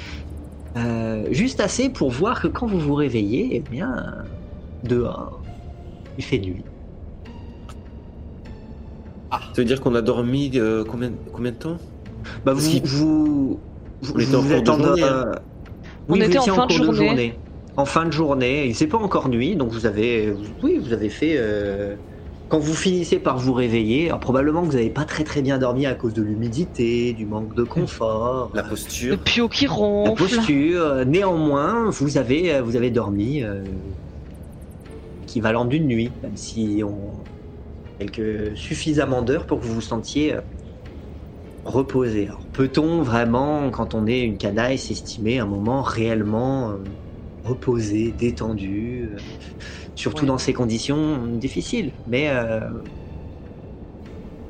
Euh, 0.77 1.27
juste 1.33 1.61
assez 1.61 1.91
pour 1.91 2.11
voir 2.11 2.41
que 2.43 2.49
quand 2.49 2.67
vous 2.67 2.79
vous 2.79 2.95
réveillez, 2.95 3.57
eh 3.57 3.61
bien, 3.61 3.93
euh, 3.97 4.23
dehors, 4.83 5.47
il 6.17 6.25
fait 6.25 6.39
nuit. 6.41 6.70
Ça 9.31 9.39
veut 9.57 9.65
dire 9.65 9.81
qu'on 9.81 9.95
a 9.95 10.03
dormi 10.03 10.51
euh, 10.57 10.85
combien, 10.89 11.11
combien 11.33 11.53
de 11.53 11.57
temps? 11.57 11.77
Bah, 12.45 12.53
vous, 12.53 12.61
vous, 12.85 13.61
vous, 14.03 14.13
On 14.15 14.17
en 14.39 14.51
êtes 14.51 14.65
de 14.65 14.71
en- 14.71 14.77
journée, 14.79 15.03
euh, 15.03 15.25
hein. 15.25 15.39
On 16.09 16.15
oui, 16.15 16.19
vous 16.21 16.27
était 16.27 16.39
en 16.39 16.43
étiez 16.43 16.53
fin 16.53 16.67
de 16.67 16.73
journée. 16.73 17.35
En 17.77 17.85
fin 17.85 18.05
de 18.05 18.11
journée, 18.13 18.67
il 18.67 18.75
s'est 18.75 18.87
pas 18.89 18.99
encore 18.99 19.29
nuit, 19.29 19.55
donc 19.57 19.71
vous 19.71 19.87
avez, 19.87 20.35
oui, 20.63 20.79
vous 20.83 20.93
avez 20.93 21.09
fait. 21.09 21.35
euh, 21.37 21.95
quand 22.49 22.59
vous 22.59 22.75
finissez 22.75 23.21
par 23.21 23.39
vous 23.39 23.53
réveiller, 23.53 24.07
alors 24.09 24.19
probablement 24.19 24.63
que 24.63 24.67
vous 24.67 24.73
n'avez 24.73 24.91
pas 24.91 25.05
très 25.05 25.23
très 25.23 25.41
bien 25.41 25.57
dormi 25.59 25.87
à 25.87 25.95
cause 25.95 26.13
de 26.15 26.23
l'humidité, 26.23 27.13
du 27.13 27.25
manque 27.25 27.55
de 27.55 27.63
confort, 27.63 28.51
La 28.55 28.63
euh, 28.63 28.65
Le 28.65 28.69
posture. 28.71 29.19
pio 29.21 29.49
qui 29.49 29.67
la 29.67 29.71
ronfle. 29.73 30.25
posture. 30.25 31.07
Néanmoins, 31.07 31.91
vous 31.91 32.19
avez, 32.19 32.55
euh, 32.55 32.63
vous 32.63 32.75
avez 32.75 32.91
dormi 32.91 33.45
euh, 33.45 33.63
équivalent 35.23 35.65
d'une 35.65 35.87
nuit, 35.87 36.11
même 36.25 36.37
si 36.37 36.83
on 36.85 37.13
quelques 38.09 38.57
suffisamment 38.57 39.23
d'heures 39.23 39.47
pour 39.47 39.61
que 39.61 39.67
vous 39.67 39.75
vous 39.75 39.81
sentiez 39.81 40.35
euh, 40.35 40.41
reposé. 41.65 42.29
Peut-on 42.53 43.03
vraiment, 43.03 43.71
quand 43.71 43.95
on 43.95 44.07
est 44.07 44.21
une 44.23 44.39
canaille, 44.39 44.79
s'estimer 44.79 45.39
un 45.39 45.47
moment 45.47 45.83
réellement 45.83 46.73
euh, 46.73 46.79
reposé, 47.45 48.13
détendu, 48.13 49.11
euh, 49.13 49.21
surtout 49.95 50.23
Ouais. 50.23 50.29
dans 50.29 50.39
ces 50.39 50.53
conditions 50.53 51.27
difficiles? 51.27 51.93
Mais 52.07 52.31
euh, 52.31 52.61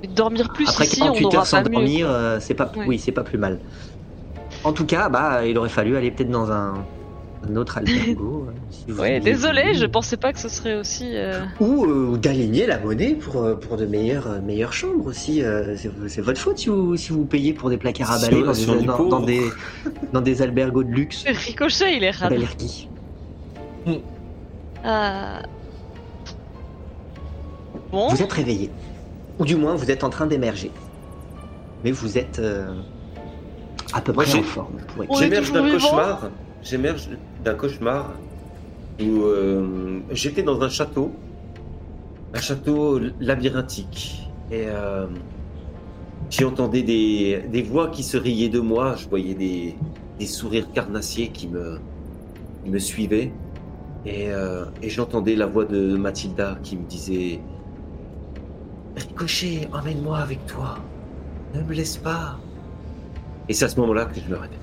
Dormir 0.03 0.51
plus 0.53 0.66
après 0.68 0.84
ici, 0.86 1.01
48 1.01 1.26
on 1.26 1.34
heures 1.34 1.46
sans 1.46 1.62
dormir, 1.62 2.38
c'est 2.40 2.55
pas, 2.55 2.72
Ouais. 2.76 2.86
oui, 2.86 2.98
c'est 2.98 3.12
pas 3.12 3.24
plus 3.24 3.38
mal. 3.38 3.61
En 4.64 4.72
tout 4.72 4.86
cas, 4.86 5.09
bah, 5.09 5.46
il 5.46 5.59
aurait 5.59 5.68
fallu 5.68 5.96
aller 5.96 6.11
peut-être 6.11 6.30
dans 6.30 6.53
un, 6.53 6.86
un 7.49 7.57
autre 7.57 7.78
albergo. 7.78 8.47
euh, 8.49 8.53
si 8.70 8.84
vous 8.91 9.01
Ouais, 9.01 9.14
aviez 9.16 9.20
désolé, 9.32 9.74
je 9.74 9.86
pensais 9.86 10.16
pas 10.16 10.32
que 10.32 10.38
ce 10.38 10.49
serait 10.49 10.76
aussi. 10.76 11.12
euh, 11.16 11.41
Ou 11.61 11.84
euh, 11.86 12.16
d'aligner 12.16 12.66
la 12.66 12.78
monnaie 12.78 13.14
pour, 13.14 13.43
euh, 13.43 13.55
pour 13.55 13.76
de 13.76 13.86
meilleures, 13.86 14.26
euh, 14.26 14.41
meilleures 14.41 14.72
chambres 14.72 15.07
aussi. 15.07 15.43
euh, 15.43 15.76
c'est 16.09 16.20
votre 16.20 16.41
faute 16.41 16.59
si 16.59 16.68
vous, 16.68 16.97
si 16.97 17.12
vous 17.12 17.24
payez 17.24 17.53
pour 17.55 17.70
des 17.70 17.76
placards 17.78 18.11
à 18.12 18.18
Si 18.18 18.30
balai 18.30 18.43
on- 18.43 18.47
dans, 18.47 18.53
des, 18.53 18.86
dans, 19.11 19.20
des, 19.20 19.43
dans 20.12 20.20
des 20.20 20.43
albergos 20.43 20.82
de 20.84 20.91
luxe. 20.91 21.24
Ricochet, 21.26 21.97
il 21.97 22.05
est 22.05 22.11
rare. 22.11 22.30
Alberghi. 22.32 22.88
Euh... 24.84 25.41
Bon, 27.93 28.09
Vous 28.09 28.22
êtes 28.22 28.32
réveillé. 28.32 28.70
Ou 29.38 29.45
du 29.45 29.57
moins, 29.57 29.74
vous 29.74 29.91
êtes 29.91 30.05
en 30.05 30.11
train 30.11 30.26
d'émerger. 30.26 30.70
Mais 31.82 31.91
vous 31.91 32.18
êtes 32.18 32.38
euh, 32.38 32.72
à 33.93 34.01
peu 34.01 34.12
près 34.12 34.32
en 34.34 34.43
forme. 34.43 34.74
J'émerge 35.18 35.51
d'un 35.53 35.70
cauchemar. 35.70 36.30
J'émerge 36.62 37.09
d'un 37.45 37.55
cauchemar 37.55 38.12
où 39.01 39.22
euh, 39.22 40.01
j'étais 40.11 40.43
dans 40.43 40.61
un 40.62 40.68
château, 40.68 41.12
un 42.34 42.41
château 42.41 43.01
labyrinthique, 43.18 44.28
et 44.51 44.64
euh, 44.66 45.07
j'entendais 46.28 46.82
des, 46.82 47.43
des 47.51 47.62
voix 47.62 47.88
qui 47.88 48.03
se 48.03 48.16
riaient 48.16 48.49
de 48.49 48.61
moi. 48.61 48.95
Je 48.97 49.09
voyais 49.09 49.34
des, 49.34 49.76
des 50.18 50.26
sourires 50.26 50.70
carnassiers 50.72 51.28
qui 51.28 51.49
me, 51.49 51.78
qui 52.62 52.70
me 52.70 52.78
suivaient, 52.78 53.32
et, 54.05 54.30
euh, 54.30 54.66
j'entendais 54.82 55.34
la 55.34 55.47
voix 55.47 55.64
de 55.64 55.97
Mathilda 55.97 56.59
qui 56.62 56.76
me 56.76 56.84
disait 56.86 57.41
Ricochet, 58.97 59.68
emmène-moi 59.72 60.18
avec 60.18 60.45
toi, 60.47 60.78
ne 61.55 61.62
me 61.62 61.72
laisse 61.72 61.97
pas. 61.97 62.38
Et 63.49 63.55
c'est 63.55 63.64
à 63.64 63.68
ce 63.68 63.80
moment-là 63.80 64.05
que 64.05 64.20
je 64.20 64.28
me 64.28 64.36
réveille. 64.36 64.60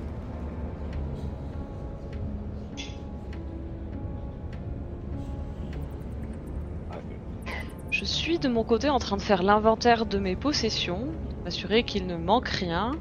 Suis 8.28 8.40
de 8.40 8.50
mon 8.50 8.66
côté 8.66 8.90
en 8.90 9.00
train 9.00 9.16
de 9.16 9.22
faire 9.22 9.42
l'inventaire 9.42 10.06
de 10.06 10.20
mes 10.20 10.36
possessions, 10.36 11.08
m'assurer 11.46 11.84
qu'il 11.84 12.08
ne 12.08 12.18
manque 12.18 12.50
rien, 12.50 12.92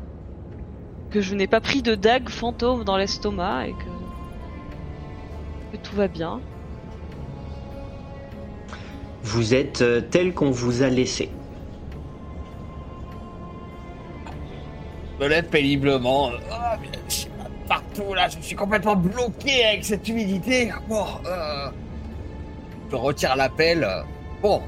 que 1.10 1.20
je 1.20 1.34
n'ai 1.34 1.48
pas 1.48 1.60
pris 1.60 1.82
de 1.82 1.96
dague 1.96 2.28
fantôme 2.28 2.84
dans 2.84 2.96
l'estomac 2.96 3.66
et 3.66 3.72
que... 3.72 3.76
que 5.72 5.82
tout 5.82 5.96
va 5.96 6.06
bien. 6.06 6.40
Vous 9.24 9.52
êtes 9.52 9.82
euh, 9.82 10.00
tel 10.00 10.32
qu'on 10.32 10.52
vous 10.52 10.84
a 10.84 10.88
laissé. 10.88 11.28
me 15.18 15.26
lève 15.26 15.48
péniblement. 15.48 16.30
Ah, 16.52 16.76
mais 16.80 16.86
je 17.08 17.14
suis 17.14 17.30
partout 17.66 18.14
là, 18.14 18.28
je 18.28 18.38
suis 18.40 18.54
complètement 18.54 18.94
bloqué 18.94 19.64
avec 19.64 19.84
cette 19.84 20.06
humidité. 20.06 20.70
Bon, 20.88 21.04
euh, 21.26 21.68
je 22.92 22.94
retire 22.94 23.34
l'appel. 23.34 23.88
Bon, 24.40 24.62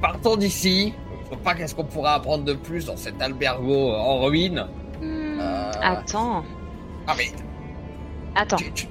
partons 0.00 0.36
d'ici. 0.36 0.94
Je 1.24 1.28
vois 1.28 1.38
pas 1.38 1.54
qu'est-ce 1.54 1.74
qu'on 1.74 1.84
pourra 1.84 2.14
apprendre 2.14 2.44
de 2.44 2.54
plus 2.54 2.86
dans 2.86 2.96
cet 2.96 3.20
albergo 3.20 3.92
en 3.92 4.20
ruine. 4.20 4.66
Hmm, 5.00 5.38
Euh. 5.40 5.70
Attends, 5.82 6.42
Ah 7.06 7.14
mais 7.16 7.30
attends. 8.34 8.56
tu- 8.56 8.72
tu- 8.72 8.88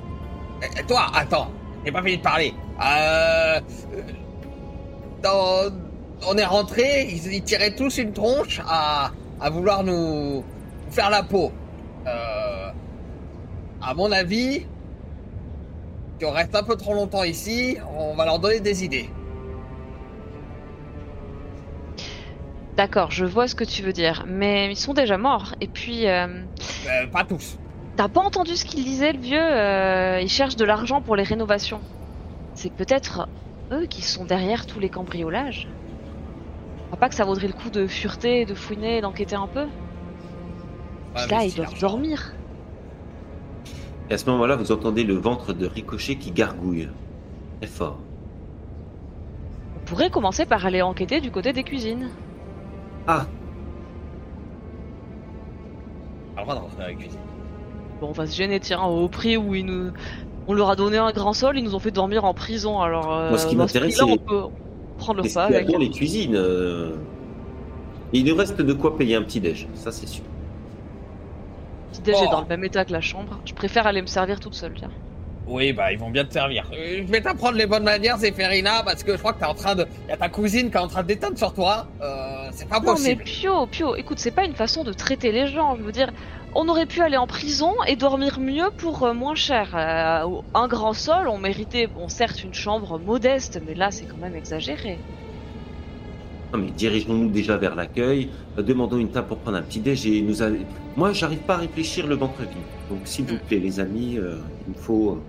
Eh, 0.62 0.84
toi, 0.84 1.08
attends, 1.14 1.50
j'ai 1.86 1.92
pas 1.92 2.02
fini 2.02 2.18
de 2.18 2.22
parler. 2.24 2.54
Euh, 2.84 3.60
dans- 5.24 5.72
on 6.28 6.36
est 6.38 6.46
rentré, 6.46 7.08
ils, 7.10 7.34
ils 7.34 7.44
tiraient 7.44 7.76
tous 7.76 7.98
une 7.98 8.14
tronche 8.14 8.62
à, 8.68 9.12
à 9.40 9.50
vouloir 9.50 9.84
nous, 9.84 9.94
nous 9.94 10.44
faire 10.92 11.10
la 11.10 11.24
peau. 11.24 11.52
Euh, 12.08 12.70
à 13.82 13.94
mon 13.94 14.12
avis, 14.12 14.66
si 16.20 16.26
on 16.26 16.32
reste 16.32 16.56
un 16.56 16.64
peu 16.64 16.76
trop 16.76 16.94
longtemps 16.94 17.24
ici, 17.24 17.78
on 18.00 18.16
va 18.16 18.26
leur 18.26 18.40
donner 18.40 18.60
des 18.60 18.84
idées. 18.84 19.10
D'accord, 22.78 23.10
je 23.10 23.26
vois 23.26 23.48
ce 23.48 23.56
que 23.56 23.64
tu 23.64 23.82
veux 23.82 23.92
dire, 23.92 24.24
mais 24.28 24.70
ils 24.72 24.76
sont 24.76 24.94
déjà 24.94 25.18
morts. 25.18 25.56
Et 25.62 25.68
puis, 25.68 26.08
euh, 26.08 26.28
Euh, 26.88 27.08
pas 27.12 27.24
tous. 27.24 27.58
t'as 27.96 28.08
pas 28.08 28.22
entendu 28.22 28.56
ce 28.56 28.66
qu'il 28.66 28.84
disait, 28.84 29.14
le 29.14 29.20
vieux 29.20 29.42
euh, 29.42 30.20
Il 30.22 30.30
cherche 30.30 30.56
de 30.56 30.64
l'argent 30.64 31.02
pour 31.02 31.16
les 31.16 31.24
rénovations. 31.24 31.82
C'est 32.54 32.72
peut-être 32.72 33.28
eux 33.72 33.88
qui 33.88 34.04
sont 34.04 34.26
derrière 34.26 34.68
tous 34.68 34.80
les 34.80 34.90
cambriolages. 34.90 35.68
Je 36.78 36.84
crois 36.86 37.00
pas 37.00 37.10
que 37.10 37.16
ça 37.16 37.26
vaudrait 37.26 37.48
le 37.48 37.54
coup 37.54 37.72
de 37.72 37.88
fureter, 37.88 38.46
de 38.46 38.54
fouiner, 38.54 39.02
d'enquêter 39.02 39.36
un 39.36 39.48
peu. 39.48 39.64
Ouais, 39.64 39.68
Puis 41.28 41.32
là, 41.32 41.44
ils 41.46 41.54
doivent 41.56 41.80
dormir. 41.80 42.34
Et 44.10 44.14
à 44.14 44.18
ce 44.20 44.30
moment-là, 44.30 44.56
vous 44.56 44.72
entendez 44.72 45.04
le 45.04 45.16
ventre 45.16 45.52
de 45.54 45.66
Ricochet 45.66 46.16
qui 46.16 46.32
gargouille. 46.32 46.90
Très 47.60 47.68
fort. 47.70 47.98
On 49.76 49.86
pourrait 49.86 50.10
commencer 50.12 50.46
par 50.46 50.66
aller 50.66 50.82
enquêter 50.84 51.20
du 51.22 51.32
côté 51.32 51.52
des 51.54 51.64
cuisines. 51.64 52.10
Ah, 53.08 53.26
Pas 56.36 56.42
le 56.42 56.44
droit 56.46 56.56
de 56.56 56.60
rentrer 56.60 56.78
dans 56.82 56.88
la 56.88 56.94
cuisine. 56.94 57.20
Bon, 58.02 58.08
on 58.10 58.12
va 58.12 58.28
se 58.28 58.36
gêner, 58.36 58.60
tiens, 58.60 58.84
au 58.84 59.08
prix 59.08 59.38
où 59.38 59.56
ils 59.56 59.66
nous... 59.66 59.92
On 60.50 60.54
leur 60.54 60.70
a 60.70 60.76
donné 60.76 60.98
un 60.98 61.12
grand 61.12 61.34
sol, 61.34 61.58
ils 61.58 61.64
nous 61.64 61.76
ont 61.76 61.80
fait 61.80 61.92
dormir 61.92 62.24
en 62.24 62.34
prison, 62.34 62.80
alors... 62.80 63.12
euh, 63.14 63.30
Moi, 63.30 63.38
ce 63.38 63.48
qui 63.48 63.56
dans 63.56 63.64
m'intéresse, 63.64 63.98
prix-là, 63.98 64.14
c'est- 64.16 64.22
on 64.22 64.24
peut 64.24 64.44
prendre 64.98 65.22
le 65.24 65.34
pas 65.34 65.44
avec. 65.46 65.68
dans 65.68 65.78
les 65.78 65.90
cuisines 65.90 66.36
euh, 66.36 66.96
Il 68.14 68.24
nous 68.26 68.36
reste 68.36 68.62
de 68.62 68.74
quoi 68.74 68.98
payer 68.98 69.16
un 69.16 69.24
petit 69.24 69.40
déj, 69.42 69.68
ça 69.74 69.92
c'est 69.92 70.08
sûr. 70.08 70.24
Petit 71.92 72.02
déj 72.02 72.16
est 72.16 72.26
Oh. 72.28 72.32
dans 72.32 72.42
le 72.42 72.48
même 72.48 72.64
état 72.64 72.86
que 72.86 72.94
la 72.94 73.02
chambre. 73.02 73.40
Je 73.46 73.54
préfère 73.54 73.86
aller 73.88 74.02
me 74.02 74.08
servir 74.08 74.40
toute 74.40 74.54
seule, 74.54 74.74
tiens. 74.78 74.90
Oui, 75.48 75.72
bah 75.72 75.94
ils 75.94 76.00
vont 76.00 76.10
bien 76.10 76.26
te 76.26 76.34
servir. 76.34 76.66
Euh, 76.74 77.04
je 77.06 77.12
vais 77.12 77.22
t'apprendre 77.22 77.58
les 77.58 77.66
bonnes 77.66 77.84
manières, 77.84 78.18
Zéphérina, 78.18 78.84
parce 78.84 79.04
que 79.04 79.14
je 79.14 79.18
crois 79.18 79.34
que 79.34 79.40
t'es 79.40 79.46
en 79.46 79.54
train 79.54 79.76
de. 79.76 79.86
Y 80.10 80.12
a 80.12 80.18
ta 80.18 80.28
cousine 80.30 80.70
qui 80.70 80.76
est 80.78 80.80
en 80.80 80.88
train 80.88 81.04
de 81.04 81.08
déteindre 81.08 81.38
sur 81.38 81.54
toi. 81.54 81.88
Euh, 82.02 82.50
c'est 82.52 82.68
pas 82.68 82.80
Non 82.80 82.96
mais 82.96 83.16
possible. 83.16 83.24
Pio, 83.24 83.66
Pio, 83.68 83.96
écoute, 83.96 84.20
c'est 84.20 84.32
pas 84.32 84.44
une 84.46 84.56
façon 84.56 84.84
de 84.84 84.92
traiter 84.94 85.32
les 85.32 85.48
gens. 85.48 85.76
Je 85.78 85.84
veux 85.84 85.92
dire, 85.94 86.12
on 86.54 86.68
aurait 86.68 86.86
pu 86.86 87.02
aller 87.02 87.18
en 87.18 87.28
prison 87.28 87.74
et 87.88 87.96
dormir 87.96 88.40
mieux 88.42 88.70
pour 88.78 89.04
euh, 89.04 89.14
moins 89.14 89.36
cher. 89.36 89.70
Euh, 89.74 90.42
un 90.54 90.68
grand 90.68 90.94
sol, 90.94 91.28
on 91.30 91.38
méritait, 91.38 91.88
bon 91.88 92.10
certes 92.10 92.44
une 92.44 92.54
chambre 92.54 93.00
modeste, 93.00 93.62
mais 93.66 93.74
là 93.74 93.90
c'est 93.92 94.06
quand 94.06 94.18
même 94.18 94.36
exagéré. 94.36 94.98
Non 96.54 96.60
mais 96.60 96.72
dirigeons-nous 96.72 97.30
déjà 97.30 97.58
vers 97.58 97.76
l'accueil, 97.76 98.30
euh, 98.58 98.62
demandons 98.64 98.98
une 98.98 99.12
table 99.12 99.28
pour 99.28 99.38
prendre 99.40 99.58
un 99.58 99.62
petit 99.62 99.80
déj 99.82 100.08
et 100.08 100.22
nous. 100.22 100.36
Moi, 100.96 101.12
j'arrive 101.14 101.40
pas 101.40 101.56
à 101.56 101.58
réfléchir 101.58 102.08
le 102.08 102.16
ventre 102.16 102.40
vide. 102.40 102.50
Donc 102.90 103.00
s'il 103.06 103.26
vous 103.26 103.36
Mm. 103.36 103.40
plaît, 103.48 103.60
les 103.60 103.80
amis, 103.80 104.18
euh, 104.18 104.38
il 104.68 104.74
me 104.74 104.78
faut 104.80 105.12
euh, 105.12 105.22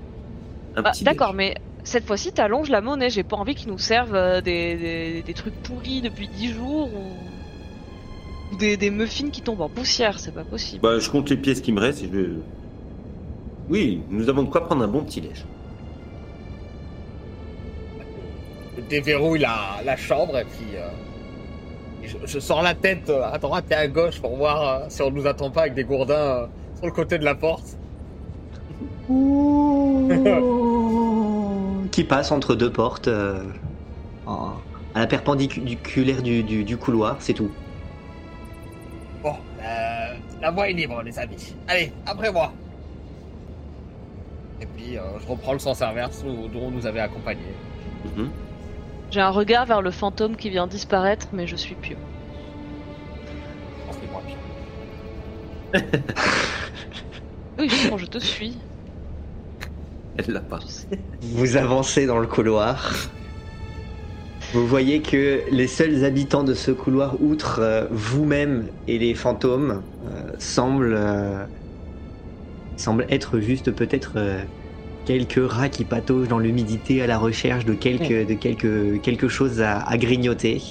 Bah, 0.82 0.90
petit 0.92 1.04
D'accord, 1.04 1.34
mais 1.34 1.54
cette 1.84 2.06
fois-ci 2.06 2.32
t'allonges 2.32 2.68
la 2.70 2.80
monnaie. 2.80 3.10
J'ai 3.10 3.22
pas 3.22 3.36
envie 3.36 3.54
qu'ils 3.54 3.68
nous 3.70 3.78
servent 3.78 4.14
euh, 4.14 4.40
des, 4.40 4.76
des, 4.76 5.22
des 5.22 5.34
trucs 5.34 5.54
pourris 5.62 6.00
depuis 6.02 6.28
10 6.28 6.52
jours 6.52 6.88
ou. 6.94 8.54
Ou 8.54 8.56
des, 8.56 8.78
des 8.78 8.90
muffins 8.90 9.28
qui 9.28 9.42
tombent 9.42 9.60
en 9.60 9.68
poussière, 9.68 10.18
c'est 10.18 10.32
pas 10.32 10.42
possible. 10.44 10.80
Bah, 10.82 10.98
je 10.98 11.10
compte 11.10 11.28
les 11.28 11.36
pièces 11.36 11.60
qui 11.60 11.70
me 11.72 11.80
restent 11.80 12.02
et 12.04 12.10
je. 12.12 12.30
Oui, 13.68 14.00
nous 14.08 14.28
avons 14.30 14.44
de 14.44 14.48
quoi 14.48 14.64
prendre 14.64 14.82
un 14.82 14.88
bon 14.88 15.02
petit 15.04 15.20
déj. 15.20 15.44
Je 18.76 18.82
déverrouille 18.82 19.40
la, 19.40 19.80
la 19.84 19.96
chambre 19.96 20.38
et 20.38 20.44
puis. 20.44 20.76
euh, 20.76 20.88
je, 22.04 22.16
je 22.24 22.38
sors 22.38 22.62
la 22.62 22.74
tête 22.74 23.10
euh, 23.10 23.22
à 23.30 23.36
droite 23.36 23.66
et 23.70 23.74
à 23.74 23.86
gauche 23.88 24.18
pour 24.20 24.34
voir 24.36 24.62
euh, 24.62 24.86
si 24.88 25.02
on 25.02 25.10
nous 25.10 25.26
attend 25.26 25.50
pas 25.50 25.62
avec 25.62 25.74
des 25.74 25.84
gourdins 25.84 26.14
euh, 26.14 26.46
sur 26.76 26.86
le 26.86 26.92
côté 26.92 27.18
de 27.18 27.24
la 27.24 27.34
porte. 27.34 27.76
qui 31.98 32.04
passe 32.04 32.30
entre 32.30 32.54
deux 32.54 32.70
portes 32.72 33.08
euh, 33.08 33.42
en- 34.24 34.60
à 34.94 35.00
la 35.00 35.08
perpendiculaire 35.08 36.22
du, 36.22 36.44
du- 36.44 36.62
du 36.62 36.76
couloir, 36.78 37.20
c'est 37.20 37.34
tout. 37.34 37.50
Bon, 39.20 39.34
euh, 39.60 40.14
la 40.40 40.50
voie 40.52 40.70
est 40.70 40.74
libre, 40.74 41.02
les 41.02 41.18
amis. 41.18 41.42
Allez, 41.66 41.90
après 42.06 42.30
moi. 42.30 42.54
Et 44.60 44.66
puis, 44.66 44.96
euh, 44.96 45.18
je 45.18 45.26
reprends 45.26 45.52
le 45.54 45.58
sens 45.58 45.82
inverse 45.82 46.22
où- 46.22 46.46
dont 46.46 46.66
on 46.66 46.70
nous 46.70 46.86
avait 46.86 47.00
accompagnés. 47.00 47.52
Mhm. 48.04 48.30
J'ai 49.10 49.20
un 49.20 49.30
regard 49.30 49.66
vers 49.66 49.82
le 49.82 49.90
fantôme 49.90 50.36
qui 50.36 50.50
vient 50.50 50.68
disparaître, 50.68 51.26
mais 51.32 51.48
je 51.48 51.56
suis 51.56 51.74
pieux. 51.74 51.98
Je 53.26 53.84
pense 53.86 53.96
que 53.96 54.06
moi, 54.06 54.22
puis- 54.24 54.36
Oui, 57.58 57.68
justement, 57.68 57.98
je 57.98 58.06
te 58.06 58.18
suis. 58.18 58.56
Elle 60.18 60.34
l'a 60.34 60.40
pas. 60.40 60.58
Vous 61.22 61.56
avancez 61.56 62.06
dans 62.06 62.18
le 62.18 62.26
couloir. 62.26 62.92
Vous 64.52 64.66
voyez 64.66 65.02
que 65.02 65.40
les 65.50 65.66
seuls 65.66 66.04
habitants 66.04 66.42
de 66.44 66.54
ce 66.54 66.70
couloir, 66.70 67.20
outre 67.20 67.58
euh, 67.60 67.86
vous-même 67.90 68.66
et 68.86 68.98
les 68.98 69.14
fantômes, 69.14 69.82
euh, 70.06 70.32
semblent, 70.38 70.94
euh, 70.96 71.44
semblent 72.76 73.06
être 73.10 73.40
juste 73.40 73.70
peut-être 73.72 74.12
euh, 74.16 74.42
quelques 75.04 75.40
rats 75.50 75.68
qui 75.68 75.84
pataugent 75.84 76.28
dans 76.28 76.38
l'humidité 76.38 77.02
à 77.02 77.06
la 77.06 77.18
recherche 77.18 77.64
de 77.66 77.74
quelque, 77.74 78.24
de 78.26 78.34
quelque, 78.34 78.96
quelque 78.98 79.28
chose 79.28 79.60
à, 79.60 79.80
à 79.80 79.98
grignoter. 79.98 80.62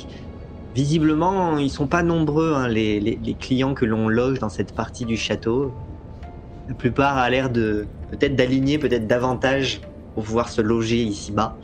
Visiblement, 0.75 1.57
ils 1.57 1.69
sont 1.71 1.87
pas 1.87 2.03
nombreux, 2.03 2.53
hein, 2.55 2.67
les, 2.67 2.99
les- 2.99 3.19
les 3.23 3.33
clients 3.35 3.73
que 3.73 3.85
l'on 3.85 4.09
loge 4.09 4.39
dans 4.39 4.49
cette 4.49 4.73
partie 4.73 5.05
du 5.05 5.17
château. 5.17 5.73
La 6.67 6.73
plupart 6.75 7.17
a 7.17 7.29
l'air 7.29 7.49
de 7.49 7.87
peut-être 8.11 8.35
d'aligner 8.35 8.77
peut-être 8.77 9.07
davantage 9.07 9.81
pour 10.13 10.23
pouvoir 10.23 10.49
se 10.49 10.61
loger 10.61 11.03
ici 11.03 11.31
bas 11.31 11.57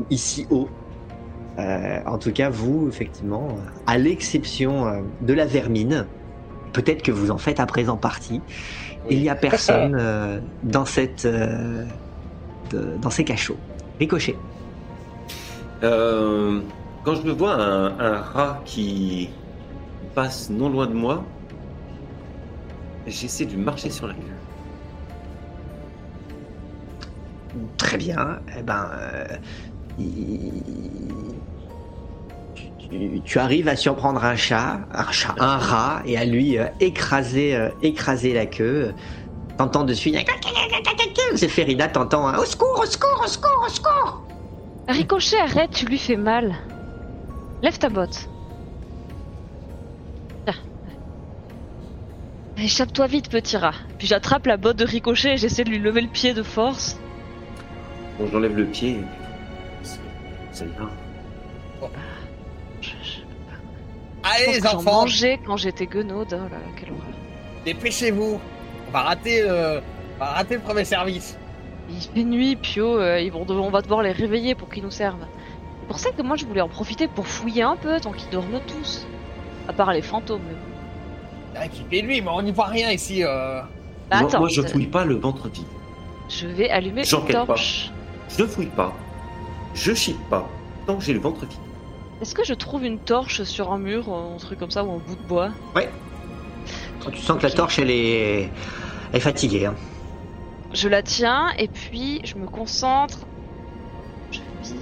ou 0.00 0.04
ici 0.10 0.46
haut. 0.50 0.68
Euh, 1.58 2.00
en 2.06 2.18
tout 2.18 2.32
cas, 2.32 2.50
vous, 2.50 2.88
effectivement, 2.88 3.48
euh, 3.50 3.70
à 3.86 3.96
l'exception 3.98 4.86
euh, 4.86 5.00
de 5.20 5.34
la 5.34 5.46
vermine, 5.46 6.06
peut-être 6.72 7.02
que 7.02 7.12
vous 7.12 7.30
en 7.30 7.38
faites 7.38 7.60
à 7.60 7.66
présent 7.66 7.96
partie, 7.96 8.40
il 9.08 9.20
n'y 9.20 9.28
a 9.28 9.34
personne 9.34 10.40
dans 10.62 10.86
cette 10.86 11.28
dans 12.72 13.10
ces 13.10 13.22
cachots. 13.22 13.58
Ricochet. 14.00 14.34
Quand 15.82 17.14
je 17.16 17.30
vois 17.30 17.52
un, 17.52 18.16
rat 18.22 18.62
qui 18.64 19.28
passe 20.14 20.48
non 20.48 20.70
loin 20.70 20.86
de 20.86 20.94
moi, 20.94 21.22
j'essaie 23.06 23.44
de 23.44 23.56
marcher 23.56 23.90
sur 23.90 24.06
la 24.06 24.14
gueule. 24.14 24.43
Très 27.76 27.96
bien. 27.96 28.40
Eh 28.58 28.62
ben, 28.62 28.88
euh, 28.92 29.24
tu, 33.24 33.38
arrives 33.38 33.68
à 33.68 33.76
surprendre 33.76 34.24
un 34.24 34.36
chat, 34.36 34.80
un 34.92 35.10
chat, 35.10 35.34
un 35.38 35.58
rat, 35.58 36.02
et 36.04 36.16
à 36.16 36.24
lui 36.24 36.58
euh, 36.58 36.66
écraser, 36.80 37.54
euh, 37.54 37.68
écraser 37.82 38.34
la 38.34 38.46
queue. 38.46 38.94
T'entends 39.56 39.84
dessus. 39.84 40.12
Zéphérina 41.34 41.88
t'entends 41.88 42.26
un 42.28 42.38
au 42.38 42.44
secours, 42.44 42.80
au 42.82 42.86
secours, 42.86 43.22
au 43.24 43.28
secours, 43.28 43.64
au 43.66 43.68
secours. 43.68 44.22
Ricochet, 44.88 45.40
arrête, 45.40 45.70
tu 45.70 45.86
lui 45.86 45.98
fais 45.98 46.16
mal. 46.16 46.56
Lève 47.62 47.78
ta 47.78 47.88
botte. 47.88 48.28
Échappe-toi 52.56 53.08
vite, 53.08 53.28
petit 53.28 53.56
rat. 53.56 53.74
Puis 53.98 54.06
j'attrape 54.06 54.46
la 54.46 54.56
botte 54.56 54.76
de 54.76 54.84
Ricochet 54.84 55.34
et 55.34 55.36
j'essaie 55.36 55.64
de 55.64 55.70
lui 55.70 55.78
lever 55.78 56.00
le 56.00 56.08
pied 56.08 56.34
de 56.34 56.42
force. 56.42 56.98
Bon, 58.18 58.26
j'enlève 58.32 58.56
le 58.56 58.66
pied. 58.66 58.98
Je, 60.52 60.64
je- 62.80 62.88
je 62.92 63.20
Allez, 64.22 64.52
les 64.54 64.60
que 64.60 64.68
j'en 64.68 64.76
enfants, 64.78 65.00
mangeais 65.02 65.38
quand 65.44 65.56
j'étais 65.56 65.86
guenaude. 65.86 66.28
Oh 66.32 66.36
là 66.36 66.48
là, 66.58 66.58
quelle 66.78 66.90
horreur. 66.90 67.02
dépêchez-vous. 67.64 68.40
On 68.88 68.90
va 68.90 69.00
rater, 69.02 69.42
euh, 69.42 69.80
on 70.16 70.24
va 70.24 70.30
rater 70.30 70.54
le 70.54 70.60
premier 70.60 70.84
service. 70.84 71.36
Il 71.90 72.00
fait 72.00 72.24
nuit, 72.24 72.56
Pio, 72.56 72.98
euh, 72.98 73.20
ils 73.20 73.30
vont, 73.30 73.44
on 73.48 73.70
va 73.70 73.82
devoir 73.82 74.02
les 74.02 74.12
réveiller 74.12 74.54
pour 74.54 74.68
qu'ils 74.70 74.82
nous 74.82 74.90
servent. 74.90 75.26
C'est 75.80 75.86
pour 75.88 75.98
ça 75.98 76.10
que 76.12 76.22
moi 76.22 76.36
je 76.36 76.46
voulais 76.46 76.62
en 76.62 76.68
profiter 76.68 77.08
pour 77.08 77.26
fouiller 77.26 77.62
un 77.62 77.76
peu 77.76 78.00
tant 78.00 78.12
qu'ils 78.12 78.30
dorment 78.30 78.60
tous. 78.66 79.06
À 79.68 79.72
part 79.74 79.92
les 79.92 80.00
fantômes. 80.02 80.40
mais 80.46 80.54
bon. 80.54 80.60
Ah, 81.56 81.68
qui 81.68 81.82
fait 81.90 82.00
lui, 82.02 82.20
mais 82.22 82.30
on 82.30 82.42
n'y 82.42 82.52
voit 82.52 82.66
rien 82.66 82.90
ici. 82.90 83.22
Euh... 83.22 83.60
Bah, 84.10 84.20
moi, 84.20 84.28
attends, 84.28 84.40
moi, 84.40 84.48
je 84.48 84.62
euh, 84.62 84.66
fouille 84.66 84.86
pas 84.86 85.04
le 85.04 85.14
ventre 85.16 85.48
vide. 85.48 85.64
je 86.28 86.46
vais 86.46 86.70
allumer 86.70 87.02
une 87.02 87.06
J'enquête 87.06 87.44
pas. 87.46 87.54
Je 88.36 88.44
fouille 88.46 88.66
pas. 88.66 88.92
Je 89.74 89.94
chie 89.94 90.16
pas. 90.28 90.48
Tant 90.86 90.96
que 90.96 91.04
j'ai 91.04 91.12
le 91.12 91.20
ventre 91.20 91.40
vide. 91.46 91.58
Est-ce 92.20 92.34
que 92.34 92.44
je 92.44 92.54
trouve 92.54 92.84
une 92.84 92.98
torche 92.98 93.42
sur 93.42 93.72
un 93.72 93.78
mur, 93.78 94.08
un 94.12 94.36
truc 94.38 94.58
comme 94.58 94.70
ça, 94.70 94.84
ou 94.84 94.92
un 94.92 94.98
bout 94.98 95.16
de 95.16 95.26
bois? 95.28 95.50
Tu 97.12 97.20
sens 97.20 97.38
que 97.38 97.42
la 97.42 97.50
torche, 97.50 97.78
elle 97.78 97.90
est, 97.90 98.42
elle 98.42 99.16
est 99.16 99.20
fatiguée. 99.20 99.66
hein. 99.66 99.74
Je 100.72 100.88
la 100.88 101.02
tiens 101.02 101.50
et 101.58 101.68
puis 101.68 102.20
je 102.24 102.36
me 102.36 102.46
concentre. 102.46 103.18
Je 104.32 104.40
vise. 104.62 104.72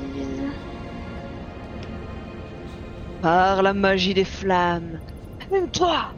Par 3.21 3.63
la 3.63 3.75
magie 3.75 4.15
des 4.15 4.25
flammes. 4.25 5.01
Toi 5.73 6.15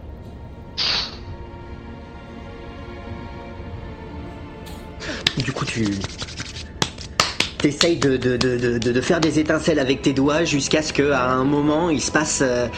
Du 5.39 5.53
coup, 5.53 5.65
tu 5.65 5.99
essayes 7.65 7.97
de, 7.97 8.17
de, 8.17 8.37
de, 8.37 8.79
de, 8.79 9.01
faire 9.01 9.21
des 9.21 9.39
étincelles 9.39 9.79
avec 9.79 10.03
tes 10.03 10.13
doigts 10.13 10.45
jusqu'à 10.45 10.83
ce 10.83 10.93
qu'à 10.93 11.31
un 11.31 11.45
moment, 11.45 11.91
il 11.91 12.01
se 12.01 12.11
passe, 12.11 12.43
euh, 12.43 12.69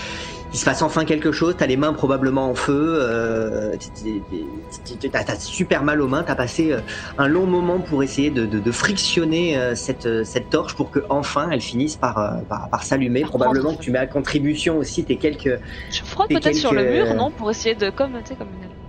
il 0.52 0.58
se 0.58 0.64
passe 0.64 0.82
enfin 0.82 1.04
quelque 1.04 1.32
chose. 1.32 1.54
T'as 1.58 1.66
les 1.66 1.76
mains 1.76 1.92
probablement 1.92 2.50
en 2.50 2.54
feu. 2.54 2.98
Euh, 3.00 3.76
t'as 5.10 5.36
super 5.38 5.82
mal 5.82 6.00
aux 6.00 6.08
mains. 6.08 6.22
T'as 6.22 6.34
passé 6.34 6.72
euh, 6.72 6.80
un 7.18 7.28
long 7.28 7.46
moment 7.46 7.80
pour 7.80 8.02
essayer 8.02 8.30
de, 8.30 8.46
de, 8.46 8.58
de 8.58 8.70
frictionner 8.70 9.58
cette, 9.74 10.24
cette 10.24 10.50
torche 10.50 10.74
pour 10.74 10.90
que 10.90 11.00
enfin 11.08 11.48
elle 11.50 11.60
finisse 11.60 11.96
par, 11.96 12.42
par, 12.48 12.68
par 12.70 12.82
s'allumer. 12.82 13.22
Probablement 13.22 13.74
que 13.74 13.82
tu 13.82 13.90
mets 13.90 13.98
à 13.98 14.06
contribution 14.06 14.78
aussi 14.78 15.04
tes 15.04 15.16
quelques 15.16 15.58
Je 15.90 16.02
frotte 16.04 16.28
peut-être 16.28 16.54
sur 16.54 16.72
le 16.72 16.84
mur, 16.84 17.14
non 17.14 17.30
Pour 17.30 17.50
essayer 17.50 17.74
de. 17.74 17.90
Comme, 17.90 18.12
tu 18.22 18.28
sais, 18.28 18.34
comme 18.36 18.48
une. 18.62 18.85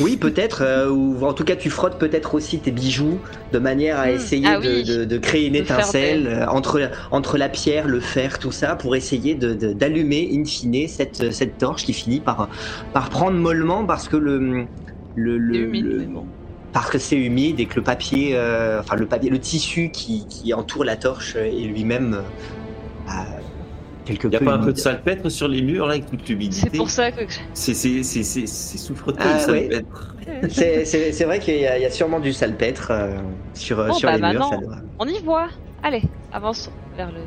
Oui, 0.00 0.16
peut-être, 0.16 0.62
euh, 0.62 0.90
ou 0.90 1.24
en 1.24 1.34
tout 1.34 1.44
cas 1.44 1.54
tu 1.54 1.70
frottes 1.70 2.00
peut-être 2.00 2.34
aussi 2.34 2.60
tes 2.60 2.72
bijoux 2.72 3.22
de 3.52 3.58
manière 3.60 3.98
à 4.00 4.10
Hmm, 4.10 4.10
essayer 4.10 4.56
ah 4.56 4.58
de, 4.58 4.82
oui. 4.82 4.82
de- 4.82 5.04
de 5.04 5.18
créer 5.18 5.46
une 5.46 5.54
De 5.56 5.64
étincelle 5.64 6.26
euh, 6.26 6.46
entre, 6.48 6.90
entre 7.12 7.38
la 7.38 7.48
pierre, 7.48 7.86
le 7.86 8.00
fer, 8.00 8.40
tout 8.40 8.50
ça, 8.50 8.74
pour 8.74 8.96
essayer 8.96 9.36
de- 9.36 9.54
de- 9.54 9.72
d'allumer 9.72 10.28
in 10.32 10.44
fine 10.44 10.88
cette, 10.88 11.30
cette 11.32 11.58
torche 11.58 11.84
qui 11.84 11.94
finit 11.94 12.20
par, 12.20 12.50
par 12.92 13.08
prendre 13.08 13.38
mollement 13.38 13.86
parce 13.86 14.08
que 14.08 14.16
le... 14.16 14.66
le, 15.14 15.38
le- 15.38 16.10
parce 16.72 16.90
que 16.90 16.98
c'est 16.98 17.16
humide 17.16 17.60
et 17.60 17.68
que 17.68 17.78
le 17.78 17.84
papier, 17.84 18.36
euh, 18.36 18.80
enfin 18.80 18.96
le 18.96 19.06
papier, 19.06 19.30
le 19.30 19.38
tissu 19.40 19.92
qui, 19.92 20.26
qui 20.26 20.52
entoure 20.54 20.82
la 20.84 20.96
torche 20.96 21.36
est 21.36 21.64
lui-même 21.66 22.14
euh, 22.14 22.30
bah, 23.06 23.26
quelque 24.04 24.26
Il 24.26 24.30
n'y 24.30 24.36
a 24.36 24.38
peu 24.40 24.44
pas 24.44 24.54
un 24.54 24.58
peu 24.58 24.72
de 24.72 24.78
salpêtre 24.78 25.28
sur 25.28 25.48
les 25.48 25.62
murs, 25.62 25.86
là, 25.86 25.92
avec 25.94 26.06
toute 26.10 26.28
l'humidité 26.28 26.68
C'est 26.70 26.76
pour 26.76 26.90
ça 26.90 27.10
que. 27.10 27.22
C'est 27.54 27.74
c'est- 27.74 28.02
c'est- 28.02 28.46
souffreteux, 28.78 29.18
Ah, 29.20 29.34
le 29.34 29.40
salpêtre. 29.40 30.14
C'est- 30.48 30.84
C'est 30.84 31.12
c'est 31.12 31.24
vrai 31.24 31.38
qu'il 31.38 31.56
y, 31.58 31.66
a 31.66 31.78
y 31.78 31.90
sûrement 31.92 32.18
du 32.20 32.32
salpêtre 32.32 32.88
euh, 32.90 33.16
sur, 33.54 33.76
Bon, 33.84 33.92
sur 33.92 34.08
bah, 34.08 34.16
les 34.16 34.32
murs. 34.34 34.48
ça 34.48 34.56
doit- 34.56 34.76
On 34.98 35.06
y 35.06 35.18
voit 35.22 35.48
Allez, 35.82 36.02
avançons 36.32 36.70
vers 36.96 37.12
le. 37.12 37.20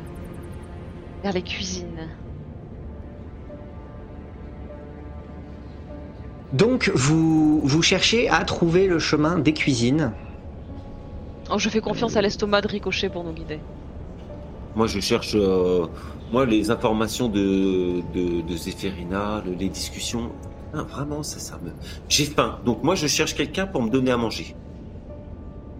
vers 1.22 1.32
les 1.32 1.42
cuisines. 1.42 2.08
Donc, 6.52 6.90
vous, 6.94 7.60
vous 7.62 7.82
cherchez 7.82 8.28
à 8.30 8.42
trouver 8.44 8.86
le 8.86 8.98
chemin 8.98 9.38
des 9.38 9.52
cuisines. 9.52 10.12
Oh, 11.50 11.58
je 11.58 11.68
fais 11.68 11.80
confiance 11.80 12.16
à 12.16 12.22
l'estomac 12.22 12.62
de 12.62 12.68
Ricochet 12.68 13.08
pour 13.10 13.22
nous 13.24 13.32
guider. 13.32 13.60
Moi, 14.74 14.86
je 14.86 15.00
cherche 15.00 15.32
euh, 15.34 15.86
moi 16.32 16.46
les 16.46 16.70
informations 16.70 17.28
de, 17.28 18.02
de, 18.14 18.40
de 18.42 18.56
Zéphérina, 18.56 19.42
le- 19.44 19.52
les 19.54 19.68
discussions. 19.68 20.30
Ah, 20.74 20.82
vraiment, 20.82 21.22
ça, 21.22 21.38
ça 21.38 21.58
me. 21.62 21.70
J'ai 22.08 22.24
faim. 22.26 22.60
Donc, 22.64 22.82
moi, 22.82 22.94
je 22.94 23.06
cherche 23.06 23.34
quelqu'un 23.34 23.66
pour 23.66 23.82
me 23.82 23.88
donner 23.90 24.10
à 24.10 24.16
manger. 24.16 24.54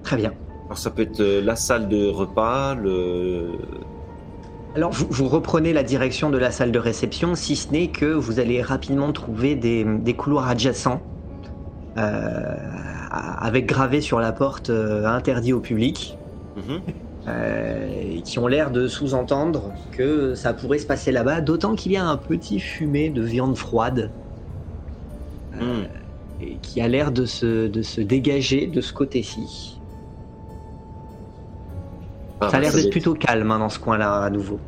Très 0.02 0.16
bien. 0.16 0.32
Alors, 0.66 0.78
ça 0.78 0.90
peut 0.90 1.02
être 1.02 1.20
euh, 1.20 1.42
la 1.42 1.56
salle 1.56 1.88
de 1.88 2.06
repas, 2.08 2.74
le. 2.74 3.58
Alors, 4.74 4.92
vous, 4.92 5.06
vous 5.10 5.28
reprenez 5.28 5.72
la 5.72 5.82
direction 5.82 6.30
de 6.30 6.38
la 6.38 6.50
salle 6.50 6.72
de 6.72 6.78
réception, 6.78 7.34
si 7.34 7.56
ce 7.56 7.72
n'est 7.72 7.88
que 7.88 8.06
vous 8.06 8.38
allez 8.38 8.62
rapidement 8.62 9.12
trouver 9.12 9.54
des, 9.56 9.84
des 9.84 10.14
couloirs 10.14 10.46
adjacents, 10.48 11.00
euh, 11.98 12.56
avec 13.10 13.66
gravé 13.66 14.00
sur 14.00 14.20
la 14.20 14.32
porte 14.32 14.70
euh, 14.70 15.06
interdit 15.06 15.52
au 15.52 15.60
public, 15.60 16.16
Mhm. 16.56 16.80
Euh, 17.28 18.20
qui 18.24 18.38
ont 18.38 18.46
l'air 18.46 18.70
de 18.70 18.88
sous-entendre 18.88 19.72
que 19.92 20.34
ça 20.34 20.52
pourrait 20.54 20.78
se 20.78 20.86
passer 20.86 21.12
là-bas, 21.12 21.40
d'autant 21.40 21.74
qu'il 21.74 21.92
y 21.92 21.96
a 21.96 22.04
un 22.04 22.16
petit 22.16 22.58
fumet 22.60 23.10
de 23.10 23.22
viande 23.22 23.56
froide 23.56 24.10
euh, 25.60 25.82
Mm. 25.82 25.86
et 26.42 26.56
qui 26.62 26.80
a 26.80 26.88
l'air 26.88 27.10
de 27.12 27.24
se, 27.26 27.66
de 27.68 27.82
se 27.82 28.00
dégager 28.00 28.66
de 28.66 28.80
ce 28.80 28.92
côté-ci. 28.92 29.80
Ah, 32.40 32.50
Ça 32.50 32.58
a 32.58 32.60
l'air 32.60 32.72
d'être 32.72 32.90
plutôt 32.90 33.14
calme 33.14 33.50
hein, 33.50 33.58
dans 33.58 33.68
ce 33.68 33.78
coin-là 33.80 34.20
à 34.22 34.30
nouveau. 34.30 34.60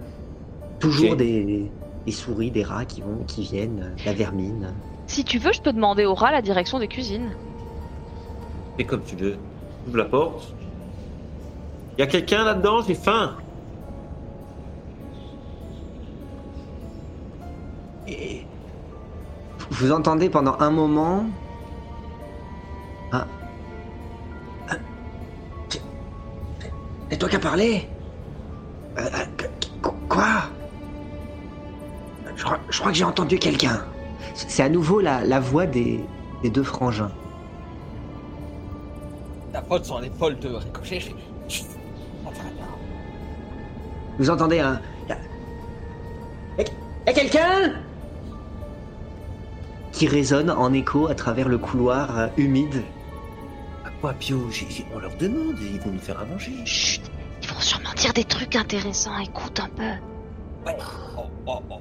Toujours 0.80 1.14
des, 1.16 1.70
des 2.06 2.12
souris, 2.12 2.50
des 2.50 2.64
rats 2.64 2.84
qui 2.84 3.00
vont, 3.02 3.22
qui 3.26 3.42
viennent, 3.42 3.92
la 4.04 4.12
vermine. 4.12 4.74
Si 5.06 5.24
tu 5.24 5.38
veux, 5.38 5.52
je 5.52 5.60
peux 5.60 5.72
demander 5.72 6.04
au 6.04 6.14
rat 6.14 6.32
la 6.32 6.42
direction 6.42 6.78
des 6.78 6.88
cuisines. 6.88 7.30
Fais 8.76 8.84
comme 8.84 9.02
tu 9.04 9.14
veux. 9.16 9.36
Ouvre 9.86 9.98
la 9.98 10.04
porte. 10.06 10.54
Y 12.00 12.02
a 12.02 12.06
quelqu'un 12.06 12.44
là-dedans? 12.46 12.80
J'ai 12.80 12.94
faim. 12.94 13.36
Et 18.08 18.46
vous 19.70 19.92
entendez 19.92 20.30
pendant 20.30 20.56
un 20.60 20.70
moment. 20.70 21.26
Ah. 23.12 23.26
C'est- 25.68 25.82
C'est 27.10 27.18
toi 27.18 27.28
qui 27.28 27.36
as 27.36 27.40
parlé? 27.40 27.86
Euh, 28.96 29.02
euh, 29.02 29.24
qu- 29.36 29.68
qu- 29.82 29.90
Quoi? 30.08 30.24
Je 32.34 32.42
crois, 32.44 32.60
je 32.70 32.78
crois 32.80 32.92
que 32.92 32.96
j'ai 32.96 33.04
entendu 33.04 33.38
quelqu'un. 33.38 33.84
C'est 34.32 34.62
à 34.62 34.70
nouveau 34.70 35.00
la, 35.00 35.22
la 35.22 35.38
voix 35.38 35.66
des, 35.66 36.00
des 36.42 36.48
deux 36.48 36.62
frangins. 36.62 37.12
La 39.52 39.60
faute 39.60 39.84
sur 39.84 40.00
l'épaule 40.00 40.38
de 40.38 40.48
Ricochet. 40.48 41.14
Vous 44.20 44.28
entendez 44.28 44.60
un. 44.60 44.82
Y 45.08 45.12
a, 45.12 45.18
y 47.06 47.10
a 47.10 47.12
quelqu'un? 47.14 47.72
Qui 49.92 50.06
résonne 50.08 50.50
en 50.50 50.74
écho 50.74 51.08
à 51.08 51.14
travers 51.14 51.48
le 51.48 51.56
couloir 51.56 52.18
euh, 52.18 52.26
humide. 52.36 52.84
À 53.86 53.88
quoi, 54.02 54.12
Pio? 54.12 54.50
J'ai- 54.50 54.68
j'ai- 54.68 54.86
On 54.94 54.98
leur 54.98 55.16
demande 55.16 55.58
et 55.62 55.64
ils 55.64 55.80
vont 55.80 55.90
nous 55.90 55.98
faire 55.98 56.20
à 56.20 56.26
manger. 56.26 56.52
Chut 56.66 57.00
Ils 57.42 57.48
vont 57.48 57.60
sûrement 57.60 57.94
dire 57.96 58.12
des 58.12 58.24
trucs 58.24 58.56
intéressants, 58.56 59.18
écoute 59.20 59.58
un 59.58 59.70
peu. 59.70 59.82
Ouais. 60.66 60.76
On, 61.16 61.22
on- 61.50 61.62
on- 61.70 61.80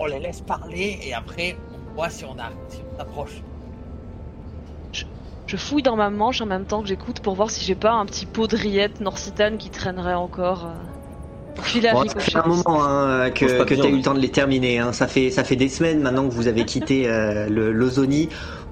on 0.00 0.06
les 0.06 0.18
laisse 0.18 0.40
parler 0.40 0.98
et 1.04 1.14
après 1.14 1.56
on 1.72 1.94
voit 1.94 2.10
si 2.10 2.24
on 2.24 2.32
a 2.36 2.50
si 2.68 2.80
on 2.92 2.98
s'approche. 2.98 3.44
Je 5.46 5.56
fouille 5.56 5.84
dans 5.84 5.94
ma 5.94 6.10
manche 6.10 6.40
en 6.40 6.46
même 6.46 6.66
temps 6.66 6.82
que 6.82 6.88
j'écoute 6.88 7.20
pour 7.20 7.36
voir 7.36 7.48
si 7.52 7.64
j'ai 7.64 7.76
pas 7.76 7.92
un 7.92 8.06
petit 8.06 8.26
pot 8.26 8.48
de 8.48 8.56
rillettes 8.56 8.98
norsitane 8.98 9.56
qui 9.56 9.70
traînerait 9.70 10.14
encore. 10.14 10.66
euh, 10.66 10.74
Bon, 11.92 12.02
ça 12.08 12.20
fait 12.20 12.36
un 12.36 12.46
moment 12.48 12.84
hein, 12.84 13.30
que, 13.30 13.44
tu 13.64 13.80
as 13.80 13.88
eu 13.88 13.96
le 13.96 14.02
temps 14.02 14.14
de 14.14 14.20
les 14.20 14.30
terminer. 14.30 14.78
hein. 14.78 14.92
Ça, 14.92 15.06
fait, 15.08 15.30
ça 15.30 15.44
fait 15.44 15.56
des 15.56 15.68
semaines 15.68 16.00
maintenant 16.00 16.28
que 16.28 16.34
vous 16.34 16.48
avez 16.48 16.64
quitté 16.64 17.08
euh, 17.08 17.48
le. 17.48 17.72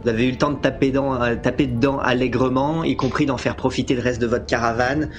Vous 0.02 0.10
avez 0.10 0.26
eu 0.26 0.32
le 0.32 0.36
temps 0.38 0.50
de 0.50 0.58
taper, 0.58 0.90
dans, 0.90 1.20
euh, 1.22 1.34
taper 1.36 1.66
dedans 1.66 1.98
allègrement, 1.98 2.84
y 2.84 2.94
compris 2.96 3.24
d'en 3.26 3.38
faire 3.38 3.56
profiter 3.56 3.94
le 3.94 4.02
reste 4.02 4.20
de 4.20 4.26
votre 4.26 4.46
caravane. 4.46 5.10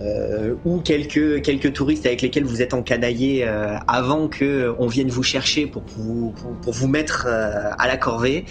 euh, 0.00 0.56
ou 0.64 0.80
quelques, 0.80 1.42
quelques 1.42 1.74
touristes 1.74 2.06
avec 2.06 2.22
lesquels 2.22 2.44
vous 2.44 2.60
êtes 2.60 2.74
encanaillés 2.74 3.46
euh, 3.46 3.76
avant 3.86 4.26
que 4.28 4.74
on 4.80 4.88
vienne 4.88 5.08
vous 5.10 5.22
chercher 5.22 5.68
pour 5.68 5.84
vous, 5.94 6.32
pour, 6.32 6.58
pour 6.58 6.72
vous 6.72 6.88
mettre 6.88 7.26
euh, 7.28 7.70
à 7.78 7.86
la 7.86 7.96
corvée. 7.96 8.46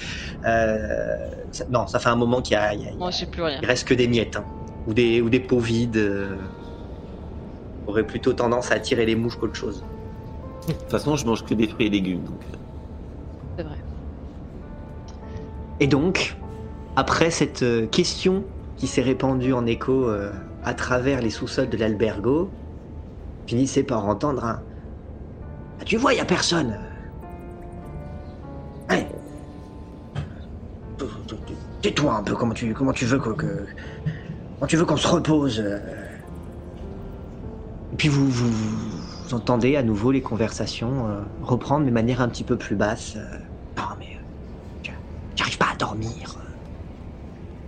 Euh, 0.45 1.18
ça- 1.52 1.65
non, 1.69 1.88
ça 1.88 1.99
fait 1.99 2.07
un 2.10 2.15
moment 2.15 2.41
qu'il 2.41 2.56
y 2.56 2.57
a, 2.57 2.73
il 2.73 2.81
y 2.81 2.88
a- 2.88 2.91
Moi, 2.95 3.11
j'ai 3.11 3.26
plus 3.26 3.41
rien. 3.41 3.60
il 3.61 3.68
reste 3.68 3.85
que 3.85 3.93
des 3.93 4.07
miettes 4.07 4.38
hein. 4.38 4.45
ou 4.85 4.93
des 4.93 5.19
ou 5.19 5.30
des 5.30 5.41
pots 5.41 5.60
vides. 5.60 5.98
Aurait 7.88 8.06
plutôt 8.06 8.34
tendance 8.34 8.72
à 8.72 8.76
attirer 8.76 9.06
les 9.06 9.16
mouches 9.16 9.38
qu'autre 9.38 9.56
chose. 9.56 9.84
De 10.68 10.74
toute 10.74 10.90
façon, 10.90 11.16
je 11.16 11.26
mange 11.26 11.44
que 11.44 11.53
des 11.53 11.68
fruits 11.68 11.88
et 11.88 11.90
légumes. 11.90 12.24
Donc... 12.24 12.41
euh, 12.53 12.58
C'est 13.58 13.64
vrai. 13.64 13.78
Et 15.80 15.88
donc, 15.88 16.38
après 16.95 17.32
cette 17.32 17.64
euh, 17.64 17.88
question 17.88 18.44
qui 18.78 18.88
s'est 18.88 19.02
répandue 19.02 19.53
en 19.53 19.66
écho 19.66 20.08
euh, 20.08 20.32
à 20.64 20.74
travers 20.74 21.22
les 21.22 21.30
sous-sols 21.32 21.70
de 21.70 21.78
l'albergo, 21.78 22.52
finissez 23.48 23.84
par 23.84 24.06
entendre 24.06 24.45
un 24.45 24.62
Ah, 25.80 25.86
Tu 25.86 25.98
vois, 25.98 26.14
il 26.14 26.20
a 26.20 26.26
personne. 26.26 26.78
Ouais. 28.90 29.08
Tais-toi 31.82 32.14
un 32.14 32.22
peu, 32.24 32.36
comment 32.36 32.53
tu, 32.53 32.74
comment 32.74 32.94
tu 32.94 33.06
veux 33.06 33.18
que, 33.18 33.30
que- 33.32 33.66
comment 34.60 34.68
tu 34.68 34.78
veux 34.78 34.86
qu'on 34.86 34.98
se 34.98 35.08
repose. 35.08 35.60
euh? 35.60 35.80
Et 37.94 37.98
puis 37.98 38.08
vous, 38.08 38.30
vous, 38.30 38.50
vous 38.50 39.34
entendez 39.34 39.76
à 39.76 39.84
nouveau 39.84 40.12
les 40.12 40.22
conversations 40.22 41.10
euh, 41.10 41.22
reprendre 41.42 41.86
de 41.86 41.92
manière 41.92 42.22
un 42.22 42.30
petit 42.30 42.44
peu 42.44 42.58
plus 42.58 42.76
basse. 42.76 43.16
euh. 43.18 43.38
Non 43.78 43.84
mais 44.00 44.06
euh, 44.88 44.92
J'arrive 45.36 45.58
pas 45.58 45.70
à 45.74 45.76
dormir. 45.78 46.38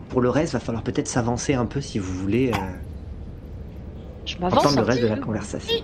Pour 0.09 0.21
le 0.21 0.29
reste, 0.29 0.53
va 0.53 0.59
falloir 0.59 0.83
peut-être 0.83 1.07
s'avancer 1.07 1.53
un 1.55 1.65
peu 1.65 1.81
si 1.81 1.97
vous 1.97 2.13
voulez 2.13 2.51
euh, 2.51 2.57
Je 4.25 4.35
m'avance 4.39 4.59
entendre 4.59 4.77
le 4.81 4.83
reste 4.85 5.01
de 5.01 5.07
la 5.07 5.17
conversation. 5.17 5.75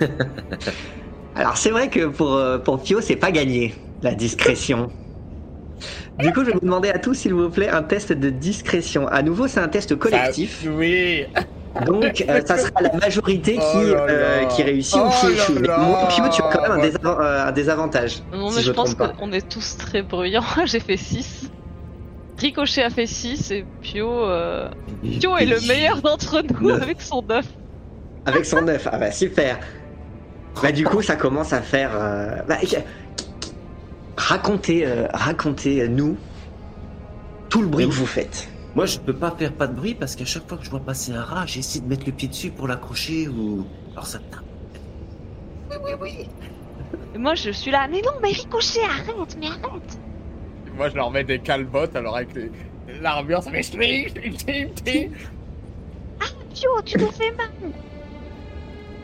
Alors 1.34 1.56
c'est 1.56 1.70
vrai 1.70 1.88
que 1.88 2.06
pour, 2.06 2.38
pour 2.64 2.82
Pio, 2.82 3.00
c'est 3.00 3.16
pas 3.16 3.30
gagné, 3.32 3.74
la 4.02 4.14
discrétion. 4.14 4.92
Du 6.18 6.32
coup, 6.32 6.40
je 6.40 6.46
vais 6.46 6.52
vous 6.52 6.60
demander 6.60 6.90
à 6.90 6.98
tous, 6.98 7.14
s'il 7.14 7.32
vous 7.34 7.48
plaît, 7.50 7.68
un 7.70 7.82
test 7.82 8.12
de 8.12 8.30
discrétion. 8.30 9.08
À 9.08 9.22
nouveau, 9.22 9.48
c'est 9.48 9.60
un 9.60 9.68
test 9.68 9.96
collectif. 9.96 10.62
Ça- 10.62 10.70
oui. 10.70 11.24
Donc, 11.86 12.24
euh, 12.28 12.40
ça 12.44 12.58
sera 12.58 12.80
la 12.82 12.92
majorité 12.92 13.54
qui, 13.54 13.60
Oh 13.76 13.94
là 13.94 14.06
euh, 14.10 14.44
qui 14.46 14.62
réussit 14.62 14.96
ou 14.96 15.04
Oh 15.06 15.10
qui 15.20 15.26
là 15.26 15.32
échoue. 15.32 15.54
Mais 15.60 15.68
moi, 15.68 16.06
Pio, 16.08 16.24
tu 16.30 16.42
as 16.42 16.48
quand 16.48 16.62
même 16.68 16.72
un, 17.02 17.08
euh, 17.08 17.46
un 17.46 17.52
désavantage. 17.52 18.22
Non, 18.32 18.50
si 18.50 18.56
mais 18.56 18.62
je 18.62 18.72
pense 18.72 18.94
qu'on 18.94 19.32
est 19.32 19.48
tous 19.48 19.76
très 19.78 20.02
bruyants. 20.02 20.42
J'ai 20.66 20.80
fait 20.80 20.96
6. 20.98 21.50
Ricochet 22.38 22.82
a 22.82 22.90
fait 22.90 23.06
6 23.06 23.50
et 23.52 23.64
Pio. 23.80 24.08
euh, 24.24 24.68
Pio 25.02 25.36
est 25.36 25.46
le 25.46 25.60
meilleur 25.66 26.02
d'entre 26.02 26.42
nous 26.60 26.68
Neuf. 26.70 26.82
avec 26.82 27.00
son 27.00 27.22
9. 27.22 27.44
Avec 28.26 28.44
son 28.46 28.66
œuf, 28.68 28.86
ah 28.90 28.98
bah 28.98 29.10
super. 29.10 29.58
Bah 30.62 30.70
du 30.72 30.84
coup 30.84 31.02
ça 31.02 31.16
commence 31.16 31.52
à 31.52 31.60
faire. 31.62 31.90
euh, 31.94 32.36
bah, 32.48 32.56
qui- 32.56 32.76
qui- 33.40 33.52
racontez, 34.16 34.86
euh, 34.86 35.06
racontez 35.12 35.88
nous 35.88 36.16
tout 37.48 37.62
le 37.62 37.68
bruit 37.68 37.86
que 37.86 37.92
vous 37.92 38.06
faites. 38.06 38.48
Moi, 38.74 38.86
je 38.86 38.98
peux 38.98 39.12
pas 39.14 39.30
faire 39.32 39.52
pas 39.52 39.66
de 39.66 39.74
bruit 39.74 39.94
parce 39.94 40.16
qu'à 40.16 40.24
chaque 40.24 40.48
fois 40.48 40.56
que 40.56 40.64
je 40.64 40.70
vois 40.70 40.80
passer 40.80 41.12
un 41.12 41.22
rat, 41.22 41.44
j'essaie 41.46 41.80
de 41.80 41.86
mettre 41.86 42.06
le 42.06 42.12
pied 42.12 42.28
dessus 42.28 42.50
pour 42.50 42.66
l'accrocher 42.68 43.28
ou. 43.28 43.66
Alors 43.92 44.06
ça 44.06 44.18
tape. 44.18 44.42
Et 47.14 47.18
moi, 47.18 47.34
je 47.34 47.50
suis 47.50 47.70
là. 47.70 47.86
Mais 47.90 48.00
non, 48.00 48.12
mais 48.22 48.28
Ricochet, 48.30 48.80
arrête, 48.84 49.36
mais 49.38 49.46
arrête 49.48 49.98
Moi 50.76 50.88
je 50.88 50.94
leur 50.94 51.10
mets 51.10 51.24
des 51.24 51.38
calbottes 51.38 51.94
alors 51.96 52.16
avec 52.16 52.34
les- 52.34 52.50
l'armure 53.00 53.42
ça 53.42 53.50
fait 53.50 53.62
sling. 53.62 54.08
Pio, 56.54 56.70
tu 56.84 56.98
nous 56.98 57.10
fais 57.10 57.30
mal 57.32 57.48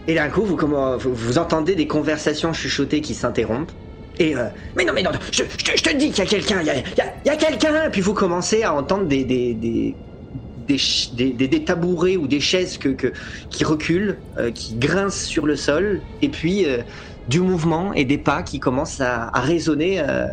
Et 0.06 0.14
d'un 0.14 0.28
coup 0.28 0.44
vous, 0.44 0.56
comment, 0.56 0.96
vous, 0.98 1.14
vous 1.14 1.38
entendez 1.38 1.74
des 1.74 1.86
conversations 1.86 2.52
chuchotées 2.52 3.00
qui 3.00 3.14
s'interrompent. 3.14 3.72
Et 4.18 4.36
euh, 4.36 4.48
mais 4.76 4.84
non 4.84 4.92
mais 4.92 5.02
non, 5.02 5.10
je, 5.32 5.44
je 5.44 5.64
te- 5.64 5.76
je 5.76 5.82
te 5.82 5.96
dis 5.96 6.08
qu'il 6.10 6.18
y 6.18 6.26
a 6.26 6.26
quelqu'un, 6.26 6.60
il 6.60 6.66
y 6.66 6.70
a, 6.70 6.74
a- 7.04 7.32
a 7.32 7.36
quelqu'un. 7.36 7.84
Et 7.86 7.90
puis 7.90 8.00
vous 8.00 8.14
commencez 8.14 8.62
à 8.64 8.74
entendre 8.74 9.06
des 9.06 9.24
des 9.24 9.54
des 9.54 9.98
des, 10.34 10.76
des, 11.12 11.32
des- 11.32 11.48
des 11.48 11.64
tabourets 11.64 12.16
ou 12.16 12.26
des 12.28 12.40
chaises 12.40 12.78
que, 12.78 12.88
que- 12.90 13.12
qui 13.50 13.64
reculent, 13.64 14.24
euh, 14.38 14.50
qui 14.52 14.76
grincent 14.76 15.24
sur 15.26 15.46
le 15.46 15.56
sol, 15.56 16.06
et 16.20 16.30
puis 16.30 16.66
euh, 16.66 16.82
du 17.26 17.40
mouvement 17.40 17.92
et 17.94 18.04
des 18.04 18.18
pas 18.18 18.42
qui 18.42 18.60
commencent 18.60 19.00
à, 19.00 19.28
à 19.28 19.40
résonner 19.40 20.00
euh, 20.00 20.26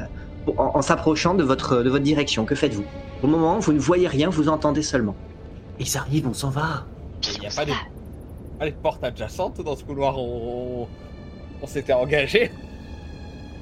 en, 0.48 0.72
en 0.76 0.82
s'approchant 0.82 1.34
de 1.36 1.44
votre, 1.44 1.84
de 1.84 1.90
votre 1.90 2.04
direction. 2.04 2.46
Que 2.46 2.56
faites-vous? 2.56 2.90
Au 3.22 3.28
moment, 3.28 3.60
vous 3.60 3.74
ne 3.74 3.80
voyez 3.80 4.08
rien, 4.08 4.30
vous 4.30 4.50
entendez 4.50 4.82
seulement. 4.84 5.20
Ils 5.80 5.98
arrivent, 5.98 6.28
on 6.28 6.34
s'en 6.34 6.50
va. 6.50 6.92
Il 7.24 7.40
n'y 7.40 7.48
a 7.48 7.52
pas 7.52 7.66
des, 7.66 7.74
pas 8.58 8.66
des 8.66 8.74
portes 8.74 9.04
adjacentes 9.04 9.62
dans 9.62 9.76
ce 9.76 9.84
couloir 9.84 10.18
où 10.20 10.84
on, 10.86 10.92
on 11.62 11.68
s'était 11.68 11.94
engagé. 11.94 12.54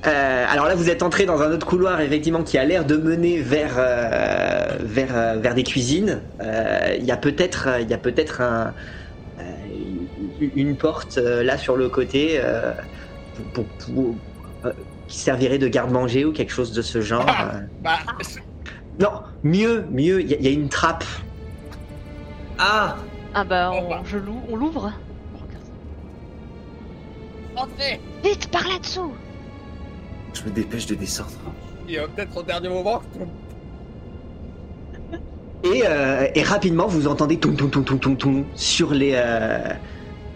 Euh, 0.06 0.46
alors 0.50 0.66
là, 0.68 0.76
vous 0.76 0.90
êtes 0.90 1.02
entré 1.02 1.26
dans 1.26 1.42
un 1.42 1.52
autre 1.52 1.66
couloir, 1.66 2.02
effectivement, 2.02 2.44
qui 2.44 2.58
a 2.58 2.66
l'air 2.66 2.86
de 2.86 2.98
mener 2.98 3.42
vers 3.42 3.76
euh, 3.78 4.78
vers 4.82 5.16
euh, 5.16 5.38
vers 5.40 5.56
des 5.56 5.64
cuisines. 5.64 6.30
Euh, 6.42 6.96
Il 7.00 7.06
y 7.06 7.12
a 7.12 7.18
peut-être 7.18 7.70
il 7.82 7.90
y 7.90 7.94
a 7.94 7.98
peut-être 7.98 8.42
un 8.42 8.74
euh, 9.40 9.44
une 10.40 10.78
porte 10.78 11.18
euh, 11.18 11.44
là 11.44 11.58
sur 11.58 11.78
le 11.78 11.90
côté 11.90 12.40
euh, 12.42 12.74
pour, 13.34 13.46
pour- 13.52 13.68
pour- 13.78 14.20
euh, 14.66 14.74
qui 15.08 15.20
servirait 15.20 15.58
de 15.58 15.68
garde-manger 15.68 16.26
ou 16.26 16.34
quelque 16.34 16.52
chose 16.52 16.72
de 16.74 16.82
ce 16.82 17.02
genre. 17.02 17.30
euh. 17.30 17.62
Bah, 17.82 18.00
Non, 19.00 19.12
mieux, 19.44 19.86
mieux. 19.92 20.22
Il 20.22 20.30
y, 20.30 20.34
a- 20.34 20.38
il 20.38 20.44
y 20.46 20.48
a 20.48 20.52
une 20.52 20.70
trappe. 20.70 21.06
Ah 22.58 22.98
Ah 23.34 23.44
bah, 23.44 23.72
on, 23.72 23.90
bah. 23.90 24.02
je 24.06 24.18
on 24.50 24.56
l'ouvre. 24.56 24.94
Entrez 27.56 28.00
Vite, 28.24 28.48
par 28.52 28.64
là-dessous 28.68 29.14
Je 30.34 30.50
me 30.50 30.52
dépêche 30.54 30.86
de 30.88 30.96
descendre. 30.96 31.30
Et 31.88 32.00
euh, 32.00 32.08
peut-être 32.08 32.38
au 32.38 32.44
dernier 32.44 32.70
moment. 32.70 33.02
Et, 35.64 35.84
euh, 35.86 36.28
et 36.36 36.44
rapidement, 36.44 36.88
vous 36.88 37.08
entendez 37.08 37.40
toum 37.40 37.56
toum 37.56 37.70
toum 37.72 37.86
toum 37.86 38.18
toum 38.18 38.46
sur 38.56 38.94
les 38.94 39.14
euh, 39.16 39.74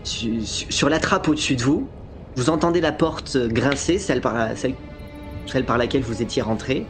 su- 0.04 0.46
su- 0.46 0.72
sur 0.72 0.90
la 0.90 1.00
trappe 1.00 1.28
au-dessus 1.28 1.56
de 1.56 1.64
vous. 1.64 1.90
Vous 2.36 2.50
entendez 2.50 2.80
la 2.82 2.92
porte 2.92 3.36
grincer, 3.38 4.00
celle 4.00 4.22
par 4.22 4.34
la- 4.36 4.56
celle, 4.56 4.76
celle 5.48 5.66
par 5.66 5.78
laquelle 5.78 6.04
vous 6.04 6.22
étiez 6.22 6.42
rentré. 6.42 6.86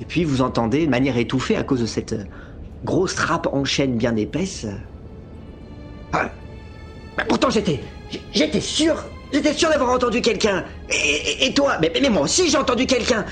Et 0.00 0.04
puis 0.04 0.24
vous 0.24 0.42
entendez 0.42 0.84
de 0.86 0.90
manière 0.90 1.16
étouffée 1.16 1.56
à 1.56 1.62
cause 1.62 1.80
de 1.80 1.86
cette 1.86 2.14
grosse 2.84 3.14
trappe 3.14 3.46
en 3.52 3.64
chaîne 3.64 3.96
bien 3.96 4.16
épaisse. 4.16 4.64
euh, 4.64 4.76
Ah, 6.12 6.30
bah, 7.16 7.24
pourtant 7.28 7.48
j'étais 7.48 7.80
j'étais 8.34 8.60
sûr 8.60 9.04
j'étais 9.32 9.54
sûr 9.54 9.68
d'avoir 9.70 9.90
entendu 9.90 10.20
quelqu'un. 10.22 10.64
Et, 10.88 10.94
et- 10.96 11.46
et 11.46 11.54
toi 11.54 11.78
mais, 11.80 11.92
mais 12.00 12.10
moi 12.10 12.22
aussi 12.22 12.48
j'ai 12.50 12.58
entendu 12.58 12.86
quelqu'un. 12.86 13.24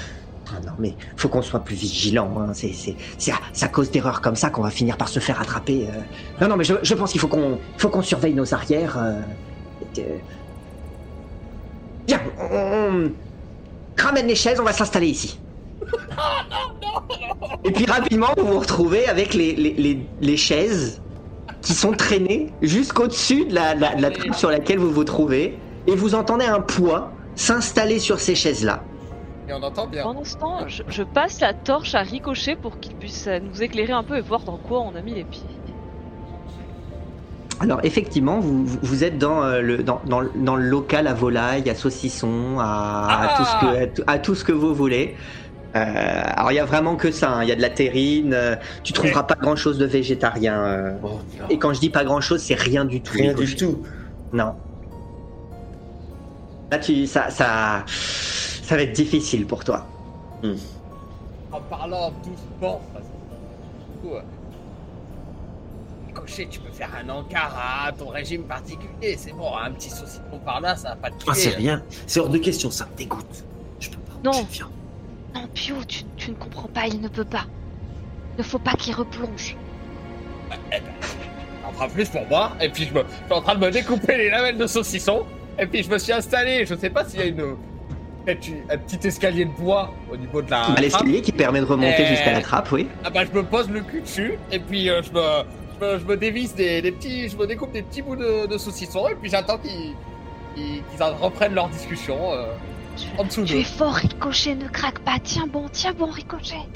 Ah 0.52 0.58
non, 0.66 0.72
mais 0.78 0.96
faut 1.16 1.28
qu'on 1.28 1.42
soit 1.42 1.62
plus 1.62 1.76
vigilant. 1.76 2.40
Hein. 2.40 2.54
C'est, 2.54 2.72
c'est, 2.72 3.32
à, 3.62 3.68
cause 3.68 3.90
d'erreurs 3.92 4.20
comme 4.20 4.34
ça 4.36 4.50
qu'on 4.50 4.62
va 4.62 4.70
finir 4.70 4.96
par 4.96 5.08
se 5.08 5.20
faire 5.20 5.40
attraper. 5.40 5.88
euh. 5.88 6.02
Non, 6.40 6.48
non, 6.48 6.56
mais 6.56 6.64
je, 6.64 6.74
je 6.82 6.94
pense 6.94 7.12
qu'il 7.12 7.20
faut 7.20 7.28
qu'on, 7.28 7.60
faut 7.76 7.88
qu'on 7.88 8.02
surveille 8.02 8.34
nos 8.34 8.52
arrières. 8.52 8.98
euh. 8.98 9.20
Viens, 12.08 12.20
on, 12.38 12.56
on- 12.56 13.16
ramène 13.98 14.26
les 14.26 14.34
chaises, 14.34 14.58
on 14.60 14.64
va 14.64 14.72
s'installer 14.72 15.08
ici. 15.08 15.44
Et 17.64 17.72
puis 17.72 17.84
rapidement, 17.86 18.28
vous 18.38 18.46
vous 18.46 18.60
retrouvez 18.60 19.06
avec 19.08 19.34
les, 19.34 19.54
les, 19.54 19.74
les, 19.74 20.12
les 20.18 20.36
chaises 20.36 21.02
qui 21.62 21.74
sont 21.74 21.92
traînées 21.92 22.56
jusqu'au-dessus 22.62 23.46
de 23.46 23.54
la, 23.54 23.74
la, 23.74 23.94
la 23.96 24.10
trappe 24.10 24.34
sur 24.34 24.50
laquelle 24.50 24.78
vous 24.78 24.90
vous 24.92 25.04
trouvez. 25.04 25.66
Et 25.86 25.94
vous 25.96 26.14
entendez 26.14 26.44
un 26.46 26.60
poids 26.60 27.10
s'installer 27.34 27.98
sur 27.98 28.20
ces 28.20 28.34
chaises-là. 28.34 28.82
Et 29.48 29.52
on 29.52 29.62
entend 29.62 29.86
bien. 29.86 30.02
Pendant 30.02 30.24
ce 30.24 30.36
temps, 30.36 30.68
je, 30.68 30.82
je 30.88 31.02
passe 31.02 31.40
la 31.40 31.54
torche 31.54 31.94
à 31.94 32.02
Ricochet 32.02 32.54
pour 32.56 32.78
qu'il 32.80 32.94
puisse 32.94 33.26
euh, 33.26 33.38
nous 33.40 33.62
éclairer 33.62 33.92
un 33.92 34.04
peu 34.04 34.16
et 34.16 34.20
voir 34.20 34.40
dans 34.42 34.56
quoi 34.58 34.80
on 34.80 34.94
a 34.94 35.00
mis 35.00 35.14
les 35.14 35.24
pieds. 35.24 35.42
Alors 37.62 37.80
effectivement, 37.82 38.38
vous, 38.40 39.04
êtes 39.04 39.18
dans, 39.18 39.42
euh, 39.42 39.60
le, 39.60 39.78
dans, 39.82 40.00
dans, 40.06 40.20
le- 40.20 40.30
dans 40.34 40.56
le 40.56 40.64
local 40.64 41.06
à 41.06 41.12
volaille, 41.12 41.68
à 41.68 41.74
saucisson, 41.74 42.58
à, 42.58 42.62
à 42.64 43.20
Ah 43.22 43.34
tout, 43.36 43.44
ce 43.44 43.60
que, 43.60 43.82
à, 43.82 43.86
tout- 43.86 44.02
à 44.06 44.18
tout 44.18 44.34
ce 44.34 44.44
que 44.44 44.52
vous 44.52 44.74
voulez. 44.74 45.14
Euh, 45.76 46.22
alors 46.36 46.50
il 46.52 46.54
y 46.54 46.58
a 46.58 46.64
vraiment 46.64 46.96
que 46.96 47.10
ça, 47.10 47.30
hein. 47.32 47.42
il 47.42 47.48
y 47.48 47.52
a 47.52 47.56
de 47.56 47.60
la 47.60 47.68
terrine, 47.70 48.32
euh, 48.34 48.56
tu 48.82 48.92
trouveras 48.92 49.22
pas 49.24 49.36
grand 49.40 49.56
chose 49.56 49.76
de 49.78 49.84
végétarien. 49.84 50.54
euh. 50.64 50.92
Oh. 51.04 51.18
Et 51.50 51.58
quand 51.58 51.72
je 51.74 51.80
dis 51.80 51.90
pas 51.90 52.02
grand 52.02 52.20
chose, 52.22 52.40
c'est 52.40 52.58
rien 52.58 52.84
du 52.86 53.02
tout. 53.02 53.12
Rien 53.14 53.34
du 53.34 53.54
tout. 53.54 53.82
Non. 54.32 54.54
Là 56.70 56.78
tu, 56.78 57.06
ça, 57.06 57.30
ça, 57.30 57.84
ça 57.86 58.76
va 58.76 58.82
être 58.82 58.92
difficile 58.92 59.46
pour 59.46 59.64
toi. 59.64 59.86
En 61.52 61.60
parlant 61.62 62.12
doucement. 62.24 62.80
parce 62.92 63.04
que, 63.04 64.06
du 64.06 64.08
coup, 64.08 64.14
Ricochet, 66.06 66.46
tu 66.50 66.60
peux 66.60 66.72
faire 66.72 66.90
un 66.94 67.08
encart 67.08 67.56
à 67.86 67.92
ton 67.92 68.08
régime 68.08 68.44
particulier. 68.44 69.16
C'est 69.18 69.32
bon, 69.32 69.56
un 69.56 69.70
petit 69.72 69.90
saucisson 69.90 70.38
par 70.44 70.60
là, 70.60 70.76
ça 70.76 70.90
va 70.90 70.96
pas 70.96 71.10
te 71.10 71.18
tuer. 71.18 71.30
Ah, 71.30 71.34
c'est 71.34 71.56
rien. 71.56 71.82
C'est 72.06 72.20
hors 72.20 72.28
de 72.28 72.38
question, 72.38 72.70
ça 72.70 72.86
me 72.86 72.96
dégoûte. 72.96 73.44
Je 73.80 73.90
peux 73.90 73.98
pas. 73.98 74.12
Non. 74.24 74.46
Non, 75.34 75.46
Pio, 75.54 75.76
tu, 75.86 76.04
tu 76.16 76.30
ne 76.30 76.36
comprends 76.36 76.68
pas, 76.68 76.86
il 76.86 77.00
ne 77.00 77.08
peut 77.08 77.24
pas. 77.24 77.46
Ne 78.38 78.42
faut 78.42 78.58
pas 78.58 78.72
qu'il 78.72 78.94
replonge. 78.94 79.56
En 81.64 81.72
fera 81.72 81.88
plus 81.88 82.08
pour 82.08 82.26
moi. 82.28 82.52
Et 82.60 82.68
puis 82.68 82.84
je, 82.84 82.94
me, 82.94 83.00
je 83.00 83.06
suis 83.24 83.32
en 83.32 83.42
train 83.42 83.54
de 83.54 83.60
me 83.60 83.70
découper 83.70 84.16
les 84.16 84.30
lamelles 84.30 84.58
de 84.58 84.66
saucisson. 84.66 85.24
Et 85.60 85.66
puis 85.66 85.82
je 85.82 85.90
me 85.90 85.98
suis 85.98 86.12
installé. 86.12 86.64
Je 86.66 86.74
sais 86.74 86.90
pas 86.90 87.04
s'il 87.04 87.20
y 87.20 87.22
a 87.22 87.26
une, 87.26 87.56
un 88.26 88.78
petit 88.78 89.06
escalier 89.06 89.44
de 89.44 89.50
bois 89.50 89.92
au 90.12 90.16
niveau 90.16 90.42
de 90.42 90.50
la. 90.50 90.68
Bah. 90.68 90.80
L'escalier 90.80 91.20
qui 91.20 91.32
permet 91.32 91.60
de 91.60 91.66
remonter 91.66 92.06
jusqu'à 92.06 92.32
la 92.32 92.40
trappe, 92.40 92.72
oui. 92.72 92.88
Ah 93.04 93.10
bah 93.10 93.20
je 93.30 93.36
me 93.36 93.44
pose 93.44 93.68
le 93.70 93.80
cul 93.80 94.00
dessus. 94.00 94.38
Et 94.50 94.58
puis 94.58 94.88
euh, 94.88 95.02
je 95.02 95.12
me. 95.12 95.20
Je 95.80 95.86
me, 95.86 95.98
je 95.98 96.04
me 96.04 96.16
dévisse 96.16 96.54
des, 96.54 96.82
des 96.82 96.92
petits, 96.92 97.30
je 97.30 97.36
me 97.38 97.46
découpe 97.46 97.72
des 97.72 97.80
petits 97.80 98.02
bouts 98.02 98.14
de, 98.16 98.46
de 98.46 98.58
saucisson 98.58 99.08
et 99.08 99.14
puis 99.14 99.30
j'attends 99.30 99.56
qu'ils 99.56 99.94
qu'ils 100.54 100.82
qu'ils 100.82 101.02
en 101.02 101.14
reprennent 101.16 101.54
leur 101.54 101.70
discussion 101.70 102.18
euh, 102.34 102.52
en 103.16 103.24
dessous 103.24 103.44
Tu 103.44 103.56
es 103.56 103.64
fort, 103.64 103.94
Ricochet, 103.94 104.56
ne 104.56 104.68
craque 104.68 104.98
pas. 104.98 105.16
Tiens 105.22 105.46
bon, 105.46 105.68
tiens 105.72 105.94
bon, 105.94 106.10
Ricochet. 106.10 106.66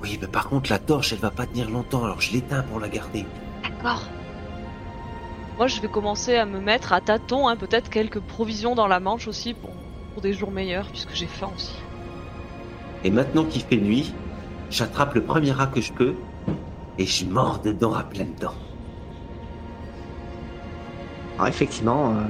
Oui, 0.00 0.18
mais 0.20 0.28
par 0.28 0.48
contre, 0.48 0.70
la 0.70 0.78
torche, 0.78 1.12
elle 1.12 1.18
va 1.18 1.30
pas 1.30 1.46
tenir 1.46 1.68
longtemps, 1.68 2.04
alors 2.04 2.20
je 2.20 2.32
l'éteins 2.32 2.62
pour 2.62 2.78
la 2.78 2.88
garder. 2.88 3.26
D'accord. 3.64 4.04
Moi, 5.58 5.66
je 5.66 5.80
vais 5.80 5.88
commencer 5.88 6.36
à 6.36 6.46
me 6.46 6.60
mettre 6.60 6.92
à 6.92 7.00
tâtons, 7.00 7.48
hein, 7.48 7.56
peut-être 7.56 7.90
quelques 7.90 8.20
provisions 8.20 8.76
dans 8.76 8.86
la 8.86 9.00
manche 9.00 9.26
aussi 9.26 9.54
pour, 9.54 9.70
pour 10.12 10.22
des 10.22 10.32
jours 10.32 10.52
meilleurs, 10.52 10.86
puisque 10.86 11.12
j'ai 11.14 11.26
faim 11.26 11.50
aussi. 11.54 11.72
Et 13.02 13.10
maintenant 13.10 13.44
qu'il 13.44 13.62
fait 13.62 13.76
nuit, 13.76 14.14
j'attrape 14.70 15.14
le 15.14 15.22
premier 15.24 15.50
rat 15.50 15.66
que 15.66 15.80
je 15.80 15.92
peux 15.92 16.14
et 16.96 17.06
je 17.06 17.24
mords 17.24 17.58
dedans 17.58 17.92
à 17.92 18.04
pleines 18.04 18.34
dents. 18.40 18.54
Alors 21.36 21.48
effectivement, 21.48 22.14
euh, 22.14 22.22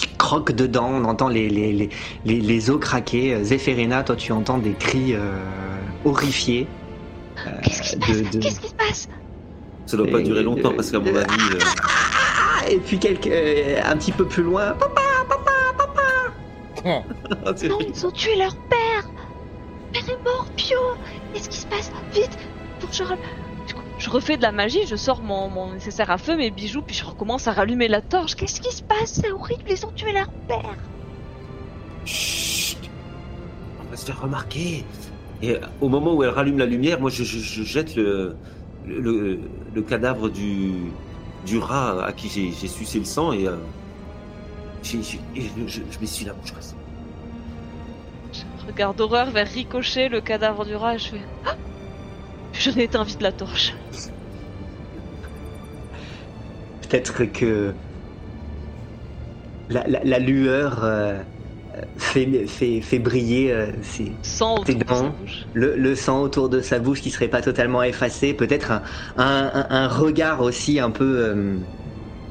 tu 0.00 0.08
croques 0.18 0.52
dedans, 0.52 0.86
on 0.88 1.04
entend 1.04 1.28
les, 1.28 1.48
les, 1.48 1.72
les, 1.72 1.88
les, 2.24 2.40
les 2.40 2.70
os 2.70 2.78
craquer. 2.80 3.34
Euh, 3.34 3.42
Zéphérina, 3.44 4.02
toi 4.04 4.14
tu 4.16 4.30
entends 4.32 4.58
des 4.58 4.72
cris 4.74 5.14
euh, 5.14 5.36
horrifiés. 6.04 6.66
euh, 7.46 7.50
Qu'est-ce 7.62 7.82
qui 7.82 7.88
se 7.88 7.96
de- 7.96 8.00
passe? 8.00 8.30
de- 8.30 8.38
Qu'est-ce 8.40 8.60
qui 8.60 8.68
se 8.68 8.74
passe? 8.74 9.08
Ça 9.86 9.96
doit 9.96 10.06
pas 10.06 10.20
Et- 10.20 10.24
durer 10.24 10.42
longtemps 10.42 10.72
parce 10.74 10.90
qu'à 10.90 10.98
mon 10.98 11.14
avis, 11.14 11.54
euh, 11.54 11.58
Ah, 11.82 12.68
Et 12.70 12.78
puis 12.78 12.98
quelques, 12.98 13.26
euh, 13.26 13.80
un 13.84 13.96
petit 13.96 14.12
peu 14.12 14.24
plus 14.26 14.42
loin, 14.42 14.72
papa, 14.72 15.00
papa, 15.28 15.50
papa. 15.76 16.02
Non, 17.68 17.78
ils 17.80 18.06
ont 18.06 18.10
tué 18.10 18.36
leur 18.36 18.56
père. 18.56 19.08
Père 19.92 20.08
est 20.08 20.24
mort, 20.24 20.46
Pio. 20.56 20.78
Qu'est-ce 21.32 21.48
qui 21.48 21.58
se 21.58 21.66
passe 21.66 21.90
Vite, 22.14 22.36
faut 22.80 22.86
que 22.86 22.94
je 22.94 23.02
Du 23.04 23.74
coup, 23.74 23.80
je 23.98 24.10
refais 24.10 24.36
de 24.36 24.42
la 24.42 24.52
magie, 24.52 24.86
je 24.86 24.96
sors 24.96 25.22
mon, 25.22 25.48
mon 25.48 25.72
nécessaire 25.74 26.10
à 26.10 26.18
feu, 26.18 26.36
mes 26.36 26.50
bijoux, 26.50 26.82
puis 26.82 26.94
je 26.96 27.04
recommence 27.04 27.46
à 27.48 27.52
rallumer 27.52 27.88
la 27.88 28.00
torche. 28.00 28.34
Qu'est-ce 28.34 28.60
qui 28.60 28.74
se 28.74 28.82
passe 28.82 29.20
C'est 29.22 29.30
horrible, 29.30 29.62
ils 29.70 29.84
ont 29.86 29.92
tué 29.92 30.12
leur 30.12 30.28
père. 30.48 30.74
Chut 32.04 32.78
On 33.80 33.90
va 33.90 33.96
se 33.96 34.04
faire 34.06 34.20
remarquer. 34.20 34.84
Et 35.42 35.56
au 35.80 35.88
moment 35.88 36.14
où 36.14 36.22
elle 36.22 36.30
rallume 36.30 36.58
la 36.58 36.66
lumière, 36.66 37.00
moi 37.00 37.10
je, 37.10 37.24
je- 37.24 37.38
je 37.38 37.62
jette 37.62 37.96
le, 37.96 38.36
le, 38.84 39.00
le- 39.00 39.50
le 39.74 39.82
cadavre 39.82 40.28
du, 40.30 40.98
du 41.42 41.58
rat 41.58 42.04
à 42.04 42.12
qui 42.12 42.28
j'ai 42.28 42.68
sucé 42.68 42.98
le 42.98 43.04
sang 43.04 43.32
et, 43.32 43.46
euh, 43.46 43.58
et 45.34 45.50
je, 45.50 45.66
je, 45.66 45.82
je 45.90 45.98
m'essuie 46.00 46.24
la 46.24 46.34
bouche 46.34 46.52
comme 46.52 46.62
ça. 46.62 46.76
Je 48.32 48.66
regarde 48.66 48.96
d'horreur 48.98 49.30
vers 49.30 49.46
Ricochet, 49.48 50.08
le 50.08 50.20
cadavre 50.20 50.64
du 50.64 50.74
rat, 50.76 50.96
et 50.96 50.98
je 50.98 51.08
fais 51.10 51.30
Ah 51.44 51.56
Je 52.52 52.70
n'ai 52.70 52.84
éteint 52.84 53.04
vite 53.04 53.22
la 53.22 53.32
torche. 53.32 53.78
Peut-être 56.80 57.24
que 57.24 57.80
la, 59.68 59.86
la, 59.88 60.04
la 60.04 60.18
lueur 60.18 60.84
euh, 60.84 61.24
fait, 61.96 62.46
fait, 62.46 62.80
fait 62.80 62.98
briller 62.98 63.52
euh, 63.52 63.72
ses- 63.82 64.20
Sang 64.22 64.56
autour 64.60 64.64
Tes 64.64 64.74
de 64.74 64.94
sa 64.94 65.06
dents. 65.06 65.16
le, 65.52 65.76
le 65.76 65.94
sang 65.94 66.22
autour 66.22 66.48
de 66.48 66.60
sa 66.60 66.78
bouche 66.78 67.00
qui 67.02 67.10
serait 67.10 67.28
pas 67.28 67.42
totalement 67.42 67.82
effacé, 67.82 68.34
peut-être 68.34 68.70
un, 68.72 68.82
un, 69.16 69.50
un- 69.54 69.66
un 69.70 69.88
regard 69.88 70.40
aussi 70.40 70.78
un 70.80 70.90
peu 70.90 71.04
euh, 71.04 71.58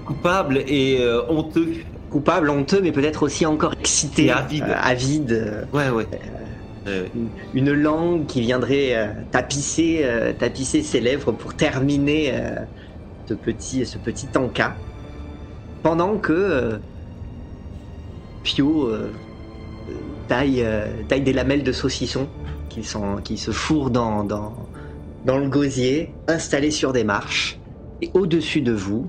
Coupable 0.06 0.64
et 0.68 1.00
euh, 1.02 1.22
honteux. 1.30 1.76
coupable, 2.10 2.50
honteux, 2.50 2.82
mais 2.82 2.92
peut-être 2.92 3.24
aussi 3.24 3.46
encore 3.46 3.74
excité, 3.80 4.26
Et 4.26 4.32
avide. 4.32 4.64
euh, 4.64 4.76
avide, 4.76 5.32
euh, 5.32 5.66
Ouais, 5.74 5.90
ouais. 5.90 6.08
Euh, 6.86 7.08
une 7.54 7.72
langue 7.72 8.28
qui 8.28 8.42
viendrait 8.42 8.96
euh, 8.96 9.24
tapisser, 9.32 10.02
euh, 10.04 10.34
tapisser 10.34 10.84
ses 10.84 11.00
lèvres 11.00 11.32
pour 11.32 11.56
terminer 11.56 12.36
euh, 12.36 12.66
ce 13.28 13.34
petit, 13.36 13.86
ce 13.86 14.00
petit 14.00 14.30
encas, 14.36 14.82
pendant 15.82 16.20
que 16.20 16.34
euh, 16.34 16.80
Pio 18.44 18.88
euh, 18.90 19.23
taille, 20.28 20.62
euh, 20.64 21.04
taille 21.08 21.22
des 21.22 21.34
lamelles 21.34 21.64
de 21.64 21.72
saucisson 21.72 22.28
qui, 22.70 22.84
sont, 22.84 23.18
qui 23.18 23.38
se 23.38 23.52
fourrent 23.52 23.90
dans, 23.90 24.24
dans, 24.24 24.54
dans 25.26 25.38
le 25.38 25.48
gosier, 25.50 26.14
installé 26.28 26.72
sur 26.72 26.94
des 26.94 27.04
marches, 27.04 27.60
et 28.02 28.12
au-dessus 28.14 28.62
de 28.62 28.72
vous, 28.74 29.08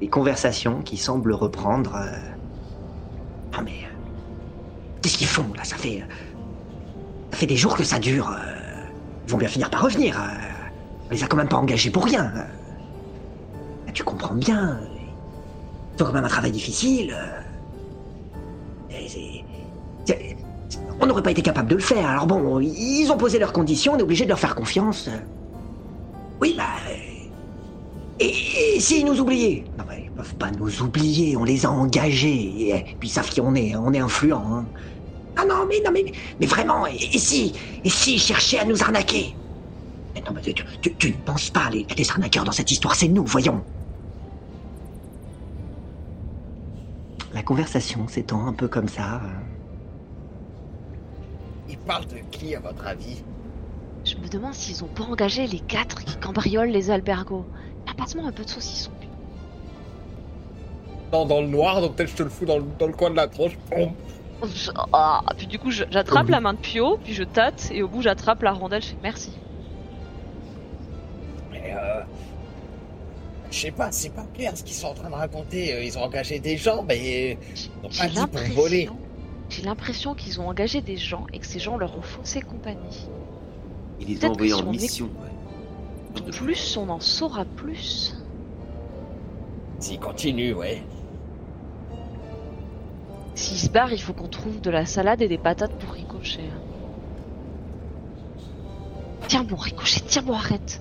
les 0.00 0.08
conversations 0.08 0.82
qui 0.82 0.96
semblent 0.96 1.32
reprendre. 1.34 1.94
euh, 1.96 2.16
Ah 3.52 3.62
mais 3.62 3.70
euh, 3.70 3.94
qu'est-ce 5.02 5.18
qu'ils 5.18 5.26
font 5.26 5.46
là? 5.56 5.64
Ça 5.64 5.76
fait 5.76 6.02
ça 7.30 7.38
fait 7.38 7.46
des 7.46 7.56
jours 7.56 7.76
que 7.76 7.84
ça 7.84 7.98
dure. 7.98 8.34
Ils 9.26 9.30
vont 9.30 9.38
bien 9.38 9.48
finir 9.48 9.70
par 9.70 9.82
revenir. 9.82 10.20
On 11.08 11.14
les 11.14 11.22
a 11.22 11.26
quand 11.26 11.36
même 11.36 11.48
pas 11.48 11.56
engagés 11.56 11.90
pour 11.90 12.04
rien. 12.04 12.32
euh. 12.36 13.92
Tu 13.94 14.04
comprends 14.04 14.34
bien. 14.34 14.80
Ils 15.98 16.04
quand 16.04 16.12
même 16.12 16.24
un 16.24 16.28
travail 16.28 16.50
difficile. 16.52 17.14
On 21.00 21.06
n'aurait 21.06 21.22
pas 21.22 21.30
été 21.32 21.42
capable 21.42 21.68
de 21.70 21.76
le 21.76 21.82
faire. 21.82 22.08
Alors 22.08 22.26
bon, 22.26 22.60
ils 22.60 23.10
ont 23.10 23.16
posé 23.16 23.38
leurs 23.38 23.52
conditions, 23.52 23.94
on 23.94 23.98
est 23.98 24.02
obligé 24.02 24.24
de 24.24 24.28
leur 24.30 24.38
faire 24.38 24.54
confiance. 24.54 25.08
Oui, 26.40 26.54
bah. 26.56 26.64
Et, 28.18 28.32
et 28.76 28.80
s'ils 28.80 29.04
nous 29.04 29.20
oubliaient? 29.20 29.64
Non, 29.76 29.84
mais 29.88 30.04
ils 30.04 30.10
peuvent 30.12 30.34
pas 30.36 30.50
nous 30.52 30.82
oublier, 30.82 31.36
on 31.36 31.44
les 31.44 31.66
a 31.66 31.70
engagés. 31.70 32.68
Et, 32.68 32.84
puis 33.00 33.08
ils 33.08 33.12
savent 33.12 33.28
qui 33.30 33.40
on 33.40 33.54
est, 33.54 33.72
hein, 33.72 33.82
on 33.84 33.92
est 33.92 33.98
influents. 33.98 34.54
Hein. 34.54 34.68
Ah 35.36 35.44
non, 35.48 35.66
mais 35.68 35.80
non, 35.84 35.90
mais, 35.92 36.04
mais 36.38 36.46
vraiment, 36.46 36.86
et, 36.86 36.94
et 36.94 37.18
si 37.18 37.56
Et 37.84 37.90
s'ils 37.90 38.20
cherchaient 38.20 38.58
à 38.58 38.64
nous 38.64 38.82
arnaquer? 38.82 39.34
Mais 40.14 40.22
non, 40.26 40.34
mais 40.34 40.42
tu 40.42 41.08
ne 41.08 41.22
penses 41.24 41.50
pas, 41.50 41.70
les, 41.70 41.86
les 41.96 42.10
arnaqueurs 42.10 42.44
dans 42.44 42.52
cette 42.52 42.70
histoire, 42.70 42.94
c'est 42.94 43.08
nous, 43.08 43.24
voyons. 43.24 43.64
La 47.32 47.42
conversation 47.42 48.06
s'étend 48.08 48.46
un 48.46 48.52
peu 48.52 48.68
comme 48.68 48.88
ça. 48.88 49.22
euh. 49.24 49.61
Il 51.72 51.78
parle 51.78 52.06
de 52.06 52.18
qui, 52.30 52.54
à 52.54 52.60
votre 52.60 52.86
avis? 52.86 53.22
Je 54.04 54.14
me 54.16 54.28
demande 54.28 54.52
s'ils 54.54 54.84
ont 54.84 54.88
pas 54.88 55.04
engagé 55.04 55.46
les 55.46 55.58
quatre 55.60 56.04
qui 56.04 56.16
cambriolent 56.16 56.70
les 56.70 56.90
albergos. 56.90 57.44
Ah, 57.88 57.92
passe-moi 57.96 58.24
un 58.26 58.32
peu 58.32 58.44
de 58.44 58.48
saucisson. 58.50 58.90
dans, 61.10 61.26
dans 61.26 61.40
le 61.42 61.46
noir, 61.48 61.80
donc 61.82 61.96
peut-être 61.96 62.10
je 62.10 62.16
te 62.16 62.22
le 62.22 62.30
fous 62.30 62.46
dans, 62.46 62.56
le- 62.58 62.64
dans 62.78 62.86
le 62.86 62.92
coin 62.94 63.10
de 63.10 63.16
la 63.16 63.26
tronche. 63.26 63.58
Boum. 63.70 63.92
Ah, 64.94 65.22
puis 65.36 65.46
du 65.46 65.58
coup, 65.58 65.70
j'attrape 65.70 66.28
la 66.30 66.40
main 66.40 66.54
de 66.54 66.58
Pio, 66.58 66.98
puis 67.04 67.12
je 67.14 67.22
tâte, 67.22 67.68
et 67.72 67.82
au 67.82 67.88
bout, 67.88 68.00
j'attrape 68.02 68.42
la 68.42 68.52
rondelle. 68.52 68.80
Je 68.82 68.88
fais 68.88 68.96
merci. 69.02 69.32
Mais 71.50 71.74
euh. 71.76 72.00
Je 73.50 73.58
sais 73.60 73.70
pas, 73.70 73.92
c'est 73.92 74.08
pas 74.14 74.24
clair 74.34 74.56
ce 74.56 74.62
qu'ils 74.64 74.74
sont 74.74 74.86
en 74.88 74.94
train 74.94 75.10
de 75.10 75.14
raconter. 75.14 75.74
Euh, 75.74 75.84
Ils 75.84 75.98
ont 75.98 76.02
engagé 76.02 76.38
des 76.40 76.56
gens, 76.56 76.82
mais 76.82 77.36
ils 77.54 77.70
n'ont 77.82 77.90
pas 77.90 78.08
dit 78.08 78.26
pour 78.26 78.62
voler. 78.62 78.88
J'ai 79.52 79.60
l'impression 79.64 80.14
qu'ils 80.14 80.40
ont 80.40 80.48
engagé 80.48 80.80
des 80.80 80.96
gens 80.96 81.26
et 81.34 81.38
que 81.38 81.44
ces 81.46 81.58
gens 81.58 81.76
leur 81.76 81.98
ont 81.98 82.00
faussé 82.00 82.40
compagnie. 82.40 83.06
Il 84.00 84.08
les 84.08 84.14
Peut-être 84.14 84.32
envoyés 84.32 84.54
en 84.54 84.66
on 84.66 84.70
mission. 84.70 85.10
ouais. 85.22 86.22
Plus 86.32 86.78
on 86.78 86.88
en 86.88 87.00
saura 87.00 87.44
plus. 87.44 88.16
S'ils 89.78 90.00
continuent, 90.00 90.54
ouais. 90.54 90.82
S'ils 93.34 93.58
se 93.58 93.68
barrent, 93.68 93.92
il 93.92 94.00
faut 94.00 94.14
qu'on 94.14 94.26
trouve 94.26 94.58
de 94.62 94.70
la 94.70 94.86
salade 94.86 95.20
et 95.20 95.28
des 95.28 95.36
patates 95.36 95.74
pour 95.78 95.90
ricocher. 95.90 96.48
Tiens 99.28 99.44
bon, 99.44 99.56
Ricochet, 99.56 100.00
tiens 100.06 100.22
bon, 100.22 100.32
arrête. 100.32 100.80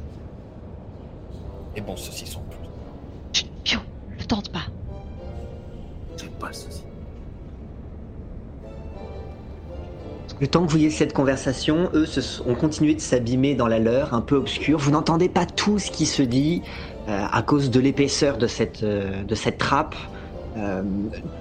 Et 1.76 1.82
bon, 1.82 1.98
ceux-ci 1.98 2.26
sont 2.26 2.42
plus. 2.50 2.70
Chut, 3.34 3.50
Pio, 3.66 3.80
le 4.18 4.24
tente 4.24 4.50
pas. 4.50 4.68
J'aime 6.18 6.32
pas 6.32 6.54
ceci. 6.54 6.84
Le 10.40 10.48
temps 10.48 10.66
que 10.66 10.72
vous 10.72 10.78
ayez 10.78 10.90
cette 10.90 11.14
conversation, 11.14 11.90
eux 11.94 12.06
ont 12.46 12.56
continué 12.56 12.96
de 12.96 13.02
s'abîmer 13.02 13.56
dans 13.56 13.68
la 13.68 13.80
leur, 13.80 14.14
un 14.14 14.22
peu 14.22 14.36
obscure. 14.36 14.80
Vous 14.80 14.92
n'entendez 14.92 15.30
pas 15.30 15.46
tout 15.46 15.78
ce 15.78 15.92
qui 15.92 16.06
se 16.06 16.24
dit 16.24 16.64
euh, 17.08 17.26
à 17.30 17.44
cause 17.44 17.70
de 17.70 17.80
l'épaisseur 17.80 18.38
de 18.38 18.48
cette, 18.48 18.82
euh, 18.84 19.24
de 19.24 19.36
cette 19.36 19.58
trappe. 19.58 19.96
Euh, 20.56 20.84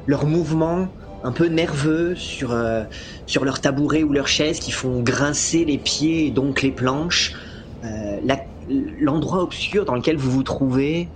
leurs 0.06 0.26
mouvements 0.26 0.94
un 1.22 1.32
peu 1.32 1.46
nerveux 1.46 2.14
sur, 2.14 2.52
euh, 2.52 2.84
sur 3.26 3.44
leur 3.44 3.60
tabouret 3.60 4.02
ou 4.02 4.12
leur 4.12 4.28
chaise 4.28 4.60
qui 4.60 4.70
font 4.70 5.02
grincer 5.02 5.64
les 5.64 5.78
pieds 5.78 6.26
et 6.26 6.30
donc 6.30 6.62
les 6.62 6.72
planches. 6.72 7.34
La- 7.82 8.42
L'endroit 8.66 9.42
obscur 9.42 9.86
dans 9.86 9.94
lequel 9.94 10.16
vous 10.16 10.30
vous 10.30 10.42
trouvez 10.42 11.14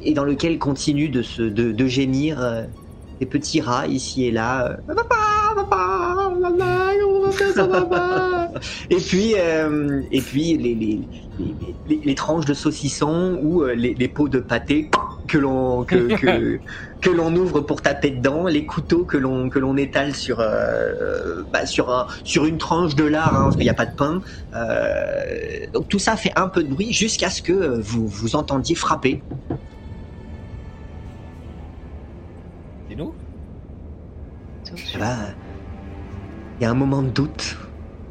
et 0.00 0.14
dans 0.14 0.24
lequel 0.24 0.58
continuent 0.58 1.10
de, 1.10 1.22
se, 1.22 1.42
de, 1.42 1.72
de 1.72 1.86
gémir 1.86 2.68
des 3.20 3.26
petits 3.26 3.60
rats 3.60 3.86
ici 3.86 4.24
et 4.26 4.32
là. 4.32 4.78
euh, 4.88 4.94
Et 8.90 8.96
puis, 8.96 9.34
euh, 9.36 10.02
et 10.10 10.20
puis 10.20 10.56
les, 10.56 10.74
les, 10.74 11.00
les, 12.04 12.14
tranches 12.14 12.44
de 12.44 12.54
saucisson 12.54 13.38
ou 13.42 13.62
euh, 13.62 13.74
les, 13.74 13.94
les 13.94 14.08
pots 14.08 14.28
de 14.28 14.40
pâté 14.40 14.90
que 15.28 15.38
l'on 15.38 15.84
que, 15.84 16.16
que, 16.16 16.58
que 17.00 17.10
l'on 17.10 17.34
ouvre 17.36 17.60
pour 17.60 17.82
taper 17.82 18.10
dedans, 18.10 18.46
les 18.46 18.66
couteaux 18.66 19.04
que 19.04 19.16
l'on 19.16 19.48
que 19.48 19.58
l'on 19.58 19.76
étale 19.76 20.14
sur 20.14 20.40
euh, 20.40 21.42
bah, 21.52 21.66
sur 21.66 21.90
un 21.90 22.06
sur 22.24 22.44
une 22.44 22.58
tranche 22.58 22.94
de 22.96 23.04
lard 23.04 23.34
hein, 23.34 23.42
parce 23.44 23.56
qu'il 23.56 23.64
n'y 23.64 23.70
a 23.70 23.74
pas 23.74 23.86
de 23.86 23.94
pain. 23.96 24.20
Euh, 24.54 25.66
donc 25.72 25.88
tout 25.88 25.98
ça 25.98 26.16
fait 26.16 26.32
un 26.36 26.48
peu 26.48 26.62
de 26.64 26.68
bruit 26.68 26.92
jusqu'à 26.92 27.30
ce 27.30 27.42
que 27.42 27.80
vous 27.80 28.06
vous 28.06 28.36
entendiez 28.36 28.74
frapper. 28.74 29.22
Bah, 34.98 35.16
il 36.58 36.62
y 36.62 36.66
a 36.66 36.70
un 36.70 36.74
moment 36.74 37.02
de 37.02 37.08
doute. 37.10 37.56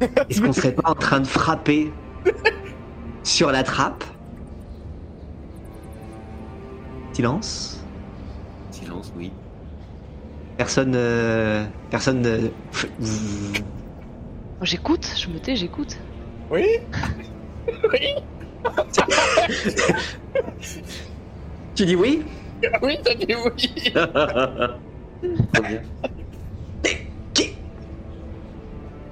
Est-ce 0.28 0.40
qu'on 0.40 0.52
serait 0.52 0.72
pas 0.74 0.90
en 0.90 0.94
train 0.94 1.20
de 1.20 1.26
frapper 1.26 1.92
sur 3.22 3.50
la 3.52 3.62
trappe? 3.62 4.04
Silence? 7.12 7.78
Silence, 8.70 9.12
oui. 9.16 9.32
Personne. 10.56 10.92
euh, 10.94 11.64
personne. 11.90 12.24
euh, 12.26 12.48
Moi, 12.98 14.62
J'écoute, 14.62 15.06
je 15.18 15.28
me 15.28 15.38
tais, 15.38 15.56
j'écoute. 15.56 15.96
Oui? 16.50 16.64
Oui? 17.92 18.14
Tu 21.74 21.86
dis 21.86 21.94
oui? 21.96 22.22
Oui, 22.82 22.98
t'as 23.04 23.14
dit 23.14 23.34
oui 23.34 23.92
Très 25.52 25.62
bien. 25.62 25.82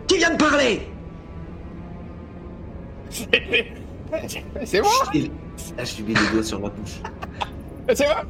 Qui 0.08 0.16
vient 0.16 0.30
de 0.32 0.36
parler. 0.38 0.82
C'est 4.64 4.80
moi 4.80 4.90
Là, 5.76 5.84
je 5.84 5.96
lui 6.02 6.12
mets 6.14 6.20
les 6.20 6.26
doigts 6.32 6.42
sur 6.42 6.60
la 6.60 6.70
bouche. 6.70 7.00
C'est 7.94 8.06
moi 8.06 8.24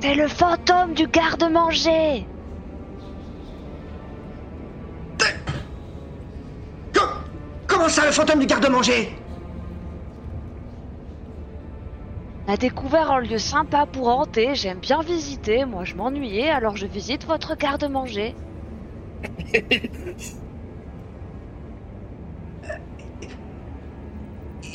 C'est 0.00 0.14
le 0.14 0.28
fantôme 0.28 0.94
du 0.94 1.06
garde-manger. 1.08 2.26
Co- 6.94 7.00
Comment 7.66 7.88
ça, 7.88 8.04
le 8.06 8.12
fantôme 8.12 8.40
du 8.40 8.46
garde-manger? 8.46 9.08
On 12.46 12.52
a 12.52 12.56
découvert 12.58 13.10
un 13.10 13.20
lieu 13.20 13.38
sympa 13.38 13.86
pour 13.86 14.08
hanter, 14.08 14.54
j'aime 14.54 14.78
bien 14.78 15.00
visiter, 15.00 15.64
moi 15.64 15.84
je 15.84 15.94
m'ennuyais, 15.94 16.50
alors 16.50 16.76
je 16.76 16.86
visite 16.86 17.24
votre 17.26 17.56
garde-manger. 17.56 18.34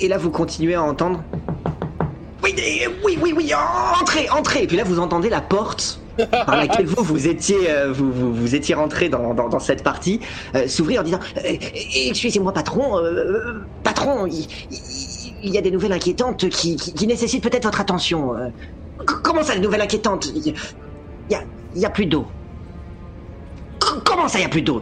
Et 0.01 0.07
là, 0.07 0.17
vous 0.17 0.29
continuez 0.31 0.75
à 0.75 0.83
entendre. 0.83 1.23
Oui, 2.43 2.55
eh, 2.57 2.87
oui, 3.03 3.17
oui, 3.21 3.33
oui, 3.35 3.51
entrez, 3.99 4.29
entrez. 4.29 4.63
Et 4.63 4.67
puis 4.67 4.77
là, 4.77 4.83
vous 4.83 4.99
entendez 4.99 5.29
la 5.29 5.41
porte 5.41 5.99
par 6.31 6.55
laquelle 6.55 6.85
vous 6.85 7.03
vous 7.03 7.27
étiez, 7.27 7.69
euh, 7.69 7.91
vous, 7.91 8.11
vous, 8.11 8.33
vous 8.33 8.55
étiez 8.55 8.75
rentré 8.75 9.09
dans, 9.09 9.33
dans, 9.33 9.49
dans 9.49 9.59
cette 9.59 9.83
partie 9.83 10.21
euh, 10.55 10.67
s'ouvrir 10.67 11.01
en 11.01 11.03
disant 11.03 11.19
Euh, 11.37 11.55
Excusez-moi, 12.07 12.53
patron, 12.53 12.97
euh, 12.97 13.61
patron, 13.83 14.25
il, 14.25 14.47
y 15.43 15.57
a 15.57 15.61
des 15.61 15.71
nouvelles 15.71 15.93
inquiétantes 15.93 16.47
qui, 16.49 16.77
qui, 16.77 16.93
qui 16.93 17.07
nécessitent 17.07 17.43
peut-être 17.43 17.65
votre 17.65 17.81
attention. 17.81 18.35
Euh, 18.35 18.49
comment 19.05 19.43
ça, 19.43 19.55
des 19.55 19.61
nouvelles 19.61 19.81
inquiétantes? 19.81 20.31
Il 20.33 20.53
y 21.29 21.35
a, 21.35 21.41
il 21.75 21.81
y 21.81 21.85
a 21.85 21.89
plus 21.89 22.05
d'eau. 22.05 22.25
Comment 24.05 24.27
ça, 24.27 24.39
il 24.39 24.43
y 24.43 24.45
a 24.45 24.49
plus 24.49 24.61
d'eau? 24.61 24.81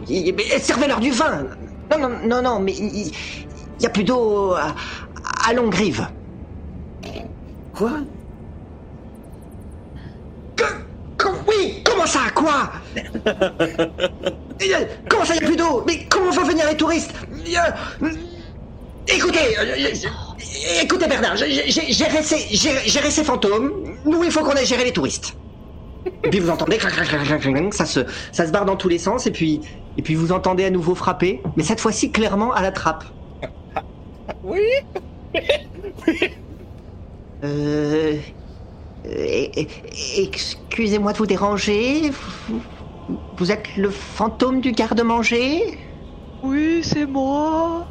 Servez-leur 0.60 1.00
du 1.00 1.10
vin. 1.10 1.44
Non, 1.90 1.98
non, 2.08 2.18
non, 2.26 2.42
non, 2.42 2.60
mais 2.60 2.72
il 2.72 3.12
il 3.80 3.84
y 3.84 3.86
a 3.86 3.90
plus 3.90 4.02
d'eau 4.04 4.52
à, 4.54 4.74
à 5.48 5.52
Longrive. 5.52 6.06
Quoi? 7.74 7.92
Que- 10.56 11.28
oui, 11.46 11.82
comment 11.84 12.06
ça, 12.06 12.20
quoi? 12.34 12.72
Euh, 14.60 14.84
Comment 15.08 15.24
ça, 15.24 15.34
il 15.36 15.38
n'y 15.38 15.44
a 15.44 15.46
plus 15.46 15.56
d'eau? 15.56 15.84
Mais 15.86 16.04
comment 16.10 16.32
vont 16.32 16.42
venir 16.42 16.66
les 16.68 16.76
touristes? 16.76 17.12
Euh, 17.22 18.08
Écoutez, 19.06 19.56
euh, 19.56 19.62
euh, 19.62 20.82
écoutez 20.82 21.06
Bernard, 21.06 21.36
j'ai 21.36 23.10
ces 23.10 23.22
fantômes. 23.24 23.70
Nous, 24.04 24.24
il 24.24 24.32
faut 24.32 24.42
qu'on 24.42 24.54
ait 24.56 24.66
géré 24.66 24.82
les 24.84 24.92
touristes. 24.92 25.34
Et 26.24 26.30
puis 26.30 26.40
vous 26.40 26.50
entendez, 26.50 26.78
ça 27.72 27.86
se, 27.86 28.00
ça 28.32 28.46
se 28.46 28.52
barre 28.52 28.64
dans 28.64 28.76
tous 28.76 28.88
les 28.88 28.98
sens, 28.98 29.26
et 29.26 29.32
puis, 29.32 29.66
et 29.96 30.02
puis 30.02 30.14
vous 30.14 30.32
entendez 30.32 30.64
à 30.64 30.70
nouveau 30.70 30.94
frapper, 30.94 31.42
mais 31.56 31.62
cette 31.62 31.80
fois-ci 31.80 32.12
clairement 32.12 32.52
à 32.52 32.62
la 32.62 32.72
trappe. 32.72 33.04
Oui 34.42 34.60
Euh, 37.44 38.18
eh, 39.04 39.50
eh, 39.54 40.22
excusez-moi 40.22 41.12
de 41.12 41.18
vous 41.18 41.26
déranger. 41.26 42.10
Vous, 42.10 42.62
vous 43.32 43.52
êtes 43.52 43.76
le 43.76 43.90
fantôme 43.90 44.60
du 44.60 44.72
garde-manger? 44.72 45.62
Oui, 46.42 46.82
c'est 46.84 47.06
moi. 47.06 47.88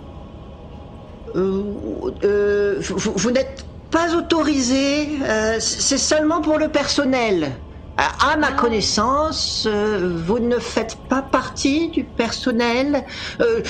Euh, 1.36 2.14
euh, 2.24 2.82
vous 2.82 3.32
n'êtes 3.32 3.70
pas 3.90 4.16
autorisé. 4.16 5.22
euh, 5.24 5.60
c'est 5.60 5.98
seulement 5.98 6.42
pour 6.42 6.58
le 6.58 6.70
personnel. 6.70 7.67
À, 7.98 8.38
ma 8.38 8.52
connaissance, 8.52 9.66
euh, 9.66 10.22
vous 10.24 10.38
ne 10.38 10.60
faites 10.60 11.02
pas 11.08 11.24
partie 11.24 11.90
du 11.90 12.06
personnel. 12.06 13.04
Euh, 13.42 13.64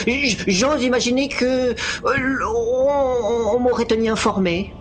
J'ose 0.48 0.84
imaginer 0.84 1.30
que 1.30 1.72
euh, 1.72 1.76
on, 2.46 3.56
on 3.56 3.60
m'aurait 3.60 3.86
tenu 3.86 4.10
informé. 4.10 4.76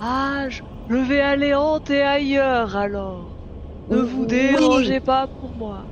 Ah, 0.00 0.46
je, 0.48 0.62
vais 0.88 1.20
aller 1.20 1.54
hanter 1.54 2.02
ailleurs 2.02 2.76
alors. 2.76 3.36
Ne 3.88 3.98
vous 3.98 4.22
Oui. 4.26 4.26
dérangez 4.26 5.00
pas 5.00 5.28
pour 5.28 5.54
moi. 5.54 5.86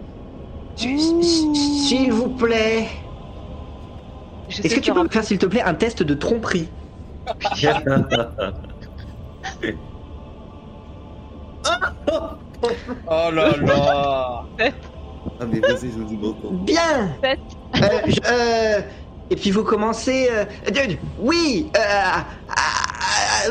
S'il 0.76 2.12
vous 2.12 2.34
plaît. 2.34 2.88
Est-ce 4.48 4.74
que 4.74 4.80
tu 4.80 4.92
peux 4.92 5.02
me 5.02 5.08
faire, 5.08 5.24
s'il 5.24 5.38
te 5.38 5.46
plaît, 5.46 5.62
un 5.62 5.74
test 5.74 6.02
de 6.02 6.14
tromperie? 6.14 6.74
Oh 13.06 13.30
là 13.32 13.56
là 13.56 14.48
Ah, 15.40 15.46
mais 15.46 15.60
vas-y, 15.60 15.90
je 15.90 15.98
vous 15.98 16.04
dis 16.04 16.16
bon. 16.16 16.36
Bien. 16.52 17.18
Euh, 17.76 18.00
je- 18.06 18.20
euh, 18.30 18.82
Et 19.30 19.36
puis 19.36 19.50
vous 19.50 19.64
commencez... 19.64 20.28
euh, 20.30 20.44
de- 20.70 20.96
oui 21.18 21.70
euh, 21.76 21.80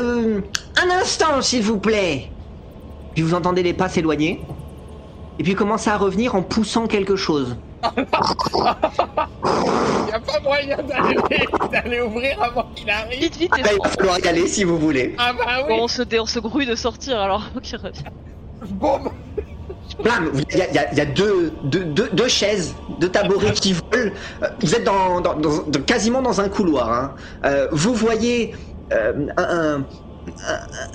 euh, 0.00 0.40
Un 0.82 0.90
instant, 1.00 1.42
s'il 1.42 1.62
vous 1.62 1.78
plaît 1.78 2.32
Puis 3.14 3.22
vous 3.22 3.34
entendez 3.34 3.62
les 3.62 3.74
pas 3.74 3.88
s'éloigner. 3.88 4.46
Et 5.38 5.42
puis 5.42 5.54
commencez 5.54 5.90
à 5.90 5.96
revenir 5.96 6.34
en 6.36 6.42
poussant 6.42 6.86
quelque 6.86 7.16
chose. 7.16 7.56
Y 10.08 10.12
a 10.12 10.20
pas 10.20 10.40
moyen 10.44 10.76
d'aller 10.82 11.16
d'aller 11.72 12.00
ouvrir 12.00 12.40
avant 12.42 12.70
qu'il 12.74 12.88
arrive 12.90 13.20
Vite, 13.20 13.36
vite, 13.36 13.50
Ah 13.52 13.58
bah, 13.62 13.70
il 13.72 13.78
va 13.82 13.90
falloir 13.90 14.18
y 14.20 14.28
aller 14.28 14.46
si 14.46 14.64
vous 14.64 14.78
voulez. 14.78 15.14
Ah 15.18 15.32
bah 15.32 15.62
Bon, 15.68 15.74
oui 15.74 15.80
on, 15.82 15.88
se 15.88 16.02
dé- 16.02 16.20
on 16.20 16.26
se 16.26 16.38
grouille 16.38 16.66
de 16.66 16.74
sortir 16.76 17.18
alors 17.20 17.50
qu'il 17.62 17.78
revient. 17.78 18.02
Boum 18.70 19.10
Blam 20.02 20.30
Il 20.50 20.58
y 20.58 20.62
a, 20.62 20.68
il 20.70 20.74
y 20.74 20.78
a- 20.78 20.92
il 20.92 20.98
y 20.98 21.00
a 21.00 21.04
deux, 21.06 21.58
deux, 21.62 21.84
deux- 21.84 22.08
deux 22.12 22.28
chaises, 22.28 22.74
deux 23.00 23.10
tabourets 23.10 23.52
qui 23.52 23.72
volent. 23.74 24.12
Euh, 24.42 24.48
Vous 24.62 24.74
êtes 24.74 24.84
dans, 24.84 25.20
dans- 25.20 25.34
dans- 25.36 25.82
quasiment 25.82 26.22
dans 26.22 26.40
un 26.40 26.48
couloir. 26.48 26.90
hein. 26.92 27.14
Euh, 27.44 27.68
vous 27.72 27.94
voyez 27.94 28.54
euh, 28.92 29.26
un, 29.36 29.86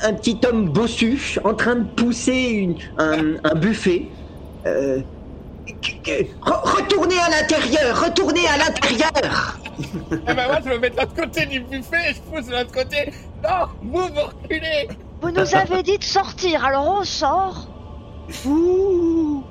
un- 0.04 0.14
petit 0.14 0.40
homme 0.48 0.70
bossu 0.70 1.38
en 1.44 1.54
train 1.54 1.76
de 1.76 1.88
pousser 1.94 2.34
une- 2.34 2.76
un, 2.98 3.36
un 3.44 3.56
buffet. 3.56 4.12
Euh, 4.66 5.02
re- 6.42 6.76
retournez 6.78 7.18
à 7.20 7.30
l'intérieur 7.30 8.04
Retournez 8.04 8.48
à 8.48 8.58
l'intérieur 8.58 9.58
Eh 10.12 10.34
ben 10.34 10.48
moi 10.48 10.60
je 10.64 10.70
me 10.70 10.78
mets 10.80 10.90
de 10.90 10.98
l'autre 10.98 11.14
côté 11.16 11.46
du 11.46 11.60
buffet 11.62 12.12
et 12.12 12.14
je 12.14 12.20
pousse 12.22 12.48
de 12.48 12.52
l'autre 12.52 12.72
côté 12.72 13.12
Non 13.44 13.68
Vous 13.82 14.08
vous 14.14 14.22
reculez 14.44 14.88
Vous 15.22 15.32
nous 15.32 15.56
avez 15.56 15.84
dit 15.84 15.98
de 15.98 16.04
sortir, 16.04 16.64
alors 16.66 17.00
on 17.02 17.04
sort. 17.04 17.68
Ouh. 18.46 19.44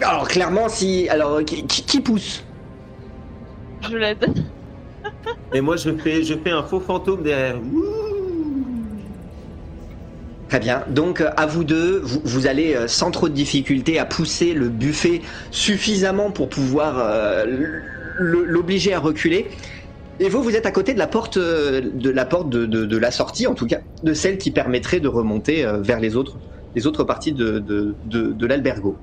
Alors 0.00 0.28
clairement, 0.28 0.68
si... 0.68 1.08
Alors, 1.08 1.44
qui, 1.44 1.66
qui- 1.66 1.84
qui 1.84 2.00
pousse? 2.00 2.44
Je 3.82 3.96
l'aide. 3.96 4.44
Et 5.52 5.60
moi, 5.60 5.76
je 5.76 5.90
fais, 5.96 6.22
je 6.22 6.34
fais 6.34 6.50
un 6.50 6.62
faux 6.62 6.80
fantôme 6.80 7.22
derrière. 7.22 7.56
Très 10.52 10.60
bien. 10.60 10.84
Donc 10.90 11.22
euh, 11.22 11.30
à 11.38 11.46
vous 11.46 11.64
deux, 11.64 11.98
vous, 12.04 12.20
vous 12.24 12.46
allez 12.46 12.74
euh, 12.74 12.86
sans 12.86 13.10
trop 13.10 13.30
de 13.30 13.32
difficulté 13.32 13.98
à 13.98 14.04
pousser 14.04 14.52
le 14.52 14.68
buffet 14.68 15.22
suffisamment 15.50 16.30
pour 16.30 16.50
pouvoir 16.50 16.98
euh, 16.98 17.46
l'obliger 18.18 18.92
à 18.92 18.98
reculer. 19.00 19.48
Et 20.20 20.28
vous, 20.28 20.42
vous 20.42 20.54
êtes 20.54 20.66
à 20.66 20.70
côté 20.70 20.92
de 20.92 20.98
la 20.98 21.06
porte, 21.06 21.38
de 21.38 22.10
la 22.10 22.26
porte 22.26 22.50
de, 22.50 22.66
de- 22.66 22.84
de 22.84 22.96
la 22.98 23.10
sortie, 23.10 23.46
en 23.46 23.54
tout 23.54 23.66
cas, 23.66 23.78
de 24.02 24.12
celle 24.12 24.36
qui 24.36 24.50
permettrait 24.50 25.00
de 25.00 25.08
remonter 25.08 25.64
vers 25.80 26.00
les 26.00 26.16
autres, 26.16 26.36
les 26.74 26.86
autres 26.86 27.02
parties 27.02 27.32
de, 27.32 27.58
de, 27.58 27.94
de, 28.04 28.32
de 28.32 28.46
l'albergo. 28.46 28.94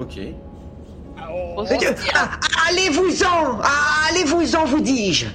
Ok. 0.00 0.18
Ah, 1.18 1.28
ah, 2.14 2.30
Allez-vous-en 2.70 3.58
Ah, 3.62 4.08
Allez-vous-en, 4.08 4.64
vous 4.64 4.80
dis-je 4.80 5.26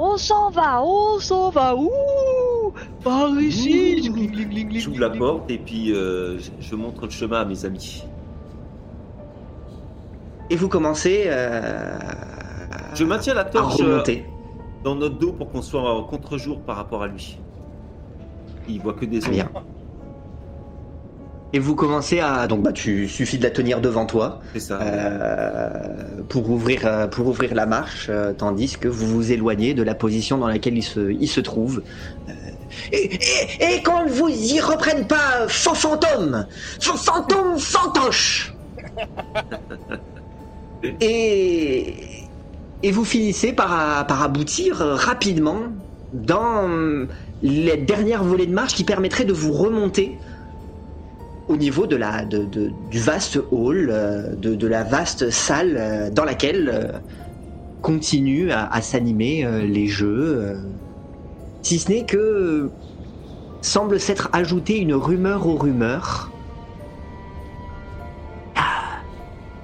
on 0.00 0.16
s'en 0.16 0.50
va. 0.50 0.80
On 0.82 1.18
s'en 1.18 1.50
va 1.50 1.74
où 1.74 1.90
Gling, 3.08 4.78
J'ouvre 4.80 5.00
la 5.00 5.10
porte 5.10 5.50
et 5.50 5.58
puis 5.58 5.92
euh, 5.92 6.38
je, 6.38 6.50
je 6.60 6.74
montre 6.74 7.04
le 7.04 7.10
chemin 7.10 7.40
à 7.40 7.44
mes 7.44 7.64
amis. 7.64 8.04
Et 10.50 10.56
vous 10.56 10.68
commencez 10.68 11.24
euh, 11.26 11.98
Je 12.94 13.04
maintiens 13.04 13.34
la 13.34 13.42
à 13.42 13.44
torche 13.44 13.80
euh, 13.80 13.84
remonter. 13.92 14.24
dans 14.84 14.94
notre 14.94 15.18
dos 15.18 15.32
pour 15.32 15.50
qu'on 15.50 15.62
soit 15.62 15.82
en 15.82 16.04
contre-jour 16.04 16.60
par 16.62 16.76
rapport 16.76 17.02
à 17.02 17.08
lui. 17.08 17.38
Il 18.68 18.80
voit 18.80 18.94
que 18.94 19.04
des 19.04 19.20
Très 19.20 19.28
ombres. 19.28 19.50
bien. 19.50 19.50
Et 21.54 21.58
vous 21.58 21.74
commencez 21.74 22.20
à... 22.20 22.46
Donc 22.46 22.62
bah, 22.62 22.72
tu 22.72 23.08
suffit 23.08 23.38
de 23.38 23.42
la 23.42 23.50
tenir 23.50 23.80
devant 23.80 24.04
toi. 24.04 24.40
C'est 24.52 24.60
ça. 24.60 24.78
Euh, 24.82 26.22
pour 26.28 26.50
ouvrir 26.50 26.82
euh, 26.84 27.06
pour 27.06 27.26
ouvrir 27.26 27.54
la 27.54 27.64
marche, 27.64 28.08
euh, 28.10 28.34
tandis 28.34 28.76
que 28.76 28.86
vous 28.88 29.06
vous 29.06 29.32
éloignez 29.32 29.72
de 29.72 29.82
la 29.82 29.94
position 29.94 30.36
dans 30.36 30.48
laquelle 30.48 30.76
il 30.76 30.82
se 30.82 31.10
il 31.10 31.26
se 31.28 31.40
trouve. 31.40 31.82
Euh, 32.28 32.32
et, 32.92 33.14
et, 33.14 33.74
et 33.76 33.82
qu'on 33.82 34.04
ne 34.06 34.10
vous 34.10 34.28
y 34.28 34.60
reprenne 34.60 35.06
pas, 35.06 35.48
faux 35.48 35.74
fantôme, 35.74 36.46
faux 36.80 36.96
fantôme 36.96 37.58
fantoche. 37.58 38.58
et 41.00 42.30
et 42.82 42.90
vous 42.92 43.04
finissez 43.04 43.52
par 43.52 44.06
par 44.06 44.22
aboutir 44.22 44.76
rapidement 44.78 45.72
dans 46.12 46.68
les 47.40 47.76
dernières 47.76 48.24
volées 48.24 48.46
de 48.46 48.52
marche 48.54 48.74
qui 48.74 48.84
permettraient 48.84 49.24
de 49.24 49.32
vous 49.32 49.52
remonter 49.52 50.20
au 51.46 51.56
niveau 51.56 51.86
de 51.86 51.96
la, 51.96 52.24
de, 52.24 52.44
de- 52.44 52.68
du 52.70 52.98
vaste 53.00 53.38
hall, 53.50 53.88
euh, 53.90 54.34
de, 54.36 54.54
de 54.54 54.66
la 54.66 54.84
vaste 54.84 55.30
salle 55.30 55.76
euh, 55.78 56.10
dans 56.10 56.24
laquelle 56.24 56.68
euh, 56.68 56.98
continuent 57.80 58.50
à, 58.50 58.66
à 58.66 58.82
s'animer 58.82 59.46
les 59.66 59.86
jeux. 59.88 60.77
Si 61.62 61.78
ce 61.78 61.90
n'est 61.90 62.04
que 62.06 62.70
semble 63.60 63.98
s'être 64.00 64.28
ajoutée 64.32 64.78
une 64.78 64.94
rumeur 64.94 65.46
aux 65.46 65.56
rumeurs. 65.56 66.30
Ah, 68.54 69.00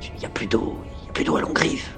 il 0.03 0.19
n'y 0.19 0.25
a 0.27 0.29
plus 0.29 0.47
d'eau, 0.47 0.77
il 0.85 1.03
n'y 1.05 1.09
a 1.09 1.13
plus 1.13 1.25
d'eau 1.25 1.37
à 1.37 1.41
Longrive. 1.41 1.89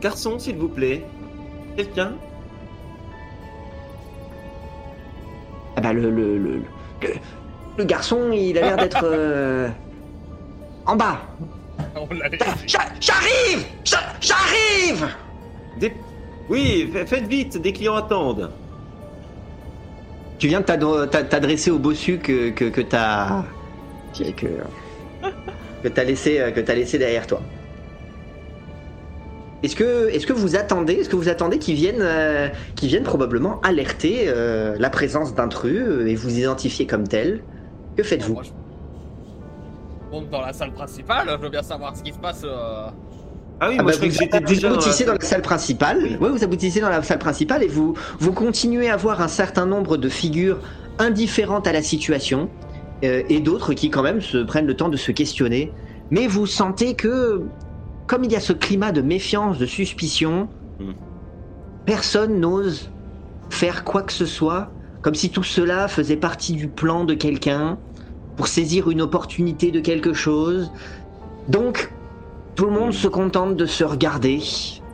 Garçon, 0.00 0.38
s'il 0.38 0.56
vous 0.56 0.68
plaît. 0.68 1.04
Quelqu'un? 1.76 2.14
Ah 5.76 5.80
bah 5.80 5.92
le, 5.92 6.10
le, 6.10 6.36
le, 6.38 6.56
le, 6.58 7.14
le 7.78 7.84
garçon, 7.84 8.32
il 8.32 8.58
a 8.58 8.62
l'air 8.62 8.76
d'être 8.76 9.04
euh, 9.04 9.68
en 10.86 10.96
bas. 10.96 11.20
J'arrive 12.66 13.66
J'a- 13.84 13.98
J'arrive 14.20 15.08
Des- 15.76 15.96
Oui, 16.50 16.90
fa- 16.92 17.06
faites 17.06 17.26
vite, 17.28 17.56
des 17.60 17.72
clients 17.72 17.96
attendent. 17.96 18.50
Tu 20.38 20.48
viens 20.48 20.60
de 20.60 20.64
t'adre- 20.64 21.06
t'a- 21.06 21.22
t'adresser 21.22 21.70
au 21.70 21.78
bossu 21.78 22.18
que, 22.18 22.50
que, 22.50 22.64
que 22.66 22.80
t'as. 22.80 23.44
que, 25.82 25.88
t'as 25.88 26.04
laissé, 26.04 26.42
que 26.54 26.60
t'as 26.60 26.74
laissé 26.74 26.98
derrière 26.98 27.26
toi. 27.26 27.40
Est-ce 29.62 29.76
que, 29.76 30.08
est-ce 30.08 30.26
que 30.26 30.32
vous 30.32 30.56
attendez, 30.56 30.94
est-ce 30.94 31.10
que 31.10 31.16
vous 31.16 31.28
attendez 31.28 31.58
qu'ils 31.58 31.74
viennent, 31.74 32.00
euh, 32.00 32.48
qu'ils 32.76 32.88
viennent 32.88 33.02
probablement 33.04 33.60
alerter 33.60 34.24
euh, 34.26 34.74
la 34.78 34.88
présence 34.88 35.34
d'intrus 35.34 35.82
euh, 35.86 36.06
et 36.06 36.14
vous 36.14 36.38
identifier 36.38 36.86
comme 36.86 37.06
tel 37.06 37.42
Que 37.96 38.02
faites-vous? 38.02 38.40
Je 38.42 38.50
monte 40.10 40.30
dans 40.30 40.40
la 40.40 40.54
salle 40.54 40.72
principale, 40.72 41.28
je 41.30 41.36
veux 41.36 41.50
bien 41.50 41.62
savoir 41.62 41.94
ce 41.94 42.02
qui 42.02 42.12
se 42.12 42.18
passe. 42.18 42.42
Ah 43.60 43.68
oui, 43.68 43.76
Ah 43.78 43.82
moi 43.82 43.92
bah, 43.92 43.98
je 44.00 44.08
vous, 44.08 44.26
que 44.26 44.36
vous 44.38 44.44
déjà 44.46 44.68
dans 44.68 44.68
la... 44.68 44.80
aboutissez 44.80 45.04
dans 45.04 45.12
la 45.12 45.20
salle 45.20 45.42
principale. 45.42 45.98
Oui. 46.02 46.16
Ouais, 46.20 46.30
vous 46.30 46.42
aboutissez 46.44 46.80
dans 46.80 46.88
la 46.88 47.02
salle 47.02 47.18
principale 47.18 47.62
et 47.62 47.68
vous, 47.68 47.94
vous 48.18 48.32
continuez 48.32 48.88
à 48.90 48.96
voir 48.96 49.20
un 49.20 49.28
certain 49.28 49.66
nombre 49.66 49.96
de 49.96 50.08
figures 50.08 50.60
indifférentes 50.98 51.66
à 51.66 51.72
la 51.72 51.82
situation 51.82 52.48
euh, 53.04 53.22
et 53.28 53.40
d'autres 53.40 53.74
qui 53.74 53.90
quand 53.90 54.02
même 54.02 54.20
se 54.20 54.38
prennent 54.38 54.66
le 54.66 54.76
temps 54.76 54.88
de 54.88 54.96
se 54.96 55.12
questionner. 55.12 55.72
Mais 56.10 56.26
vous 56.26 56.46
sentez 56.46 56.94
que, 56.94 57.42
comme 58.06 58.24
il 58.24 58.32
y 58.32 58.36
a 58.36 58.40
ce 58.40 58.52
climat 58.52 58.92
de 58.92 59.02
méfiance, 59.02 59.58
de 59.58 59.66
suspicion, 59.66 60.48
Hmm. 60.80 60.92
personne 61.84 62.40
n'ose 62.40 62.90
faire 63.50 63.84
quoi 63.84 64.02
que 64.02 64.14
ce 64.14 64.24
soit, 64.24 64.72
comme 65.02 65.14
si 65.14 65.30
tout 65.30 65.42
cela 65.42 65.88
faisait 65.88 66.16
partie 66.16 66.54
du 66.54 66.68
plan 66.68 67.04
de 67.04 67.12
quelqu'un 67.12 67.78
pour 68.36 68.48
saisir 68.48 68.90
une 68.90 69.02
opportunité 69.02 69.70
de 69.72 69.80
quelque 69.80 70.14
chose. 70.14 70.72
Donc, 71.48 71.92
tout 72.54 72.66
le 72.66 72.72
monde 72.72 72.92
se 72.92 73.08
contente 73.08 73.56
de 73.56 73.66
se 73.66 73.84
regarder 73.84 74.40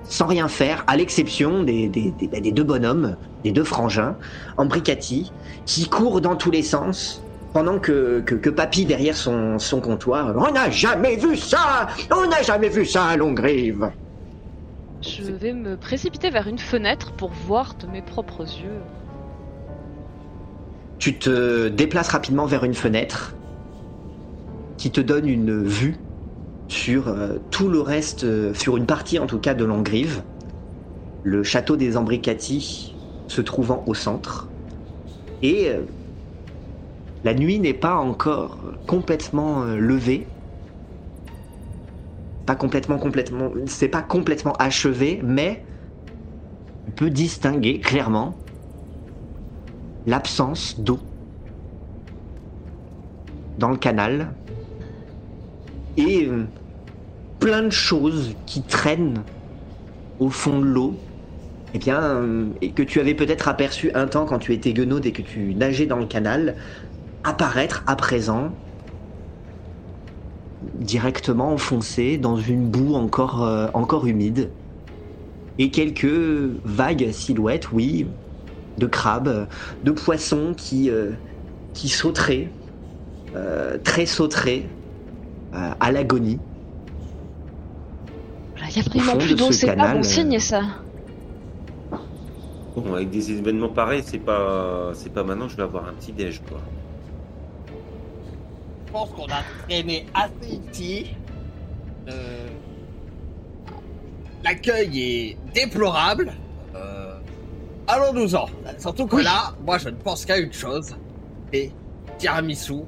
sans 0.09 0.27
rien 0.27 0.49
faire, 0.49 0.85
à 0.87 0.97
l'exception 0.97 1.63
des, 1.65 1.89
des, 1.89 2.13
des- 2.13 2.29
bah, 2.29 2.41
des 2.41 2.53
deux 2.53 2.63
bonhommes, 2.63 3.17
des 3.43 3.51
deux 3.51 3.65
frangins, 3.65 4.17
en 4.57 4.67
bricati, 4.67 5.33
qui 5.65 5.89
courent 5.89 6.21
dans 6.21 6.37
tous 6.37 6.51
les 6.53 6.63
sens, 6.63 7.23
pendant 7.53 7.79
que, 7.81 8.21
que, 8.21 8.35
que 8.37 8.51
Papy, 8.51 8.85
derrière 8.85 9.17
son, 9.17 9.59
son 9.59 9.81
comptoir, 9.81 10.35
On 10.37 10.53
n'a 10.53 10.71
jamais 10.71 11.17
vu 11.17 11.37
ça 11.37 11.89
On 12.15 12.29
n'a 12.29 12.43
jamais 12.43 12.69
vu 12.69 12.85
ça 12.87 13.07
à 13.07 13.17
Longrive 13.17 13.91
Je 15.03 15.23
vais 15.33 15.53
me 15.53 15.77
précipiter 15.77 16.31
vers 16.31 16.47
une 16.47 16.59
fenêtre 16.59 17.13
pour 17.13 17.31
voir 17.31 17.75
de 17.81 17.87
mes 17.87 18.03
propres 18.03 18.43
yeux. 18.43 18.81
Tu 20.99 21.19
te 21.19 21.69
déplaces 21.69 22.09
rapidement 22.09 22.47
vers 22.47 22.65
une 22.65 22.75
fenêtre 22.75 23.35
qui 24.79 24.91
te 24.91 25.01
donne 25.01 25.29
une 25.29 25.65
vue 25.65 25.97
sur 26.69 27.09
euh, 27.09 27.39
tout 27.51 27.69
le 27.69 27.81
reste, 27.81 28.25
euh, 28.25 28.55
sur 28.55 28.77
une 28.77 28.87
partie 28.87 29.19
en 29.19 29.27
tout 29.27 29.39
cas 29.39 29.55
de 29.55 29.65
Longrive. 29.65 30.23
le 31.23 31.43
château 31.43 31.77
des 31.77 31.97
Ambricati 31.97 32.95
se 33.27 33.41
trouvant 33.41 33.83
au 33.87 33.95
centre. 33.95 34.49
Et 35.43 35.69
euh, 35.71 35.83
la 37.25 37.35
nuit 37.35 37.59
n'est 37.59 37.75
pas 37.75 37.97
encore 37.97 38.59
complètement 38.87 39.65
levée. 39.65 40.27
Pas 42.47 42.55
complètement, 42.55 42.99
complètement. 42.99 43.51
C'est 43.67 43.89
pas 43.89 44.03
complètement 44.03 44.53
achevé, 44.55 45.21
mais 45.25 45.65
on 46.87 46.93
peut 46.93 47.11
distinguer 47.11 47.81
clairement 47.81 48.39
l'absence 50.07 50.79
d'eau 50.79 51.01
dans 53.59 53.71
le 53.71 53.77
canal 53.77 54.33
et 55.97 56.27
euh, 56.27 56.47
plein 57.39 57.63
de 57.65 57.71
choses 57.71 58.37
qui 58.47 58.67
traînent 58.67 59.27
au 60.19 60.31
fond 60.31 60.61
de 60.61 60.67
l'eau. 60.67 61.07
Eh 61.75 61.79
bien, 61.79 62.03
euh, 62.03 62.55
et 62.63 62.75
que 62.75 62.83
tu 62.83 63.01
avais 63.01 63.15
peut-être 63.15 63.49
aperçu 63.49 63.93
un 63.95 64.09
temps 64.09 64.27
quand 64.27 64.39
tu 64.41 64.55
étais 64.55 64.75
guenaude 64.75 65.07
et 65.07 65.13
que 65.13 65.23
tu 65.23 65.55
nageais 65.57 65.87
dans 65.87 65.99
le 65.99 66.07
canal, 66.07 66.57
apparaître 67.25 67.85
à 67.87 67.97
présent 67.97 68.61
directement 70.75 71.53
enfoncé 71.53 72.19
dans 72.19 72.37
une 72.37 72.71
boue 72.71 72.95
encore, 72.95 73.43
euh, 73.45 73.69
encore 73.75 74.07
humide. 74.07 74.57
Et 75.59 75.71
quelques 75.71 76.07
vagues 76.65 77.13
silhouettes, 77.13 77.73
oui, 77.73 78.17
de 78.79 78.87
crabes, 78.87 79.49
de 79.83 79.91
poissons 79.93 80.55
qui, 80.55 80.91
qui 81.73 81.89
sauteraient, 81.89 82.59
très 83.85 84.07
sauteraient, 84.07 84.77
euh, 85.55 85.71
à 85.79 85.93
l'agonie. 85.93 86.39
Il 88.69 88.77
y 88.77 88.81
a 88.81 88.83
vraiment 88.83 89.17
plus 89.17 89.31
de 89.31 89.35
d'eau, 89.37 89.47
ce 89.47 89.53
c'est 89.53 89.77
pas 89.77 89.93
bon 89.93 90.01
euh, 90.01 90.03
signe 90.03 90.39
ça. 90.39 90.63
Bon, 92.75 92.95
avec 92.95 93.11
des 93.11 93.31
événements 93.31 93.69
pareils, 93.71 94.03
c'est 94.05 94.19
pas, 94.19 94.91
c'est 94.95 95.13
pas 95.13 95.23
maintenant 95.23 95.47
que 95.47 95.53
je 95.53 95.57
vais 95.57 95.63
avoir 95.63 95.89
un 95.89 95.93
petit 95.95 96.13
déj, 96.13 96.43
quoi. 96.49 96.59
Je 98.87 98.93
pense 98.93 99.11
qu'on 99.11 99.25
a 99.27 99.43
traîné 99.67 100.07
assez 100.15 100.61
ici. 100.71 101.07
Euh, 102.09 102.47
L'accueil 104.45 105.01
est 105.01 105.37
déplorable. 105.55 106.33
Euh, 106.75 107.19
Allons-nous-en. 107.89 108.47
Surtout 108.79 109.07
que 109.07 109.17
là, 109.17 109.55
moi 109.65 109.79
je 109.79 109.89
ne 109.89 109.97
pense 109.97 110.25
qu'à 110.25 110.39
une 110.39 110.53
chose. 110.53 110.95
Et 111.53 111.73
tiramisu, 112.19 112.83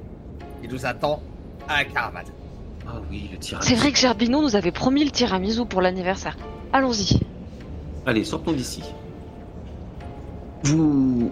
il 0.63 0.69
nous 0.69 0.85
attend 0.85 1.21
à 1.67 1.79
la 1.79 1.85
caravane. 1.85 2.25
Ah 2.91 3.01
oui, 3.09 3.29
le 3.31 3.37
tirage. 3.37 3.63
C'est 3.63 3.75
vrai 3.75 3.91
que 3.91 3.99
Gerbino 3.99 4.41
nous 4.41 4.55
avait 4.55 4.71
promis 4.71 5.03
le 5.03 5.11
tiramisu 5.11 5.65
pour 5.65 5.81
l'anniversaire. 5.81 6.37
Allons-y. 6.73 7.19
Allez, 8.05 8.23
sortons 8.23 8.51
d'ici. 8.51 8.81
Vous. 10.63 11.31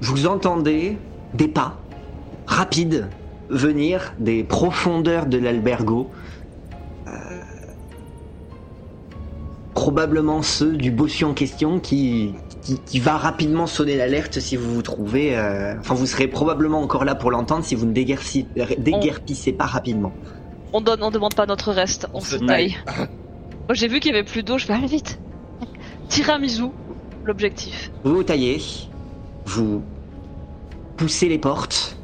Vous 0.00 0.26
entendez 0.26 0.96
des 1.34 1.48
pas 1.48 1.78
rapides 2.46 3.08
venir 3.50 4.14
des 4.18 4.42
profondeurs 4.42 5.26
de 5.26 5.36
l'albergo. 5.36 6.10
Euh, 7.06 7.10
probablement 9.74 10.40
ceux 10.40 10.76
du 10.76 10.90
bossu 10.90 11.24
en 11.24 11.34
question 11.34 11.78
qui, 11.78 12.34
qui, 12.62 12.78
qui 12.78 12.98
va 13.00 13.16
rapidement 13.16 13.66
sonner 13.66 13.96
l'alerte 13.96 14.38
si 14.40 14.56
vous 14.56 14.74
vous 14.74 14.82
trouvez. 14.82 15.36
euh, 15.36 15.74
Enfin, 15.80 15.94
vous 15.94 16.06
serez 16.06 16.28
probablement 16.28 16.80
encore 16.82 17.04
là 17.04 17.14
pour 17.14 17.30
l'entendre 17.30 17.64
si 17.64 17.74
vous 17.74 17.86
ne 17.86 17.92
déguerpi- 17.92 18.46
déguerpissez 18.78 19.52
pas 19.52 19.66
rapidement. 19.66 20.12
On 20.72 20.80
donne, 20.80 21.02
on 21.02 21.10
demande 21.10 21.34
pas 21.34 21.46
notre 21.46 21.72
reste, 21.72 22.06
on, 22.12 22.18
On 22.18 22.20
se 22.20 22.38
se 22.38 22.44
taille. 22.44 22.76
Moi 22.96 23.74
j'ai 23.74 23.88
vu 23.88 24.00
qu'il 24.00 24.12
y 24.12 24.14
avait 24.14 24.24
plus 24.24 24.42
d'eau, 24.42 24.58
je 24.58 24.66
vais 24.66 24.74
aller 24.74 24.86
vite. 24.86 25.20
Tiramisu, 26.08 26.64
l'objectif. 27.24 27.90
Vous 28.04 28.16
vous 28.16 28.22
taillez, 28.22 28.60
vous 29.46 29.82
poussez 30.96 31.28
les 31.28 31.38
portes, 31.38 31.96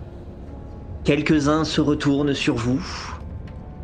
quelques-uns 1.05 1.65
se 1.65 1.81
retournent 1.81 2.35
sur 2.35 2.55
vous, 2.57 2.81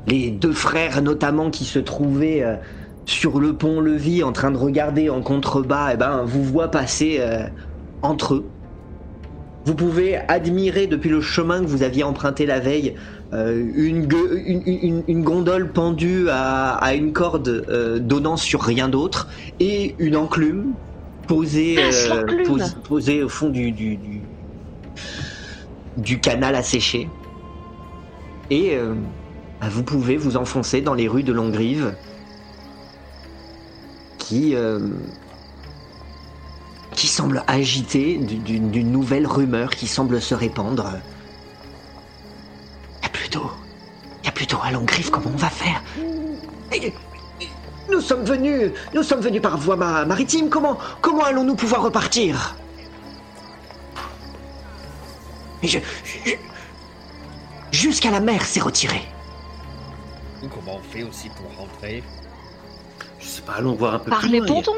les 0.07 0.31
deux 0.31 0.53
frères 0.53 1.03
notamment 1.03 1.51
qui 1.51 1.65
se 1.65 1.79
trouvaient 1.79 2.43
euh, 2.43 2.57
sur 3.07 3.41
le 3.41 3.57
pont-levis 3.57 4.23
en 4.23 4.33
train 4.33 4.51
de 4.51 4.57
regarder 4.59 5.11
en 5.11 5.23
contrebas, 5.23 5.93
eh 5.95 5.97
ben, 5.97 6.23
vous 6.25 6.45
voient 6.45 6.71
passer 6.71 7.17
euh, 7.21 7.45
entre 8.01 8.35
eux. 8.35 8.49
Vous 9.65 9.75
pouvez 9.77 10.17
admirer 10.29 10.87
depuis 10.89 11.11
le 11.11 11.21
chemin 11.21 11.61
que 11.61 11.67
vous 11.67 11.83
aviez 11.83 12.03
emprunté 12.03 12.47
la 12.47 12.59
veille 12.61 12.97
euh, 13.33 13.65
une, 13.75 14.07
gue- 14.07 14.43
une- 14.45 14.63
une- 14.67 15.05
une 15.07 15.23
gondole 15.23 15.73
pendue 15.73 16.29
à, 16.29 16.75
à 16.75 16.95
une 16.95 17.13
corde 17.13 17.65
euh, 17.69 17.99
donnant 17.99 18.37
sur 18.37 18.61
rien 18.63 18.89
d'autre 18.89 19.29
et 19.61 19.95
une 20.03 20.17
enclume 20.17 20.75
posée, 21.29 21.77
pos- 22.45 22.59
posée 22.83 23.23
au 23.23 23.29
fond 23.29 23.49
du, 23.51 23.73
du, 23.73 23.97
du, 23.97 24.29
du 25.97 26.21
canal 26.21 26.55
à 26.57 26.63
sécher. 26.63 27.09
Et 28.51 28.77
bah, 29.61 29.69
vous 29.71 29.85
pouvez 29.85 30.17
vous 30.17 30.37
enfoncer 30.37 30.83
dans 30.83 30.95
les 30.95 31.09
rues 31.09 31.23
de 31.23 31.33
Longrive 31.33 31.97
qui, 34.23 34.55
euh, 34.55 34.79
qui 36.93 37.07
semble 37.09 37.43
agitées 37.47 38.17
du- 38.19 38.59
d'une 38.61 38.91
nouvelle 38.93 39.27
rumeur 39.27 39.71
qui 39.71 39.87
semble 39.87 40.21
se 40.21 40.35
répandre. 40.35 40.93
Il 43.03 43.07
y 43.07 43.25
a 43.25 43.29
d'eau. 43.31 43.51
Il 44.23 44.27
y 44.27 44.29
a 44.29 44.33
plus 44.33 44.47
d'eau 44.47 44.59
à 44.63 44.71
Longrive, 44.71 45.11
comment 45.11 45.31
on 45.33 45.37
va 45.37 45.49
faire? 45.51 45.83
Nous 47.91 48.01
sommes 48.01 48.25
venus, 48.25 48.73
nous 48.95 49.03
sommes 49.03 49.21
venus 49.21 49.43
par 49.43 49.59
voie 49.59 49.77
ma- 49.77 50.05
maritime. 50.05 50.49
Comment, 50.49 50.79
comment 51.01 51.25
allons-nous 51.25 51.57
pouvoir 51.57 51.83
repartir? 51.83 52.55
Je, 55.63 55.79
jusqu'à 57.71 58.11
la 58.11 58.21
mer 58.21 58.45
s'est 58.45 58.61
retiré. 58.61 59.01
Comment 60.41 60.77
on 60.79 60.83
fait 60.83 61.03
aussi 61.05 61.29
pour 61.31 61.47
rentrer? 61.57 62.03
Sais 63.33 63.43
pas, 63.43 63.55
allons 63.55 63.75
voir 63.75 63.95
un 63.95 63.99
peu 63.99 64.11
Par 64.11 64.21
plus 64.21 64.29
les 64.31 64.39
loin. 64.39 64.47
pontons 64.49 64.73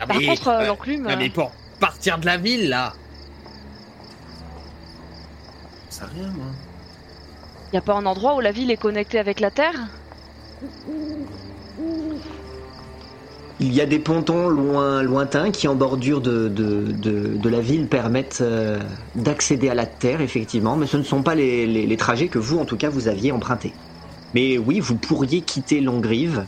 Ah, 0.00 0.06
Par 0.06 0.16
mais- 0.18 0.26
contre, 0.26 0.48
euh, 0.48 0.66
l'enclume. 0.66 1.08
mais 1.18 1.28
pour 1.30 1.52
partir 1.78 2.18
de 2.18 2.26
la 2.26 2.36
ville 2.36 2.68
là 2.68 2.94
sais 5.90 6.04
rien, 6.14 6.28
moi. 6.28 6.46
Y 7.72 7.76
a 7.76 7.80
pas 7.80 7.94
un 7.94 8.06
endroit 8.06 8.34
où 8.36 8.40
la 8.40 8.52
ville 8.52 8.70
est 8.70 8.76
connectée 8.76 9.18
avec 9.18 9.40
la 9.40 9.50
terre? 9.50 9.74
Il 13.62 13.74
y 13.74 13.80
a 13.82 13.86
des 13.86 13.98
pontons 13.98 14.48
loin, 14.48 15.02
lointains 15.02 15.50
qui, 15.50 15.68
en 15.68 15.74
bordure 15.74 16.20
de, 16.22 16.48
de, 16.48 16.86
de, 16.92 17.36
de 17.36 17.48
la 17.50 17.60
ville, 17.60 17.88
permettent 17.88 18.38
euh, 18.40 18.78
d'accéder 19.14 19.68
à 19.68 19.74
la 19.74 19.84
terre, 19.84 20.22
effectivement, 20.22 20.76
mais 20.76 20.86
ce 20.86 20.96
ne 20.96 21.02
sont 21.02 21.22
pas 21.22 21.34
les, 21.34 21.66
les, 21.66 21.86
les 21.86 21.96
trajets 21.98 22.28
que 22.28 22.38
vous, 22.38 22.58
en 22.58 22.64
tout 22.64 22.78
cas, 22.78 22.88
vous 22.88 23.06
aviez 23.08 23.32
empruntés. 23.32 23.74
Mais 24.32 24.56
oui, 24.56 24.80
vous 24.80 24.96
pourriez 24.96 25.42
quitter 25.42 25.80
Longrive 25.82 26.46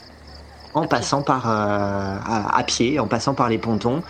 en 0.75 0.87
passant 0.87 1.23
par 1.23 1.49
euh, 1.49 1.53
à, 2.23 2.59
à 2.59 2.65
pied, 2.65 2.99
en 2.99 3.09
passant 3.09 3.35
par 3.35 3.49
les 3.49 3.59
pontons 3.59 4.03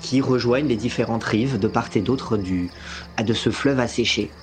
qui 0.00 0.20
rejoignent 0.20 0.68
les 0.68 0.76
différentes 0.76 1.24
rives 1.24 1.58
de 1.58 1.68
part 1.68 1.88
et 1.94 2.02
d'autre 2.02 2.36
du 2.36 2.72
de 3.22 3.32
ce 3.34 3.50
fleuve 3.50 3.80
asséché. 3.80 4.36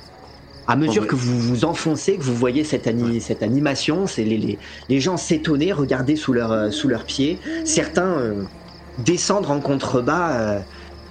À 0.67 0.75
mesure 0.77 1.03
ouais. 1.03 1.07
que 1.07 1.15
vous 1.15 1.39
vous 1.39 1.65
enfoncez, 1.65 2.17
que 2.17 2.23
vous 2.23 2.35
voyez 2.35 2.63
cette, 2.63 2.87
ani- 2.87 3.21
cette 3.21 3.43
animation, 3.43 4.07
c'est 4.07 4.25
les, 4.25 4.37
les, 4.37 4.59
les 4.89 4.99
gens 5.01 5.17
s'étonner, 5.17 5.73
regarder 5.73 6.15
sous 6.15 6.33
leurs 6.33 6.51
euh, 6.53 6.71
sous 6.71 6.87
leurs 6.89 7.05
pieds, 7.05 7.41
certains 7.65 8.17
euh, 8.19 8.47
descendre 8.97 9.51
en 9.51 9.61
contrebas 9.61 10.59
euh, 10.59 10.63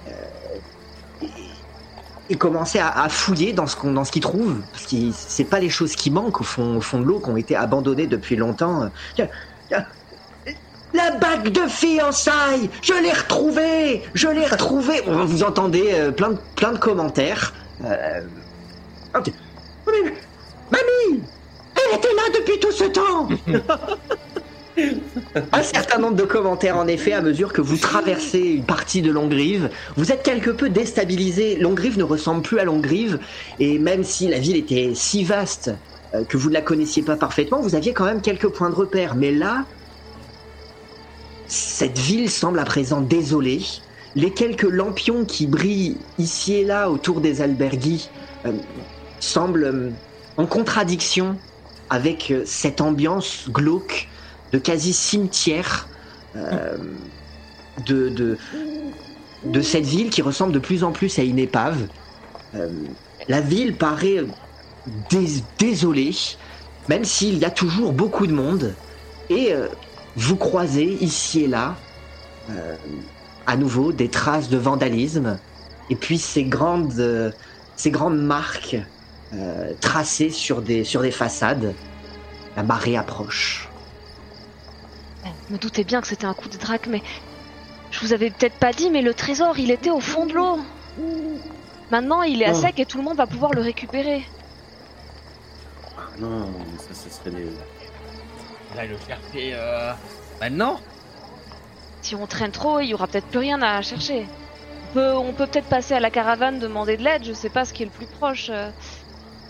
euh, 0.07 0.11
et 2.29 2.37
commencer 2.37 2.79
à, 2.79 2.89
à 2.89 3.09
fouiller 3.09 3.53
dans 3.53 3.67
ce 3.67 3.75
qu'on 3.75 3.91
dans 3.93 4.03
ce 4.05 4.11
qu'ils 4.11 4.21
trouvent, 4.21 4.65
parce 4.71 4.85
que 4.85 4.95
c'est 5.11 5.45
pas 5.45 5.59
les 5.59 5.69
choses 5.69 5.95
qui 5.95 6.09
manquent 6.11 6.41
au 6.41 6.43
fond 6.43 6.77
au 6.77 6.81
fond 6.81 6.99
de 7.01 7.05
l'eau, 7.05 7.19
qui 7.21 7.29
ont 7.29 7.37
été 7.37 7.55
abandonnées 7.55 8.07
depuis 8.07 8.35
longtemps. 8.35 8.89
Tiens, 9.15 9.27
tiens, 9.67 9.85
La 10.93 11.11
bague 11.11 11.49
de 11.49 11.67
fiançailles, 11.67 12.69
je 12.81 12.93
l'ai 12.93 13.11
retrouvée, 13.11 14.03
je 14.13 14.27
l'ai 14.27 14.45
retrouvée. 14.45 15.01
Bon, 15.05 15.25
Vous 15.25 15.43
entendez 15.43 15.89
euh, 15.93 16.11
plein 16.11 16.29
de 16.31 16.37
plein 16.55 16.71
de 16.71 16.77
commentaires. 16.77 17.53
Euh, 17.83 18.21
Oh, 19.15 19.19
mais- 19.87 20.11
Mamie 20.71 21.21
Elle 21.75 21.97
était 21.97 22.13
là 22.13 22.23
depuis 22.33 22.59
tout 22.59 22.71
ce 22.71 22.85
temps 22.85 23.27
Un 25.51 25.61
certain 25.61 25.99
nombre 25.99 26.15
de 26.15 26.23
commentaires, 26.23 26.77
en 26.77 26.87
effet, 26.87 27.13
à 27.13 27.21
mesure 27.21 27.53
que 27.53 27.61
vous 27.61 27.77
traversez 27.77 28.39
une 28.39 28.65
partie 28.65 29.03
de 29.03 29.11
Longrive. 29.11 29.69
Vous 29.97 30.11
êtes 30.11 30.23
quelque 30.23 30.49
peu 30.49 30.69
déstabilisé. 30.69 31.57
Longrive 31.57 31.99
ne 31.99 32.03
ressemble 32.03 32.41
plus 32.41 32.57
à 32.57 32.63
Longrive. 32.63 33.19
Et 33.59 33.77
même 33.77 34.03
si 34.03 34.27
la 34.27 34.39
ville 34.39 34.55
était 34.57 34.93
si 34.95 35.23
vaste 35.23 35.69
euh, 36.15 36.23
que 36.25 36.37
vous 36.37 36.49
ne 36.49 36.55
la 36.55 36.61
connaissiez 36.61 37.03
pas 37.03 37.17
parfaitement, 37.17 37.61
vous 37.61 37.75
aviez 37.75 37.93
quand 37.93 38.05
même 38.05 38.21
quelques 38.21 38.47
points 38.49 38.71
de 38.71 38.75
repère. 38.75 39.13
Mais 39.15 39.31
là, 39.31 39.67
cette 41.47 41.97
ville 41.99 42.29
semble 42.29 42.59
à 42.59 42.65
présent 42.65 43.01
désolée. 43.01 43.63
Les 44.15 44.33
quelques 44.33 44.63
lampions 44.63 45.25
qui 45.25 45.47
brillent 45.47 45.97
ici 46.17 46.53
et 46.53 46.63
là 46.65 46.89
autour 46.91 47.19
des 47.21 47.41
albergues 47.41 47.99
euh, 48.45 48.53
semblent 49.19 49.63
euh, 49.63 49.91
en 50.37 50.45
contradiction 50.45 51.39
avec 51.89 52.29
euh, 52.31 52.43
cette 52.45 52.79
ambiance 52.81 53.49
glauque 53.49 54.09
de 54.51 54.59
quasi 54.59 54.93
cimetière 54.93 55.89
de, 57.77 58.09
de, 58.09 58.37
de 59.43 59.61
cette 59.61 59.85
ville 59.85 60.09
qui 60.09 60.21
ressemble 60.23 60.51
de 60.51 60.59
plus 60.59 60.83
en 60.83 60.91
plus 60.91 61.17
à 61.19 61.23
une 61.23 61.37
épave. 61.39 61.89
La 63.27 63.41
ville 63.41 63.77
paraît 63.77 64.25
dés- 65.09 65.43
désolée, 65.59 66.15
même 66.87 67.03
s'il 67.03 67.37
y 67.37 67.45
a 67.45 67.51
toujours 67.51 67.93
beaucoup 67.93 68.25
de 68.25 68.33
monde. 68.33 68.75
Et 69.29 69.53
vous 70.15 70.35
croisez 70.35 70.97
ici 71.03 71.43
et 71.43 71.47
là, 71.47 71.75
euh, 72.49 72.75
à 73.47 73.55
nouveau, 73.55 73.91
des 73.91 74.09
traces 74.09 74.49
de 74.49 74.57
vandalisme. 74.57 75.39
Et 75.89 75.95
puis 75.95 76.17
ces 76.17 76.43
grandes, 76.43 76.99
euh, 76.99 77.31
ces 77.75 77.91
grandes 77.91 78.19
marques 78.19 78.77
euh, 79.33 79.73
tracées 79.81 80.29
sur 80.29 80.61
des, 80.61 80.83
sur 80.83 81.01
des 81.01 81.11
façades. 81.11 81.73
La 82.55 82.61
marée 82.63 82.95
approche. 82.95 83.67
Je 85.25 85.53
me 85.53 85.57
doutais 85.57 85.83
bien 85.83 86.01
que 86.01 86.07
c'était 86.07 86.25
un 86.25 86.35
coup 86.35 86.49
de 86.49 86.57
drac, 86.57 86.87
mais 86.87 87.01
je 87.89 87.99
vous 88.01 88.13
avais 88.13 88.29
peut-être 88.29 88.57
pas 88.57 88.73
dit, 88.73 88.91
mais 88.91 89.01
le 89.01 89.13
trésor, 89.13 89.57
il 89.57 89.71
était 89.71 89.89
au 89.89 89.99
fond 89.99 90.27
de 90.27 90.33
l'eau. 90.33 90.59
Maintenant, 91.89 92.21
il 92.21 92.41
est 92.41 92.45
à 92.45 92.53
Oh. 92.53 92.61
sec 92.61 92.79
et 92.79 92.85
tout 92.85 92.97
le 92.97 93.03
monde 93.03 93.17
va 93.17 93.25
pouvoir 93.27 93.53
le 93.53 93.61
récupérer. 93.61 94.23
Ah 95.97 96.09
non, 96.19 96.47
mais 96.71 96.77
ça, 96.77 96.93
ça 96.93 97.09
serait 97.09 97.31
les... 97.31 97.47
Le 98.75 98.97
chercher 98.97 99.53
euh, 99.53 99.93
maintenant 100.41 100.79
Si 102.01 102.15
on 102.15 102.25
traîne 102.25 102.51
trop, 102.51 102.79
il 102.79 102.87
y 102.87 102.93
aura 102.93 103.07
peut-être 103.07 103.27
plus 103.27 103.39
rien 103.39 103.61
à 103.61 103.81
chercher. 103.81 104.25
On 104.89 104.93
peut, 104.93 105.13
on 105.13 105.33
peut 105.33 105.45
peut-être 105.45 105.69
passer 105.69 105.93
à 105.93 105.99
la 105.99 106.09
caravane, 106.09 106.59
demander 106.59 106.97
de 106.97 107.03
l'aide, 107.03 107.23
je 107.23 107.33
sais 107.33 107.49
pas 107.49 107.65
ce 107.65 107.73
qui 107.73 107.83
est 107.83 107.85
le 107.85 107.91
plus 107.91 108.07
proche. 108.07 108.49
euh, 108.49 108.69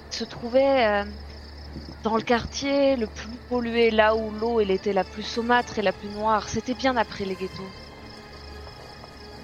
se 0.10 0.26
trouvait 0.26 0.86
euh, 0.86 1.04
dans 2.04 2.16
le 2.18 2.22
quartier 2.22 2.96
le 2.98 3.08
plus 3.08 3.30
pollué, 3.50 3.92
là 3.92 4.16
où 4.16 4.30
l'eau 4.32 4.60
elle 4.60 4.72
était 4.72 4.94
la 4.94 5.04
plus 5.06 5.24
saumâtre 5.24 5.80
et 5.80 5.82
la 5.82 5.94
plus 5.94 6.10
noire. 6.10 6.50
C'était 6.50 6.76
bien 6.76 6.98
après 6.98 7.26
les 7.26 7.36
ghettos. 7.36 7.74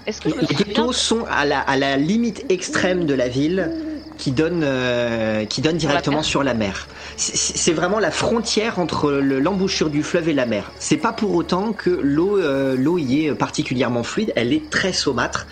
Est-ce 0.06 0.20
que 0.20 0.28
je 0.30 0.34
me 0.36 0.40
Les 0.42 0.46
ghettos 0.54 0.92
sont 0.92 1.24
à 1.28 1.44
la, 1.46 1.60
à 1.60 1.76
la 1.76 1.96
limite 1.96 2.44
extrême 2.50 3.06
de 3.06 3.14
la 3.14 3.28
ville 3.28 3.72
qui 4.20 4.32
donne, 4.32 4.62
euh, 4.62 5.44
qui 5.46 5.60
donne 5.62 5.78
directement 5.78 6.22
sur 6.22 6.42
la 6.44 6.54
mer. 6.54 6.86
C'est- 7.16 7.72
vraiment 7.72 7.98
la 7.98 8.10
frontière 8.10 8.78
entre 8.78 9.10
le- 9.12 9.40
l'embouchure 9.40 9.90
du 9.90 10.02
fleuve 10.02 10.28
et 10.28 10.34
la 10.34 10.46
mer. 10.46 10.72
C'est 10.78 10.96
pas 11.06 11.12
pour 11.12 11.34
autant 11.34 11.72
que 11.72 11.90
l'eau 11.90 12.38
euh, 12.38 12.76
l'eau 12.76 12.98
y 12.98 13.26
est 13.26 13.34
particulièrement 13.34 14.02
fluide, 14.02 14.32
elle 14.36 14.52
est 14.52 14.70
très 14.70 14.92
saumâtre. 14.92 15.46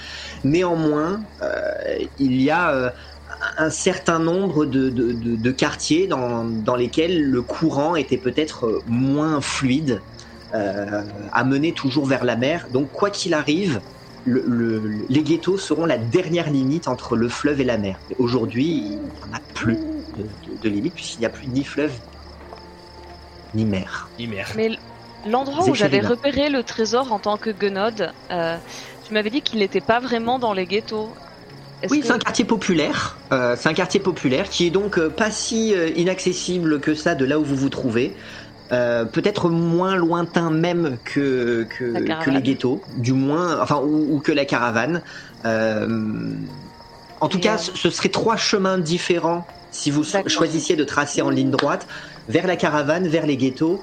Néanmoins, 0.44 1.24
euh, 1.42 1.48
il 2.18 2.40
y 2.42 2.50
a 2.50 2.92
un 3.56 3.70
certain 3.70 4.18
nombre 4.18 4.66
de, 4.66 4.88
de- 4.90 5.12
de- 5.12 5.36
de 5.36 5.50
quartiers 5.50 6.06
dans, 6.06 6.44
dans 6.44 6.76
lesquels 6.76 7.22
le 7.22 7.42
courant 7.42 7.96
était 7.96 8.18
peut-être 8.18 8.82
moins 8.86 9.40
fluide, 9.40 10.02
euh, 10.54 11.02
à 11.32 11.44
mener 11.44 11.72
toujours 11.72 12.06
vers 12.06 12.24
la 12.24 12.36
mer. 12.36 12.66
Donc 12.70 12.90
quoi 12.90 13.10
qu'il 13.10 13.34
arrive, 13.34 13.80
le- 14.24 14.44
le- 14.46 15.06
les 15.08 15.22
ghettos 15.22 15.58
seront 15.58 15.86
la 15.86 15.98
dernière 15.98 16.50
limite 16.50 16.88
entre 16.88 17.16
le 17.16 17.28
fleuve 17.28 17.60
et 17.60 17.64
la 17.64 17.78
mer. 17.78 17.98
Aujourd'hui, 18.18 18.66
il 18.66 18.98
n'y 18.98 19.22
en 19.22 19.32
a 19.36 19.40
plus 19.54 19.76
de, 20.16 20.22
de- 20.22 20.56
de 20.56 20.68
limite 20.68 20.94
puisqu'il 20.94 21.20
n'y 21.20 21.26
a 21.26 21.30
plus 21.30 21.48
ni 21.48 21.64
fleuve 21.64 21.92
ni 23.54 23.64
mer. 23.64 24.10
Mais 24.56 24.70
l'endroit 25.26 25.68
où 25.68 25.74
j'avais 25.74 26.00
repéré 26.00 26.50
le 26.50 26.62
trésor 26.62 27.12
en 27.12 27.18
tant 27.18 27.38
que 27.38 27.50
guenode, 27.50 28.12
euh, 28.30 28.56
tu 29.06 29.14
m'avais 29.14 29.30
dit 29.30 29.42
qu'il 29.42 29.60
n'était 29.60 29.80
pas 29.80 30.00
vraiment 30.00 30.38
dans 30.38 30.52
les 30.52 30.66
ghettos. 30.66 31.10
Oui, 31.90 32.00
que- 32.00 32.06
c'est 32.06 32.12
un 32.12 32.18
quartier 32.18 32.44
populaire. 32.44 33.18
Euh, 33.32 33.54
c'est 33.56 33.68
un 33.68 33.74
quartier 33.74 34.00
populaire 34.00 34.48
qui 34.50 34.66
est 34.66 34.70
donc 34.70 34.98
euh, 34.98 35.08
pas 35.10 35.30
si 35.30 35.74
euh, 35.74 35.88
inaccessible 35.96 36.80
que 36.80 36.94
ça 36.94 37.14
de 37.14 37.24
là 37.24 37.38
où 37.38 37.44
vous 37.44 37.56
vous 37.56 37.68
trouvez. 37.68 38.16
Euh, 38.70 39.04
peut-être 39.06 39.48
moins 39.48 39.96
lointain 39.96 40.50
même 40.50 40.98
que, 41.04 41.66
les 42.26 42.42
ghettos, 42.42 42.82
du 42.96 43.14
moins, 43.14 43.60
enfin, 43.62 43.80
ou, 43.82 44.16
ou 44.16 44.20
que 44.20 44.32
la 44.32 44.44
caravane. 44.44 45.02
Euh, 45.46 46.34
en 47.20 47.28
tout 47.28 47.38
Et, 47.38 47.40
cas, 47.40 47.54
euh, 47.54 47.72
ce 47.74 47.90
serait 47.90 48.10
trois 48.10 48.36
chemins 48.36 48.76
différents 48.78 49.46
si 49.70 49.90
vous 49.90 50.04
choisissiez 50.26 50.76
de 50.76 50.84
tracer 50.84 51.22
en 51.22 51.30
ligne 51.30 51.50
droite 51.50 51.86
vers 52.28 52.46
la 52.46 52.56
caravane, 52.56 53.08
vers 53.08 53.26
les 53.26 53.36
ghettos 53.36 53.82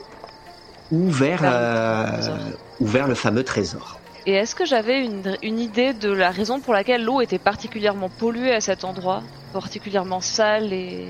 ou 0.92 1.10
vers, 1.10 1.42
Vers 1.42 2.04
le 2.06 2.12
trésor. 2.12 2.38
ou 2.80 2.86
vers 2.86 3.08
le 3.08 3.16
fameux 3.16 3.44
trésor. 3.44 4.00
Et 4.28 4.34
est-ce 4.34 4.56
que 4.56 4.66
j'avais 4.66 5.04
une, 5.04 5.38
une 5.44 5.60
idée 5.60 5.94
de 5.94 6.12
la 6.12 6.32
raison 6.32 6.60
pour 6.60 6.74
laquelle 6.74 7.04
l'eau 7.04 7.22
était 7.22 7.40
particulièrement 7.40 8.10
polluée 8.10 8.54
à 8.54 8.62
cet 8.62 8.84
endroit 8.84 9.24
Particulièrement 9.54 10.22
sale 10.22 10.74
et... 10.74 11.06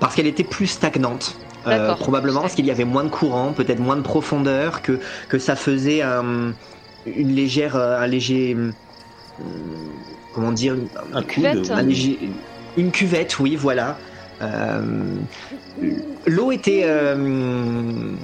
Parce 0.00 0.14
qu'elle 0.14 0.26
était 0.26 0.44
plus 0.44 0.66
stagnante. 0.66 1.36
Euh, 1.66 1.94
probablement 1.94 2.40
parce 2.42 2.54
qu'il 2.54 2.66
y 2.66 2.70
avait 2.70 2.84
moins 2.84 3.04
de 3.04 3.08
courant, 3.08 3.52
peut-être 3.52 3.80
moins 3.80 3.96
de 3.96 4.02
profondeur, 4.02 4.82
que, 4.82 5.00
que 5.28 5.38
ça 5.38 5.56
faisait 5.56 6.02
un, 6.02 6.54
une 7.06 7.32
légère, 7.32 7.76
euh, 7.76 7.98
un 7.98 8.06
léger, 8.06 8.54
hum, 8.54 8.72
comment 10.32 10.52
dire, 10.52 10.76
Un 11.12 11.22
cuvette. 11.22 11.70
un 11.70 11.82
léger- 11.82 12.30
une 12.76 12.92
cuvette, 12.92 13.38
oui, 13.40 13.56
voilà. 13.56 13.98
Euh, 14.42 15.24
l'eau 16.26 16.52
était, 16.52 16.82
euh, 16.84 18.16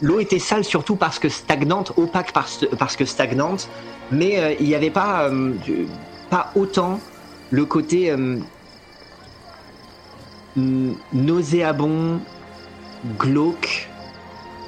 l'eau 0.00 0.20
était 0.20 0.38
sale 0.38 0.64
surtout 0.64 0.96
parce 0.96 1.18
que 1.18 1.28
stagnante, 1.28 1.92
opaque 1.96 2.32
parce, 2.32 2.64
parce 2.78 2.94
que 2.96 3.04
stagnante, 3.04 3.68
mais 4.10 4.38
euh, 4.38 4.54
il 4.60 4.66
n'y 4.66 4.74
avait 4.74 4.90
pas, 4.90 5.28
euh, 5.30 5.54
pas 6.28 6.52
autant 6.54 7.08
le 7.50 7.64
côté 7.66 8.10
euh, 8.10 8.40
nauséabond, 11.12 12.26
glauque 13.18 13.88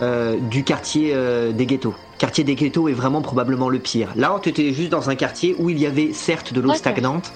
euh, 0.03 0.37
du 0.39 0.65
quartier 0.65 1.13
euh, 1.15 1.53
des 1.53 1.67
ghettos. 1.67 1.95
Quartier 2.19 2.45
des 2.45 2.55
ghettos 2.55 2.89
est 2.89 2.93
vraiment 2.93 3.21
probablement 3.23 3.69
le 3.69 3.79
pire. 3.79 4.11
Là, 4.17 4.35
on 4.35 4.39
était 4.39 4.73
juste 4.73 4.91
dans 4.91 5.09
un 5.11 5.15
quartier 5.15 5.55
où 5.59 5.71
il 5.71 5.79
y 5.79 5.87
avait 5.87 6.13
certes 6.13 6.53
de 6.53 6.61
l'eau 6.61 6.73
stagnante, 6.75 7.33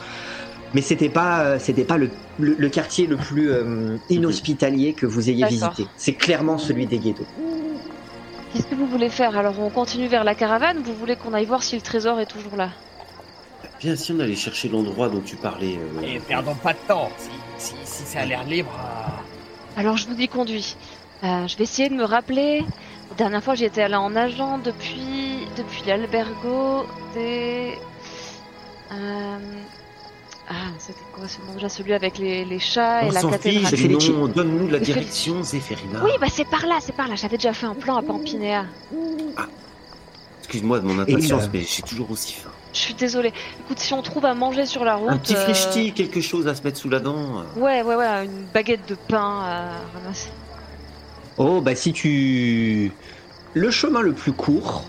mais 0.75 0.81
c'était 0.81 1.09
pas, 1.09 1.41
euh, 1.41 1.59
c'était 1.61 1.85
pas 1.85 1.99
le, 1.99 2.11
le- 2.39 2.57
le 2.59 2.69
quartier 2.69 3.07
le 3.07 3.17
plus 3.17 3.51
euh, 3.51 3.97
inhospitalier 4.11 4.93
que 4.93 5.07
vous 5.07 5.29
ayez 5.31 5.47
visité. 5.47 5.87
C'est 5.97 6.15
clairement 6.15 6.59
celui 6.59 6.87
des 6.87 6.99
ghettos. 6.99 7.27
Qu'est-ce 8.53 8.67
que 8.67 8.75
vous 8.75 8.87
voulez 8.87 9.09
faire? 9.09 9.37
Alors 9.39 9.59
on 9.61 9.71
continue 9.71 10.09
vers 10.09 10.25
la 10.25 10.35
caravane 10.35 10.79
Vous 10.85 10.95
voulez 10.95 11.17
qu'on 11.17 11.33
aille 11.33 11.47
voir 11.47 11.63
si 11.63 11.75
le 11.77 11.81
trésor 11.83 12.21
est 12.21 12.27
toujours 12.27 12.57
là? 12.57 12.69
Bien 13.81 13.97
si 13.97 14.13
on 14.13 14.21
allait 14.21 14.35
chercher 14.37 14.69
l'endroit 14.69 15.09
dont 15.09 15.23
tu 15.25 15.37
parlais. 15.37 15.79
euh, 15.79 16.03
Et 16.07 16.21
perdons 16.21 16.55
pas 16.55 16.73
de 16.73 16.79
temps. 16.87 17.09
Si, 17.17 17.31
si, 17.57 17.75
si 17.85 18.03
ça 18.05 18.21
a 18.21 18.25
l'air 18.27 18.45
libre. 18.45 18.71
Alors 19.77 19.97
je 19.97 20.07
vous 20.07 20.19
y 20.21 20.29
conduis. 20.29 20.77
Euh, 21.25 21.47
je 21.47 21.57
vais 21.57 21.65
essayer 21.65 21.89
de 21.89 21.95
me 21.95 22.05
rappeler. 22.05 22.65
La 23.11 23.17
dernière 23.17 23.43
fois 23.43 23.55
j'y 23.55 23.65
étais 23.65 23.83
allée 23.83 23.95
en 23.95 24.11
nageant 24.11 24.59
depuis 24.59 25.47
depuis 25.57 25.83
l'albergo 25.87 26.87
des. 27.15 27.79
Euh... 28.93 29.39
Ah, 30.49 30.55
c'était 30.79 30.99
quoi 31.15 31.29
ce 31.29 31.39
nom 31.47 31.55
déjà? 31.55 31.69
Celui 31.69 31.95
avec 31.95 32.19
les, 32.19 32.45
les 32.45 32.59
chats 32.59 33.05
et 33.05 33.11
la 33.11 33.23
cathédrale. 33.23 33.75
fiche, 33.75 34.11
non, 34.11 34.27
donne-nous 34.27 34.69
la 34.69 34.81
direction, 34.81 35.43
Zéphérina. 35.43 36.03
Oui, 36.05 36.11
bah 36.21 36.27
c'est 36.31 36.45
par 36.45 36.67
là, 36.67 36.79
c'est 36.81 36.95
par 36.95 37.09
là. 37.09 37.15
J'avais 37.15 37.37
déjà 37.37 37.53
fait 37.55 37.67
un 37.67 37.75
plan 37.75 37.97
à 37.97 38.03
Pampinéa. 38.03 38.67
Excuse-moi 40.41 40.81
de 40.81 40.87
mon 40.87 40.99
impatience, 40.99 41.45
euh, 41.45 41.49
mais 41.53 41.63
j'ai 41.63 41.83
toujours 41.83 42.11
aussi 42.11 42.35
faim. 42.35 42.51
Je 42.73 42.79
suis 42.79 42.95
désolée. 42.95 43.33
Écoute, 43.61 43.79
si 43.79 43.93
on 43.93 44.03
trouve 44.03 44.25
à 44.25 44.35
manger 44.35 44.67
sur 44.67 44.85
la 44.85 44.95
route. 44.95 45.11
Un 45.11 45.19
petit 45.19 45.35
euh, 45.35 45.41
frichti, 45.45 45.93
quelque 45.93 46.21
chose 46.21 46.49
à 46.49 46.55
se 46.55 46.63
mettre 46.63 46.79
sous 46.79 46.89
la 46.89 47.01
dent. 47.01 47.41
euh. 47.41 47.61
Ouais, 47.61 47.83
ouais, 47.83 47.95
ouais, 47.97 48.25
une 48.25 48.45
baguette 48.53 48.89
de 48.89 48.95
pain 48.95 49.41
à 49.43 49.71
ramasser. 49.95 50.31
Oh, 51.39 51.61
bah 51.61 51.75
si 51.75 51.93
tu... 51.93 52.93
Le 53.55 53.71
chemin 53.71 54.01
le 54.01 54.13
plus 54.13 54.33
court, 54.33 54.85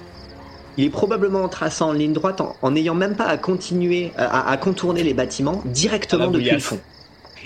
il 0.78 0.86
est 0.86 0.90
probablement 0.90 1.44
en 1.44 1.50
traçant 1.50 1.90
en 1.90 1.94
ligne 1.94 2.14
droite, 2.14 2.42
en 2.62 2.72
n'ayant 2.72 2.96
même 2.96 3.16
pas 3.16 3.26
à 3.26 3.38
continuer, 3.38 4.12
à, 4.18 4.50
à 4.50 4.58
contourner 4.58 5.04
les 5.04 5.14
bâtiments, 5.14 5.62
directement 5.66 6.24
À 6.24 6.28
la 6.28 6.32
depuis 6.34 6.52
le 6.52 6.60
fond. 6.60 6.80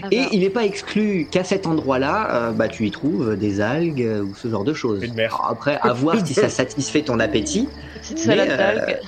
Ah 0.03 0.07
Et 0.11 0.21
bah, 0.21 0.29
il 0.31 0.41
n'est 0.41 0.51
pas 0.51 0.63
exclu 0.63 1.27
qu'à 1.31 1.43
cet 1.43 1.65
endroit-là, 1.65 2.29
euh, 2.31 2.51
bah, 2.51 2.67
tu 2.67 2.85
y 2.85 2.91
trouves 2.91 3.35
des 3.35 3.61
algues 3.61 4.03
euh, 4.03 4.21
ou 4.21 4.35
ce 4.35 4.47
genre 4.47 4.63
de 4.63 4.73
choses. 4.73 5.03
Une 5.03 5.19
après, 5.49 5.79
à 5.81 5.93
voir 5.93 6.23
si 6.23 6.35
ça 6.35 6.49
satisfait 6.49 7.01
ton 7.01 7.19
appétit, 7.19 7.67
petite 8.01 8.19
salade 8.19 8.49
euh, 8.51 8.57
d'algues. 8.57 8.99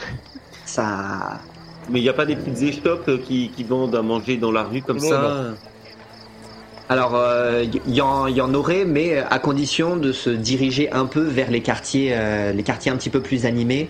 Ça... 0.70 1.42
Mais 1.90 2.00
il 2.00 2.04
n'y 2.04 2.10
a 2.10 2.14
pas 2.14 2.26
des 2.26 2.36
petites 2.36 2.62
échoppes 2.62 3.08
euh, 3.08 3.18
qui, 3.18 3.50
qui 3.50 3.64
vendent 3.64 3.96
à 3.96 4.02
manger 4.02 4.38
dans 4.38 4.52
la 4.52 4.64
rue 4.64 4.82
comme 4.84 4.98
Non, 5.00 5.10
ça 5.10 5.56
Alors, 6.88 7.20
il 7.64 7.94
y, 7.96 8.02
en- 8.02 8.28
y 8.28 8.42
en 8.42 8.54
aurait, 8.54 8.86
mais 8.86 9.18
à 9.18 9.40
condition 9.40 9.96
de 9.98 10.12
se 10.12 10.30
diriger 10.30 10.92
un 10.92 11.06
peu 11.06 11.22
vers 11.22 11.50
les 11.52 11.62
quartiers, 11.62 12.12
euh, 12.16 12.52
les 12.52 12.64
quartiers 12.64 12.92
un 12.92 12.96
petit 12.98 13.10
peu 13.10 13.22
plus 13.22 13.46
animés. 13.46 13.90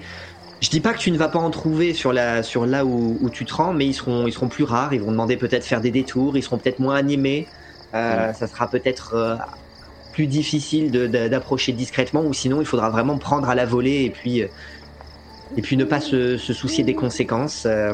Je 0.62 0.70
dis 0.70 0.82
pas 0.82 0.94
que 0.94 1.00
tu 1.00 1.12
ne 1.12 1.18
vas 1.18 1.30
pas 1.30 1.40
en 1.40 1.50
trouver 1.50 1.94
sur 1.94 2.12
la, 2.12 2.44
sur 2.44 2.66
là 2.66 2.84
où, 2.86 3.18
où 3.22 3.30
tu 3.30 3.46
te 3.46 3.54
rends, 3.54 3.74
mais 3.74 3.86
ils 3.86 3.94
seront, 3.94 4.28
ils 4.28 4.34
seront 4.34 4.50
plus 4.50 4.66
rares. 4.66 4.94
Ils 4.94 5.02
vont 5.02 5.12
demander 5.12 5.38
peut-être 5.38 5.66
faire 5.66 5.80
des 5.80 5.92
détours. 5.92 6.38
Ils 6.38 6.44
seront 6.44 6.58
peut-être 6.58 6.80
moins 6.80 6.96
animés. 6.96 7.48
Euh, 7.96 8.34
Ça 8.34 8.48
sera 8.48 8.70
peut-être 8.70 9.14
euh, 9.14 9.36
plus 10.12 10.28
difficile 10.28 10.92
d'approcher 10.92 11.72
discrètement, 11.72 12.24
ou 12.26 12.34
sinon 12.34 12.60
il 12.60 12.66
faudra 12.66 12.90
vraiment 12.90 13.18
prendre 13.18 13.48
à 13.50 13.56
la 13.56 13.66
volée 13.66 14.04
et 14.04 14.10
puis, 14.10 14.42
euh, 14.44 14.48
et 15.56 15.62
puis 15.62 15.78
ne 15.78 15.84
pas 15.86 16.00
se, 16.02 16.38
se 16.38 16.54
soucier 16.54 16.84
des 16.84 16.96
conséquences. 16.96 17.66
Euh, 17.66 17.94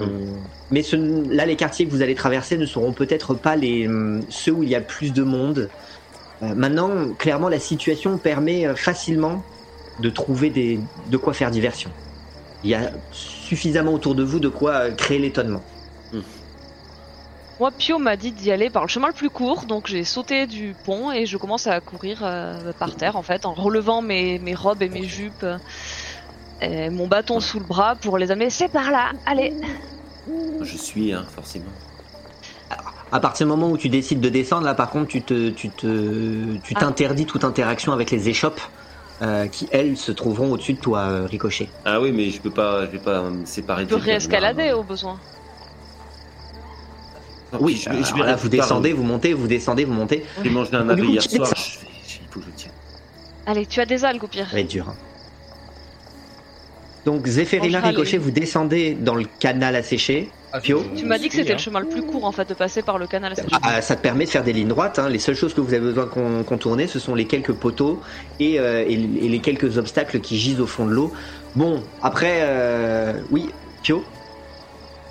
mais 0.70 0.84
ce- 0.84 0.96
là, 0.96 1.46
les 1.46 1.56
quartiers 1.56 1.88
que 1.88 1.92
vous 1.92 2.02
allez 2.02 2.16
traverser 2.16 2.58
ne 2.58 2.66
seront 2.66 2.94
peut-être 2.94 3.36
pas 3.36 3.56
les 3.56 3.88
hum, 3.88 4.26
ceux 4.30 4.52
où 4.52 4.64
il 4.64 4.70
y 4.70 4.76
a 4.76 4.80
le 4.80 4.86
plus 4.88 5.14
de 5.14 5.24
monde. 5.24 5.72
Euh, 6.44 6.56
maintenant, 6.56 7.14
clairement, 7.16 7.50
la 7.50 7.60
situation 7.60 8.20
permet 8.20 8.68
euh, 8.68 8.76
facilement 8.76 9.48
de 10.00 10.10
trouver 10.10 10.50
des, 10.50 10.90
de 10.96 11.18
quoi 11.18 11.34
faire 11.34 11.52
diversion. 11.52 11.94
Il 12.64 12.70
y 12.72 12.76
a 12.76 12.94
suffisamment 13.12 13.94
autour 13.94 14.16
de 14.16 14.24
vous 14.24 14.40
de 14.40 14.50
quoi 14.50 14.90
euh, 14.90 14.92
créer 14.94 15.20
l'étonnement. 15.20 15.66
Moi, 17.58 17.72
Pio 17.72 18.00
m'a 18.00 18.18
dit 18.18 18.34
d'y 18.34 18.52
aller 18.52 18.70
par 18.70 18.84
le 18.84 18.90
chemin 18.90 19.08
le 19.08 19.14
plus 19.14 19.30
court, 19.30 19.66
donc 19.66 19.88
j'ai 19.88 20.04
sauté 20.04 20.46
du 20.46 20.76
pont 20.76 21.10
et 21.14 21.26
je 21.26 21.38
commence 21.38 21.68
à 21.68 21.80
courir 21.80 22.22
euh, 22.22 22.74
par 22.78 22.98
terre 22.98 23.16
en 23.16 23.24
fait, 23.24 23.46
en 23.46 23.54
relevant 23.54 24.02
mes, 24.02 24.40
mes 24.40 24.54
robes 24.56 24.84
et 24.84 24.90
mes 24.90 25.08
jupes, 25.08 25.44
euh, 25.44 25.58
et 26.62 26.90
mon 26.90 27.08
bâton 27.08 27.40
sous 27.40 27.60
le 27.60 27.66
bras 27.66 27.96
pour 27.96 28.18
les 28.18 28.32
amener. 28.32 28.50
C'est 28.50 28.68
par 28.70 28.92
là, 28.92 29.12
allez. 29.26 29.54
Je 30.62 30.78
suis, 30.78 31.14
hein, 31.14 31.26
forcément. 31.36 31.66
À 33.12 33.20
partir 33.20 33.46
du 33.46 33.50
moment 33.52 33.70
où 33.70 33.78
tu 33.78 33.88
décides 33.90 34.20
de 34.20 34.30
descendre, 34.30 34.64
là 34.66 34.74
par 34.74 34.90
contre, 34.90 35.08
tu 35.10 35.22
te, 35.22 35.50
tu 35.52 35.70
te, 35.70 36.58
tu 36.58 36.74
Ah. 36.76 36.80
t'interdis 36.82 37.26
toute 37.26 37.44
interaction 37.44 37.94
avec 37.94 38.10
les 38.12 38.28
échoppes 38.30 38.60
euh, 39.22 39.48
qui 39.48 39.68
elles 39.72 39.96
se 39.96 40.12
trouveront 40.12 40.52
au-dessus 40.52 40.74
de 40.74 40.80
toi, 40.80 41.00
euh, 41.02 41.28
Ricochet. 41.30 41.70
Ah 41.86 42.02
oui, 42.02 42.12
mais 42.12 42.30
je 42.32 42.42
peux 42.42 42.50
pas, 42.52 42.86
je 42.88 42.92
vais 42.92 42.98
pas 43.00 43.22
me 43.22 43.46
séparer 43.46 43.84
Tu 43.86 43.90
peux 43.90 43.96
réescalader 43.98 44.72
au 44.74 44.84
besoin. 44.84 45.18
non. 47.54 47.60
Oui, 47.62 47.76
je, 47.82 47.90
vais- 47.90 48.04
je 48.04 48.14
vais 48.16 48.24
là, 48.24 48.36
vous 48.36 48.50
descendez, 48.50 48.92
vous 48.92 49.04
montez, 49.04 49.34
vous 49.34 49.48
descendez, 49.48 49.86
vous 49.86 49.94
montez. 49.94 50.26
J'ai 50.44 50.50
mangé 50.50 50.74
un 50.76 50.86
coup, 50.96 51.04
hier 51.04 51.22
tu 51.26 51.36
soir. 51.38 51.50
il 51.54 52.28
faut 52.32 52.40
que 52.40 52.46
je 52.48 52.52
tienne. 52.52 52.72
Allez, 53.46 53.66
tu 53.68 53.80
as 53.80 53.86
des 53.86 54.04
algues 54.04 54.24
au 54.24 54.28
pire. 54.28 54.48
Ça 54.48 54.54
va 54.56 54.60
être 54.62 54.68
dur. 54.68 54.90
hein. 54.90 54.96
Donc 57.06 57.28
Zéphérina, 57.28 57.80
Ricochet, 57.82 58.18
vous 58.18 58.32
descendez 58.32 58.96
dans 59.00 59.16
le 59.16 59.26
canal 59.40 59.76
asséché. 59.76 60.30
Ah, 60.52 60.60
Pio 60.60 60.84
Tu 60.96 61.06
m'as 61.06 61.18
dit 61.20 61.28
que 61.30 61.36
c'était 61.36 61.52
hein. 61.52 61.56
le 61.56 61.60
chemin 61.62 61.80
le 61.82 61.88
plus 61.88 62.02
court 62.02 62.24
en 62.26 62.32
fait 62.32 62.48
de 62.50 62.54
passer 62.54 62.82
par 62.82 62.98
le 62.98 63.06
canal. 63.08 63.36
séché. 63.36 63.48
Ah, 63.62 63.82
ça 63.82 63.96
te 63.96 64.02
permet 64.02 64.26
de 64.26 64.30
faire 64.30 64.44
des 64.44 64.54
lignes 64.54 64.70
droites. 64.70 64.98
hein. 65.00 65.10
Les 65.10 65.20
seules 65.20 65.36
choses 65.36 65.54
que 65.54 65.62
vous 65.62 65.74
avez 65.74 65.82
besoin 65.84 66.06
de 66.06 66.10
con- 66.10 66.44
contourner, 66.44 66.88
ce 66.88 66.98
sont 66.98 67.14
les 67.14 67.26
quelques 67.26 67.52
poteaux 67.54 68.02
et, 68.40 68.60
euh, 68.60 68.84
et- 68.88 68.94
et 68.94 69.30
les 69.30 69.40
quelques 69.40 69.78
obstacles 69.78 70.20
qui 70.20 70.38
gisent 70.38 70.62
au 70.62 70.66
fond 70.68 70.86
de 70.86 70.92
l'eau. 70.92 71.12
Bon, 71.56 71.84
après, 72.02 72.40
euh, 72.42 73.14
oui, 73.32 73.50
Pio. 73.84 74.04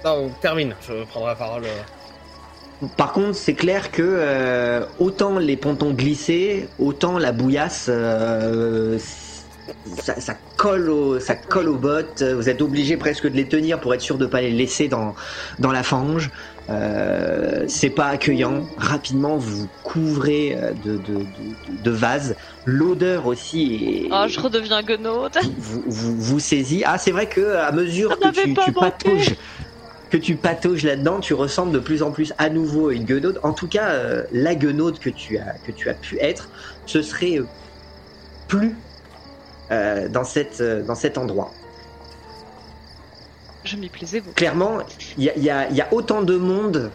Non, 0.05 0.31
termine, 0.41 0.75
je 0.87 1.05
prendrai 1.05 1.31
la 1.31 1.37
parole. 1.37 1.65
euh. 1.65 2.87
Par 2.97 3.13
contre, 3.13 3.35
c'est 3.37 3.55
clair 3.55 3.91
que 3.93 4.03
euh, 4.03 4.85
autant 4.99 5.39
les 5.39 5.57
pontons 5.57 5.93
glissaient, 5.93 6.69
autant 6.79 7.19
la 7.19 7.33
bouillasse, 7.33 7.87
euh, 7.89 8.99
ça, 10.03 10.21
ça 10.21 10.35
colle 10.57 10.91
au, 10.91 11.21
ça 11.21 11.35
colle 11.35 11.69
aux 11.69 11.79
bottes. 11.79 12.23
Vous 12.23 12.49
êtes 12.49 12.63
obligé 12.63 12.97
presque 12.97 13.27
de 13.27 13.37
les 13.37 13.49
tenir 13.49 13.81
pour 13.81 13.95
être 13.95 14.01
sûr 14.01 14.19
de 14.19 14.27
pas 14.27 14.41
les 14.41 14.51
laisser 14.51 14.89
dans 14.89 15.15
dans 15.59 15.73
la 15.73 15.83
fange. 15.83 16.31
Euh, 16.71 17.65
c'est 17.69 17.91
pas 17.91 18.07
accueillant. 18.07 18.71
Rapidement, 18.77 19.37
vous 19.37 19.57
vous 19.63 19.71
couvrez 19.83 20.57
euh, 20.57 20.73
de 20.73 20.97
de, 20.97 21.25
de, 21.25 21.57
de 21.69 21.91
vases. 21.91 22.37
L'odeur 22.65 23.27
aussi 23.27 24.07
est, 24.07 24.09
Oh, 24.13 24.25
je 24.29 24.41
redeviens 24.41 24.83
guenaude. 24.83 25.37
vous, 25.59 25.83
vous, 25.87 26.17
vous 26.17 26.39
saisit. 26.41 26.83
Ah, 26.87 26.97
c'est 26.99 27.11
vrai 27.13 27.29
que 27.29 27.57
à 27.57 27.73
mesure 27.73 28.19
que 28.19 28.29
tu, 28.31 28.55
tu 28.55 28.73
patauges, 28.73 29.37
que 30.11 30.17
tu 30.17 30.37
patauges 30.37 30.85
là-dedans, 30.85 31.21
tu 31.21 31.35
ressembles 31.35 31.73
de 31.73 31.79
plus 31.81 32.03
en 32.03 32.13
plus 32.13 32.33
à 32.39 32.49
nouveau 32.49 32.89
à 32.89 32.95
une 32.95 33.05
guenaude. 33.05 33.41
En 33.43 33.53
tout 33.53 33.69
cas, 33.69 33.91
euh, 33.91 34.25
la 34.33 34.55
guenaude 34.55 34.99
que 34.99 35.11
tu 35.11 35.37
as 35.37 35.59
que 35.59 35.73
tu 35.73 35.91
as 35.91 35.95
pu 35.95 36.19
être, 36.21 36.49
ce 36.87 37.03
serait 37.03 37.41
plus 38.49 38.79
euh, 39.71 40.09
dans 40.09 40.25
cette 40.25 40.61
euh, 40.61 40.83
dans 40.83 40.95
cet 40.95 41.19
endroit. 41.19 41.53
Je 43.65 43.77
m'y 43.77 43.89
plaisais 43.89 44.21
beaucoup. 44.21 44.35
Clairement, 44.35 44.79
il 45.17 45.25
y 45.25 45.31
y 45.37 45.45
y 45.45 45.81
a 45.81 45.89
autant 45.93 46.23
de 46.23 46.37
monde 46.37 46.91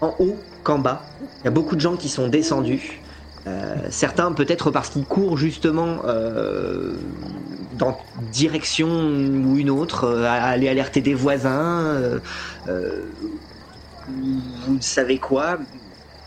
en 0.00 0.14
haut 0.18 0.36
qu'en 0.62 0.78
bas. 0.78 1.02
Il 1.40 1.44
y 1.44 1.48
a 1.48 1.50
beaucoup 1.50 1.74
de 1.74 1.80
gens 1.80 1.96
qui 1.96 2.08
sont 2.08 2.28
descendus. 2.28 3.02
Euh, 3.46 3.74
certains 3.90 4.32
peut-être 4.32 4.70
parce 4.70 4.90
qu'ils 4.90 5.04
courent 5.04 5.36
justement 5.36 6.02
euh, 6.04 6.94
dans 7.72 7.98
direction 8.30 8.86
ou 8.88 9.56
une 9.56 9.70
autre, 9.70 10.04
euh, 10.04 10.24
à 10.24 10.34
aller 10.34 10.68
alerter 10.68 11.00
des 11.00 11.14
voisins, 11.14 12.20
vous 14.06 14.80
savez 14.80 15.18
quoi. 15.18 15.58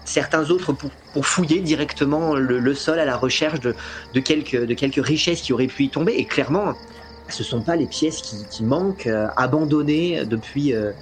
Certains 0.06 0.52
autres 0.52 0.72
pour, 0.73 1.26
fouiller 1.26 1.61
directement 1.61 2.36
le, 2.36 2.73
sol 2.76 2.99
à 2.99 3.06
la 3.06 3.18
recherche 3.18 3.60
de, 3.60 3.76
quelques, 4.19 5.06
richesses 5.06 5.41
qui 5.41 5.52
auraient 5.52 5.68
pu 5.68 5.86
y 5.86 5.90
tomber. 5.90 6.14
Et 6.14 6.26
clairement, 6.26 6.76
ce 7.30 7.44
sont 7.44 7.64
pas 7.64 7.76
les 7.76 7.88
pièces 7.88 8.22
qui, 8.22 8.64
manquent, 8.64 9.07
euh, 9.07 9.27
abandonnées 9.36 10.26
depuis, 10.26 10.73
euh, 10.73 10.94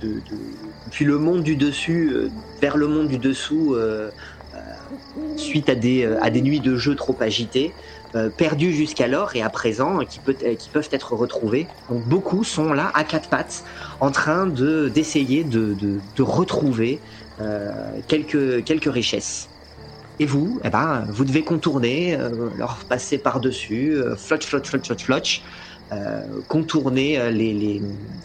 de- 0.00 0.20
de- 0.20 0.74
depuis 0.86 1.04
le 1.04 1.18
monde 1.18 1.42
du 1.42 1.56
dessus 1.56 2.10
euh, 2.10 2.30
vers 2.60 2.76
le 2.76 2.86
monde 2.86 3.08
du 3.08 3.18
dessous, 3.18 3.76
suite 5.36 5.68
à 5.68 5.74
des, 5.74 6.40
nuits 6.40 6.60
de 6.60 6.76
jeu 6.76 6.94
trop 6.94 7.16
agitées, 7.20 7.76
perdues 8.36 8.72
jusqu'alors 8.72 9.36
et 9.36 9.42
à 9.42 9.50
présent, 9.50 9.98
qui, 10.06 10.20
peuvent 10.20 10.88
être 10.90 11.12
retrouvées. 11.12 11.68
Donc 11.88 12.04
beaucoup 12.04 12.44
sont 12.44 12.72
là 12.72 12.90
à 12.94 13.04
quatre 13.04 13.28
pattes, 13.28 13.62
en 14.00 14.10
train 14.10 14.46
de 14.46 14.88
d'essayer 14.88 15.44
de, 15.44 15.76
retrouver 16.22 17.02
quelques, 18.08 18.64
quelques 18.64 18.92
richesses. 18.92 19.50
Et 20.18 20.26
vous, 20.26 20.60
eh 20.64 20.70
ben, 20.70 21.06
vous 21.10 21.24
devez 21.24 21.44
contourner, 21.44 22.16
euh, 22.18 22.50
leur 22.56 22.86
passer 22.88 23.18
par-dessus, 23.18 23.92
euh, 23.96 24.16
flotch, 24.16 24.46
flotch, 24.46 24.68
flotch, 24.68 24.86
flotch, 24.86 25.04
flotch, 25.04 25.42
euh, 25.92 26.42
contourner 26.48 27.18
euh, 27.20 27.30
les, 27.30 27.54
les, 27.54 27.82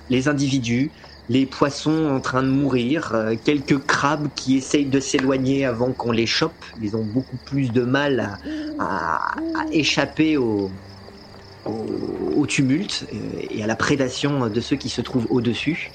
les 0.09 0.27
individus, 0.27 0.93
les 1.27 1.45
poissons 1.45 2.05
en 2.07 2.19
train 2.19 2.43
de 2.43 2.49
mourir, 2.49 3.13
euh, 3.13 3.35
quelques 3.35 3.85
crabes 3.85 4.29
qui 4.35 4.57
essayent 4.57 4.89
de 4.89 4.99
s'éloigner 4.99 5.65
avant 5.65 5.93
qu'on 5.93 6.11
les 6.11 6.25
chope. 6.25 6.65
Ils 6.79 6.97
ont 6.97 7.03
beaucoup 7.03 7.37
plus 7.37 7.71
de 7.71 7.83
mal 7.83 8.19
à, 8.19 8.39
à- 8.79 9.15
à 9.53 9.65
échapper 9.71 10.37
au, 10.37 10.73
au, 11.65 12.33
au 12.35 12.45
tumulte 12.47 13.05
euh, 13.13 13.31
et 13.49 13.63
à 13.63 13.67
la 13.67 13.75
prédation 13.75 14.49
de 14.49 14.61
ceux 14.61 14.75
qui 14.75 14.89
se 14.89 15.01
trouvent 15.01 15.27
au-dessus. 15.29 15.91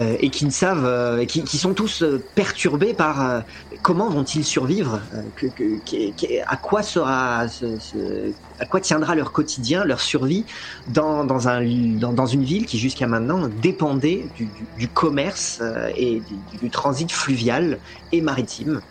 Euh, 0.00 0.16
et 0.20 0.30
qui 0.30 0.44
ne 0.46 0.50
savent, 0.50 0.84
euh, 0.84 1.24
qui, 1.24 1.44
qui 1.44 1.58
sont 1.58 1.74
tous 1.74 2.02
euh, 2.02 2.30
perturbés 2.34 2.94
par 2.94 3.28
euh, 3.30 3.40
comment 3.82 4.08
vont-ils 4.10 4.44
survivre, 4.44 5.02
euh, 5.12 5.22
que, 5.34 5.46
que- 5.46 5.80
que- 5.84 6.42
à 6.46 6.56
quoi 6.56 6.82
sera, 6.82 7.48
ce- 7.48 7.78
ce- 7.78 8.36
à 8.58 8.66
quoi 8.66 8.80
tiendra 8.80 9.14
leur 9.16 9.32
quotidien, 9.32 9.84
leur 9.84 10.00
survie 10.00 10.46
dans, 10.86 11.24
dans, 11.24 11.48
un, 11.48 11.62
dans, 11.98 12.12
dans 12.12 12.26
une 12.26 12.44
ville 12.44 12.66
qui 12.66 12.78
jusqu'à 12.78 13.06
maintenant 13.06 13.48
dépendait 13.48 14.30
du, 14.34 14.48
du- 14.50 14.68
du 14.74 14.88
commerce 14.88 15.62
et 15.96 16.20
du, 16.20 16.38
du 16.38 16.70
transit 16.70 17.10
fluvial 17.12 17.80
et 18.12 18.20
maritime. 18.20 18.82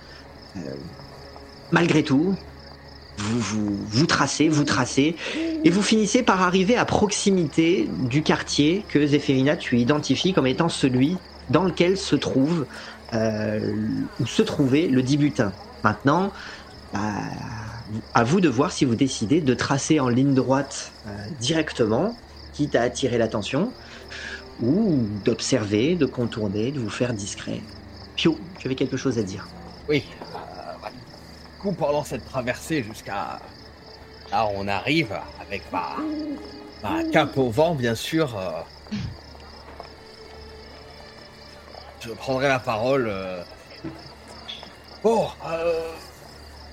Malgré 1.71 2.03
tout, 2.03 2.35
vous, 3.17 3.39
vous, 3.39 3.85
vous 3.85 4.05
tracez, 4.05 4.47
vous 4.47 4.63
tracez, 4.63 5.17
et 5.63 5.69
vous 5.69 5.81
finissez 5.81 6.23
par 6.23 6.41
arriver 6.41 6.75
à 6.75 6.85
proximité 6.85 7.89
du 7.91 8.23
quartier 8.23 8.85
que 8.85 9.05
Zéphérina, 9.05 9.57
tu 9.57 9.79
identifies 9.79 10.33
comme 10.33 10.47
étant 10.47 10.69
celui 10.69 11.23
dans 11.49 11.63
lequel 11.63 11.97
se 11.97 12.15
trouve, 12.15 12.67
euh, 13.13 14.07
se 14.25 14.41
trouvait 14.41 14.87
le 14.87 15.01
dit 15.01 15.17
butin. 15.17 15.55
Maintenant, 15.83 16.33
bah, 16.91 17.31
à 18.13 18.23
vous 18.23 18.41
de 18.41 18.49
voir 18.49 18.71
si 18.71 18.85
vous 18.85 18.95
décidez 18.95 19.41
de 19.41 19.53
tracer 19.53 19.99
en 19.99 20.09
ligne 20.09 20.33
droite 20.33 20.95
euh, 21.05 21.11
directement, 21.31 22.21
quitte 22.51 22.75
à 22.75 22.81
attirer 22.81 23.17
l'attention, 23.17 23.75
ou 24.59 25.07
d'observer, 25.23 25.95
de 25.95 26.05
contourner, 26.05 26.71
de 26.71 26.79
vous 26.79 26.89
faire 26.89 27.13
discret. 27.13 27.63
Pio, 28.15 28.39
tu 28.57 28.67
avais 28.67 28.75
quelque 28.75 28.97
chose 28.97 29.19
à 29.19 29.23
dire? 29.23 29.49
Oui. 29.87 30.05
Coup, 31.57 31.73
pendant 31.73 32.03
cette 32.03 32.25
traversée 32.25 32.83
jusqu'à 32.83 33.39
là, 34.31 34.47
on 34.53 34.67
arrive 34.67 35.17
avec 35.41 35.63
ma, 35.71 35.95
ma 36.83 37.01
au 37.35 37.49
vent, 37.49 37.75
bien 37.75 37.95
sûr. 37.95 38.37
euh, 38.37 38.51
je 42.01 42.11
prendrai 42.13 42.47
la 42.47 42.59
parole. 42.59 43.07
euh. 43.09 43.43
Bon, 45.03 45.27
euh, 45.47 45.91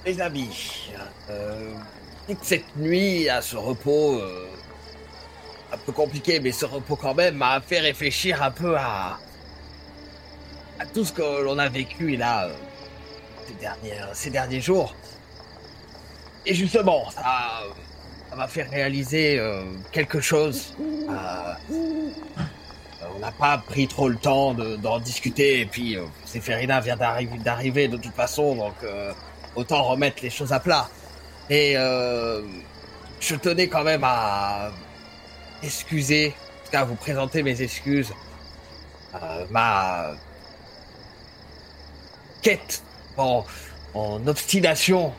les 0.05 0.21
amis, 0.21 0.91
euh, 1.31 1.73
cette 2.43 2.77
nuit 2.77 3.29
à 3.29 3.43
ce 3.43 3.57
repos, 3.57 4.19
euh, 4.19 4.47
un 5.73 5.77
peu 5.79 5.93
compliqué, 5.93 6.41
mais 6.41 6.53
ce 6.53 6.65
repos 6.67 6.97
quand 6.97 7.15
même 7.15 7.37
m'a 7.37 7.61
fait 7.61 7.81
réfléchir 7.81 8.43
un 8.43 8.51
peu 8.51 8.77
à, 8.77 9.19
à 10.79 10.87
tout 10.93 11.05
ce 11.05 11.13
que 11.13 11.43
l'on 11.43 11.59
a 11.59 11.69
vécu 11.69 12.17
là. 12.17 12.49
Ces 14.15 14.31
derniers, 14.31 14.61
jours. 14.61 14.95
Et 16.47 16.55
justement, 16.55 17.11
ça 17.11 18.37
m'a 18.37 18.49
fait 18.49 18.65
réaliser 18.65 19.39
euh, 19.39 19.63
quelque 19.93 20.21
chose. 20.21 20.75
Euh, 20.81 21.55
on 23.15 23.19
n'a 23.21 23.33
pas 23.33 23.59
pris 23.59 23.87
trop 23.87 24.09
le 24.09 24.17
temps 24.17 24.55
de- 24.55 24.77
d'en 24.77 24.99
discuter, 24.99 25.61
et 25.61 25.67
puis 25.67 25.97
euh, 25.97 26.05
Séphérina 26.25 26.81
vient 26.81 26.97
d'arriver 26.97 27.89
de 27.89 27.97
toute 27.97 28.15
façon, 28.15 28.57
donc 28.57 28.75
euh, 28.83 29.13
autant 29.57 29.83
remettre 29.85 30.23
les 30.23 30.31
choses 30.31 30.53
à 30.53 30.61
plat. 30.61 30.89
Et 31.51 31.75
je 31.75 33.35
tenais 33.37 33.69
quand 33.69 33.85
même 33.85 34.03
à 34.05 34.71
excuser, 35.63 36.29
en 36.29 36.65
tout 36.65 36.71
cas 36.73 36.81
à 36.81 36.85
vous 36.85 36.95
présenter 36.97 37.43
mes 37.43 37.61
excuses, 37.63 38.13
ma 39.51 40.13
quête 42.43 42.83
en, 43.17 43.45
obstination 44.27 45.13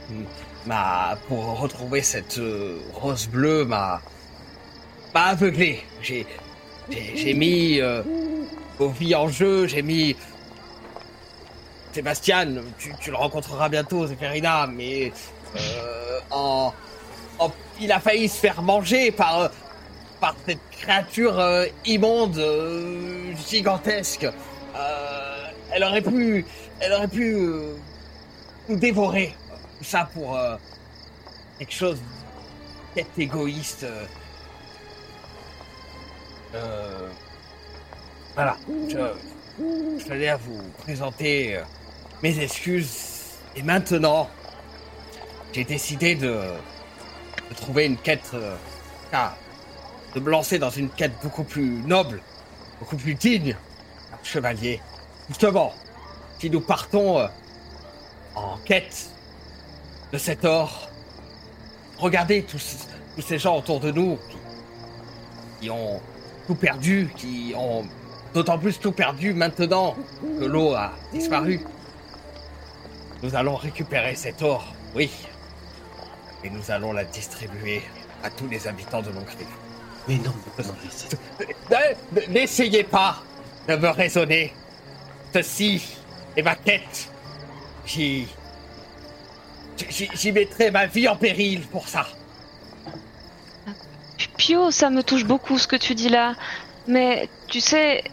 pour 1.28 1.60
retrouver 1.60 2.02
cette 2.02 2.40
euh, 2.40 2.80
rose 2.94 3.28
bleue 3.28 3.64
m'a 3.66 4.02
aveuglé. 5.14 5.82
J'ai 6.02 7.34
mis 7.34 7.80
euh, 7.80 8.02
vos 8.78 8.94
en 9.16 9.28
jeu. 9.30 9.68
J'ai 9.68 9.82
mis 9.82 10.16
Sébastien. 11.94 12.48
Tu, 12.78 13.12
le 13.12 13.16
rencontreras 13.16 13.70
bientôt, 13.70 14.06
Zéphérina, 14.08 14.68
mais 14.68 15.12
euh, 15.56 16.70
il 17.80 17.92
a 17.92 18.00
failli 18.00 18.28
se 18.28 18.38
faire 18.38 18.62
manger 18.62 19.12
par 19.12 19.52
cette 20.46 20.60
créature 20.72 21.40
euh, 21.40 21.66
immonde, 21.86 22.42
gigantesque. 23.50 24.28
Elle 25.72 25.84
aurait 25.84 26.02
pu, 26.02 26.46
elle 26.80 26.94
aurait 26.94 27.08
pu 27.08 27.36
euh, 27.36 27.76
nous 28.70 28.78
dévorer. 28.78 29.36
Ça 29.82 30.10
pour 30.14 30.38
euh, 30.38 30.56
quelque 31.60 31.74
chose 31.74 32.00
peut-être 32.94 33.18
égoïste. 33.18 33.84
euh. 33.84 34.06
Euh, 36.56 37.10
voilà. 38.34 38.58
Je, 38.68 39.14
je 39.60 40.28
à 40.28 40.38
vous 40.38 40.62
présenter 40.80 41.60
mes 42.24 42.40
excuses. 42.40 43.12
Et 43.56 43.64
maintenant, 43.64 44.30
j'ai 45.54 45.64
décidé 45.64 46.16
de, 46.16 46.42
de 47.50 47.56
trouver 47.56 47.86
une 47.86 47.98
quête. 47.98 48.32
ah, 49.14 49.36
de 50.16 50.20
me 50.22 50.30
lancer 50.32 50.58
dans 50.60 50.70
une 50.70 50.90
quête 50.90 51.14
beaucoup 51.22 51.44
plus 51.44 51.84
noble, 51.84 52.22
beaucoup 52.80 52.96
plus 52.98 53.16
digne, 53.16 53.56
chevalier. 54.24 54.82
Justement, 55.28 55.74
si 56.40 56.50
nous 56.50 56.62
partons 56.62 57.20
euh, 57.20 57.28
en 58.36 58.58
quête 58.66 59.10
de 60.12 60.18
cet 60.18 60.46
or, 60.46 60.90
regardez 61.98 62.44
tous, 62.44 62.88
tous 63.16 63.22
ces 63.22 63.40
gens 63.40 63.58
autour 63.58 63.80
de 63.80 63.92
nous 63.92 64.18
qui, 64.30 64.38
qui 65.62 65.70
ont 65.70 66.02
tout 66.48 66.56
perdu, 66.56 67.10
qui 67.16 67.54
ont 67.58 67.86
d'autant 68.34 68.58
plus 68.60 68.80
tout 68.80 68.92
perdu 68.92 69.34
maintenant 69.34 69.96
que 70.40 70.46
l'eau 70.46 70.74
a 70.74 70.92
disparu. 71.14 71.62
Nous 73.24 73.36
allons 73.36 73.56
récupérer 73.56 74.16
cet 74.16 74.42
or, 74.42 74.66
oui, 74.94 75.10
et 76.44 76.50
nous 76.50 76.70
allons 76.70 76.92
la 76.94 77.06
distribuer 77.06 77.82
à 78.24 78.30
tous 78.30 78.48
les 78.48 78.68
habitants 78.68 79.02
de 79.02 79.10
Longrive. 79.10 79.48
Mais 80.08 80.18
non, 80.18 80.34
N'essayez 82.30 82.84
pas 82.84 83.24
de 83.68 83.76
me 83.76 83.90
raisonner. 83.90 84.54
Ceci 85.34 85.98
est 86.38 86.42
ma 86.42 86.56
quête. 86.56 87.10
J'y. 87.86 88.28
j'y- 89.90 90.32
mettrai 90.32 90.72
ma 90.72 90.86
vie 90.86 91.08
en 91.08 91.16
péril 91.16 91.62
pour 91.68 91.88
ça. 91.88 92.06
Pio, 94.38 94.72
ça 94.72 94.90
me 94.90 95.02
touche 95.04 95.24
beaucoup 95.26 95.58
ce 95.58 95.68
que 95.68 95.76
tu 95.76 95.96
dis 95.96 96.10
là. 96.10 96.34
Mais 96.88 97.30
tu 97.48 97.62
sais, 97.62 98.04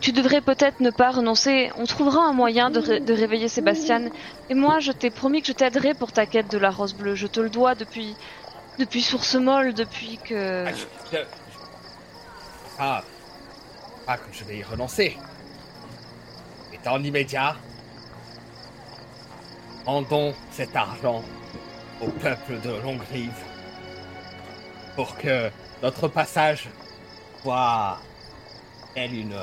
tu 0.00 0.12
devrais 0.12 0.40
peut-être 0.40 0.80
ne 0.80 0.90
pas 0.90 1.10
renoncer. 1.10 1.70
On 1.78 1.84
trouvera 1.84 2.24
un 2.26 2.32
moyen 2.32 2.70
de, 2.70 2.78
ré- 2.80 3.00
de 3.00 3.12
réveiller 3.12 3.48
Sébastien. 3.48 4.02
Et 4.50 4.54
moi, 4.54 4.78
je 4.80 4.92
t'ai 4.92 5.10
promis 5.10 5.40
que 5.42 5.48
je 5.48 5.52
t'aiderai 5.52 5.94
pour 5.94 6.12
ta 6.12 6.26
quête 6.26 6.50
de 6.50 6.58
la 6.58 6.70
rose 6.70 6.94
bleue. 6.94 7.14
Je 7.16 7.26
te 7.26 7.40
le 7.40 7.50
dois 7.50 7.74
depuis, 7.74 8.14
depuis 8.78 9.02
Source 9.02 9.34
Molle, 9.34 9.74
depuis 9.74 10.18
que. 10.24 10.66
Ah, 10.66 10.72
je- 11.12 11.18
Ah, 12.78 13.02
pas 14.06 14.16
que 14.18 14.28
je 14.32 14.44
vais 14.44 14.58
y 14.58 14.62
renoncer. 14.62 15.16
Dans 16.86 16.98
l'immédiat, 16.98 17.56
rendons 19.86 20.32
cet 20.52 20.76
argent 20.76 21.24
au 22.00 22.06
peuple 22.06 22.60
de 22.62 22.80
Longrive 22.80 23.34
pour 24.94 25.16
que 25.16 25.50
notre 25.82 26.06
passage 26.06 26.68
soit 27.42 27.98
tel 28.94 29.12
une 29.12 29.36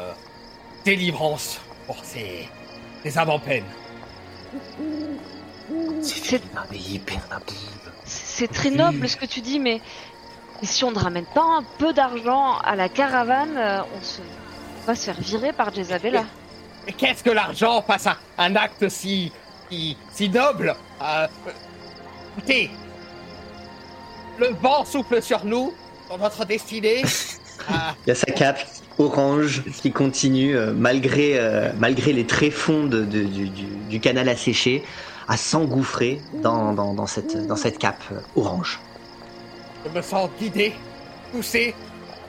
délivrance 0.86 1.60
pour 1.86 2.06
ces, 2.06 2.48
ces 3.04 3.18
avant-peines. 3.18 3.66
c'est 8.06 8.54
très 8.54 8.70
noble 8.70 9.10
ce 9.10 9.18
que 9.18 9.26
tu 9.26 9.42
dis, 9.42 9.60
mais, 9.60 9.82
mais 10.62 10.68
si 10.68 10.86
on 10.86 10.92
ne 10.92 11.00
ramène 11.00 11.26
pas 11.26 11.44
un 11.44 11.64
peu 11.78 11.92
d'argent 11.92 12.58
à 12.60 12.78
la 12.78 12.88
caravane, 12.88 13.58
euh, 13.58 13.82
on, 13.98 14.02
se... 14.02 14.22
on 14.22 14.86
va 14.86 14.96
se 14.96 15.04
faire 15.04 15.20
virer 15.20 15.52
par 15.52 15.74
Jezabella. 15.74 16.24
Mais 16.86 16.94
qu'est-ce 16.94 17.24
que 17.24 17.30
l'argent 17.32 17.82
face 17.82 18.08
à 18.08 18.18
un 18.38 18.56
acte 18.56 18.90
si, 18.90 19.32
si, 19.70 19.98
si 20.14 20.30
noble 20.30 20.76
Euh, 21.02 21.28
euh, 21.48 21.52
Écoutez, 22.38 22.72
le 24.40 24.48
vent 24.62 24.84
souffle 24.86 25.22
sur 25.22 25.46
nous, 25.46 25.74
dans 26.10 26.18
notre 26.18 26.46
destinée. 26.46 27.04
Ah, 27.70 27.94
Il 28.06 28.10
y 28.10 28.12
a 28.12 28.16
sa 28.16 28.32
cape 28.32 28.60
orange 28.98 29.64
qui 29.82 29.92
continue, 29.92 30.56
euh, 30.58 30.74
malgré, 30.76 31.38
euh, 31.40 31.72
malgré 31.80 32.12
les 32.14 32.26
tréfonds 32.26 32.86
de- 32.86 33.04
de- 33.06 33.24
du, 33.24 33.50
du- 33.50 33.66
du 33.90 34.00
canal 34.00 34.28
asséché, 34.30 34.84
à 35.28 35.38
s'engouffrer 35.38 36.20
dans, 36.42 36.74
dans, 36.74 36.94
dans 36.94 37.08
cette, 37.08 37.48
dans 37.48 37.56
cette 37.56 37.78
cape 37.78 38.04
euh, 38.12 38.20
orange. 38.36 38.80
je 39.86 39.90
me 39.92 40.02
sens 40.02 40.30
guidé, 40.40 40.74
poussé 41.32 41.74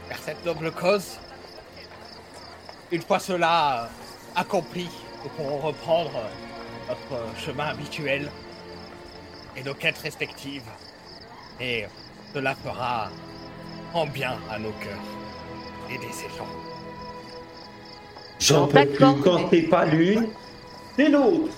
vers 0.08 0.18
cette 0.24 0.44
noble 0.44 0.70
cause. 0.70 1.18
Une 2.92 3.02
fois 3.02 3.18
cela 3.18 3.84
euh, 3.84 3.86
accompli, 4.36 4.88
nous 5.22 5.30
pourrons 5.30 5.58
reprendre 5.58 6.10
notre 6.88 7.38
chemin 7.38 7.66
habituel 7.66 8.30
et 9.56 9.62
nos 9.62 9.74
quêtes 9.74 9.98
respectives. 9.98 10.62
Et 11.60 11.84
cela 12.34 12.54
fera 12.54 13.08
en 13.92 14.06
bien 14.06 14.36
à 14.50 14.58
nos 14.58 14.72
cœurs. 14.72 14.98
Aider 15.90 16.08
ces 16.12 16.28
gens. 16.36 16.46
J'en 18.40 18.66
peux 18.66 18.84
plus 18.86 19.22
quand 19.22 19.38
mais- 19.38 19.48
t'es 19.48 19.62
pas 19.62 19.84
l'une, 19.84 20.28
c'est 20.96 21.08
l'autre. 21.08 21.52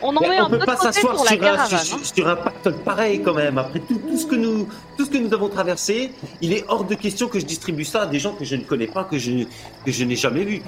On 0.00 0.16
en 0.16 0.20
met 0.20 0.28
Mais 0.28 0.36
un 0.38 0.44
on 0.46 0.50
peut 0.50 0.58
peu 0.60 0.64
pas 0.66 0.76
s'asseoir 0.76 1.18
sur, 1.18 1.42
un- 1.44 1.66
sur- 1.66 1.96
hein. 1.96 2.00
sur 2.14 2.28
un 2.28 2.36
pactole 2.36 2.78
pareil 2.84 3.20
quand 3.22 3.34
même. 3.34 3.58
Après 3.58 3.80
tout, 3.80 3.98
tout 3.98 4.16
ce 4.16 4.26
que 4.26 4.36
nous, 4.36 4.68
tout 4.96 5.04
ce 5.04 5.10
que 5.10 5.18
nous 5.18 5.32
avons 5.34 5.48
traversé, 5.48 6.12
il 6.40 6.52
est 6.52 6.64
hors 6.68 6.84
de 6.84 6.94
question 6.94 7.26
que 7.28 7.40
je 7.40 7.44
distribue 7.44 7.84
ça 7.84 8.02
à 8.02 8.06
des 8.06 8.18
gens 8.20 8.32
que 8.34 8.44
je 8.44 8.54
ne 8.56 8.62
connais 8.62 8.86
pas, 8.86 9.04
que 9.04 9.18
je, 9.18 9.44
que 9.84 9.90
je 9.90 10.04
n'ai 10.04 10.14
jamais 10.16 10.44
vus. 10.44 10.62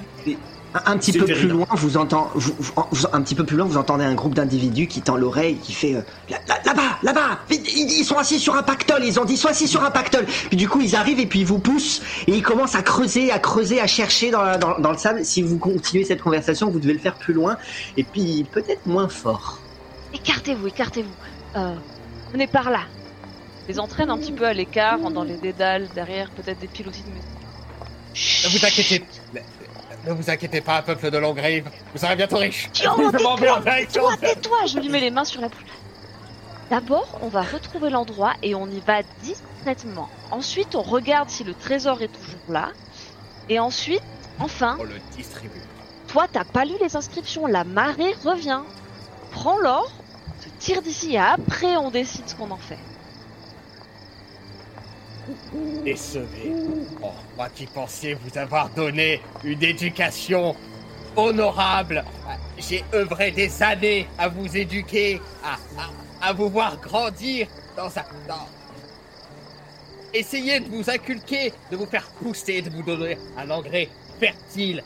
Un, 0.73 0.93
un 0.93 0.97
petit 0.97 1.11
peu 1.11 1.25
plus 1.25 1.47
loin, 1.49 1.65
vous 1.71 1.97
entend, 1.97 2.31
vous- 2.33 2.55
vous- 2.57 2.73
vous- 2.91 3.07
un 3.11 3.21
petit 3.21 3.35
peu 3.35 3.45
plus 3.45 3.57
loin, 3.57 3.65
vous 3.67 3.75
entendez 3.77 4.05
un 4.05 4.13
groupe 4.15 4.35
d'individus 4.35 4.87
qui 4.87 5.01
tend 5.01 5.17
l'oreille, 5.17 5.59
qui 5.59 5.73
fait 5.73 5.95
euh, 5.95 6.01
là, 6.29 6.37
là- 6.47 6.61
là-bas, 6.65 6.97
là-bas. 7.03 7.39
Ils, 7.49 7.59
ils 7.99 8.05
sont 8.05 8.17
assis 8.17 8.39
sur 8.39 8.55
un 8.55 8.63
pactole. 8.63 9.03
Ils 9.03 9.19
ont 9.19 9.25
dit, 9.25 9.33
ils 9.33 9.37
sont 9.37 9.49
assis 9.49 9.67
sur 9.67 9.83
un 9.83 9.91
pactole. 9.91 10.25
Puis 10.25 10.55
du 10.55 10.69
coup, 10.69 10.79
ils 10.79 10.95
arrivent 10.95 11.19
et 11.19 11.25
puis 11.25 11.39
ils 11.41 11.45
vous 11.45 11.59
poussent 11.59 12.01
et 12.27 12.31
ils 12.33 12.41
commencent 12.41 12.75
à 12.75 12.83
creuser, 12.83 13.31
à 13.31 13.39
creuser, 13.39 13.81
à 13.81 13.87
chercher 13.87 14.31
dans, 14.31 14.43
la- 14.43 14.57
dans, 14.57 14.79
dans 14.79 14.91
le 14.91 14.97
sable. 14.97 15.25
Si 15.25 15.41
vous 15.41 15.57
continuez 15.57 16.05
cette 16.05 16.21
conversation, 16.21 16.71
vous 16.71 16.79
devez 16.79 16.93
le 16.93 16.99
faire 16.99 17.17
plus 17.17 17.33
loin 17.33 17.57
et 17.97 18.03
puis 18.05 18.45
peut-être 18.49 18.85
moins 18.85 19.09
fort. 19.09 19.59
Écartez-vous, 20.13 20.67
écartez-vous. 20.67 21.15
Euh, 21.57 21.75
venez 22.31 22.47
par 22.47 22.69
là. 22.71 22.79
Les 23.67 23.77
entraîne 23.79 24.09
un 24.09 24.17
petit 24.17 24.31
peu 24.31 24.45
à 24.45 24.53
l'écart, 24.53 24.99
dans 25.11 25.23
les 25.23 25.37
dédales, 25.37 25.89
derrière 25.93 26.31
peut-être 26.31 26.59
des 26.59 26.67
pilotis 26.67 27.03
de 27.03 27.09
maison. 27.09 27.27
Ne 28.45 28.49
vous 28.57 28.65
inquiétez, 28.65 29.03
ne, 30.05 30.13
vous 30.13 30.29
inquiétez 30.29 30.61
pas, 30.61 30.81
peuple 30.81 31.11
de 31.11 31.17
Longrive. 31.17 31.69
Vous 31.93 31.99
serez 31.99 32.15
bientôt 32.15 32.37
riche. 32.37 32.69
Tais-toi, 32.73 34.17
tais-toi 34.19 34.57
Je 34.67 34.79
lui 34.79 34.89
mets 34.89 34.99
les 34.99 35.11
mains 35.11 35.25
sur 35.25 35.41
la 35.41 35.47
bouche. 35.47 35.59
D'abord, 36.69 37.19
on 37.21 37.27
va 37.27 37.41
retrouver 37.41 37.89
l'endroit 37.89 38.33
et 38.41 38.55
on 38.55 38.67
y 38.67 38.79
va 38.79 39.01
discrètement. 39.21 40.09
Ensuite, 40.31 40.73
on 40.75 40.81
regarde 40.81 41.29
si 41.29 41.43
le 41.43 41.53
trésor 41.53 42.01
est 42.01 42.07
toujours 42.07 42.39
là. 42.49 42.69
Et 43.49 43.59
ensuite, 43.59 44.01
enfin, 44.39 44.77
On 44.79 44.83
le 44.83 44.99
distribue. 45.15 45.61
toi, 46.07 46.27
t'as 46.31 46.45
pas 46.45 46.63
lu 46.63 46.73
les 46.81 46.95
inscriptions. 46.95 47.45
La 47.45 47.63
marée 47.65 48.13
revient. 48.23 48.61
Prends 49.31 49.57
l'or, 49.59 49.91
te 50.41 50.49
tire 50.63 50.81
d'ici 50.81 51.13
et 51.13 51.19
après, 51.19 51.75
on 51.75 51.91
décide 51.91 52.27
ce 52.27 52.35
qu'on 52.35 52.51
en 52.51 52.57
fait. 52.57 52.79
Décevé. 55.83 56.53
Oh, 57.01 57.11
moi 57.35 57.49
qui 57.49 57.65
pensais 57.65 58.13
vous 58.13 58.37
avoir 58.37 58.69
donné 58.69 59.21
une 59.43 59.63
éducation 59.63 60.55
honorable. 61.15 62.03
J'ai 62.57 62.83
œuvré 62.93 63.31
des 63.31 63.61
années 63.63 64.07
à 64.17 64.27
vous 64.29 64.55
éduquer, 64.55 65.21
à, 65.43 65.53
à, 65.81 66.29
à 66.29 66.33
vous 66.33 66.49
voir 66.49 66.77
grandir 66.77 67.47
dans 67.75 67.87
un... 67.87 68.05
Dans... 68.27 68.47
Essayez 70.13 70.59
de 70.59 70.69
vous 70.69 70.89
inculquer, 70.89 71.53
de 71.71 71.77
vous 71.77 71.85
faire 71.85 72.07
pousser, 72.21 72.61
de 72.61 72.69
vous 72.69 72.83
donner 72.83 73.17
un 73.37 73.49
engrais 73.49 73.89
fertile, 74.19 74.83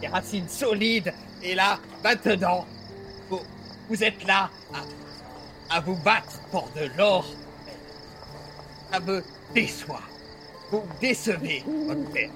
des 0.00 0.06
racines 0.06 0.48
solides. 0.48 1.12
Et 1.42 1.54
là, 1.54 1.78
maintenant, 2.04 2.66
vous, 3.28 3.40
vous 3.88 4.04
êtes 4.04 4.24
là 4.24 4.48
à, 5.70 5.76
à 5.76 5.80
vous 5.80 5.96
battre 5.96 6.40
pour 6.50 6.68
de 6.76 6.88
l'or. 6.96 7.26
Ça 8.92 9.00
me 9.00 9.22
déçoit. 9.54 10.02
Vous 10.70 10.78
me 10.82 11.00
décevez, 11.00 11.64
votre 11.86 12.10
père. 12.12 12.30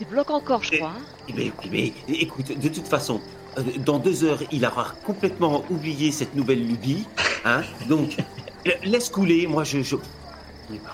Il 0.00 0.06
bloque 0.06 0.30
encore, 0.30 0.62
je 0.62 0.76
crois. 0.76 0.90
hein. 0.96 1.02
Eh 1.28 1.32
ben, 1.32 1.52
eh 1.64 1.68
ben, 1.68 1.92
écoute, 2.08 2.58
de 2.58 2.68
toute 2.68 2.88
façon, 2.88 3.20
euh, 3.58 3.62
dans 3.78 3.98
deux 3.98 4.24
heures, 4.24 4.42
il 4.50 4.64
aura 4.64 4.92
complètement 5.04 5.62
oublié 5.70 6.10
cette 6.10 6.34
nouvelle 6.34 6.66
lubie. 6.66 7.06
Hein 7.44 7.62
Donc, 7.88 8.16
laisse 8.84 9.10
couler. 9.10 9.46
Moi, 9.46 9.64
je. 9.64 9.82
je... 9.82 9.96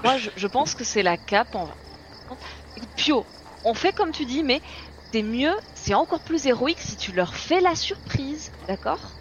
Moi, 0.03 0.17
je, 0.19 0.31
je 0.37 0.47
pense 0.49 0.75
que 0.75 0.83
c'est 0.85 1.03
la 1.05 1.17
cape. 1.17 1.55
En... 1.55 1.69
Pio, 2.97 3.25
on 3.65 3.75
fait 3.75 3.93
comme 3.93 4.11
tu 4.11 4.25
dis, 4.27 4.43
mais 4.43 4.61
c'est 5.13 5.23
mieux, 5.23 5.55
c'est 5.75 5.95
encore 5.95 6.21
plus 6.21 6.47
héroïque 6.47 6.81
si 6.81 6.97
tu 6.97 7.13
leur 7.13 7.35
fais 7.35 7.61
la 7.61 7.75
surprise, 7.77 8.51
d'accord? 8.67 9.16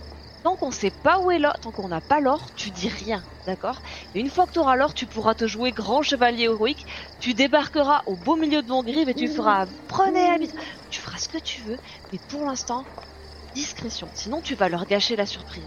Tant 0.45 0.55
qu'on 0.55 0.69
sait 0.69 0.91
pas 0.91 1.17
où 1.17 1.31
est 1.31 1.39
l'or, 1.39 1.57
tant 1.59 1.71
qu'on 1.71 1.87
n'a 1.87 2.01
pas 2.01 2.19
l'or, 2.19 2.39
tu 2.55 2.69
dis 2.69 2.87
rien, 2.87 3.23
d'accord? 3.47 3.81
Et 4.13 4.19
une 4.19 4.29
fois 4.29 4.45
que 4.45 4.51
tu 4.51 4.59
auras 4.59 4.75
l'or, 4.75 4.93
tu 4.93 5.07
pourras 5.07 5.33
te 5.33 5.47
jouer 5.47 5.71
grand 5.71 6.03
chevalier 6.03 6.43
héroïque, 6.43 6.85
tu 7.19 7.33
débarqueras 7.33 8.03
au 8.05 8.15
beau 8.15 8.35
milieu 8.35 8.61
de 8.61 8.67
Vongrive 8.67 9.09
et 9.09 9.15
tu 9.15 9.27
feras 9.27 9.65
prenez 9.87 10.37
la. 10.37 10.45
Tu 10.91 11.01
feras 11.01 11.17
ce 11.17 11.29
que 11.29 11.39
tu 11.39 11.61
veux, 11.61 11.77
mais 12.13 12.19
pour 12.29 12.45
l'instant, 12.45 12.85
discrétion, 13.55 14.07
sinon 14.13 14.39
tu 14.39 14.53
vas 14.53 14.69
leur 14.69 14.85
gâcher 14.85 15.15
la 15.15 15.25
surprise. 15.25 15.63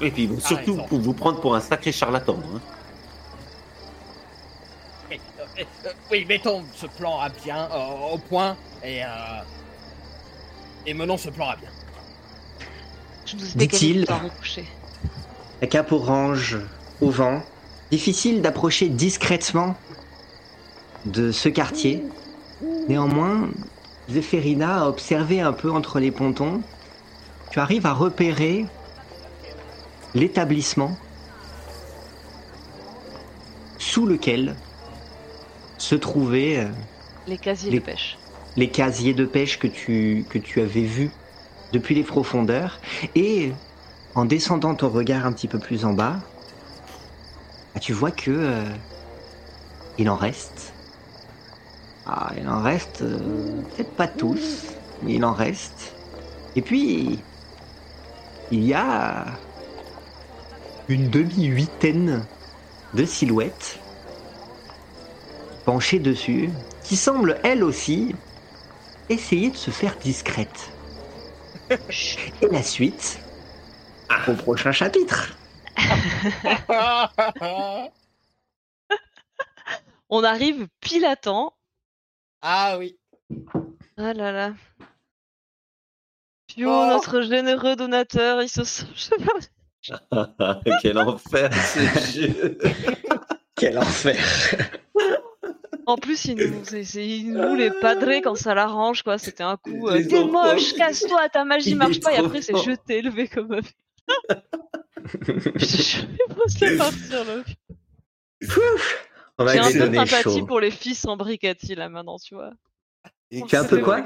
Et 0.00 0.10
puis, 0.10 0.28
surtout, 0.40 0.78
pour 0.88 0.98
vous 0.98 1.14
prendre 1.14 1.40
pour 1.40 1.54
un 1.54 1.60
sacré 1.60 1.92
charlatan. 1.92 2.40
hein. 2.56 2.60
Oui, 5.08 5.20
euh, 5.38 5.92
oui, 6.10 6.24
mettons 6.24 6.64
ce 6.74 6.86
plan 6.86 7.20
à 7.20 7.28
bien, 7.28 7.68
euh, 7.70 8.14
au 8.14 8.18
point, 8.18 8.56
et, 8.82 9.04
euh, 9.04 9.06
et 10.86 10.94
menons 10.94 11.16
ce 11.16 11.30
plan 11.30 11.48
à 11.48 11.56
bien. 11.56 11.68
Je 13.26 13.36
nous 13.36 13.44
ai 13.44 13.56
Dit-il. 13.56 14.06
La 15.60 15.66
cape 15.66 15.92
orange 15.92 16.58
au 17.00 17.10
vent. 17.10 17.42
Difficile 17.90 18.42
d'approcher 18.42 18.88
discrètement 18.88 19.76
de 21.04 21.30
ce 21.32 21.48
quartier. 21.48 22.02
Néanmoins, 22.88 23.48
Zéphérina 24.10 24.82
a 24.84 24.88
observé 24.88 25.40
un 25.40 25.52
peu 25.52 25.70
entre 25.70 25.98
les 26.00 26.10
pontons. 26.10 26.62
Tu 27.50 27.60
arrives 27.60 27.86
à 27.86 27.92
repérer 27.92 28.66
l'établissement 30.14 30.96
sous 33.78 34.06
lequel 34.06 34.56
se 35.78 35.94
trouvaient 35.94 36.58
euh, 36.58 36.68
Les 37.26 37.38
casiers 37.38 37.70
Les- 37.70 37.78
de 37.80 37.84
pêche. 37.84 38.18
Les 38.56 38.70
casiers 38.70 39.14
de 39.14 39.24
pêche 39.24 39.58
que 39.58 39.66
tu, 39.66 40.24
que 40.30 40.38
tu 40.38 40.60
avais 40.60 40.82
vus 40.82 41.10
depuis 41.72 41.94
les 41.94 42.02
profondeurs. 42.02 42.80
Et 43.14 43.52
en 44.14 44.24
descendant 44.24 44.74
ton 44.74 44.88
regard 44.88 45.26
un 45.26 45.32
petit 45.32 45.48
peu 45.48 45.58
plus 45.58 45.84
en 45.84 45.92
bas, 45.92 46.20
bah, 47.74 47.80
tu 47.80 47.92
vois 47.92 48.10
que 48.10 48.30
euh, 48.30 48.64
il 49.98 50.08
en 50.08 50.16
reste. 50.16 50.72
Ah, 52.06 52.32
il 52.38 52.48
en 52.48 52.62
reste 52.62 53.02
euh, 53.02 53.62
peut-être 53.74 53.94
pas 53.94 54.08
tous, 54.08 54.66
mais 55.02 55.14
il 55.14 55.24
en 55.24 55.32
reste. 55.32 55.94
Et 56.54 56.62
puis, 56.62 57.18
il 58.50 58.64
y 58.64 58.72
a 58.72 59.26
une 60.88 61.10
demi-huitaine 61.10 62.24
de 62.94 63.04
silhouettes 63.04 63.80
penchées 65.64 65.98
dessus, 65.98 66.48
qui 66.84 66.96
semblent 66.96 67.38
elles 67.42 67.64
aussi 67.64 68.14
essayer 69.08 69.50
de 69.50 69.56
se 69.56 69.70
faire 69.70 69.96
discrète. 69.98 70.70
Et 71.70 72.48
la 72.50 72.62
suite 72.62 73.18
au 74.28 74.34
prochain 74.34 74.72
chapitre. 74.72 75.36
On 80.08 80.22
arrive 80.22 80.68
pile 80.80 81.04
à 81.04 81.16
temps. 81.16 81.54
ah 82.42 82.76
oui. 82.78 82.98
Ah 83.96 84.12
là 84.12 84.30
là. 84.30 84.54
Pio, 86.46 86.68
Oh. 86.70 86.86
notre 86.88 87.22
généreux 87.22 87.74
donateur, 87.76 88.40
il 88.42 88.48
se 88.48 88.62
sent. 88.64 88.86
Quel 90.82 90.98
enfer 90.98 91.50
ce 91.52 91.80
jeu. 92.12 92.58
Quel 93.56 93.78
enfer 93.78 94.16
En 95.86 95.96
plus, 95.96 96.24
il 96.26 96.34
nous, 96.36 96.64
c'est, 96.64 96.82
c'est- 96.84 97.06
il 97.06 97.32
nous 97.32 97.54
les 97.54 97.70
padrés 97.70 98.20
quand 98.20 98.34
ça 98.34 98.54
l'arrange, 98.54 99.02
quoi. 99.02 99.18
C'était 99.18 99.44
un 99.44 99.56
coup. 99.56 99.88
euh, 99.88 100.04
T'es 100.06 100.24
moche, 100.24 100.74
casse-toi, 100.74 101.28
ta 101.28 101.44
magie 101.44 101.70
il 101.70 101.76
marche 101.76 101.96
est 101.98 102.00
pas. 102.00 102.12
Et 102.12 102.16
trop 102.16 102.26
après, 102.26 102.42
c'est 102.42 102.52
fort. 102.52 102.64
je 102.64 102.72
t'ai 102.72 102.98
élevé 102.98 103.28
comme 103.28 103.52
un. 103.52 103.60
je 105.56 106.60
vais 106.60 106.76
partir, 106.76 107.24
là. 107.24 107.42
On 109.38 109.46
J'ai 109.46 109.58
un 109.58 109.68
lui 109.68 109.72
peu 109.74 109.78
de 109.80 109.84
donner 109.84 110.06
sympathie 110.06 110.38
chaud. 110.40 110.46
pour 110.46 110.60
les 110.60 110.70
filles 110.70 110.94
sans 110.94 111.16
bricati, 111.16 111.74
là, 111.74 111.88
maintenant, 111.88 112.18
tu 112.18 112.34
vois. 112.34 112.52
Et 113.30 113.42
un 113.52 113.64
peu 113.64 113.78
quoi. 113.80 114.02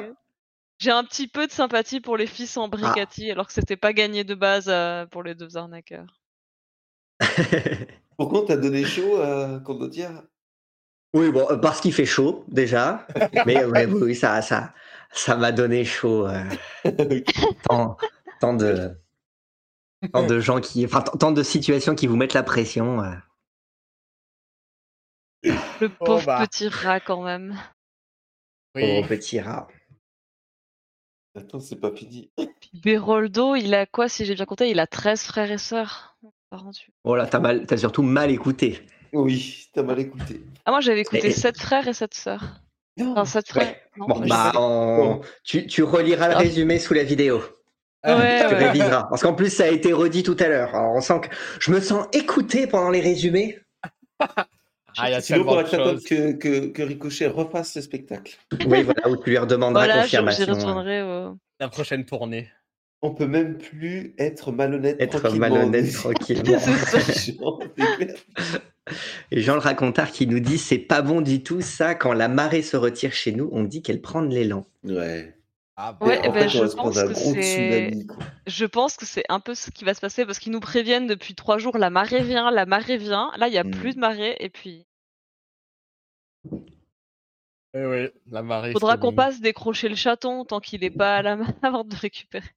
J'ai 0.78 0.90
un 0.90 1.04
petit 1.04 1.28
peu 1.28 1.46
de 1.46 1.52
sympathie 1.52 2.00
pour 2.00 2.16
les 2.16 2.26
filles 2.26 2.46
sans 2.46 2.64
Ah. 2.64 2.68
bricati, 2.68 3.30
alors 3.30 3.46
que 3.46 3.52
c'était 3.52 3.76
pas 3.76 3.92
gagné 3.92 4.24
de 4.24 4.34
base 4.34 4.66
euh, 4.68 5.06
pour 5.06 5.22
les 5.22 5.34
deux 5.34 5.56
arnaqueurs. 5.56 6.20
Pourquoi 8.18 8.42
on 8.42 8.46
t'a 8.46 8.56
donné 8.56 8.84
chaud, 8.84 9.18
euh, 9.18 9.60
qu'on 9.60 9.74
doit 9.74 9.88
dire 9.88 10.10
oui, 11.14 11.30
bon, 11.30 11.46
euh, 11.50 11.56
parce 11.56 11.80
qu'il 11.80 11.92
fait 11.92 12.06
chaud 12.06 12.44
déjà. 12.48 13.06
Mais 13.46 13.64
ouais, 13.64 13.86
oui, 13.86 14.14
ça, 14.14 14.42
ça, 14.42 14.72
ça 15.12 15.36
m'a 15.36 15.52
donné 15.52 15.84
chaud. 15.84 16.26
euh, 16.26 16.44
tant, 17.68 17.96
tant 18.40 18.54
de, 18.54 18.90
tant 20.12 20.26
de 20.26 20.40
gens 20.40 20.60
qui, 20.60 20.84
enfin, 20.84 21.02
tant- 21.02 21.16
tant 21.18 21.32
de 21.32 21.42
situations 21.42 21.94
qui 21.94 22.06
vous 22.06 22.16
mettent 22.16 22.34
la 22.34 22.42
pression. 22.42 23.02
euh. 23.02 23.12
Le 25.42 25.90
Oh, 26.00 26.04
pauvre 26.04 26.26
bah. 26.26 26.46
petit 26.46 26.68
rat, 26.68 27.00
quand 27.00 27.22
même. 27.22 27.56
Oui. 28.74 28.82
Oh, 28.84 29.06
petit 29.08 29.40
rat. 29.40 29.66
Attends, 31.36 31.60
c'est 31.60 31.76
pas 31.80 31.90
fini. 31.94 32.30
Puis 32.36 32.70
Beroldo, 32.84 33.54
il 33.54 33.74
a 33.74 33.86
quoi, 33.86 34.08
si 34.08 34.24
j'ai 34.24 34.34
bien 34.34 34.44
compté? 34.44 34.68
Il 34.70 34.78
a 34.80 34.86
13 34.86 35.22
frères 35.22 35.50
et 35.50 35.58
sœurs. 35.58 36.16
Parents, 36.50 36.72
tu- 36.72 36.92
Oh 37.04 37.16
là, 37.16 37.26
t'as 37.26 37.38
mal, 37.38 37.66
t'as 37.66 37.76
surtout 37.78 38.02
mal 38.02 38.30
écouté. 38.30 38.84
Oui, 39.12 39.68
t'as 39.74 39.82
mal 39.82 39.98
écouté. 39.98 40.40
Ah, 40.64 40.70
moi, 40.70 40.80
j'avais 40.80 41.00
écouté 41.00 41.28
Et- 41.28 41.32
7 41.32 41.58
frères 41.58 41.86
et 41.88 41.92
7 41.94 42.14
sœurs. 42.14 42.60
Enfin, 43.00 43.24
7 43.24 43.48
frères. 43.48 43.74
Non, 43.96 44.06
Bon, 44.06 44.20
bah, 44.26 44.50
je- 44.52 44.58
on- 44.58 45.20
tu, 45.44 45.66
tu 45.66 45.82
reliras 45.82 46.28
le 46.28 46.34
Ah. 46.34 46.38
résumé 46.38 46.78
sous 46.78 46.94
la 46.94 47.02
vidéo. 47.04 47.38
Ouais, 48.04 48.40
Tu 48.40 48.54
ouais. 48.54 48.66
réviseras. 48.66 49.04
Parce 49.04 49.22
qu'en 49.22 49.34
plus, 49.34 49.50
ça 49.50 49.64
a 49.64 49.68
été 49.68 49.92
redit 49.92 50.22
tout 50.22 50.36
à 50.38 50.48
l'heure. 50.48 50.74
Alors, 50.74 50.94
on 50.94 51.00
sent 51.00 51.20
que 51.22 51.28
je 51.60 51.70
me 51.70 51.80
sens 51.80 52.06
écouté 52.12 52.66
pendant 52.66 52.90
les 52.90 53.00
résumés. 53.00 53.58
Ah, 54.18 55.08
il 55.08 55.12
y 55.12 55.14
a 55.14 55.20
Sinon, 55.20 55.44
choses. 55.66 56.04
que, 56.04 56.32
que, 56.32 56.66
que 56.66 56.82
Ricochet 56.82 57.26
refasse 57.28 57.72
ce 57.72 57.80
spectacle. 57.80 58.36
Oui, 58.66 58.82
voilà, 58.82 59.08
où 59.08 59.16
tu 59.16 59.30
lui 59.30 59.38
redemanderas 59.38 59.84
Voilà, 59.86 60.02
confirmation. 60.02 60.46
retournerai. 60.52 61.02
au- 61.02 61.36
La 61.60 61.68
prochaine 61.68 62.04
tournée. 62.04 62.48
On 63.02 63.14
peut 63.14 63.26
même 63.26 63.56
plus 63.56 64.14
être 64.18 64.52
malhonnête 64.52 65.00
Être 65.00 65.20
tranquillement. 65.20 65.48
malhonnête 65.48 65.92
tranquillement. 65.94 66.58
Jean 69.32 69.54
le 69.54 69.60
racontard 69.60 70.10
qui 70.10 70.26
nous 70.26 70.40
dit 70.40 70.58
c'est 70.58 70.78
pas 70.78 71.02
bon 71.02 71.20
du 71.20 71.42
tout 71.42 71.60
ça 71.60 71.94
quand 71.94 72.12
la 72.12 72.28
marée 72.28 72.62
se 72.62 72.76
retire 72.76 73.12
chez 73.12 73.32
nous 73.32 73.48
on 73.52 73.64
dit 73.64 73.82
qu'elle 73.82 74.00
prend 74.00 74.22
de 74.22 74.34
l'élan. 74.34 74.66
Ouais. 74.84 75.36
Ah, 75.76 75.96
Ouais, 76.02 76.18
en 76.18 76.22
eh 76.24 76.28
ben, 76.28 76.42
fait, 76.42 76.48
je 76.50 76.58
pense 76.76 76.96
un 76.98 77.06
que 77.08 77.12
gros 77.14 77.32
c'est- 77.34 77.40
tsunami. 77.42 78.06
quoi. 78.06 78.18
Je 78.46 78.64
pense 78.66 78.96
que 78.98 79.06
c'est 79.06 79.24
un 79.30 79.40
peu 79.40 79.54
ce 79.54 79.70
qui 79.70 79.84
va 79.84 79.94
se 79.94 80.00
passer 80.00 80.26
parce 80.26 80.38
qu'ils 80.38 80.52
nous 80.52 80.60
préviennent 80.60 81.06
depuis 81.06 81.34
3 81.34 81.56
jours 81.58 81.78
la 81.78 81.88
marée 81.88 82.22
vient, 82.22 82.50
la 82.50 82.66
marée 82.66 82.98
vient. 82.98 83.30
Là, 83.38 83.48
il 83.48 83.54
y 83.54 83.58
a 83.58 83.64
Mm. 83.64 83.70
plus 83.70 83.94
de 83.94 84.00
marée 84.00 84.36
et 84.40 84.50
puis 84.50 84.84
Oui, 87.72 87.82
oui, 87.84 88.08
la 88.30 88.42
marée. 88.42 88.72
faudra 88.72 88.96
qu'on 88.98 89.12
passe 89.12 89.40
décrocher 89.40 89.88
le 89.88 89.94
chaton 89.94 90.44
tant 90.44 90.60
qu'il 90.60 90.82
est 90.84 90.90
pas 90.90 91.16
à 91.16 91.22
la 91.22 91.36
main 91.36 91.46
avant 91.62 91.84
de 91.84 91.94
récupérer. 91.94 92.50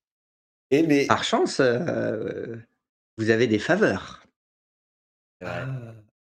Eh, 0.71 0.83
mais. 0.83 1.05
Par 1.05 1.23
chance, 1.23 1.59
euh, 1.59 2.55
vous 3.17 3.29
avez 3.29 3.45
des 3.47 3.59
faveurs. 3.59 4.23
Ouais. 5.41 5.47
Ah, 5.49 5.67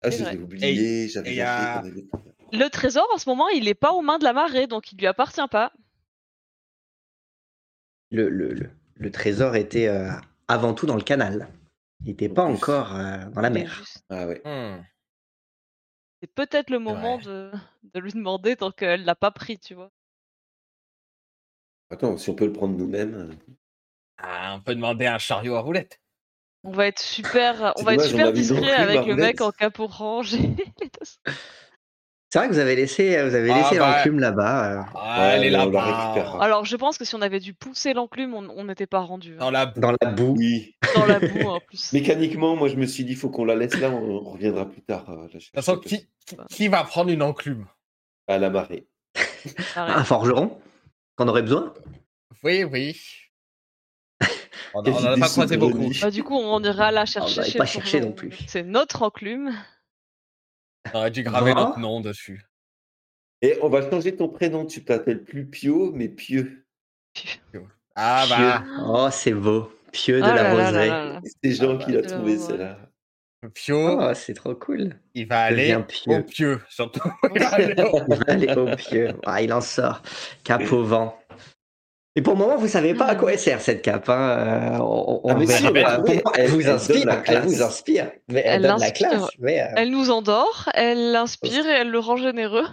ah, 0.03 0.09
j'avais 0.09 0.37
oublié, 0.37 1.07
j'avais 1.07 1.39
a- 1.41 1.79
avait- 1.79 2.05
Le 2.53 2.67
trésor 2.69 3.07
en 3.13 3.17
ce 3.17 3.29
moment, 3.29 3.47
il 3.49 3.67
est 3.67 3.73
pas 3.73 3.91
aux 3.93 4.01
mains 4.01 4.19
de 4.19 4.23
la 4.23 4.33
marée 4.33 4.67
donc 4.67 4.91
il 4.91 4.97
lui 4.97 5.07
appartient 5.07 5.47
pas. 5.49 5.71
Le, 8.11 8.29
le, 8.29 8.53
le, 8.53 8.69
le 8.95 9.11
trésor 9.11 9.55
était 9.55 9.87
euh, 9.87 10.09
avant 10.47 10.73
tout 10.73 10.85
dans 10.85 10.95
le 10.95 11.01
canal. 11.01 11.49
Il 12.01 12.07
n'était 12.07 12.29
pas 12.29 12.43
encore 12.43 12.95
euh, 12.95 13.25
dans 13.31 13.41
la 13.41 13.49
mer. 13.49 13.83
Ah 14.09 14.27
ouais. 14.27 14.41
Hmm. 14.45 14.81
C'est 16.21 16.31
peut-être 16.33 16.69
le 16.69 16.79
moment 16.79 17.17
de... 17.17 17.51
de 17.93 17.99
lui 17.99 18.11
demander 18.13 18.55
tant 18.55 18.71
qu'elle 18.71 19.03
l'a 19.03 19.15
pas 19.15 19.31
pris, 19.31 19.59
tu 19.59 19.73
vois. 19.73 19.91
Attends, 21.89 22.17
si 22.17 22.29
on 22.29 22.35
peut 22.35 22.45
le 22.45 22.53
prendre 22.53 22.77
nous-mêmes. 22.77 23.13
euh, 23.15 23.33
Ah, 24.17 24.55
on 24.57 24.61
peut 24.61 24.75
demander 24.75 25.05
un 25.05 25.17
chariot 25.17 25.55
à 25.55 25.61
roulettes. 25.61 25.99
On 26.67 26.71
va 26.71 26.87
être 26.87 26.99
super, 26.99 27.73
on 27.79 27.83
va 27.83 27.93
être 27.93 27.99
dommage, 27.99 28.07
super 28.09 28.33
discret 28.33 28.73
avec 28.73 29.05
le 29.05 29.15
mec 29.15 29.39
en 29.39 29.51
cap 29.51 29.79
orange. 29.79 30.35
C'est 32.29 32.39
vrai 32.39 32.49
que 32.49 32.53
vous 32.53 32.59
avez 32.59 32.75
laissé, 32.75 33.23
vous 33.23 33.35
avez 33.35 33.49
Ah, 33.51 33.57
laissé 33.57 33.79
bah. 33.79 33.95
l'enclume 33.95 34.19
là-bas. 34.19 34.71
euh, 34.73 34.83
Ah, 34.95 35.29
elle 35.35 35.45
est 35.45 35.49
là-bas. 35.49 36.37
Alors, 36.41 36.65
je 36.65 36.75
pense 36.75 36.97
que 36.97 37.05
si 37.05 37.15
on 37.15 37.21
avait 37.21 37.39
dû 37.39 37.53
pousser 37.53 37.93
l'enclume, 37.93 38.33
on 38.33 38.63
n'était 38.65 38.85
pas 38.85 38.99
rendu. 38.99 39.35
hein. 39.35 39.39
Dans 39.39 39.49
la 39.49 39.65
dans 39.67 39.93
la 40.01 40.11
boue. 40.11 40.35
Oui. 40.37 40.75
Dans 40.93 41.05
la 41.05 41.19
boue 41.21 41.47
en 41.47 41.61
plus. 41.61 41.93
Mécaniquement, 41.93 42.57
moi, 42.57 42.67
je 42.67 42.75
me 42.75 42.85
suis 42.85 43.05
dit, 43.05 43.13
il 43.13 43.17
faut 43.17 43.29
qu'on 43.29 43.45
la 43.45 43.55
laisse 43.55 43.79
là, 43.79 43.89
on 43.89 44.19
reviendra 44.19 44.69
plus 44.69 44.81
tard. 44.81 45.09
euh, 45.09 45.15
De 45.15 45.21
toute 45.21 45.31
chercher, 45.39 45.51
façon, 45.55 45.77
qui, 45.77 46.05
qui- 46.49 46.67
va 46.67 46.83
prendre 46.83 47.09
une 47.11 47.21
enclume? 47.23 47.65
À 48.27 48.37
la 48.37 48.49
marée. 48.49 48.87
Un 49.77 50.03
forgeron 50.03 50.59
qu'on 51.15 51.29
aurait 51.29 51.43
besoin? 51.43 51.73
Oui, 52.43 52.65
oui. 52.65 52.99
On 54.85 55.01
n'en 55.01 55.13
a 55.13 55.17
pas 55.17 55.27
croisé 55.29 55.57
beaucoup. 55.57 55.91
Bah, 56.01 56.11
du 56.11 56.23
coup, 56.23 56.35
on 56.35 56.61
ira 56.63 56.91
la 56.91 57.05
chercher. 57.05 57.43
chez 57.43 57.57
pas 57.57 57.65
forgeron. 57.65 58.05
non 58.07 58.11
plus. 58.11 58.37
C'est 58.47 58.63
notre 58.63 59.01
enclume. 59.03 59.51
On 60.93 60.97
aurait 60.99 61.11
dû 61.11 61.23
graver 61.23 61.53
notre 61.53 61.79
nom 61.79 62.01
dessus. 62.01 62.45
Et 63.41 63.57
on 63.61 63.69
va 63.69 63.87
changer 63.89 64.15
ton 64.15 64.29
prénom. 64.29 64.65
Tu 64.65 64.83
t'appelles 64.83 65.23
plus 65.23 65.45
Pio, 65.45 65.91
mais 65.93 66.07
Pieux. 66.07 66.65
Ah 67.95 68.25
bah, 68.29 68.63
Oh, 68.85 69.07
c'est 69.11 69.33
beau. 69.33 69.71
Pieux 69.91 70.19
de 70.19 70.23
Ah 70.25 70.35
la 70.35 70.51
roseraie. 70.53 71.19
C'est 71.43 71.51
Jean 71.53 71.75
bah, 71.75 71.83
qui 71.85 71.91
l'a 71.91 72.01
c'est 72.03 72.15
trouvé, 72.15 72.37
celle-là. 72.37 72.77
Pio, 73.53 73.99
Oh, 74.01 74.13
c'est 74.13 74.33
trop 74.33 74.55
cool. 74.55 74.95
il 75.13 75.27
va 75.27 75.41
aller 75.41 75.75
pieux. 75.87 76.17
au 76.17 76.23
pieux, 76.23 76.61
surtout. 76.69 76.99
Il 77.35 77.41
va 77.41 77.49
aller 78.27 78.53
au- 78.55 78.75
pieux. 78.75 79.13
Ah, 79.25 79.41
il 79.41 79.53
en 79.53 79.61
sort. 79.61 80.01
Cape 80.43 80.71
au 80.71 80.83
vent. 80.83 81.17
Et 82.17 82.21
pour 82.23 82.33
le 82.33 82.39
moment, 82.39 82.57
vous 82.57 82.67
savez 82.67 82.93
pas 82.95 83.05
à 83.05 83.15
quoi 83.15 83.31
elle 83.31 83.39
sert 83.39 83.61
cette 83.61 83.81
cape. 83.83 84.09
Hein. 84.09 84.75
euh, 84.75 84.77
On, 84.81 85.21
on 85.23 85.35
Ah, 85.39 85.45
si, 85.45 85.71
verra 85.71 85.99
elle, 86.35 86.49
vous 86.49 86.67
inspire. 86.67 87.23
Elle 87.27 87.41
vous 87.43 87.61
inspire. 87.61 88.11
Mais 88.27 88.41
elle, 88.43 88.55
Elle 88.55 88.61
donne 88.63 88.79
la 88.79 88.85
inspire. 88.87 89.09
classe. 89.09 89.27
Mais, 89.39 89.61
euh, 89.61 89.65
Elle 89.77 89.91
nous 89.91 90.09
endort, 90.09 90.67
elle 90.73 91.11
l'inspire 91.11 91.65
et 91.67 91.73
elle 91.73 91.91
le 91.91 91.99
rend 91.99 92.17
généreux. 92.17 92.65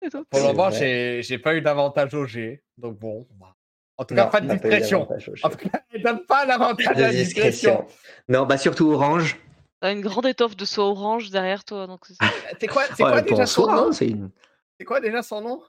Pour 0.30 0.40
le 0.40 0.46
moment, 0.46 0.70
j'ai 0.70 1.20
j'ai 1.22 1.38
pas 1.38 1.54
eu 1.56 1.60
d'avantage 1.62 2.14
au 2.14 2.26
G. 2.26 2.62
Donc 2.78 2.98
bon. 2.98 3.26
bah. 3.40 3.54
En 3.98 4.04
tout 4.04 4.14
cas, 4.14 4.24
non, 4.24 4.30
pas 4.30 4.40
de 4.40 4.48
discrétion. 4.48 5.02
En 5.42 5.48
tout 5.50 5.56
cas, 5.68 5.80
elle 5.92 6.02
donne 6.02 6.24
pas 6.26 6.44
l'avantage 6.46 6.86
Pas 6.86 6.92
à 6.92 7.00
la 7.00 7.08
de 7.08 7.12
discrétion. 7.16 7.70
discrétion. 7.72 7.86
Non, 8.28 8.46
bah 8.46 8.56
surtout 8.56 8.90
orange. 8.92 9.36
T'as 9.80 9.92
une 9.92 10.00
grande 10.00 10.26
étoffe 10.26 10.56
de 10.56 10.64
soie 10.64 10.84
orange 10.86 11.30
derrière 11.30 11.64
toi. 11.64 11.86
Donc 11.88 12.06
c'est- 12.06 12.14
C'est 12.60 12.66
quoi, 12.68 12.82
c'est 12.96 13.02
Ouais, 13.02 13.10
quoi 13.10 13.22
pour 13.22 13.36
déjà 13.36 13.46
son 13.46 13.64
soi, 13.64 13.74
nom? 13.74 13.88
hein, 13.88 13.92
c'est 13.92 14.06
une 14.08 14.30
C'est 14.78 14.84
quoi 14.86 15.00
déjà 15.00 15.22
son 15.24 15.40
nom? 15.40 15.60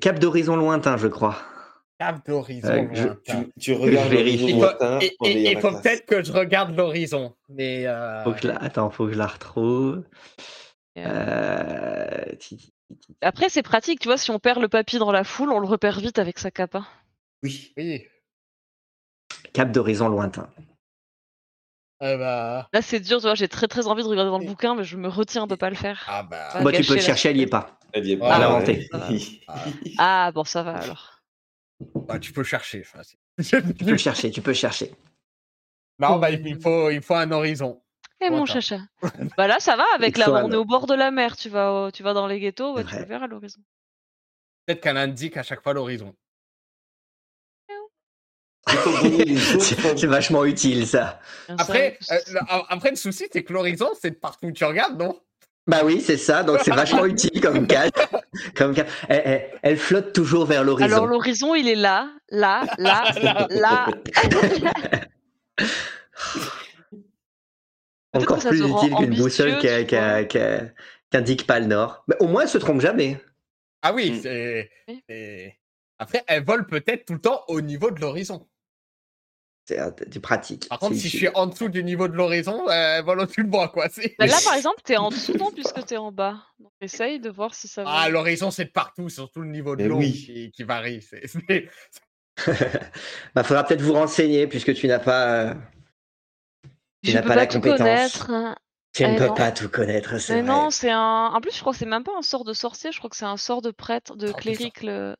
Cape 0.00 0.18
d'horizon 0.18 0.56
lointain, 0.56 0.96
je 0.96 1.06
crois. 1.08 1.36
Cap 2.02 2.26
d'horizon. 2.26 2.68
Euh, 2.68 2.88
je-. 2.92 3.32
Tu, 3.32 3.52
tu 3.60 3.72
regardes 3.74 4.10
réseau 4.12 4.48
Il 4.48 4.60
faut, 5.18 5.26
et- 5.26 5.50
et- 5.52 5.56
peut-être 5.56 6.04
que 6.06 6.22
je 6.24 6.32
regarde 6.32 6.76
l'horizon. 6.76 7.34
Mais 7.48 7.86
euh, 7.86 8.24
Faut 8.24 8.32
que 8.32 8.40
je 8.42 8.48
la... 8.48 8.56
Attends, 8.56 8.90
faut 8.90 9.06
que 9.06 9.12
je 9.12 9.18
la 9.18 9.26
retrouve. 9.28 10.02
Euh, 10.98 12.24
Après, 13.20 13.48
c'est 13.48 13.62
pratique, 13.62 14.00
tu 14.00 14.08
vois, 14.08 14.18
si 14.18 14.30
on 14.30 14.38
perd 14.38 14.60
le 14.60 14.68
papy 14.68 14.98
dans 14.98 15.12
la 15.12 15.22
foule, 15.24 15.50
on 15.52 15.60
le 15.60 15.66
repère 15.66 16.00
vite 16.00 16.18
avec 16.18 16.38
sa 16.38 16.50
cape. 16.50 16.74
hein. 16.74 16.86
Oui. 17.44 17.72
oui. 17.76 18.04
Cap 19.52 19.70
d'horizon 19.70 20.08
lointain. 20.08 20.48
Eh 22.04 22.16
bah, 22.16 22.68
Là, 22.72 22.82
c'est 22.82 22.98
dur, 23.00 23.18
tu 23.18 23.22
vois, 23.26 23.34
j'ai 23.36 23.46
très 23.48 23.68
très 23.68 23.86
envie 23.86 24.02
de 24.02 24.08
regarder 24.08 24.30
dans 24.30 24.38
le 24.40 24.46
bouquin, 24.46 24.74
mais 24.74 24.82
je 24.84 24.96
me 24.96 25.08
retiens 25.08 25.46
de 25.46 25.54
pas 25.54 25.70
le 25.70 25.76
faire. 25.76 26.04
ah 26.08 26.24
bah. 26.24 26.48
Ah, 26.52 26.62
Bah, 26.64 26.72
tu 26.72 26.82
peux 26.82 26.94
le 26.94 27.00
chercher, 27.00 27.30
elle 27.30 27.36
y 27.36 27.42
est 27.42 27.46
pas. 27.46 27.78
Elle 27.92 28.06
y 28.06 28.12
est 28.14 28.18
Ah, 28.22 28.28
pas. 28.28 28.38
l'inventer. 28.40 28.88
ouais. 28.92 29.18
Ah, 29.98 30.32
bon, 30.34 30.42
ça 30.44 30.62
va 30.64 30.76
alors. 30.78 31.11
Bah, 31.94 32.18
tu 32.18 32.32
peux 32.32 32.42
chercher. 32.44 32.84
enfin, 32.86 33.02
Tu 33.42 33.84
peux 33.84 33.90
le 33.90 33.96
chercher, 33.96 34.30
tu 34.30 34.42
peux 34.42 34.52
chercher. 34.52 34.92
non, 35.98 36.18
bah, 36.18 36.30
il 36.30 36.60
faut, 36.60 36.90
il 36.90 37.02
faut 37.02 37.14
un 37.14 37.30
horizon. 37.30 37.82
Eh 38.20 38.30
mon 38.30 38.46
chacha. 38.46 38.78
bah 39.36 39.46
là, 39.48 39.58
ça 39.58 39.74
va 39.76 39.84
avec 39.94 40.16
la. 40.16 40.44
On 40.44 40.50
est 40.52 40.56
au 40.56 40.64
bord 40.64 40.86
de 40.86 40.94
la 40.94 41.10
mer, 41.10 41.36
tu 41.36 41.48
vas, 41.48 41.72
au- 41.72 41.90
tu 41.90 42.02
vas 42.02 42.14
dans 42.14 42.26
les 42.26 42.38
ghettos, 42.38 42.82
tu 42.84 42.96
le 42.96 43.04
verras 43.04 43.26
l'horizon. 43.26 43.60
Peut-être 44.66 44.80
qu'elle 44.80 44.96
indique 44.96 45.36
à 45.36 45.42
chaque 45.42 45.62
fois 45.62 45.72
l'horizon. 45.72 46.14
C'est 48.66 50.06
vachement 50.06 50.44
utile, 50.44 50.86
ça. 50.86 51.20
Après, 51.48 51.98
euh, 52.12 52.18
le- 52.28 52.40
après, 52.72 52.90
le 52.90 52.96
souci, 52.96 53.26
c'est 53.32 53.42
que 53.42 53.52
l'horizon, 53.52 53.90
c'est 54.00 54.10
de 54.10 54.16
partout 54.16 54.46
où 54.46 54.52
tu 54.52 54.64
regardes, 54.64 54.98
non? 54.98 55.20
Bah 55.66 55.82
oui, 55.84 56.00
c'est 56.00 56.16
ça. 56.16 56.42
Donc, 56.42 56.58
c'est 56.64 56.74
vachement 56.74 57.04
utile 57.06 57.40
comme 57.40 57.66
cape. 57.68 57.94
Comme. 58.56 58.74
Elle, 59.08 59.22
elle- 59.24 59.50
elle 59.62 59.76
flotte 59.76 60.12
toujours 60.12 60.44
vers 60.46 60.62
Alors 60.62 60.78
l'horizon. 60.78 61.06
l'horizon, 61.06 61.54
il 61.54 61.68
est 61.68 61.74
là, 61.76 62.10
là, 62.30 62.64
là, 62.78 63.04
Là. 63.50 63.86
Encore 68.14 68.38
plus 68.40 68.60
utile 68.60 68.94
qu'une 68.94 69.14
boussole 69.16 69.58
qui, 69.58 69.66
tu 69.86 69.96
vois. 69.96 70.24
qui- 70.24 70.38
qui- 70.38 70.38
qui 71.10 71.16
indique 71.16 71.46
pas 71.46 71.60
le 71.60 71.66
nord. 71.66 72.04
Mais 72.08 72.16
au 72.20 72.26
moins, 72.26 72.42
elle 72.42 72.48
se 72.48 72.58
trompe 72.58 72.80
jamais. 72.80 73.18
Ah 73.82 73.92
oui, 73.92 74.10
Mm. 74.10 74.14
Oui. 74.88 75.02
c'est- 75.08 75.58
Après, 75.98 76.22
elle 76.26 76.44
vole 76.44 76.66
peut-être 76.66 77.04
tout 77.06 77.12
le 77.14 77.20
temps 77.20 77.42
au 77.48 77.60
niveau 77.60 77.90
de 77.90 78.00
l'horizon. 78.00 78.46
C'est 79.64 79.78
euh, 79.78 79.90
du 80.08 80.18
pratique. 80.20 80.68
Par 80.68 80.78
contre, 80.80 80.96
si 80.96 81.08
je 81.08 81.16
suis 81.16 81.28
en 81.34 81.46
dessous 81.46 81.68
du 81.68 81.84
niveau 81.84 82.08
de 82.08 82.14
l'horizon, 82.14 82.68
euh, 82.68 83.00
vole 83.02 83.20
au-dessus 83.20 83.44
de 83.44 83.48
moi, 83.48 83.68
quoi. 83.68 83.86
Bah 84.18 84.26
là, 84.26 84.36
par 84.44 84.54
exemple, 84.54 84.80
t'es 84.82 84.96
en 84.96 85.10
dessous, 85.10 85.34
non, 85.38 85.52
puisque 85.52 85.84
t'es 85.86 85.96
en 85.96 86.10
bas. 86.10 86.42
Donc 86.58 86.72
essaye 86.80 87.20
de 87.20 87.30
voir 87.30 87.54
si 87.54 87.68
ça 87.68 87.84
va. 87.84 87.90
Ah, 87.92 88.08
l'horizon, 88.08 88.50
c'est 88.50 88.64
de 88.64 88.70
partout, 88.70 89.08
surtout 89.08 89.40
le 89.42 89.48
niveau 89.50 89.76
de 89.76 89.84
l'eau 89.84 89.98
oui. 89.98 90.12
qui, 90.12 90.50
qui 90.50 90.64
varie. 90.64 91.00
c'est- 91.00 91.22
bah, 93.34 93.44
faudra 93.44 93.62
peut-être 93.64 93.82
vous 93.82 93.92
renseigner 93.92 94.46
puisque 94.46 94.74
tu 94.74 94.88
n'as 94.88 94.98
pas, 94.98 95.26
euh, 95.50 95.54
tu 97.04 97.12
n'as 97.12 97.22
peux 97.22 97.28
pas 97.28 97.34
pas, 97.34 97.40
la 97.40 97.46
tout 97.46 97.58
compétence. 97.58 97.78
connaître. 97.78 98.30
hein. 98.30 98.56
tu 98.94 99.04
ne 99.04 99.12
Eh 99.12 99.16
peux 99.16 99.26
non. 99.26 99.34
pas 99.34 99.52
tout 99.52 99.68
connaître, 99.68 100.18
c'est 100.18 100.34
Mais 100.36 100.42
vrai. 100.42 100.48
non, 100.50 100.70
c'est 100.70 100.90
un. 100.90 101.30
En 101.32 101.40
plus, 101.40 101.54
je 101.54 101.60
crois 101.60 101.72
que 101.72 101.78
c'est 101.78 101.86
même 101.86 102.04
pas 102.04 102.16
un 102.18 102.22
sort 102.22 102.44
de 102.44 102.52
sorcier, 102.52 102.90
je 102.90 102.98
crois 102.98 103.10
que 103.10 103.16
c'est 103.16 103.24
un 103.26 103.36
sort 103.36 103.62
de 103.62 103.70
prêtre, 103.70 104.16
de 104.16 104.28
Oh, 104.30 104.32
cléric. 104.34 104.82
Le... 104.82 105.14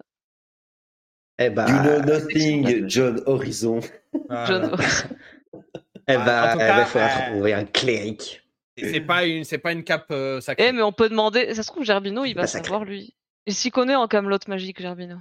Eh 1.39 1.51
bah, 1.51 1.67
You 1.69 1.83
know 1.83 1.99
nothing, 2.01 2.89
John 2.89 3.23
Horizon. 3.27 3.81
Ah, 4.29 4.45
John- 4.47 4.77
eh 6.09 6.15
Ah, 6.15 6.25
bah, 6.25 6.53
eh 6.55 6.59
cas, 6.59 6.77
bah, 6.77 6.85
faudra 6.87 7.07
euh, 7.09 7.31
trouver 7.33 7.55
un 7.55 7.65
cléric. 7.65 8.43
c'est 8.77 8.93
c'est 8.93 9.01
pas 9.01 9.25
une, 9.25 9.45
c'est 9.45 9.59
pas 9.59 9.73
une 9.73 9.85
cape 9.85 10.07
euh, 10.11 10.41
sacrée. 10.41 10.67
Eh, 10.69 10.73
mais 10.73 10.83
on 10.83 10.93
peut 10.93 11.09
demander. 11.09 11.55
Ça 11.55 11.63
se 11.63 11.69
trouve, 11.69 11.85
Gerbino, 11.85 12.25
il 12.25 12.35
va 12.35 12.47
savoir, 12.47 12.85
lui. 12.85 13.15
Il 13.47 13.55
s'y 13.55 13.71
connaît 13.71 13.97
en 13.97 14.07
camelot 14.09 14.39
magique, 14.47 14.81
Gerbino. 14.81 15.17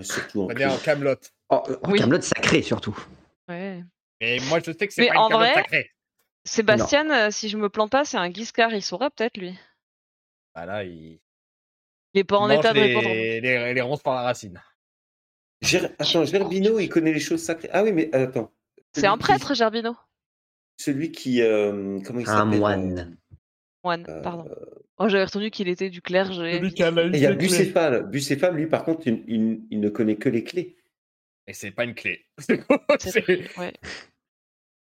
Surtout 0.00 0.42
en 0.42 0.44
On 0.44 0.48
va 0.48 0.54
dire 0.54 0.72
en. 0.72 0.76
Camelot. 0.78 1.16
En, 1.48 1.56
en 1.56 1.90
Oui. 1.90 1.98
Camelot 1.98 2.20
sacré 2.20 2.62
surtout. 2.62 2.96
Ouais. 3.48 3.82
Et 4.20 4.38
moi, 4.48 4.60
je 4.64 4.70
sais 4.72 4.86
que 4.86 4.92
c'est 4.92 5.02
Mais 5.02 5.08
pas 5.08 5.14
une 5.14 5.28
Camelot 5.28 5.38
vrai- 5.38 5.54
sacrée. 5.54 5.90
Sébastien, 6.44 7.10
euh, 7.10 7.30
si 7.30 7.48
je 7.48 7.56
me 7.56 7.68
plante 7.68 7.90
pas, 7.90 8.04
c'est 8.04 8.16
un 8.16 8.30
Guiscard, 8.30 8.72
il 8.72 8.82
saura 8.82 9.10
peut-être, 9.10 9.36
lui. 9.36 9.58
Bah 10.54 10.64
là, 10.66 10.82
il, 10.84 11.20
Il 12.14 12.20
est 12.20 12.24
pas 12.24 12.36
il 12.36 12.38
en 12.38 12.50
état 12.50 12.72
de 12.72 12.78
les, 12.80 12.86
répondre. 12.94 13.08
les, 13.08 13.74
les 13.74 13.80
ronces 13.80 14.02
par 14.02 14.14
la 14.14 14.22
racine. 14.22 14.62
Ger- 15.62 15.90
Attends, 15.98 16.24
Gerbino, 16.24 16.78
il 16.78 16.88
connaît 16.88 17.12
les 17.12 17.20
choses 17.20 17.42
sacrées. 17.42 17.68
Ah 17.72 17.82
oui, 17.82 17.92
mais 17.92 18.14
attends. 18.14 18.52
C'est 18.92 19.06
un 19.06 19.14
qui- 19.14 19.18
prêtre, 19.20 19.54
Gerbino? 19.54 19.96
Celui 20.78 21.10
qui. 21.10 21.42
euh, 21.42 21.98
comment 22.04 22.20
il 22.20 22.28
Un 22.28 22.32
s'appelle 22.44 22.58
moine. 22.58 23.16
Moine, 23.84 24.06
euh, 24.08 24.22
pardon. 24.22 24.48
Oh, 24.98 25.08
j'avais 25.08 25.24
retenu 25.24 25.50
qu'il 25.50 25.68
était 25.68 25.90
du 25.90 26.02
clergé. 26.02 26.54
Celui 26.54 26.72
qui 26.74 26.82
a 26.82 26.90
la 26.90 27.02
Et 27.04 27.06
Il 27.12 27.16
y 27.18 27.26
a. 27.26 27.32
Bucéphale. 27.32 28.04
Bucéphale, 28.08 28.54
lui, 28.56 28.66
par 28.66 28.84
contre, 28.84 29.06
il, 29.06 29.24
il- 29.26 29.60
il 29.70 29.80
ne 29.80 29.88
connaît 29.88 30.16
que 30.16 30.28
les 30.28 30.44
clés. 30.44 30.76
Et 31.46 31.52
c'est 31.54 31.70
pas 31.70 31.84
une 31.84 31.94
clé. 31.94 32.24
C'est- 32.98 33.58
ouais. 33.58 33.72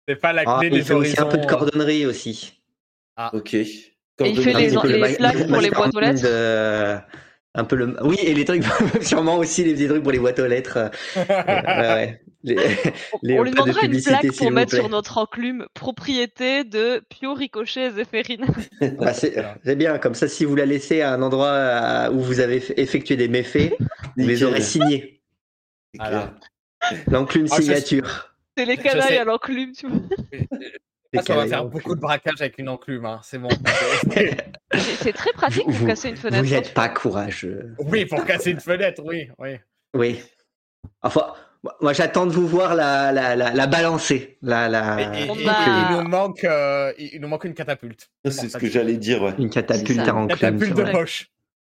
c'est 0.09 0.17
pas 0.17 0.33
la 0.33 0.45
Ah, 0.47 0.59
clé 0.61 0.69
il 0.69 0.75
des 0.75 0.83
fait 0.85 0.95
aussi 0.95 1.19
un 1.21 1.27
peu 1.27 1.39
de 1.39 1.43
euh, 1.43 1.47
cordonnerie 1.47 2.07
aussi. 2.07 2.61
Ok. 3.33 3.55
Et 3.55 3.67
il 4.21 4.41
fait 4.41 4.53
les- 4.53 4.77
Un 4.77 4.83
les 4.85 4.99
ma- 4.99 5.09
flaques 5.09 5.35
le 5.39 5.47
pour 5.49 5.61
les 5.61 5.71
boîtes 5.71 5.95
aux 5.95 6.01
lettres? 6.01 6.23
euh, 6.25 6.99
un 7.55 7.65
peu 7.65 7.77
le. 7.77 7.97
Oui, 8.05 8.17
et 8.21 8.35
les 8.35 8.45
trucs, 8.45 8.65
sûrement 9.03 9.37
aussi 9.37 9.65
les 9.65 9.75
petits 9.75 9.89
trucs 9.89 10.03
pour 10.03 10.13
les 10.13 10.19
boîtes 10.19 10.39
aux 10.39 10.47
lettres. 10.47 10.79
euh, 10.79 10.89
ouais, 11.17 11.95
ouais. 11.95 12.21
Les, 12.43 12.57
les 13.23 13.39
On 13.39 13.43
lui 13.43 13.51
de 13.51 13.57
demandera 13.57 13.87
une 13.87 14.03
plaque 14.03 14.33
pour 14.37 14.51
mettre 14.51 14.71
plaît. 14.71 14.81
sur 14.81 14.89
notre 14.89 15.19
enclume 15.19 15.67
propriété 15.73 16.65
de 16.65 17.03
Pio 17.09 17.33
Ricochet 17.35 17.91
Zéphérine. 17.93 18.47
Bah, 18.99 19.15
c'est 19.15 19.77
bien, 19.77 19.99
comme 19.99 20.15
ça, 20.15 20.29
si 20.29 20.45
vous 20.45 20.55
la 20.57 20.67
laissez 20.67 21.01
à 21.01 21.13
un 21.15 21.23
endroit 21.23 21.47
euh, 21.49 22.11
où 22.11 22.21
vous 22.21 22.41
avez 22.41 22.63
effectué 22.81 23.17
des 23.17 23.29
méfaits, 23.29 23.73
vous 24.17 24.27
les 24.27 24.43
aurez 24.43 24.61
signés. 24.61 25.23
L'enclume 27.07 27.47
Ah, 27.51 27.57
signature. 27.57 28.35
C'est 28.59 28.67
les 28.67 28.77
canailles 28.77 29.17
à 29.19 29.25
l'enclume, 29.25 29.73
tu 29.73 29.87
vois. 29.87 30.01
Ah, 31.19 31.23
ça 31.23 31.35
va 31.37 31.47
faire 31.47 31.65
beaucoup 31.65 31.95
de 31.95 32.01
braquage 32.01 32.41
avec 32.41 32.59
une 32.59 32.69
enclume, 32.69 33.05
hein. 33.07 33.21
c'est 33.23 33.39
bon. 33.39 33.49
C'est 34.75 35.13
très 35.13 35.33
pratique 35.33 35.65
Vous- 35.69 35.79
pour 35.79 35.87
casser 35.87 36.09
une 36.09 36.17
fenêtre. 36.17 36.43
Vous 36.45 36.51
n'êtes 36.51 36.75
pas 36.75 36.89
courageux. 36.89 37.75
oui, 37.79 38.07
pour 38.07 38.25
casser 38.25 38.51
une 38.51 38.61
fenêtre, 38.61 39.03
oui. 39.05 39.29
oui. 39.39 39.57
Oui. 39.95 40.21
Enfin, 41.03 41.33
moi- 41.81 41.93
j'attends 41.93 42.27
de 42.27 42.33
vous 42.33 42.47
voir 42.49 42.75
la, 42.75 43.13
la, 43.13 43.37
la, 43.37 43.53
la 43.53 43.67
balancer. 43.67 44.37
La, 44.43 44.69
la... 44.69 45.01
Et- 45.01 45.25
et- 45.27 45.31
On 45.31 45.37
et- 45.37 45.49
a- 45.49 45.91
il, 45.91 45.97
nous 45.97 46.09
manque, 46.09 46.45
euh, 46.45 46.93
il 46.99 47.21
nous 47.21 47.29
manque 47.29 47.45
une 47.45 47.55
catapulte. 47.55 48.11
C'est 48.25 48.49
ce 48.49 48.57
que 48.59 48.67
j'allais 48.69 48.97
dire, 48.97 49.23
ouais. 49.23 49.35
Une 49.39 49.51
catapulte 49.51 49.99
à 50.01 50.15
enclume. 50.15 50.39
Catapulte 50.39 50.75
de 50.75 50.91
poche. 50.91 51.31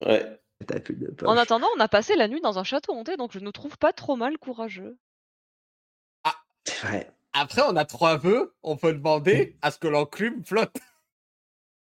Ouais. 0.06 0.26
catapulte 0.60 1.00
de 1.00 1.12
poche. 1.12 1.30
En 1.30 1.38
attendant, 1.38 1.68
on 1.78 1.80
a 1.80 1.88
passé 1.88 2.16
la 2.16 2.28
nuit 2.28 2.42
dans 2.42 2.60
un 2.60 2.64
château 2.64 2.94
hanté, 2.94 3.16
donc 3.18 3.32
je 3.32 3.40
ne 3.40 3.52
trouve 3.52 3.78
pas 3.78 3.94
trop 3.94 4.16
mal 4.18 4.38
courageux. 4.38 4.98
C'est 6.66 6.86
vrai. 6.88 7.10
Après, 7.34 7.62
on 7.68 7.76
a 7.76 7.86
trois 7.86 8.18
vœux. 8.18 8.54
On 8.64 8.76
peut 8.78 8.94
demander 8.94 9.56
à 9.62 9.72
ce 9.72 9.78
que 9.80 9.88
l'enclume 9.88 10.44
flotte. 10.44 10.76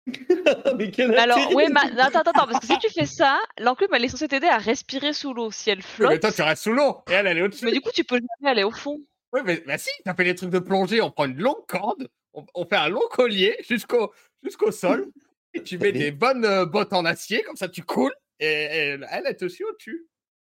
mais 0.77 0.91
quel 0.91 1.17
Alors, 1.17 1.39
oui, 1.53 1.65
mais 1.71 1.79
attends, 2.01 2.19
attends, 2.19 2.31
attends, 2.31 2.47
parce 2.47 2.59
que 2.59 2.67
si 2.73 2.77
tu 2.79 2.89
fais 2.89 3.05
ça, 3.05 3.39
l'enclume, 3.59 3.89
elle 3.93 4.03
est 4.03 4.09
censée 4.09 4.27
t'aider 4.27 4.47
à 4.47 4.57
respirer 4.57 5.13
sous 5.13 5.33
l'eau. 5.33 5.49
Si 5.51 5.69
elle 5.69 5.77
Mais 5.77 5.83
flotte, 5.83 6.21
toi, 6.21 6.31
tu 6.31 6.41
restes 6.41 6.63
sous 6.63 6.73
l'eau 6.73 7.03
et 7.09 7.13
elle, 7.13 7.27
elle 7.27 7.37
est 7.37 7.41
au-dessus. 7.41 7.65
mais 7.65 7.71
du 7.71 7.79
coup, 7.81 7.91
tu 7.93 8.03
peux 8.03 8.15
jamais 8.17 8.51
aller 8.51 8.63
au 8.63 8.71
fond. 8.71 8.99
Oui, 9.31 9.41
mais 9.45 9.63
bah 9.65 9.77
si, 9.77 9.89
t'as 10.03 10.13
fait 10.13 10.25
les 10.25 10.35
trucs 10.35 10.49
de 10.49 10.59
plongée. 10.59 11.01
On 11.01 11.09
prend 11.09 11.25
une 11.25 11.39
longue 11.39 11.65
corde, 11.67 12.07
on, 12.33 12.45
on 12.53 12.65
fait 12.65 12.75
un 12.75 12.89
long 12.89 13.01
collier 13.11 13.55
jusqu'au 13.67 14.13
jusqu'au 14.43 14.71
sol 14.71 15.07
et 15.53 15.63
tu 15.63 15.77
mets 15.77 15.91
Mais- 15.91 15.99
des 15.99 16.11
bonnes 16.11 16.45
euh, 16.45 16.65
bottes 16.65 16.93
en 16.93 17.05
acier, 17.05 17.41
comme 17.43 17.55
ça 17.55 17.67
tu 17.69 17.81
coules 17.83 18.13
et, 18.39 18.45
et 18.45 18.49
elle, 18.49 19.07
elle 19.09 19.25
est 19.27 19.41
aussi 19.41 19.63
au-dessus. 19.63 20.05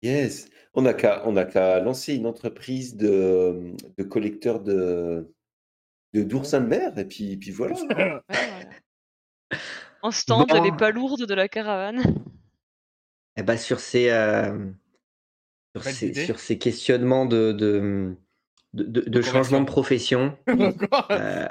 Yes. 0.05 0.49
On 0.73 0.81
n'a 0.83 0.93
qu'à 0.93 1.23
on 1.25 1.35
a 1.37 1.45
qu'à 1.45 1.79
lancer 1.79 2.15
une 2.15 2.25
entreprise 2.25 2.95
de, 2.97 3.73
de 3.97 4.03
collecteurs 4.03 4.59
de 4.61 5.31
de 6.13 6.23
d'oursins 6.23 6.61
de 6.61 6.67
mer 6.67 6.97
et 6.97 7.05
puis, 7.05 7.37
puis 7.37 7.51
voilà. 7.51 7.75
En 10.01 10.11
stand, 10.11 10.47
Bon. 10.49 10.63
les 10.63 10.71
palourdes 10.71 11.25
de 11.25 11.33
la 11.33 11.47
caravane. 11.47 12.03
Eh 13.37 13.43
ben, 13.43 13.57
sur 13.57 13.79
ces, 13.79 14.09
euh, 14.09 14.69
sur, 15.75 15.83
Belle 15.83 15.93
ces, 15.93 16.07
idée. 16.07 16.25
sur 16.25 16.39
ces 16.39 16.57
questionnements 16.57 17.25
de, 17.25 17.51
de, 17.51 18.15
de, 18.73 18.83
de- 18.83 19.01
de 19.01 19.05
Reconversion. 19.19 19.33
changement 19.33 19.59
de 19.61 19.65
profession, 19.65 20.37
euh, 21.11 21.47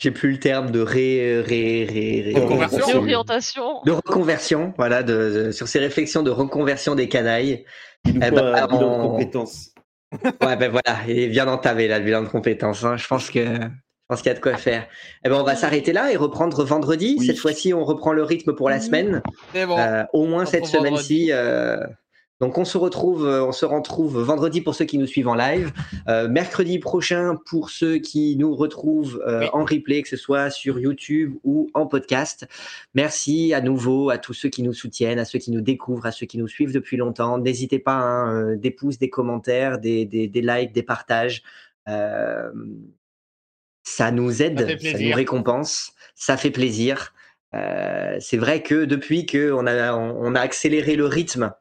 j'ai 0.00 0.10
plus 0.10 0.32
le 0.32 0.38
terme 0.40 0.70
de 0.72 0.80
ré, 0.80 1.40
ré, 1.42 1.86
ré, 1.88 2.22
ré- 2.34 2.40
Reconversion. 2.40 2.86
Réorientation. 2.86 3.82
de 3.84 3.92
reconversion, 3.92 4.72
voilà, 4.76 5.02
de, 5.04 5.44
de- 5.46 5.50
sur 5.52 5.68
ces 5.68 5.78
réflexions 5.78 6.22
de 6.24 6.30
reconversion 6.30 6.94
des 6.96 7.08
canailles. 7.08 7.64
Il 8.06 8.16
Eh 8.16 8.30
ben, 8.30 8.54
un 8.54 8.66
bilan 8.66 8.98
de 8.98 9.02
compétences. 9.08 9.68
Ouais, 10.42 10.56
ben 10.56 10.70
voilà, 10.72 10.98
il 11.06 11.18
est 11.20 11.28
bien 11.28 11.46
entamé 11.46 11.86
là, 11.86 11.98
le 12.00 12.04
bilan 12.04 12.22
de 12.22 12.28
compétences. 12.28 12.82
hein. 12.82 12.96
Je 12.96 13.06
pense 13.06 13.30
que 13.30 13.44
je 13.44 14.14
pense 14.16 14.22
qu'il 14.22 14.30
y 14.30 14.34
a 14.34 14.34
de 14.34 14.40
quoi 14.40 14.56
faire. 14.56 14.88
Eh 15.24 15.28
ben, 15.28 15.36
on 15.36 15.44
va 15.44 15.54
s'arrêter 15.54 15.92
là 15.92 16.10
et 16.10 16.16
reprendre 16.16 16.64
vendredi. 16.64 17.14
Oui. 17.20 17.26
Cette 17.26 17.38
fois-ci, 17.38 17.72
on 17.72 17.84
reprend 17.84 18.12
le 18.12 18.24
rythme 18.24 18.54
pour 18.54 18.68
la 18.68 18.80
semaine. 18.80 19.22
Bon. 19.54 19.78
Euh, 19.78 20.02
au 20.12 20.24
moins 20.26 20.42
On 20.42 20.46
cette 20.46 20.66
semaine-ci. 20.66 21.28
euh, 21.30 21.76
donc 22.40 22.56
on 22.56 22.64
se 22.64 22.78
retrouve, 22.78 23.26
euh, 23.26 23.44
on 23.44 23.52
se 23.52 23.66
retrouve 23.66 24.18
vendredi 24.22 24.62
pour 24.62 24.74
ceux 24.74 24.86
qui 24.86 24.96
nous 24.96 25.06
suivent 25.06 25.28
en 25.28 25.34
live, 25.34 25.72
euh, 26.08 26.26
mercredi 26.26 26.78
prochain 26.78 27.36
pour 27.44 27.68
ceux 27.68 27.98
qui 27.98 28.36
nous 28.36 28.54
retrouvent 28.56 29.22
euh, 29.26 29.40
Oui. 29.40 29.48
en 29.52 29.64
replay, 29.64 30.00
que 30.02 30.08
ce 30.08 30.16
soit 30.16 30.48
sur 30.48 30.78
YouTube 30.80 31.34
ou 31.44 31.68
en 31.74 31.86
podcast. 31.86 32.48
Merci 32.94 33.52
à 33.52 33.60
nouveau 33.60 34.08
à 34.08 34.16
tous 34.16 34.32
ceux 34.32 34.48
qui 34.48 34.62
nous 34.62 34.72
soutiennent, 34.72 35.18
à 35.18 35.26
ceux 35.26 35.38
qui 35.38 35.50
nous 35.50 35.60
découvrent, 35.60 36.06
à 36.06 36.12
ceux 36.12 36.24
qui 36.24 36.38
nous 36.38 36.48
suivent 36.48 36.72
depuis 36.72 36.96
longtemps. 36.96 37.36
N'hésitez 37.36 37.78
pas, 37.78 37.92
hein, 37.92 38.56
des 38.56 38.70
pouces, 38.70 38.98
des 38.98 39.10
commentaires, 39.10 39.78
des, 39.78 40.06
des, 40.06 40.26
des 40.26 40.40
likes, 40.40 40.72
des 40.72 40.82
partages. 40.82 41.42
Euh, 41.88 42.50
ça 43.82 44.10
nous 44.10 44.42
aide, 44.42 44.78
Ça 44.80 44.98
nous 44.98 45.14
récompense, 45.14 45.92
ça 46.14 46.38
fait 46.38 46.50
plaisir. 46.50 47.12
C'est 47.52 48.36
vrai 48.36 48.62
que 48.62 48.84
depuis 48.84 49.26
que 49.26 49.50
on 49.52 49.66
a, 49.66 49.92
on 49.94 50.34
a 50.34 50.40
accéléré 50.40 50.94
le 50.94 51.06
rythme, 51.06 51.52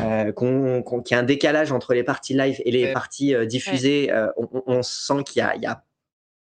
euh, 0.00 0.32
qu'on, 0.32 0.82
qu'on- 0.82 1.02
qu'il 1.02 1.14
y 1.14 1.18
a 1.18 1.20
un 1.20 1.24
décalage 1.24 1.72
entre 1.72 1.94
les 1.94 2.02
parties 2.02 2.34
live 2.34 2.60
et 2.64 2.70
les 2.70 2.84
Ouais. 2.86 2.92
parties 2.92 3.34
euh, 3.34 3.46
diffusées, 3.46 4.10
euh, 4.12 4.28
on, 4.36 4.62
on- 4.66 4.82
sent 4.82 5.22
qu'il 5.26 5.40
y 5.40 5.42
a, 5.42 5.54
il 5.56 5.62
y 5.62 5.66
a 5.66 5.84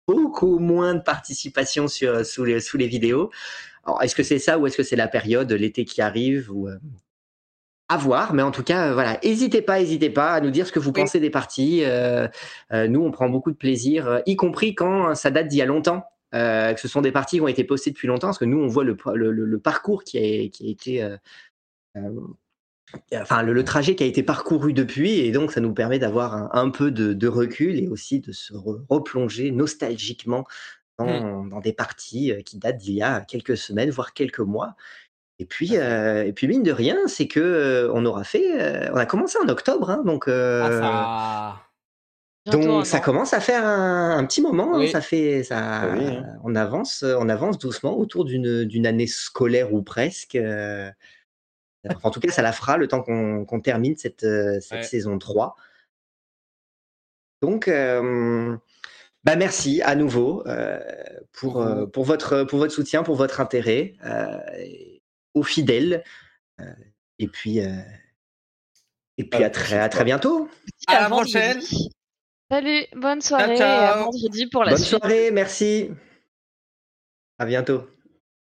beaucoup 0.08 0.58
moins 0.58 0.94
de 0.94 1.00
participation 1.02 1.86
sur, 1.88 2.24
sous, 2.26 2.44
les, 2.44 2.60
sous 2.60 2.76
les 2.76 2.88
vidéos. 2.88 3.30
Alors, 3.84 4.02
est-ce 4.02 4.14
que 4.14 4.22
c'est 4.22 4.38
ça 4.38 4.58
ou 4.58 4.66
est-ce 4.66 4.76
que 4.76 4.82
c'est 4.82 4.96
la 4.96 5.08
période, 5.08 5.50
l'été 5.52 5.84
qui 5.84 6.00
arrive 6.00 6.50
ou 6.52 6.68
euh, 6.68 6.78
à 7.88 7.98
voir, 7.98 8.32
mais 8.32 8.42
en 8.42 8.50
tout 8.52 8.62
cas, 8.62 8.88
euh, 8.90 8.94
voilà, 8.94 9.18
n'hésitez 9.22 9.60
pas, 9.60 9.78
n'hésitez 9.78 10.08
pas 10.08 10.32
à 10.32 10.40
nous 10.40 10.50
dire 10.50 10.66
ce 10.66 10.72
que 10.72 10.78
vous 10.78 10.90
Oui. 10.90 11.00
pensez 11.02 11.20
des 11.20 11.30
parties. 11.30 11.84
Euh, 11.84 12.26
euh, 12.72 12.88
nous, 12.88 13.02
on 13.02 13.10
prend 13.10 13.28
beaucoup 13.28 13.50
de 13.50 13.56
plaisir, 13.56 14.06
euh, 14.08 14.20
y 14.24 14.34
compris 14.34 14.74
quand 14.74 15.14
ça 15.14 15.30
date 15.30 15.48
d'il 15.48 15.58
y 15.58 15.62
a 15.62 15.66
longtemps, 15.66 16.04
euh, 16.34 16.72
que 16.72 16.80
ce 16.80 16.88
sont 16.88 17.02
des 17.02 17.12
parties 17.12 17.36
qui 17.36 17.40
ont 17.42 17.48
été 17.48 17.64
postées 17.64 17.90
depuis 17.90 18.08
longtemps, 18.08 18.28
parce 18.28 18.38
que 18.38 18.46
nous, 18.46 18.58
on 18.58 18.66
voit 18.66 18.84
le, 18.84 18.96
le, 19.14 19.30
le- 19.30 19.44
le 19.44 19.58
parcours 19.58 20.04
qui 20.04 20.16
a, 20.16 20.48
qui 20.48 20.66
a 20.66 20.70
été, 20.70 21.02
euh, 21.02 21.16
euh, 21.98 22.20
enfin, 23.14 23.42
le, 23.42 23.52
le 23.52 23.64
trajet 23.64 23.94
qui 23.94 24.02
a 24.04 24.06
été 24.06 24.22
parcouru 24.22 24.72
depuis, 24.72 25.20
et 25.20 25.32
donc 25.32 25.52
ça 25.52 25.60
nous 25.60 25.72
permet 25.74 25.98
d'avoir 25.98 26.34
un, 26.34 26.50
un 26.52 26.70
peu 26.70 26.90
de, 26.90 27.12
de 27.12 27.28
recul 27.28 27.78
et 27.78 27.88
aussi 27.88 28.20
de 28.20 28.32
se 28.32 28.52
re- 28.52 28.82
replonger 28.88 29.50
nostalgiquement 29.50 30.44
dans, 30.98 31.44
dans 31.44 31.60
des 31.60 31.72
parties 31.72 32.32
euh, 32.32 32.42
qui 32.42 32.58
datent 32.58 32.78
d'il 32.78 32.94
y 32.94 33.02
a 33.02 33.20
quelques 33.22 33.56
semaines, 33.56 33.90
voire 33.90 34.12
quelques 34.12 34.40
mois. 34.40 34.74
Et 35.38 35.46
puis, 35.46 35.76
euh, 35.76 36.24
et 36.24 36.32
puis 36.32 36.46
mine 36.46 36.62
de 36.62 36.70
rien, 36.72 36.96
c'est 37.06 37.26
que 37.26 37.40
euh, 37.40 37.90
on 37.94 38.04
aura 38.06 38.22
fait, 38.22 38.60
euh, 38.60 38.90
on 38.92 38.96
a 38.96 39.06
commencé 39.06 39.38
en 39.42 39.48
octobre, 39.48 39.90
hein, 39.90 40.02
donc, 40.04 40.28
euh, 40.28 40.80
Ah, 40.84 41.62
donc 42.46 42.86
ça 42.86 43.00
commence 43.00 43.32
à 43.34 43.40
faire 43.40 43.64
un, 43.66 44.16
un 44.18 44.24
petit 44.26 44.42
moment. 44.42 44.74
hein, 44.74 44.86
ça 44.88 45.00
fait, 45.00 45.42
ça, 45.42 45.58
Ah 45.58 45.88
oui, 45.96 46.04
hein. 46.06 46.26
on 46.44 46.54
avance, 46.54 47.02
on 47.02 47.28
avance 47.28 47.58
doucement 47.58 47.96
autour 47.98 48.24
d'une 48.24 48.64
d'une 48.64 48.86
année 48.86 49.06
scolaire 49.06 49.72
ou 49.72 49.82
presque. 49.82 50.36
Enfin, 51.88 52.00
en 52.02 52.10
tout 52.10 52.20
cas, 52.20 52.30
ça 52.30 52.42
la 52.42 52.52
fera 52.52 52.76
le 52.76 52.88
temps 52.88 53.02
qu'on 53.02 53.60
termine 53.60 53.96
cette, 53.96 54.24
euh, 54.24 54.60
cette 54.60 54.72
Ouais. 54.78 54.82
saison 54.84 55.18
3. 55.18 55.56
Donc, 57.42 57.66
euh, 57.68 58.56
bah 59.24 59.36
merci 59.36 59.82
à 59.82 59.94
nouveau 59.96 60.46
euh, 60.46 60.80
pour, 61.32 61.60
euh, 61.60 61.86
votre, 61.96 62.44
pour 62.44 62.58
votre 62.58 62.72
soutien, 62.72 63.02
pour 63.02 63.16
votre 63.16 63.40
intérêt, 63.40 63.94
euh, 64.04 64.38
aux 65.34 65.42
fidèles. 65.42 66.04
euh, 66.60 66.64
et 67.18 67.28
puis, 67.28 67.60
euh, 67.60 67.70
et 69.18 69.24
puis 69.24 69.44
À 69.44 69.50
très, 69.50 69.78
à 69.78 69.88
très 69.88 70.04
bientôt. 70.04 70.48
À 70.86 71.00
la 71.02 71.08
vendredi. 71.08 71.32
prochaine. 71.32 71.60
Salut, 72.50 72.84
bonne 72.94 73.20
soirée 73.20 73.54
et 73.54 73.56
ciao. 73.58 73.94
à 73.94 73.96
vendredi 74.04 74.46
pour 74.46 74.64
la 74.64 74.72
Bonne 74.72 74.78
suite. 74.80 74.98
soirée, 74.98 75.30
merci. 75.30 75.90
À 77.38 77.46
bientôt. 77.46 77.91